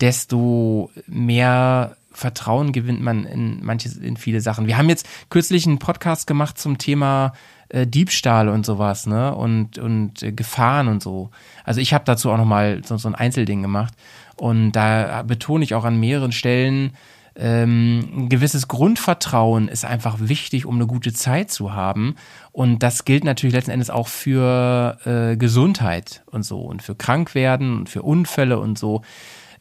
[0.01, 4.67] desto mehr Vertrauen gewinnt man in manche, in viele Sachen.
[4.67, 7.33] Wir haben jetzt kürzlich einen Podcast gemacht zum Thema
[7.69, 9.33] äh, Diebstahl und sowas, ne?
[9.35, 11.29] Und, und äh, Gefahren und so.
[11.63, 13.93] Also ich habe dazu auch nochmal so, so ein Einzelding gemacht.
[14.35, 16.93] Und da betone ich auch an mehreren Stellen,
[17.35, 22.15] ähm, ein gewisses Grundvertrauen ist einfach wichtig, um eine gute Zeit zu haben.
[22.51, 27.79] Und das gilt natürlich letzten Endes auch für äh, Gesundheit und so und für Krankwerden
[27.79, 29.03] und für Unfälle und so.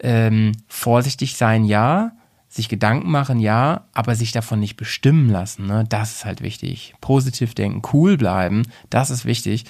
[0.01, 2.12] Ähm, vorsichtig sein, ja,
[2.49, 5.66] sich Gedanken machen, ja, aber sich davon nicht bestimmen lassen.
[5.66, 5.85] Ne?
[5.89, 6.95] Das ist halt wichtig.
[7.01, 9.65] Positiv denken, cool bleiben, das ist wichtig.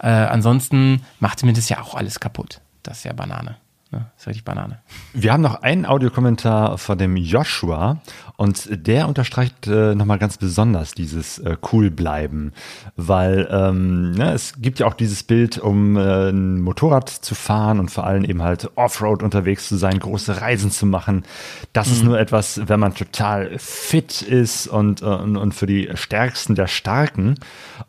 [0.00, 2.60] Äh, ansonsten macht mir das ja auch alles kaputt.
[2.82, 3.56] Das ist ja Banane.
[3.90, 4.06] Ne?
[4.14, 4.80] Das ist richtig Banane.
[5.12, 8.00] Wir haben noch einen Audiokommentar von dem Joshua
[8.36, 12.52] und der unterstreicht äh, nochmal ganz besonders dieses äh, cool bleiben,
[12.96, 17.78] weil ähm, ne, es gibt ja auch dieses Bild, um äh, ein Motorrad zu fahren
[17.78, 21.24] und vor allem eben halt Offroad unterwegs zu sein, große Reisen zu machen.
[21.72, 21.92] Das mhm.
[21.94, 26.56] ist nur etwas, wenn man total fit ist und, äh, und, und für die Stärksten
[26.56, 27.36] der Starken.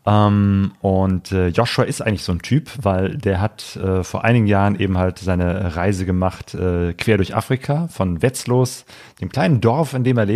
[0.04, 4.46] Ähm, und äh, Joshua ist eigentlich so ein Typ, weil der hat äh, vor einigen
[4.46, 8.84] Jahren eben halt seine Reise gemacht äh, quer durch Afrika von Wetzlos,
[9.20, 10.35] dem kleinen Dorf, in dem er lebt,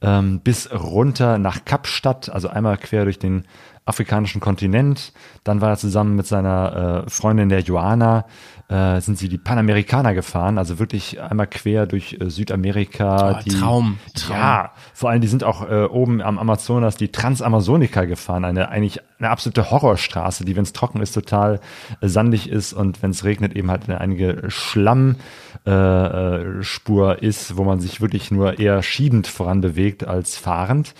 [0.00, 3.46] ähm, bis runter nach Kapstadt, also einmal quer durch den
[3.88, 5.12] afrikanischen Kontinent.
[5.44, 8.26] Dann war er zusammen mit seiner äh, Freundin der Joana,
[8.68, 13.38] äh, sind sie die Panamerikaner gefahren, also wirklich einmal quer durch äh, Südamerika.
[13.38, 14.36] Oh, die, Traum, Traum.
[14.36, 19.00] Ja, vor allem die sind auch äh, oben am Amazonas die Transamazonica gefahren, eine eigentlich
[19.18, 21.60] eine absolute Horrorstraße, die, wenn es trocken ist, total
[22.00, 25.18] äh, sandig ist und wenn es regnet, eben halt eine einige Schlammspur
[27.22, 30.94] äh, ist, wo man sich wirklich nur eher schiebend voran bewegt als fahrend.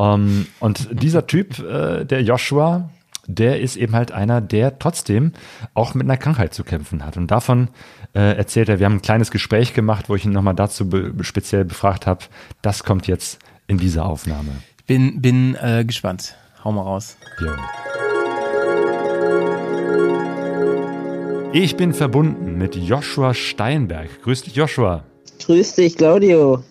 [0.00, 2.88] Um, ähm, und dieser Typ, äh, der Joshua,
[3.26, 5.32] der ist eben halt einer, der trotzdem
[5.74, 7.18] auch mit einer Krankheit zu kämpfen hat.
[7.18, 7.68] Und davon
[8.14, 11.12] äh, erzählt er, wir haben ein kleines Gespräch gemacht, wo ich ihn nochmal dazu be
[11.20, 12.24] speziell befragt habe.
[12.62, 14.52] Das kommt jetzt in dieser Aufnahme.
[14.86, 16.34] Bin, bin äh, gespannt.
[16.64, 17.18] Hau mal raus.
[17.38, 17.50] Jo.
[21.52, 24.22] Ich bin verbunden mit Joshua Steinberg.
[24.22, 25.04] Grüß dich, Joshua.
[25.44, 26.64] Grüß dich, Claudio.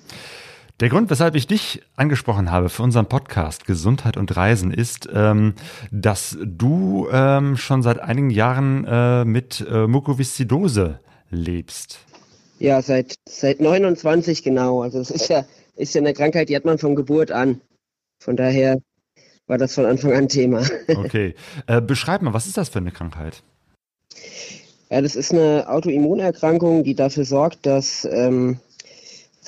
[0.80, 5.56] Der Grund, weshalb ich dich angesprochen habe für unseren Podcast Gesundheit und Reisen, ist, ähm,
[5.91, 11.99] dass du ähm, schon seit einigen Jahren äh, mit äh, Mukoviszidose lebst.
[12.60, 14.81] Ja, seit, seit 29 genau.
[14.81, 15.43] Also es ist ja,
[15.76, 17.60] ist ja eine Krankheit, die hat man von Geburt an.
[18.22, 18.80] Von daher
[19.47, 20.65] war das von Anfang an Thema.
[20.88, 21.35] Okay.
[21.68, 23.43] Äh, beschreib mal, was ist das für eine Krankheit?
[24.89, 28.60] Ja, das ist eine Autoimmunerkrankung, die dafür sorgt, dass ähm,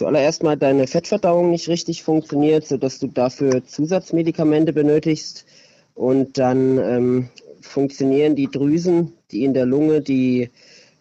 [0.02, 5.46] zuallererst mal deine Fettverdauung nicht richtig funktioniert, sodass du dafür Zusatzmedikamente benötigst.
[5.94, 7.30] Und dann ähm,
[7.62, 10.50] funktionieren die Drüsen, die in der Lunge die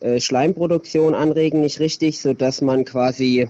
[0.00, 3.48] äh, Schleimproduktion anregen, nicht richtig, sodass man quasi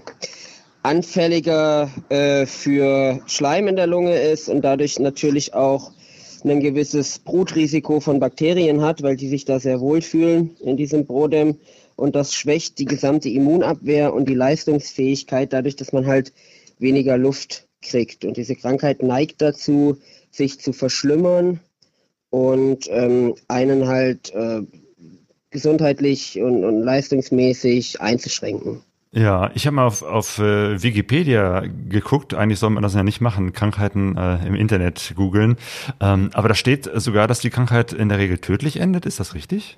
[0.83, 5.91] anfälliger äh, für Schleim in der Lunge ist und dadurch natürlich auch
[6.45, 11.57] ein gewisses Brutrisiko von Bakterien hat, weil die sich da sehr wohlfühlen in diesem Brodem
[12.01, 16.33] und das schwächt die gesamte Immunabwehr und die Leistungsfähigkeit dadurch, dass man halt
[16.79, 18.25] weniger Luft kriegt.
[18.25, 19.99] Und diese Krankheit neigt dazu,
[20.31, 21.59] sich zu verschlimmern
[22.31, 24.61] und ähm, einen halt äh,
[25.51, 28.81] gesundheitlich und, und leistungsmäßig einzuschränken.
[29.11, 32.33] Ja, ich habe mal auf, auf äh, Wikipedia geguckt.
[32.33, 35.55] Eigentlich soll man das ja nicht machen, Krankheiten äh, im Internet googeln.
[35.99, 39.05] Ähm, aber da steht sogar, dass die Krankheit in der Regel tödlich endet.
[39.05, 39.77] Ist das richtig?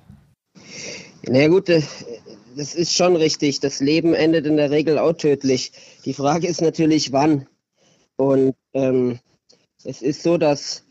[1.28, 3.60] Na gut, das ist schon richtig.
[3.60, 5.72] Das Leben endet in der Regel auch tödlich.
[6.04, 7.46] Die Frage ist natürlich, wann.
[8.16, 9.18] Und ähm,
[9.84, 10.84] es ist so, dass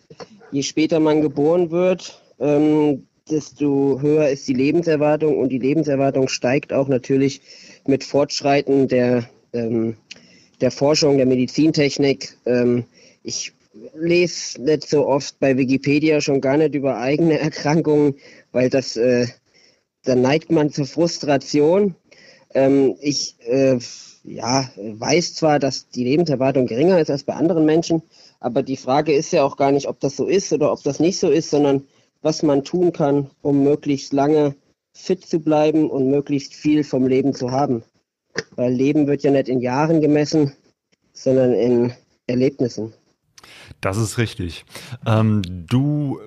[0.51, 6.73] je später man geboren wird, ähm, desto höher ist die Lebenserwartung und die Lebenserwartung steigt
[6.73, 7.41] auch natürlich
[7.87, 9.97] mit Fortschreiten der, ähm,
[10.61, 12.37] der Forschung, der Medizintechnik.
[12.45, 12.85] Ähm,
[13.23, 13.53] ich
[13.95, 18.15] lese nicht so oft bei Wikipedia schon gar nicht über eigene Erkrankungen,
[18.51, 19.27] weil das äh,
[20.03, 21.95] dann neigt man zur Frustration.
[22.53, 23.79] Ähm, ich äh,
[24.23, 28.03] ja, weiß zwar, dass die Lebenserwartung geringer ist als bei anderen Menschen,
[28.39, 30.99] aber die Frage ist ja auch gar nicht, ob das so ist oder ob das
[30.99, 31.83] nicht so ist, sondern
[32.21, 34.55] was man tun kann, um möglichst lange
[34.93, 37.83] fit zu bleiben und möglichst viel vom Leben zu haben.
[38.55, 40.53] Weil Leben wird ja nicht in Jahren gemessen,
[41.11, 41.93] sondern in
[42.27, 42.93] Erlebnissen.
[43.81, 44.65] Das ist richtig.
[45.05, 46.19] Ähm, du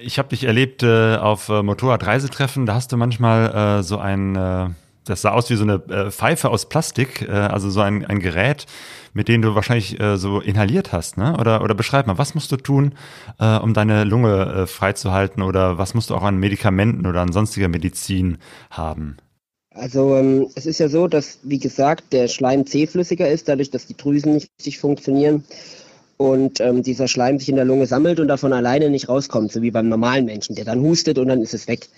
[0.00, 4.36] ich habe dich erlebt äh, auf äh, Motorradreisetreffen, da hast du manchmal äh, so ein,
[4.36, 4.68] äh,
[5.04, 8.20] das sah aus wie so eine äh, Pfeife aus Plastik, äh, also so ein, ein
[8.20, 8.66] Gerät,
[9.12, 11.36] mit dem du wahrscheinlich äh, so inhaliert hast, ne?
[11.38, 12.94] Oder, oder beschreib mal, was musst du tun,
[13.38, 17.32] äh, um deine Lunge äh, freizuhalten oder was musst du auch an Medikamenten oder an
[17.32, 18.38] sonstiger Medizin
[18.70, 19.18] haben?
[19.74, 23.86] Also ähm, es ist ja so, dass, wie gesagt, der Schleim zähflüssiger ist, dadurch, dass
[23.86, 25.44] die Drüsen nicht richtig funktionieren
[26.22, 29.60] und ähm, dieser Schleim sich in der Lunge sammelt und davon alleine nicht rauskommt, so
[29.60, 31.88] wie beim normalen Menschen, der dann hustet und dann ist es weg.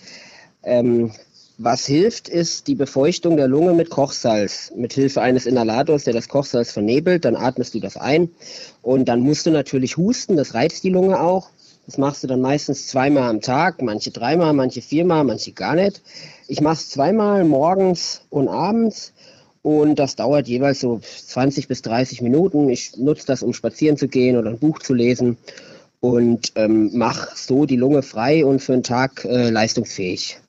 [0.63, 1.11] Ähm,
[1.59, 4.73] was hilft, ist die Befeuchtung der Lunge mit Kochsalz.
[4.75, 8.29] Mit Hilfe eines Inhalators, der das Kochsalz vernebelt, dann atmest du das ein
[8.81, 11.49] und dann musst du natürlich husten, das reizt die Lunge auch.
[11.85, 16.01] Das machst du dann meistens zweimal am Tag, manche dreimal, manche viermal, manche gar nicht.
[16.47, 19.13] Ich mache es zweimal morgens und abends
[19.65, 22.69] und das dauert jeweils so 20 bis 30 Minuten.
[22.69, 25.39] Ich nutze das, um spazieren zu gehen oder ein Buch zu lesen
[26.01, 30.39] und ähm, mache so die Lunge frei und für einen Tag äh, leistungsfähig.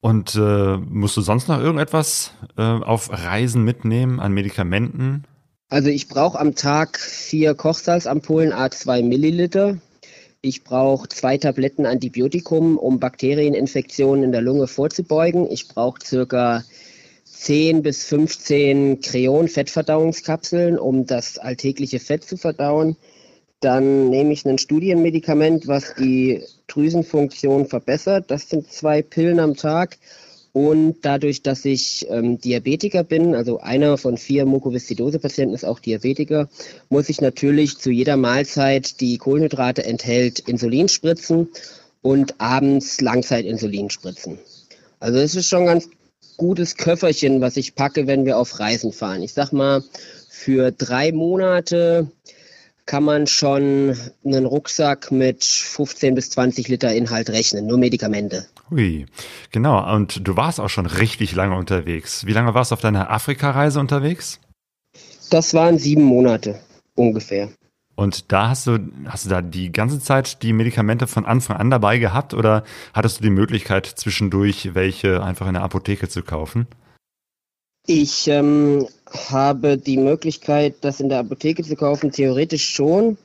[0.00, 5.24] Und äh, musst du sonst noch irgendetwas äh, auf Reisen mitnehmen an Medikamenten?
[5.68, 9.78] Also ich brauche am Tag vier Kochsalzampullen A2 Milliliter.
[10.42, 15.50] Ich brauche zwei Tabletten Antibiotikum, um Bakterieninfektionen in der Lunge vorzubeugen.
[15.50, 16.62] Ich brauche circa
[17.38, 22.96] 10 bis 15 Kreon-Fettverdauungskapseln, um das alltägliche Fett zu verdauen.
[23.60, 28.30] Dann nehme ich ein Studienmedikament, was die Drüsenfunktion verbessert.
[28.30, 29.98] Das sind zwei Pillen am Tag.
[30.52, 36.48] Und dadurch, dass ich ähm, Diabetiker bin, also einer von vier Mukoviszidose-Patienten ist auch Diabetiker,
[36.88, 41.48] muss ich natürlich zu jeder Mahlzeit, die Kohlenhydrate enthält, Insulin spritzen
[42.02, 44.38] und abends Langzeitinsulin spritzen.
[45.00, 45.88] Also es ist schon ganz
[46.36, 49.22] gutes Köfferchen, was ich packe, wenn wir auf Reisen fahren.
[49.22, 49.82] Ich sag mal,
[50.28, 52.10] für drei Monate
[52.86, 58.46] kann man schon einen Rucksack mit 15 bis 20 Liter Inhalt rechnen, nur Medikamente.
[58.70, 59.06] Hui,
[59.50, 59.94] genau.
[59.94, 62.26] Und du warst auch schon richtig lange unterwegs.
[62.26, 64.38] Wie lange warst du auf deiner Afrika-Reise unterwegs?
[65.30, 66.60] Das waren sieben Monate
[66.94, 67.48] ungefähr.
[67.96, 71.70] Und da hast du, hast du da die ganze Zeit die Medikamente von Anfang an
[71.70, 76.66] dabei gehabt oder hattest du die Möglichkeit, zwischendurch welche einfach in der Apotheke zu kaufen?
[77.86, 78.88] Ich ähm,
[79.28, 83.18] habe die Möglichkeit, das in der Apotheke zu kaufen, theoretisch schon.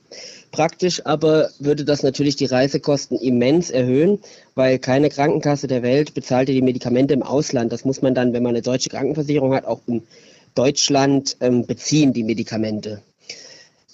[0.52, 4.20] Praktisch aber würde das natürlich die Reisekosten immens erhöhen,
[4.56, 7.72] weil keine Krankenkasse der Welt bezahlte die Medikamente im Ausland.
[7.72, 10.04] Das muss man dann, wenn man eine deutsche Krankenversicherung hat, auch in
[10.56, 13.02] Deutschland ähm, beziehen, die Medikamente.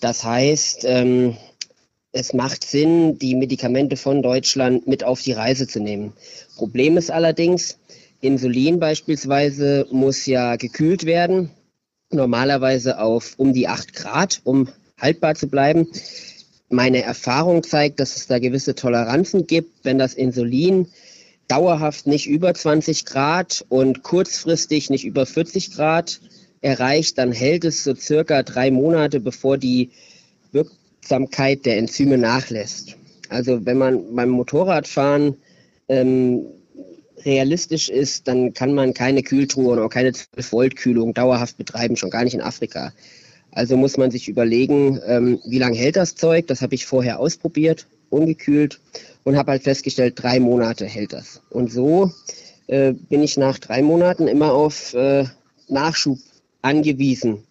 [0.06, 1.36] Das heißt, ähm,
[2.12, 6.14] es macht Sinn, die Medikamente von Deutschland mit auf die Reise zu nehmen.
[6.58, 7.80] Problem ist allerdings,
[8.22, 11.50] Insulin beispielsweise muss ja gekühlt werden,
[12.12, 14.70] normalerweise auf um die 8 Grad, um
[15.02, 15.88] haltbar zu bleiben.
[16.70, 20.86] Meine Erfahrung zeigt, dass es da gewisse Toleranzen gibt, wenn das Insulin
[21.48, 26.20] dauerhaft nicht über 20 Grad und kurzfristig nicht über 40 Grad
[26.62, 29.92] erreicht, dann hält es so circa drei Monate, bevor die
[30.52, 32.96] Wirksamkeit der Enzyme nachlässt.
[33.30, 35.36] Also wenn man beim Motorradfahren
[35.90, 36.46] ähm,
[37.24, 42.34] realistisch ist, dann kann man keine Kühltruhe oder keine 12-Volt-Kühlung dauerhaft betreiben, schon gar nicht
[42.34, 42.94] in Afrika.
[43.52, 46.48] Also muss man sich überlegen, ähm, wie lange hält das Zeug?
[46.48, 48.80] Das habe ich vorher ausprobiert, ungekühlt
[49.24, 51.42] und habe halt festgestellt, drei Monate hält das.
[51.50, 52.12] Und so
[52.68, 55.26] äh, bin ich nach drei Monaten immer auf äh,
[55.68, 56.20] Nachschub
[56.66, 57.44] angewiesen.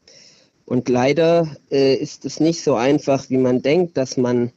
[0.67, 4.53] Und leider äh, ist es nicht so einfach, wie man denkt, dass man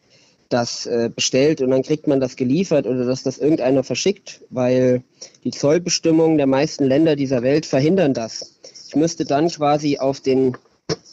[0.49, 5.03] das äh, bestellt und dann kriegt man das geliefert oder dass das irgendeiner verschickt, weil
[5.43, 8.55] die Zollbestimmungen der meisten Länder dieser Welt verhindern das.
[8.88, 10.55] Ich müsste dann quasi auf den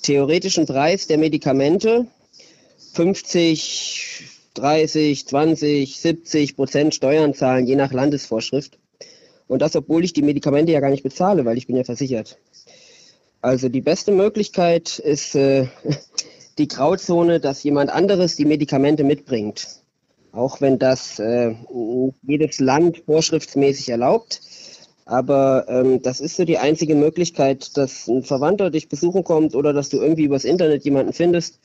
[0.02, 2.06] theoretischen Preis der Medikamente
[2.92, 4.22] 50,
[4.54, 8.78] 30, 20, 70 Prozent Steuern zahlen, je nach Landesvorschrift.
[9.48, 12.38] Und das, obwohl ich die Medikamente ja gar nicht bezahle, weil ich bin ja versichert.
[13.44, 15.66] Also die beste Möglichkeit ist äh,
[16.58, 19.66] die Grauzone, dass jemand anderes die Medikamente mitbringt.
[20.32, 21.54] Auch wenn das äh,
[22.22, 24.40] jedes Land vorschriftsmäßig erlaubt.
[25.04, 29.74] Aber ähm, das ist so die einzige Möglichkeit, dass ein Verwandter dich besuchen kommt oder
[29.74, 31.60] dass du irgendwie übers Internet jemanden findest,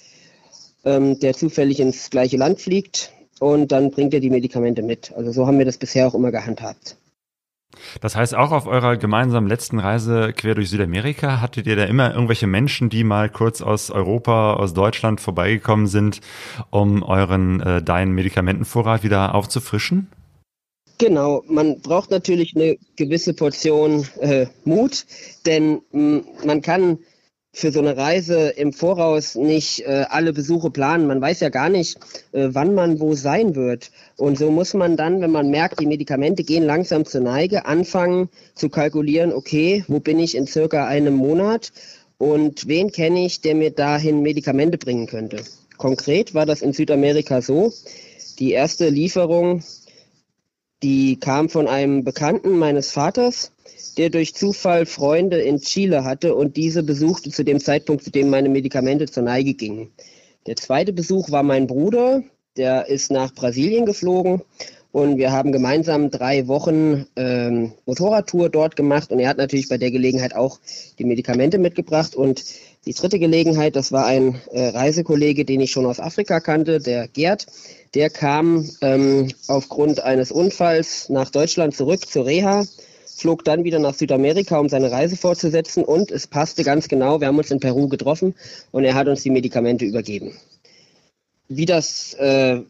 [0.84, 5.14] ähm, der zufällig ins gleiche Land fliegt und dann bringt er die Medikamente mit.
[5.15, 6.97] Also so haben wir das bisher auch immer gehandhabt.
[8.02, 12.14] Das heißt, auch auf eurer gemeinsamen letzten Reise quer durch Südamerika hattet ihr da immer
[12.14, 16.22] irgendwelche Menschen, die mal kurz aus Europa, aus Deutschland vorbeigekommen sind,
[16.72, 20.08] um euren äh, deinen Medikamentenvorrat wieder aufzufrischen?
[20.98, 25.06] Genau, man braucht natürlich eine gewisse Portion äh, Mut,
[25.46, 27.00] denn mh, man kann
[27.52, 31.08] für so eine Reise im Voraus nicht äh, alle Besuche planen.
[31.08, 31.98] Man weiß ja gar nicht,
[32.32, 33.92] äh, wann man wo sein wird.
[34.18, 38.30] Und so muss man dann, wenn man merkt, die Medikamente gehen langsam zur Neige, anfangen
[38.54, 41.72] zu kalkulieren, okay, wo bin ich in circa einem Monat
[42.18, 45.44] und wen kenne ich, der mir dahin Medikamente bringen könnte.
[45.78, 47.74] Konkret war das in Südamerika so.
[48.38, 49.64] Die erste Lieferung,
[50.84, 53.52] die kam von einem Bekannten meines Vaters
[53.98, 58.30] der durch Zufall Freunde in Chile hatte und diese besuchte zu dem Zeitpunkt, zu dem
[58.30, 59.91] meine Medikamente zur Neige gingen.
[60.48, 62.24] Der zweite Besuch war mein Bruder,
[62.58, 64.41] der ist nach Brasilien geflogen
[64.91, 69.78] und wir haben gemeinsam drei Wochen ähm, Motorradtour dort gemacht und er hat natürlich bei
[69.78, 70.60] der Gelegenheit auch
[70.98, 72.44] die Medikamente mitgebracht und
[72.86, 77.08] die dritte Gelegenheit, das war ein äh, Reisekollege, den ich schon aus Afrika kannte, der
[77.08, 77.46] Gerd.
[77.94, 82.66] Der kam ähm, aufgrund eines Unfalls nach Deutschland zurück zur Reha
[83.20, 87.20] flog dann wieder nach Südamerika, um seine Reise fortzusetzen und es passte ganz genau.
[87.20, 88.36] Wir haben uns in Peru getroffen
[88.72, 90.34] und er hat uns die Medikamente übergeben.
[91.48, 92.62] Wie das äh,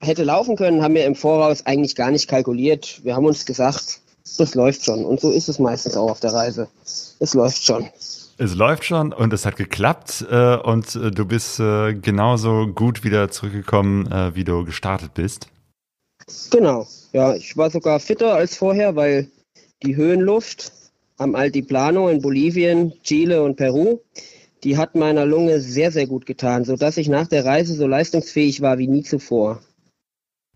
[0.00, 3.00] hätte laufen können, haben wir im Voraus eigentlich gar nicht kalkuliert.
[3.04, 4.00] Wir haben uns gesagt,
[4.38, 5.04] das läuft schon.
[5.04, 6.68] Und so ist es meistens auch auf der Reise.
[7.18, 7.88] Es läuft schon.
[8.40, 13.02] Es läuft schon und es hat geklappt äh, und äh, du bist äh, genauso gut
[13.02, 15.48] wieder zurückgekommen, äh, wie du gestartet bist.
[16.50, 19.28] Genau, ja, ich war sogar fitter als vorher, weil
[19.82, 20.72] die Höhenluft
[21.16, 24.00] am Altiplano in Bolivien, Chile und Peru,
[24.64, 28.60] die hat meiner Lunge sehr, sehr gut getan, sodass ich nach der Reise so leistungsfähig
[28.60, 29.60] war wie nie zuvor.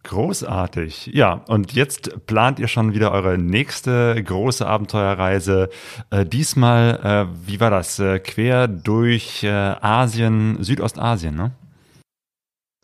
[0.04, 1.10] Großartig.
[1.12, 5.68] Ja, und jetzt plant ihr schon wieder eure nächste große Abenteuerreise.
[6.10, 8.00] Äh, diesmal, äh, wie war das?
[8.00, 11.52] Äh, quer durch äh, Asien, Südostasien, ne?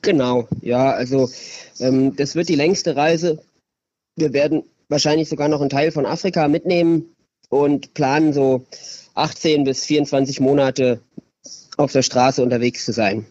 [0.02, 1.28] Genau, ja, also
[1.80, 3.42] ähm, das wird die längste Reise.
[4.14, 7.14] Wir werden wahrscheinlich sogar noch einen Teil von Afrika mitnehmen
[7.48, 8.66] und planen so
[9.14, 11.00] 18 bis 24 Monate
[11.76, 13.26] auf der Straße unterwegs zu sein.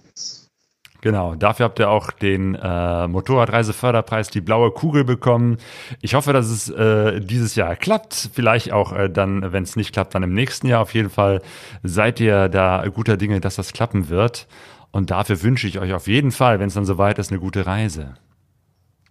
[1.02, 5.58] Genau, dafür habt ihr auch den äh, Motorradreiseförderpreis, die blaue Kugel bekommen.
[6.02, 8.30] Ich hoffe, dass es äh, dieses Jahr klappt.
[8.34, 10.82] Vielleicht auch äh, dann, wenn es nicht klappt, dann im nächsten Jahr.
[10.82, 11.42] Auf jeden Fall
[11.84, 14.48] seid ihr da guter Dinge, dass das klappen wird.
[14.92, 17.68] Und dafür wünsche ich euch auf jeden Fall, wenn es dann soweit ist, eine gute
[17.68, 18.16] Reise.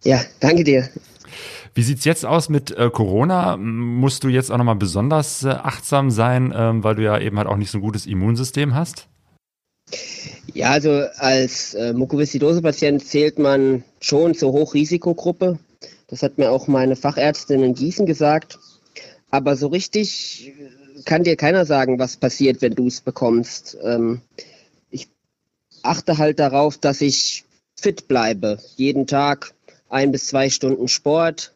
[0.04, 0.88] Ja, danke dir.
[1.74, 3.56] Wie sieht's jetzt aus mit äh, Corona?
[3.56, 7.48] Musst du jetzt auch nochmal besonders äh, achtsam sein, ähm, weil du ja eben halt
[7.48, 9.08] auch nicht so ein gutes Immunsystem hast?
[10.54, 15.58] Ja, also als äh, Mukoviszidose-Patient zählt man schon zur Hochrisikogruppe.
[16.08, 18.58] Das hat mir auch meine Fachärztin in Gießen gesagt.
[19.30, 20.54] Aber so richtig
[21.04, 23.76] kann dir keiner sagen, was passiert, wenn du es bekommst.
[23.82, 24.22] Ähm,
[24.90, 25.08] ich
[25.82, 27.44] achte halt darauf, dass ich
[27.78, 28.58] fit bleibe.
[28.76, 29.52] Jeden Tag
[29.88, 31.54] ein bis zwei Stunden Sport.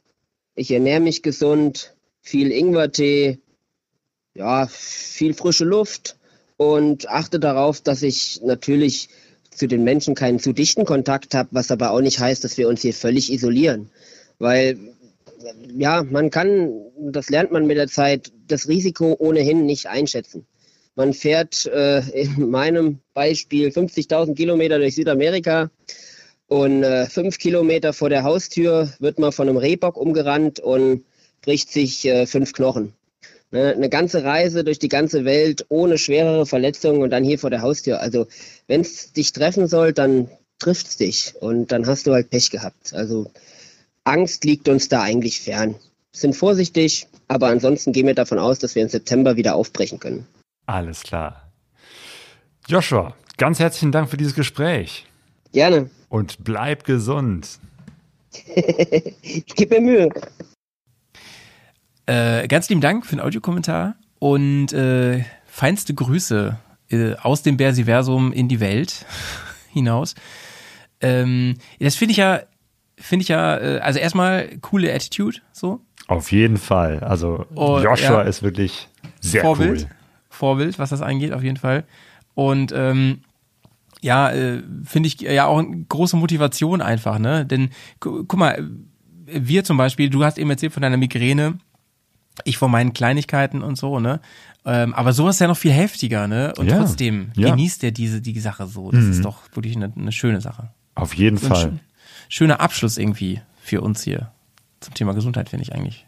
[0.54, 3.38] Ich ernähre mich gesund, viel Ingwertee,
[4.34, 6.16] ja, viel frische Luft
[6.56, 9.08] und achte darauf, dass ich natürlich
[9.50, 12.68] zu den Menschen keinen zu dichten Kontakt habe, was aber auch nicht heißt, dass wir
[12.68, 13.90] uns hier völlig isolieren.
[14.38, 14.78] Weil,
[15.76, 20.46] ja, man kann, das lernt man mit der Zeit, das Risiko ohnehin nicht einschätzen.
[20.96, 25.70] Man fährt äh, in meinem Beispiel 50.000 Kilometer durch Südamerika
[26.50, 31.04] und äh, fünf Kilometer vor der Haustür wird man von einem Rehbock umgerannt und
[31.42, 32.92] bricht sich äh, fünf Knochen.
[33.52, 37.50] Ne, eine ganze Reise durch die ganze Welt ohne schwerere Verletzungen und dann hier vor
[37.50, 38.00] der Haustür.
[38.00, 38.26] Also
[38.66, 42.50] wenn es dich treffen soll, dann trifft es dich und dann hast du halt Pech
[42.50, 42.94] gehabt.
[42.94, 43.30] Also
[44.02, 45.76] Angst liegt uns da eigentlich fern.
[46.12, 50.26] Sind vorsichtig, aber ansonsten gehen wir davon aus, dass wir im September wieder aufbrechen können.
[50.66, 51.52] Alles klar.
[52.66, 55.06] Joshua, ganz herzlichen Dank für dieses Gespräch.
[55.52, 55.90] Gerne.
[56.10, 57.58] Und bleib gesund.
[59.22, 60.08] ich gebe mir Mühe.
[62.06, 66.58] Äh, ganz lieben Dank für den Audiokommentar und äh, feinste Grüße
[66.90, 69.06] äh, aus dem Bersiversum in die Welt
[69.72, 70.14] hinaus.
[71.00, 72.40] Ähm, das finde ich ja,
[72.98, 75.80] finde ich ja, äh, also erstmal coole Attitude, so.
[76.08, 76.98] Auf jeden Fall.
[77.04, 78.22] Also Oh, Joshua ja.
[78.22, 78.88] ist wirklich
[79.20, 79.82] sehr Vorbild.
[79.82, 79.90] cool.
[80.28, 81.84] Vorbild, was das angeht, auf jeden Fall.
[82.34, 83.22] Und ähm,
[84.02, 87.44] ja, äh, finde ich ja auch eine große Motivation einfach, ne?
[87.46, 87.70] Denn
[88.00, 88.68] gu guck mal,
[89.26, 91.58] wir zum Beispiel, du hast eben erzählt von deiner Migräne,
[92.44, 94.20] ich von meinen Kleinigkeiten und so, ne?
[94.64, 96.52] Ähm, aber sowas ist ja noch viel heftiger, ne?
[96.58, 97.50] Und Ja, trotzdem ja.
[97.50, 98.90] genießt er diese die Sache so.
[98.90, 99.10] Das Mhm.
[99.10, 100.70] ist doch wirklich eine, eine schöne Sache.
[100.94, 101.56] Auf jeden Fall.
[101.60, 101.80] schön-
[102.28, 104.30] schöner Abschluss irgendwie für uns hier
[104.80, 106.06] zum Thema Gesundheit, finde ich eigentlich.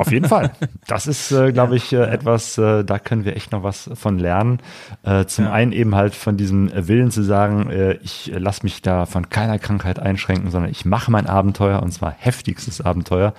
[0.00, 0.50] Auf jeden Fall.
[0.86, 4.18] Das ist, äh, glaube ich, äh, etwas, äh, da können wir echt noch was von
[4.18, 4.58] lernen.
[5.04, 5.52] Äh, zum Ja.
[5.52, 9.60] einen eben halt von diesem Willen zu sagen, äh, ich lasse mich da von keiner
[9.60, 13.34] Krankheit einschränken, sondern ich mache mein Abenteuer und zwar heftigstes Abenteuer.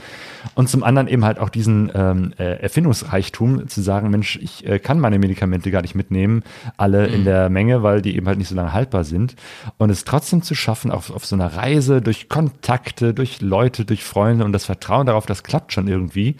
[0.55, 4.99] Und zum anderen eben halt auch diesen ähm, äh, Erfindungsreichtum zu sagen, Mensch, ich kann
[4.99, 6.43] meine Medikamente gar nicht mitnehmen,
[6.77, 9.35] alle in der Menge, weil die eben halt nicht so lange haltbar sind.
[9.77, 14.03] Und es trotzdem zu schaffen, auf, auf so einer Reise durch Kontakte, durch Leute, durch
[14.03, 16.35] Freunde und das Vertrauen darauf, das klappt schon irgendwie,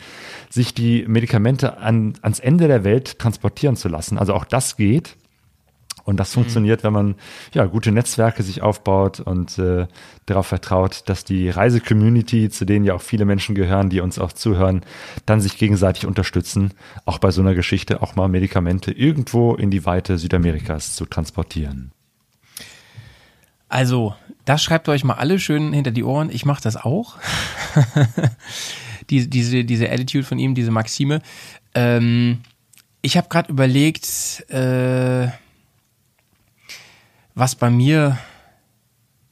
[0.50, 4.18] sich die Medikamente an, ans Ende der Welt transportieren zu lassen.
[4.18, 5.16] Also auch das geht.
[6.04, 7.16] Und das funktioniert, wenn man
[7.54, 9.88] ja gute Netzwerke sich aufbaut und äh,
[10.26, 14.34] darauf vertraut, dass die Reise-Community, zu denen ja auch viele Menschen gehören, die uns auch
[14.34, 14.82] zuhören,
[15.26, 16.74] dann sich gegenseitig unterstützen,
[17.06, 21.92] auch bei so einer Geschichte auch mal Medikamente irgendwo in die Weite Südamerikas zu transportieren.
[23.70, 26.30] Also, das schreibt euch mal alle schön hinter die Ohren.
[26.30, 27.16] Ich mache das auch.
[29.12, 31.22] diese, diese, Attitude von ihm, diese Maxime.
[31.76, 32.40] Ähm,
[33.02, 35.28] ich habe gerade überlegt, äh,
[37.36, 38.18] was bei mir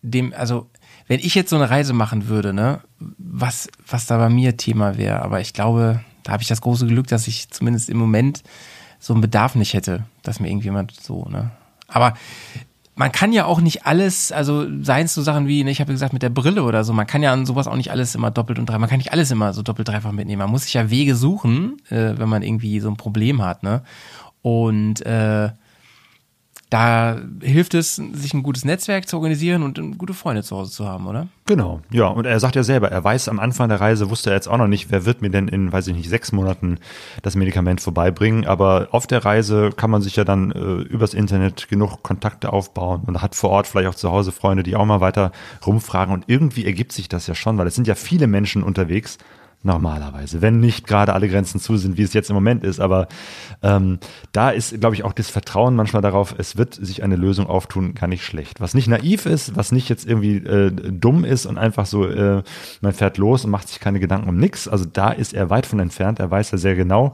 [0.01, 0.69] dem, also
[1.07, 4.97] wenn ich jetzt so eine Reise machen würde, ne, was, was da bei mir Thema
[4.97, 5.21] wäre.
[5.23, 8.43] Aber ich glaube, da habe ich das große Glück, dass ich zumindest im Moment
[8.99, 11.51] so einen Bedarf nicht hätte, dass mir irgendjemand so, ne.
[11.87, 12.13] Aber
[12.99, 15.93] man kann ja auch nicht alles, also seien es so Sachen wie, ne, ich habe
[15.93, 18.29] gesagt, mit der Brille oder so, man kann ja an sowas auch nicht alles immer
[18.29, 20.39] doppelt und dreifach, man kann nicht alles immer so doppelt dreifach mitnehmen.
[20.39, 23.83] Man muss sich ja Wege suchen, äh, wenn man irgendwie so ein Problem hat, ne?
[24.41, 25.47] Und äh,
[26.69, 30.71] da hilft es, sich ein gutes Netzwerk zu organisieren und ähm, gute Freunde zu Hause
[30.71, 31.27] zu haben, oder?
[31.47, 32.05] Genau, ja.
[32.05, 34.57] Und er sagt ja selber, er weiß am Anfang der Reise, wusste er jetzt auch
[34.57, 36.77] noch nicht, wer wird mir denn in, weiß ich nicht, sechs Monaten
[37.23, 38.45] das Medikament vorbeibringen.
[38.45, 43.01] Aber auf der Reise kann man sich ja dann äh, übers Internet genug Kontakte aufbauen
[43.07, 45.31] und hat vor Ort vielleicht auch zu Hause Freunde, die auch mal weiter
[45.65, 46.13] rumfragen.
[46.13, 49.17] Und irgendwie ergibt sich das ja schon, weil es sind ja viele Menschen unterwegs.
[49.61, 52.79] Normalerweise, wenn nicht gerade alle Grenzen zu sind, wie es jetzt im Moment ist.
[52.79, 53.09] Aber
[53.61, 53.99] ähm,
[54.31, 57.93] da ist, glaube ich, auch das Vertrauen manchmal darauf, es wird sich eine Lösung auftun,
[57.93, 58.61] gar nicht schlecht.
[58.61, 62.41] Was nicht naiv ist, was nicht jetzt irgendwie äh, dumm ist und einfach so, äh,
[62.79, 64.69] man fährt los und macht sich keine Gedanken um nichts.
[64.69, 66.19] Also da ist er weit von entfernt.
[66.19, 67.11] Er weiß ja sehr genau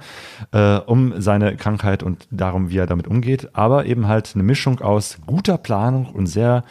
[0.51, 3.49] äh, um seine Krankheit und darum, wie er damit umgeht.
[3.53, 6.64] Aber eben halt eine Mischung aus guter Planung und sehr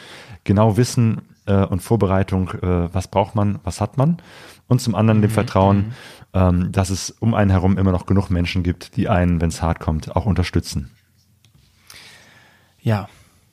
[0.45, 4.19] genau Wissen äh, und Vorbereitung, äh, was braucht man, was hat man
[4.69, 5.95] und zum anderen dem Vertrauen,
[6.33, 9.63] ähm, dass es um einen herum immer noch genug Menschen gibt, die einen, wenn es
[9.63, 10.91] hart kommt, auch unterstützen.
[12.81, 13.09] Ja,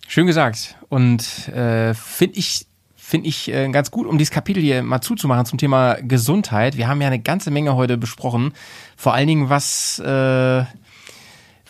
[0.08, 0.76] schön gesagt.
[0.90, 5.46] Und äh, finde ich, finde ich äh, ganz gut, um dieses Kapitel hier mal zuzumachen
[5.46, 6.76] zum Thema Gesundheit.
[6.78, 8.54] Wir haben ja eine ganze Menge heute besprochen.
[8.98, 10.66] Vor allen Dingen, was, äh,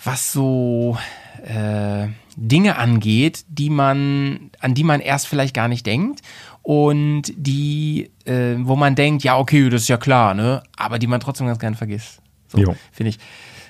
[0.04, 0.98] was so,
[1.44, 6.22] äh, Dinge angeht, die man, an die man erst vielleicht gar nicht denkt
[6.64, 10.62] und die, äh, wo man denkt, ja, okay, das ist ja klar, ne?
[10.78, 12.22] Aber die man trotzdem ganz gern vergisst.
[12.48, 12.58] So,
[12.92, 13.20] finde ich.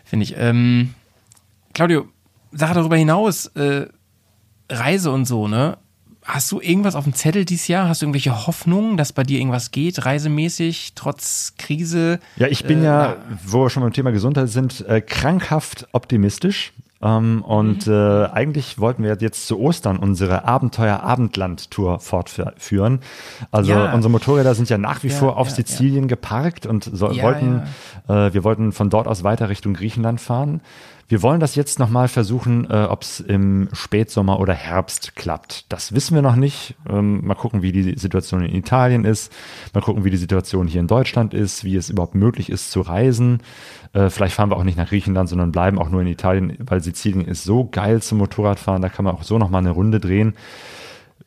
[0.03, 0.35] Finde ich.
[0.37, 0.93] Ähm,
[1.73, 2.07] Claudio,
[2.51, 3.87] Sache darüber hinaus, äh,
[4.69, 5.77] Reise und so, ne?
[6.23, 7.87] Hast du irgendwas auf dem Zettel dieses Jahr?
[7.87, 12.19] Hast du irgendwelche Hoffnungen, dass bei dir irgendwas geht, reisemäßig, trotz Krise?
[12.35, 16.73] Ja, ich bin Äh, ja, wo wir schon beim Thema Gesundheit sind, äh, krankhaft optimistisch.
[17.03, 17.93] Ähm, und Mhm.
[17.93, 22.99] äh, eigentlich wollten wir jetzt zu Ostern unsere Abenteuer-Abendland-Tour fortführen.
[23.51, 23.93] Also Ja.
[23.93, 27.63] unsere Motorräder sind ja nach wie Ja, vor auf ja, Sizilien geparkt und so, wollten,
[28.07, 30.61] Äh, wir wollten von dort aus weiter Richtung Griechenland fahren.
[31.11, 35.65] Wir wollen das jetzt nochmal versuchen, äh, ob es im Spätsommer oder Herbst klappt.
[35.67, 36.75] Das wissen wir noch nicht.
[36.89, 39.29] Ähm, mal gucken, wie die Situation in Italien ist.
[39.73, 42.79] Mal gucken, wie die Situation hier in Deutschland ist, wie es überhaupt möglich ist zu
[42.79, 43.41] reisen.
[43.91, 46.81] Äh, vielleicht fahren wir auch nicht nach Griechenland, sondern bleiben auch nur in Italien, weil
[46.81, 48.81] Sizilien ist so geil zum Motorradfahren.
[48.81, 50.35] Da kann man auch so nochmal eine Runde drehen.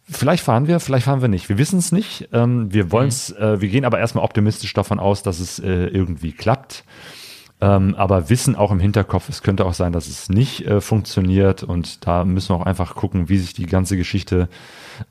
[0.08, 1.50] Vielleicht fahren wir, vielleicht fahren wir nicht.
[1.50, 2.30] Wir wissen es nicht.
[2.32, 5.88] Ähm, wir wollen es, äh, wir gehen aber erstmal optimistisch davon aus, dass es äh,
[5.88, 6.84] irgendwie klappt.
[7.65, 11.62] Ähm, aber wissen auch im Hinterkopf, es könnte auch sein, dass es nicht äh, funktioniert
[11.62, 14.49] und da müssen wir auch einfach gucken, wie sich die ganze Geschichte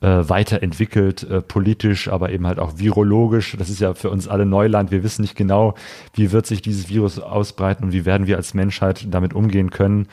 [0.00, 3.56] äh, weiterentwickelt, äh, politisch, aber eben halt auch virologisch.
[3.58, 4.92] Das ist ja für uns alle Neuland.
[4.92, 5.74] Wir wissen nicht genau,
[6.14, 10.06] wie wird sich dieses Virus ausbreiten und wie werden wir als Menschheit damit umgehen können.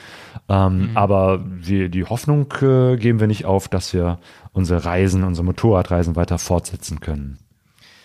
[0.49, 4.17] Ähm, Aber wir, die Hoffnung äh, geben wir nicht auf, dass wir
[4.51, 7.37] unsere Reisen, unsere Motorradreisen weiter fortsetzen können.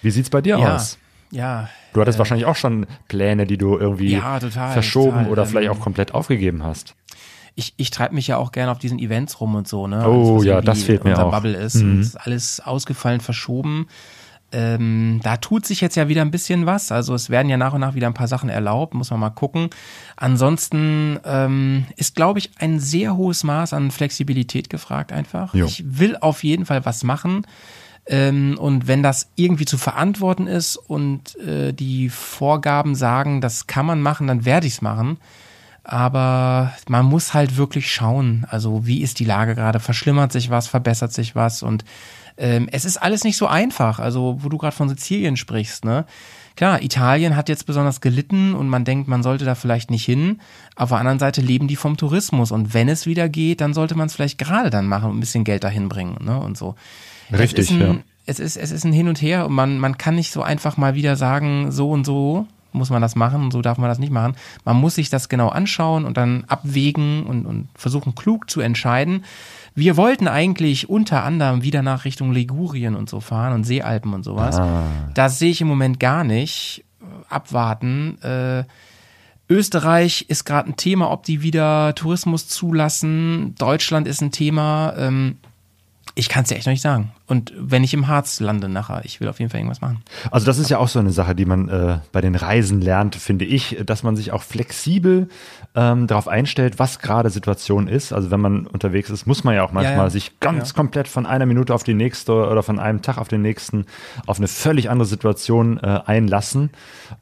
[0.02, 0.98] Wie sieht's bei dir Ja, aus?
[1.30, 1.68] ja.
[1.96, 5.42] Du hattest äh, wahrscheinlich auch schon Pläne, die du irgendwie Ja, total, verschoben total, oder
[5.42, 6.94] ähm, vielleicht auch komplett aufgegeben hast.
[7.54, 10.06] ich, ich treibe mich ja auch gerne auf diesen Events rum und so, ne?
[10.06, 11.30] Oh, was ja, das fehlt mir auch.
[11.30, 11.76] Bubble ist.
[11.76, 12.02] Mhm.
[12.02, 13.86] Ist alles ausgefallen, verschoben.
[14.52, 16.92] Ähm, da tut sich jetzt ja wieder ein bisschen was.
[16.92, 19.30] Also es werden ja nach und nach wieder ein paar Sachen erlaubt, muss man mal
[19.30, 19.70] gucken.
[20.16, 25.54] Ansonsten ähm, ist, glaube ich, ein sehr hohes Maß an Flexibilität gefragt einfach.
[25.54, 25.64] Jo.
[25.64, 27.46] Ich will auf jeden Fall was machen.
[28.08, 33.86] Ähm, und wenn das irgendwie zu verantworten ist und äh, die Vorgaben sagen, das kann
[33.86, 35.18] man machen, dann werde ich es machen.
[35.82, 40.66] Aber man muss halt wirklich schauen, also wie ist die Lage gerade, verschlimmert sich was,
[40.66, 41.84] verbessert sich was und
[42.38, 43.98] ähm, es ist alles nicht so einfach.
[43.98, 46.04] Also wo du gerade von Sizilien sprichst, ne?
[46.56, 50.40] Klar, Italien hat jetzt besonders gelitten und man denkt, man sollte da vielleicht nicht hin.
[50.74, 53.94] Auf der anderen Seite leben die vom Tourismus und wenn es wieder geht, dann sollte
[53.94, 56.38] man es vielleicht gerade dann machen und ein bisschen Geld dahin bringen, ne?
[56.38, 56.74] Und so.
[57.32, 57.96] Richtig, es ist ein, ja.
[58.28, 60.76] Es ist, es ist ein Hin und Her und man, man kann nicht so einfach
[60.76, 63.98] mal wieder sagen, so und so muss man das machen und so darf man das
[63.98, 64.36] nicht machen.
[64.64, 69.24] Man muss sich das genau anschauen und dann abwägen und, und versuchen klug zu entscheiden.
[69.74, 74.22] Wir wollten eigentlich unter anderem wieder nach Richtung Ligurien und so fahren und Seealpen und
[74.22, 74.56] sowas.
[74.56, 74.84] Ah.
[75.14, 76.84] Das sehe ich im Moment gar nicht.
[77.28, 78.20] Abwarten.
[78.22, 78.64] Äh,
[79.48, 83.54] Österreich ist gerade ein Thema, ob die wieder Tourismus zulassen.
[83.58, 84.94] Deutschland ist ein Thema.
[84.96, 85.38] Ähm,
[86.14, 87.12] ich kann es dir echt noch nicht sagen.
[87.26, 90.02] Und wenn ich im Harz lande nachher, ich will auf jeden Fall irgendwas machen.
[90.30, 93.16] Also das ist ja auch so eine Sache, die man äh, bei den Reisen lernt,
[93.16, 95.28] finde ich, dass man sich auch flexibel
[95.74, 98.12] ähm, darauf einstellt, was gerade Situation ist.
[98.12, 100.10] Also wenn man unterwegs ist, muss man ja auch manchmal Ja, ja.
[100.10, 100.74] sich ganz Ja.
[100.76, 103.86] komplett von einer Minute auf die nächste oder von einem Tag auf den nächsten
[104.26, 106.70] auf eine völlig andere Situation äh, einlassen.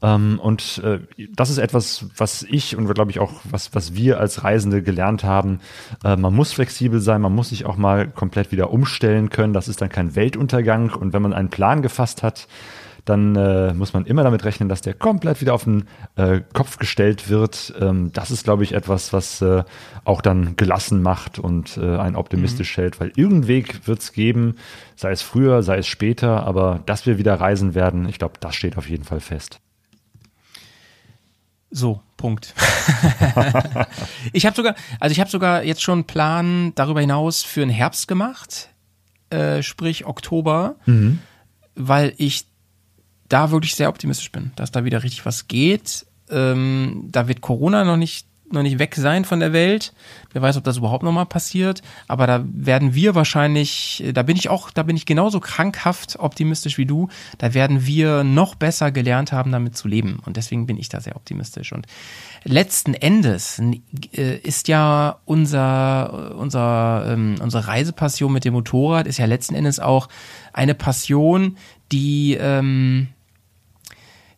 [0.03, 0.99] Ähm, und äh,
[1.33, 5.23] das ist etwas, was ich und glaube ich auch, was, was wir als Reisende gelernt
[5.23, 5.59] haben.
[6.03, 9.53] Äh, man muss flexibel sein, man muss sich auch mal komplett wieder umstellen können.
[9.53, 10.91] Das ist dann kein Weltuntergang.
[10.91, 12.47] Und wenn man einen Plan gefasst hat,
[13.05, 16.77] dann äh, muss man immer damit rechnen, dass der komplett wieder auf den äh, Kopf
[16.77, 17.73] gestellt wird.
[17.79, 19.63] Ähm, das ist, glaube ich, etwas, was äh,
[20.03, 24.55] auch dann gelassen macht und äh, einen optimistisch hält, weil irgendeinen Weg wird es geben,
[24.95, 28.55] sei es früher, sei es später, aber dass wir wieder reisen werden, ich glaube, das
[28.55, 29.59] steht auf jeden Fall fest.
[31.69, 32.55] So, Punkt.
[34.33, 37.69] ich habe sogar, also ich habe sogar jetzt schon einen Plan darüber hinaus für den
[37.69, 38.69] Herbst gemacht,
[39.29, 40.75] äh, sprich Oktober,
[41.75, 42.45] weil ich
[43.27, 46.05] da wirklich sehr optimistisch bin, dass da wieder richtig was geht.
[46.29, 49.93] Ähm, da wird Corona noch nicht noch nicht weg sein von der Welt.
[50.31, 51.81] Wer weiß, ob das überhaupt noch mal passiert.
[52.07, 56.77] Aber da werden wir wahrscheinlich, da bin ich auch, da bin ich genauso krankhaft optimistisch
[56.77, 57.09] wie du.
[57.37, 60.19] Da werden wir noch besser gelernt haben, damit zu leben.
[60.25, 61.73] Und deswegen bin ich da sehr optimistisch.
[61.73, 61.87] Und
[62.43, 63.61] letzten Endes
[64.13, 69.79] äh, ist ja unser, unser, ähm, unsere Reisepassion mit dem Motorrad ist ja letzten Endes
[69.79, 70.07] auch
[70.53, 71.57] eine Passion,
[71.91, 73.09] die, ähm,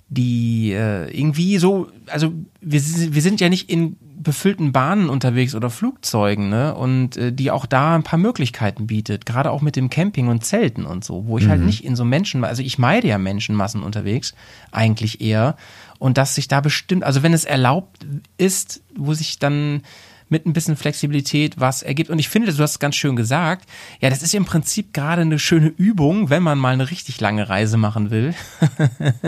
[0.10, 5.70] die äh, irgendwie so, also wir, wir sind ja nicht in befüllten Bahnen unterwegs oder
[5.70, 6.76] Flugzeugen, ne?
[6.76, 10.44] Und äh, die auch da ein paar Möglichkeiten bietet, gerade auch mit dem Camping und
[10.44, 13.84] Zelten und so, wo ich halt nicht in so Menschen, also ich meide ja Menschenmassen
[13.84, 14.34] unterwegs,
[14.72, 15.56] eigentlich eher.
[16.00, 18.06] Und dass sich da bestimmt, also wenn es erlaubt
[18.38, 19.82] ist, wo sich dann
[20.30, 22.10] mit ein bisschen Flexibilität was ergibt.
[22.10, 23.70] Und ich finde, du hast es ganz schön gesagt,
[24.02, 27.48] ja, das ist im Prinzip gerade eine schöne Übung, wenn man mal eine richtig lange
[27.48, 28.34] Reise machen will.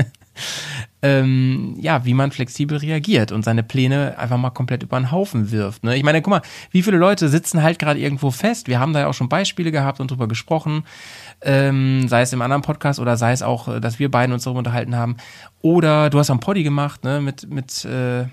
[1.01, 5.51] ähm, ja, wie man flexibel reagiert und seine Pläne einfach mal komplett über den Haufen
[5.51, 5.83] wirft.
[5.83, 5.95] Ne?
[5.95, 8.67] Ich meine, guck mal, wie viele Leute sitzen halt gerade irgendwo fest?
[8.67, 10.83] Wir haben da ja auch schon Beispiele gehabt und drüber gesprochen,
[11.41, 14.43] ähm, sei es im anderen Podcast oder sei es auch, äh, dass wir beiden uns
[14.43, 15.17] darüber unterhalten haben.
[15.61, 18.25] Oder du hast am Poddy gemacht, ne, mit, mit äh,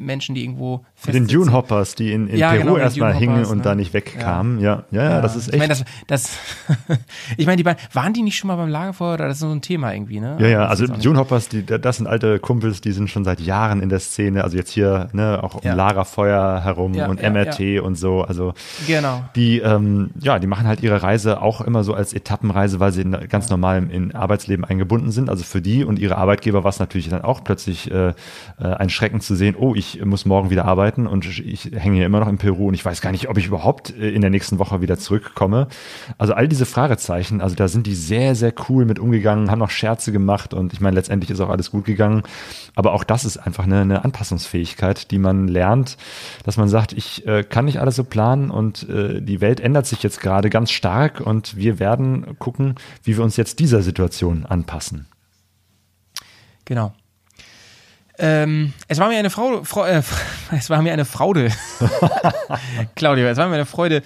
[0.00, 3.44] Menschen, die irgendwo Mit den Dune Hoppers, die in, in Ja, Peru genau, erstmal hingen
[3.44, 3.62] und ne?
[3.62, 4.60] da nicht wegkamen.
[4.60, 4.84] Ja.
[4.90, 5.54] Ja, ja, das ist echt.
[5.54, 6.38] Ich meine, das, das
[7.36, 9.50] ich meine, die beiden, waren die nicht schon mal beim Lagerfeuer oder das ist so
[9.50, 10.36] ein Thema irgendwie, ne?
[10.40, 13.80] Ja, ja, also Dune Hoppers, die, das sind alte Kumpels, die sind schon seit Jahren
[13.80, 15.74] in der Szene, also jetzt hier, ne, auch um Ja.
[15.74, 18.54] Lagerfeuer herum Ja, und ja, MRT und so, also
[18.86, 19.24] Genau.
[19.36, 23.02] die, ähm, ja, die machen halt ihre Reise auch immer so als Etappenreise, weil sie
[23.02, 25.30] in, ganz normal im in Arbeitsleben eingebunden sind.
[25.30, 28.12] Also für die und ihre Arbeitgeber war es natürlich dann auch plötzlich äh, äh,
[28.58, 32.20] ein Schrecken zu sehen, oh, ich muss morgen wieder arbeiten und ich, hänge hier immer
[32.20, 34.58] noch in Peru und ich weiß gar nicht, ob ich überhaupt äh, in der nächsten
[34.58, 35.68] Woche wieder zurückkomme.
[36.18, 39.70] Also all diese Fragezeichen, also da sind die sehr, sehr cool mit umgegangen, haben noch
[39.70, 42.24] Scherze gemacht und ich meine, letztendlich ist auch alles gut gegangen.
[42.74, 45.96] Aber auch das ist einfach eine, eine Anpassungsfähigkeit, die man lernt,
[46.44, 49.86] dass man sagt, ich äh, kann nicht alles so planen und äh, die Welt ändert
[49.86, 54.44] sich jetzt gerade ganz stark und wir werden gucken, wie wir uns jetzt dieser Situation
[54.44, 55.06] anpassen.
[56.66, 56.92] Genau.
[58.18, 60.00] Ähm, es war mir eine Frau, Frau äh,
[60.56, 61.50] es war mir eine Fraude,
[62.94, 64.02] Claudio, es war mir eine Freude,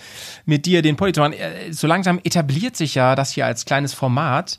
[0.47, 1.35] mit dir den Poli zu machen.
[1.35, 4.59] Äh, So langsam etabliert sich ja das hier als kleines Format.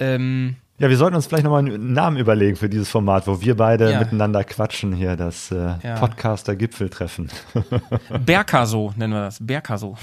[0.00, 3.56] Ähm, Ja, wir sollten uns vielleicht nochmal einen Namen überlegen für dieses Format, wo wir
[3.56, 4.00] beide Ja.
[4.00, 5.94] miteinander quatschen hier, das äh, Ja.
[6.00, 7.30] Podcaster-Gipfeltreffen.
[8.26, 9.38] Berkaso nennen wir das.
[9.40, 9.96] Berkaso.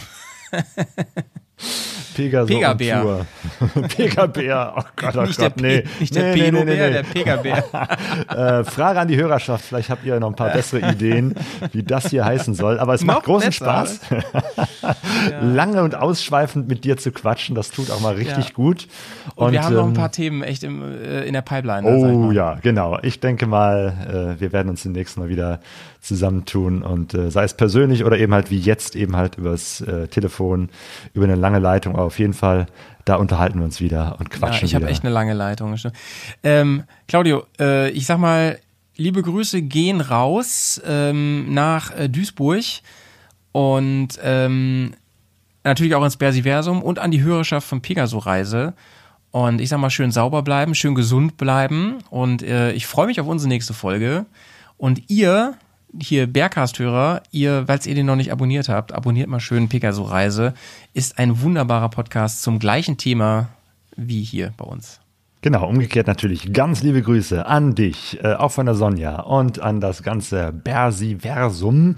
[2.15, 3.25] Pegaso Pegabär.
[3.75, 3.87] und.
[3.95, 5.81] Pegabär, oh Gott, oh Nicht der Gott, nee.
[5.81, 6.91] Pe- nicht der nee, nee, nee, nee.
[6.91, 7.63] der Pegabär.
[8.29, 11.35] äh, Frage an die Hörerschaft, vielleicht habt ihr noch ein paar bessere Ideen,
[11.71, 12.79] wie das hier heißen soll.
[12.79, 13.99] Aber es Noch macht großen besser, Spaß,
[15.41, 17.55] lange und ausschweifend mit dir zu quatschen.
[17.55, 18.53] Das tut auch mal richtig Ja.
[18.53, 18.87] gut.
[19.35, 21.83] Und, wir haben noch ein ähm, paar Themen echt im, äh, in der Pipeline.
[21.89, 22.97] ne, Oh ja, genau.
[23.01, 25.59] Ich denke mal, äh, wir werden uns demnächst mal wieder
[26.05, 30.07] zusammentun und äh, sei es persönlich oder eben halt wie jetzt eben halt übers äh,
[30.07, 30.69] Telefon,
[31.13, 31.95] über eine lange Leitung.
[31.95, 32.67] Aber auf jeden Fall,
[33.05, 35.75] da unterhalten wir uns wieder und Ja, quatschen ich habe echt eine lange Leitung.
[36.43, 38.59] Ähm, Claudio, äh, ich sag mal,
[38.95, 42.63] liebe Grüße gehen raus ähm, nach äh, Duisburg
[43.51, 44.93] und ähm,
[45.63, 48.73] natürlich auch ins Bersiversum und an die Hörerschaft von Pegaso Reise.
[49.31, 51.97] Und ich sag mal, schön sauber bleiben, schön gesund bleiben.
[52.09, 54.25] Und äh, ich freue mich auf unsere nächste Folge.
[54.77, 55.55] Und ihr,
[56.01, 60.53] hier Bergcast-Hörer, ihr, weil ihr den noch nicht abonniert habt, abonniert mal schön Pegaso Reise.
[60.93, 63.49] Ist ein wunderbarer Podcast zum gleichen Thema
[63.95, 64.99] wie hier bei uns.
[65.45, 69.79] Genau, umgekehrt natürlich ganz liebe Grüße an dich, äh, auch von der Sonja und an
[69.79, 71.97] das ganze Bersiversum,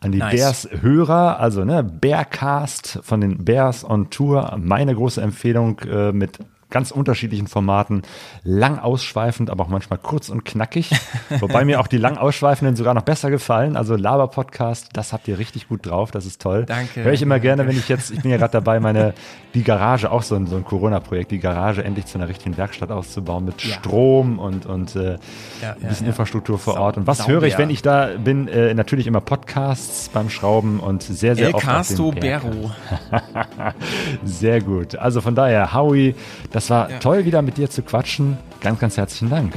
[0.00, 0.32] an die Nice.
[0.34, 6.38] Bears-Hörer, also ne, Bearcast von den Bears on Tour, meine große Empfehlung äh, mit
[6.70, 8.02] ganz unterschiedlichen Formaten,
[8.42, 10.90] lang ausschweifend, aber auch manchmal kurz und knackig.
[11.40, 13.76] Wobei mir auch die lang ausschweifenden sogar noch besser gefallen.
[13.76, 16.64] Also Laber-Podcast, das habt ihr richtig gut drauf, das ist toll.
[16.66, 17.04] Danke.
[17.04, 19.14] Höre ich immer gerne, wenn ich jetzt, ich bin ja gerade dabei, meine,
[19.54, 22.90] die Garage, auch so ein, so ein Corona-Projekt, die Garage endlich zu einer richtigen Werkstatt
[22.90, 23.74] auszubauen mit Ja.
[23.76, 25.18] Strom und, und äh,
[25.62, 26.10] Ja, ein bisschen ja.
[26.10, 26.96] Infrastruktur vor Sau- Ort.
[26.96, 27.32] Und was sauber.
[27.32, 28.48] höre ich, wenn ich da bin?
[28.48, 32.10] Äh, natürlich immer Podcasts beim Schrauben und sehr, sehr El oft auf Casto.
[32.10, 32.70] Berro.
[34.24, 34.96] Sehr gut.
[34.96, 36.14] Also von daher, Howie,
[36.56, 36.98] das war Ja.
[37.00, 38.38] toll, wieder mit dir zu quatschen.
[38.60, 39.52] Ganz, ganz herzlichen Dank.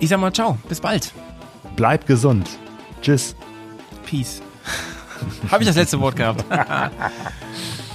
[0.00, 1.12] Ich sag mal ciao, bis bald.
[1.76, 2.48] Bleib gesund.
[3.00, 3.36] Tschüss.
[4.04, 4.42] Peace.
[5.52, 6.44] Habe ich das letzte Wort gehabt?